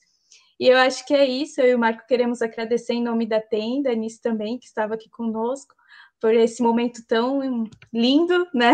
E 0.58 0.68
eu 0.68 0.78
acho 0.78 1.04
que 1.04 1.12
é 1.12 1.26
isso, 1.26 1.60
eu 1.60 1.70
e 1.70 1.74
o 1.74 1.78
Marco 1.78 2.06
queremos 2.06 2.40
agradecer 2.40 2.94
em 2.94 3.02
nome 3.02 3.26
da 3.26 3.40
tenda, 3.40 3.90
a 3.90 3.94
Nisso 3.94 4.22
também, 4.22 4.56
que 4.56 4.66
estava 4.66 4.94
aqui 4.94 5.10
conosco, 5.10 5.74
por 6.20 6.32
esse 6.32 6.62
momento 6.62 7.04
tão 7.08 7.68
lindo, 7.92 8.46
né? 8.54 8.72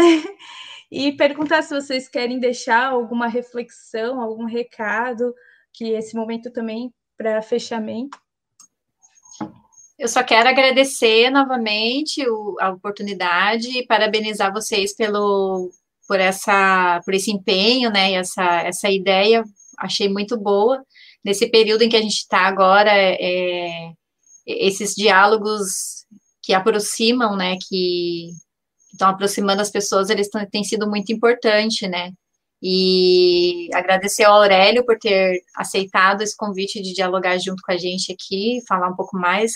E 0.93 1.13
perguntar 1.13 1.63
se 1.63 1.73
vocês 1.73 2.09
querem 2.09 2.41
deixar 2.41 2.87
alguma 2.87 3.29
reflexão, 3.29 4.21
algum 4.21 4.45
recado, 4.45 5.33
que 5.73 5.93
esse 5.93 6.15
momento 6.15 6.51
também 6.51 6.93
para 7.17 7.43
fechamento. 7.43 8.19
Eu 9.99 10.09
só 10.09 10.23
quero 10.23 10.49
agradecer 10.49 11.29
novamente 11.31 12.27
o, 12.27 12.57
a 12.59 12.71
oportunidade 12.71 13.69
e 13.69 13.87
parabenizar 13.87 14.53
vocês 14.53 14.95
pelo 14.95 15.71
por 16.09 16.19
essa 16.19 17.01
por 17.05 17.13
esse 17.15 17.31
empenho, 17.31 17.91
né? 17.91 18.13
Essa 18.15 18.63
essa 18.63 18.91
ideia 18.91 19.45
achei 19.79 20.09
muito 20.09 20.39
boa 20.39 20.83
nesse 21.23 21.51
período 21.51 21.83
em 21.83 21.89
que 21.89 21.97
a 21.97 22.03
gente 22.03 22.17
está 22.17 22.41
agora. 22.47 22.91
É, 22.93 23.93
esses 24.47 24.95
diálogos 24.95 26.07
que 26.43 26.55
aproximam, 26.55 27.37
né? 27.37 27.57
Que 27.69 28.31
estão 28.93 29.09
aproximando 29.09 29.63
as 29.63 29.71
pessoas, 29.71 30.11
eles 30.11 30.29
têm 30.51 30.65
sido 30.65 30.89
muito 30.89 31.13
importante, 31.13 31.87
né? 31.87 32.13
E 32.63 33.69
agradecer 33.73 34.25
ao 34.25 34.37
Aurélio 34.37 34.85
por 34.85 34.99
ter 34.99 35.43
aceitado 35.57 36.23
esse 36.23 36.37
convite 36.37 36.83
de 36.83 36.93
dialogar 36.93 37.39
junto 37.39 37.63
com 37.63 37.73
a 37.73 37.77
gente 37.77 38.13
aqui, 38.13 38.61
falar 38.69 38.89
um 38.89 38.97
pouco 38.97 39.17
mais. 39.17 39.53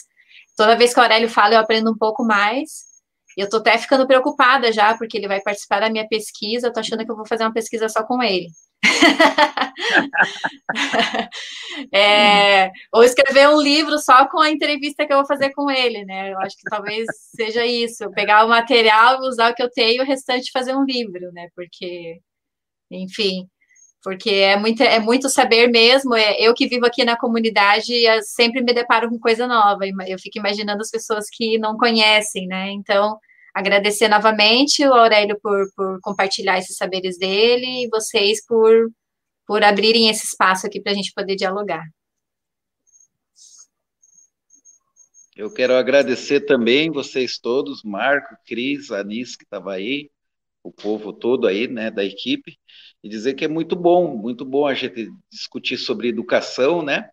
Toda 0.57 0.77
vez 0.77 0.95
que 0.95 1.01
o 1.01 1.03
Aurélio 1.03 1.29
fala, 1.29 1.55
eu 1.55 1.61
aprendo 1.61 1.91
um 1.91 1.99
pouco 1.99 2.25
mais. 2.25 2.95
E 3.37 3.41
eu 3.41 3.49
tô 3.49 3.57
até 3.57 3.77
ficando 3.79 4.07
preocupada 4.07 4.73
já, 4.73 4.97
porque 4.97 5.17
ele 5.19 5.29
vai 5.29 5.41
participar 5.41 5.81
da 5.81 5.91
minha 5.91 6.07
pesquisa. 6.09 6.69
Eu 6.69 6.73
achando 6.77 7.05
que 7.05 7.11
eu 7.11 7.17
vou 7.17 7.27
fazer 7.27 7.45
uma 7.45 7.53
pesquisa 7.53 7.89
só 7.89 8.05
com 8.05 8.23
ele. 8.23 8.47
é, 11.93 12.71
ou 12.93 13.03
escrever 13.03 13.49
um 13.49 13.61
livro 13.61 13.99
só 13.99 14.27
com 14.29 14.41
a 14.41 14.51
entrevista 14.51 15.07
que 15.07 15.13
eu 15.13 15.19
vou 15.19 15.27
fazer 15.27 15.51
com 15.53 15.71
ele, 15.71 16.05
né? 16.05 16.33
Eu 16.33 16.39
acho 16.41 16.57
que 16.57 16.63
talvez 16.71 17.07
seja 17.35 17.67
isso. 17.67 18.11
Pegar 18.13 18.45
o 18.45 18.49
material, 18.49 19.21
usar 19.21 19.51
o 19.51 19.55
que 19.55 19.63
eu 19.63 19.71
tenho, 19.71 20.03
o 20.03 20.07
restante 20.07 20.53
fazer 20.53 20.75
um 20.77 20.85
livro, 20.85 21.33
né? 21.33 21.49
Porque, 21.57 22.21
enfim, 22.91 23.49
porque 24.03 24.31
é 24.31 24.57
muito, 24.57 24.83
é 24.83 25.01
muito 25.01 25.29
saber 25.31 25.69
mesmo. 25.69 26.15
É, 26.15 26.37
eu 26.41 26.55
que 26.55 26.69
vivo 26.69 26.87
aqui 26.87 27.05
na 27.05 27.17
comunidade 27.17 27.93
sempre 28.23 28.63
me 28.63 28.75
deparo 28.75 29.09
com 29.09 29.19
coisa 29.19 29.47
nova. 29.47 29.85
Eu 30.07 30.19
fico 30.19 30.39
imaginando 30.39 30.83
as 30.83 30.91
pessoas 30.91 31.27
que 31.33 31.59
não 31.59 31.77
conhecem, 31.77 32.47
né? 32.47 32.71
Então, 32.73 33.19
agradecer 33.55 34.09
novamente 34.09 34.87
o 34.87 34.93
Aurélio 34.93 35.39
por, 35.41 35.67
por 35.75 35.99
compartilhar 36.03 36.59
esses 36.59 36.77
saberes 36.77 37.17
dele 37.19 37.85
e 37.85 37.89
vocês 37.89 38.45
por, 38.47 38.91
por 39.47 39.65
abrirem 39.65 40.11
esse 40.11 40.27
espaço 40.27 40.67
aqui 40.67 40.81
para 40.83 40.93
a 40.93 40.95
gente 40.95 41.13
poder 41.15 41.37
dialogar. 41.37 41.85
Eu 45.37 45.53
quero 45.53 45.75
agradecer 45.75 46.43
também 46.43 46.93
vocês 46.93 47.39
todos, 47.39 47.83
Marco, 47.83 48.37
Cris, 48.47 48.91
Anis, 48.91 49.35
que 49.35 49.43
estava 49.43 49.73
aí, 49.73 50.09
o 50.65 50.73
povo 50.73 51.13
todo 51.13 51.47
aí, 51.47 51.69
né, 51.69 51.91
da 51.91 52.05
equipe, 52.05 52.59
e 53.03 53.09
dizer 53.09 53.35
que 53.35 53.45
é 53.45 53.49
muito 53.49 53.77
bom, 53.77 54.17
muito 54.17 54.45
bom 54.45 54.67
a 54.67 54.75
gente 54.75 55.09
discutir 55.31 55.79
sobre 55.79 56.09
educação, 56.09 56.83
né? 56.83 57.11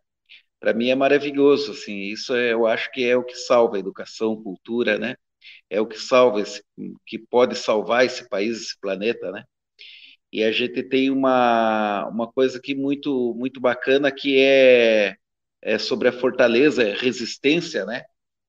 Para 0.60 0.74
mim 0.74 0.90
é 0.90 0.96
maravilhoso, 0.96 1.72
assim, 1.74 2.00
isso 2.04 2.36
é, 2.36 2.54
eu 2.54 2.68
acho 2.68 2.92
que 2.92 3.04
é 3.06 3.18
o 3.18 3.24
que 3.26 3.36
salva 3.36 3.78
a 3.78 3.80
educação, 3.80 4.42
cultura, 4.42 4.98
né? 5.00 5.16
é 5.70 5.80
o 5.82 5.88
que 5.88 5.98
salva, 5.98 6.42
esse, 6.42 6.64
que 7.06 7.18
pode 7.20 7.56
salvar 7.58 8.06
esse 8.06 8.28
país, 8.30 8.62
esse 8.62 8.80
planeta, 8.80 9.32
né? 9.32 9.44
E 10.32 10.44
a 10.44 10.52
gente 10.52 10.84
tem 10.84 11.10
uma, 11.10 12.08
uma 12.08 12.32
coisa 12.32 12.58
aqui 12.58 12.74
muito, 12.76 13.34
muito 13.38 13.60
bacana 13.60 14.12
que 14.12 14.40
é, 14.40 15.16
é 15.62 15.78
sobre 15.78 16.08
a 16.08 16.14
fortaleza, 16.14 16.94
resistência, 16.94 17.86
né? 17.86 18.04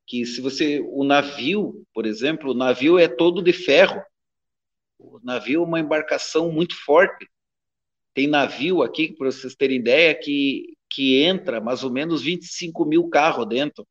Que 0.07 0.25
se 0.27 0.41
você, 0.41 0.81
o 0.81 1.05
navio, 1.05 1.85
por 1.95 2.07
exemplo, 2.07 2.53
o 2.53 2.55
navio 2.55 2.99
é 2.99 3.09
todo 3.09 3.43
de 3.43 3.53
ferro. 3.53 4.03
O 5.03 5.21
navio 5.23 5.63
é 5.63 5.67
uma 5.67 5.81
embarcação 5.81 6.51
muito 6.53 6.77
forte. 6.77 7.29
Tem 8.15 8.29
navio 8.29 8.83
aqui, 8.83 9.13
para 9.13 9.27
vocês 9.27 9.55
terem 9.55 9.79
ideia, 9.79 10.15
que, 10.15 10.77
que 10.89 11.23
entra 11.23 11.61
mais 11.61 11.83
ou 11.83 11.91
menos 11.91 12.23
25 12.23 12.85
mil 12.85 13.09
carros 13.09 13.49
dentro, 13.49 13.87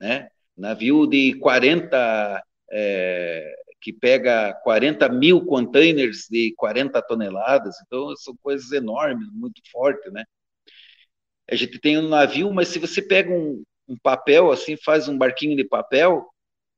né? 0.00 0.28
Navio 0.56 1.06
de 1.06 1.34
40 1.34 2.42
é, 2.70 3.54
que 3.80 3.92
pega 3.92 4.54
40 4.62 5.08
mil 5.10 5.44
containers 5.44 6.26
de 6.30 6.54
40 6.56 7.02
toneladas, 7.02 7.76
então 7.84 8.16
são 8.16 8.34
coisas 8.42 8.72
enormes, 8.72 9.28
muito 9.32 9.60
fortes, 9.70 10.10
né? 10.12 10.24
A 11.50 11.54
gente 11.54 11.78
tem 11.78 11.98
um 11.98 12.08
navio, 12.08 12.50
mas 12.52 12.68
se 12.68 12.78
você 12.78 13.02
pega 13.02 13.30
um, 13.30 13.62
um 13.86 13.96
papel 14.02 14.50
assim, 14.50 14.76
faz 14.76 15.08
um 15.08 15.18
barquinho 15.18 15.56
de 15.56 15.64
papel 15.64 16.26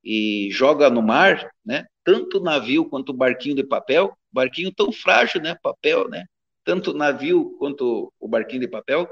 e 0.03 0.49
joga 0.51 0.91
no 0.91 1.03
mar, 1.03 1.49
né? 1.65 1.87
Tanto 2.07 2.39
o 2.39 2.41
navio 2.41 2.89
quanto 2.89 3.11
o 3.11 3.13
barquinho 3.13 3.57
de 3.57 3.65
papel, 3.65 4.17
barquinho 4.31 4.73
tão 4.73 4.93
frágil, 4.93 5.43
né? 5.43 5.57
Papel, 5.61 6.09
né? 6.09 6.25
Tanto 6.63 6.93
o 6.93 6.95
navio 6.95 7.57
quanto 7.59 8.13
o 8.21 8.29
barquinho 8.29 8.61
de 8.61 8.69
papel. 8.69 9.09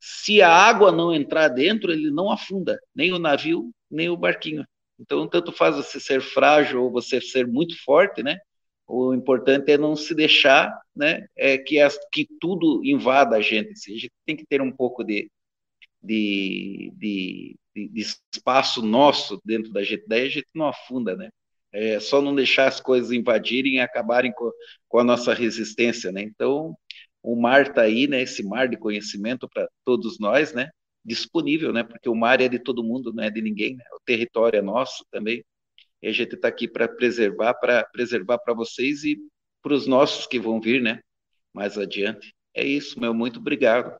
Se 0.00 0.40
a 0.40 0.50
água 0.50 0.90
não 0.90 1.14
entrar 1.14 1.48
dentro, 1.48 1.92
ele 1.92 2.10
não 2.10 2.30
afunda, 2.30 2.80
nem 2.94 3.12
o 3.12 3.18
navio, 3.18 3.70
nem 3.90 4.08
o 4.08 4.16
barquinho. 4.16 4.64
Então, 4.98 5.28
tanto 5.28 5.52
faz 5.52 5.76
você 5.76 6.00
ser 6.00 6.22
frágil 6.22 6.84
ou 6.84 6.90
você 6.90 7.20
ser 7.20 7.46
muito 7.46 7.76
forte, 7.84 8.22
né? 8.22 8.38
O 8.86 9.12
importante 9.12 9.70
é 9.70 9.76
não 9.76 9.94
se 9.94 10.14
deixar, 10.14 10.74
né? 10.96 11.26
É 11.36 11.58
que, 11.58 11.78
as, 11.80 11.98
que 12.10 12.26
tudo 12.40 12.80
invada 12.82 13.36
a 13.36 13.42
gente. 13.42 13.72
Assim, 13.72 13.92
a 13.94 13.98
gente 13.98 14.12
tem 14.24 14.36
que 14.36 14.46
ter 14.46 14.62
um 14.62 14.72
pouco 14.72 15.04
de, 15.04 15.30
de, 16.02 16.92
de, 16.96 17.56
de, 17.76 18.00
espaço 18.34 18.80
nosso 18.80 19.38
dentro 19.44 19.70
da 19.70 19.82
gente. 19.82 20.04
Daí 20.08 20.26
a 20.26 20.30
gente 20.30 20.48
não 20.54 20.66
afunda, 20.66 21.14
né? 21.14 21.28
É 21.72 22.00
só 22.00 22.20
não 22.20 22.34
deixar 22.34 22.68
as 22.68 22.80
coisas 22.80 23.12
invadirem 23.12 23.74
e 23.74 23.80
acabarem 23.80 24.32
com, 24.32 24.50
com 24.88 24.98
a 24.98 25.04
nossa 25.04 25.32
resistência, 25.34 26.10
né? 26.10 26.22
Então, 26.22 26.74
o 27.22 27.36
mar 27.40 27.62
está 27.62 27.82
aí, 27.82 28.06
né? 28.06 28.22
Esse 28.22 28.42
mar 28.42 28.68
de 28.68 28.76
conhecimento 28.76 29.48
para 29.48 29.68
todos 29.84 30.18
nós, 30.18 30.52
né? 30.52 30.70
disponível, 31.04 31.72
né? 31.72 31.82
Porque 31.82 32.08
o 32.08 32.14
mar 32.14 32.40
é 32.40 32.48
de 32.48 32.58
todo 32.58 32.84
mundo, 32.84 33.12
não 33.12 33.24
é 33.24 33.30
de 33.30 33.40
ninguém, 33.40 33.76
né? 33.76 33.84
O 33.94 34.00
território 34.04 34.58
é 34.58 34.62
nosso 34.62 35.04
também. 35.10 35.44
E 36.02 36.08
a 36.08 36.12
gente 36.12 36.34
está 36.34 36.48
aqui 36.48 36.68
para 36.68 36.88
preservar, 36.88 37.54
para 37.54 37.84
preservar 37.84 38.38
para 38.38 38.54
vocês 38.54 39.04
e 39.04 39.18
para 39.62 39.74
os 39.74 39.86
nossos 39.86 40.26
que 40.26 40.38
vão 40.38 40.60
vir, 40.60 40.80
né? 40.80 41.00
Mais 41.52 41.76
adiante. 41.76 42.34
É 42.54 42.64
isso, 42.64 42.98
meu. 42.98 43.12
Muito 43.14 43.40
obrigado. 43.40 43.98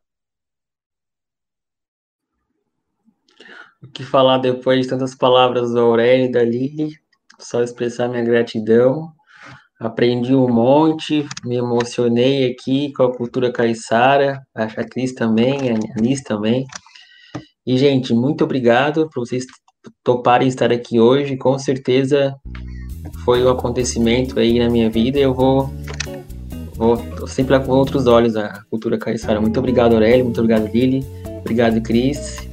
O 3.82 3.88
que 3.88 4.02
falar 4.02 4.38
depois 4.38 4.82
de 4.82 4.88
tantas 4.88 5.14
palavras 5.14 5.72
do 5.72 5.80
Aurélio 5.80 6.26
e 6.26 6.32
da 6.32 6.44
Lili? 6.44 6.98
Só 7.40 7.62
expressar 7.62 8.08
minha 8.08 8.24
gratidão. 8.24 9.12
Aprendi 9.80 10.34
um 10.34 10.46
monte, 10.46 11.26
me 11.44 11.56
emocionei 11.56 12.50
aqui 12.50 12.92
com 12.92 13.02
a 13.04 13.16
cultura 13.16 13.50
caiçara, 13.50 14.38
a 14.54 14.66
Cris 14.84 15.14
também, 15.14 15.70
a 15.70 15.98
Anis 15.98 16.22
também. 16.22 16.66
E, 17.66 17.78
gente, 17.78 18.12
muito 18.12 18.44
obrigado 18.44 19.08
por 19.08 19.26
vocês 19.26 19.46
toparem 20.04 20.48
estar 20.48 20.70
aqui 20.70 21.00
hoje. 21.00 21.36
Com 21.36 21.58
certeza 21.58 22.34
foi 23.24 23.42
um 23.42 23.48
acontecimento 23.48 24.38
aí 24.38 24.58
na 24.58 24.68
minha 24.68 24.90
vida. 24.90 25.18
Eu 25.18 25.32
vou, 25.32 25.70
vou 26.74 27.26
sempre 27.26 27.58
com 27.60 27.72
outros 27.72 28.06
olhos 28.06 28.36
a 28.36 28.62
cultura 28.68 28.98
caiçara. 28.98 29.40
Muito 29.40 29.58
obrigado, 29.58 29.94
Aurélio. 29.94 30.24
Muito 30.24 30.40
obrigado, 30.40 30.70
Lili. 30.72 31.04
Obrigado, 31.40 31.80
Cris. 31.80 32.49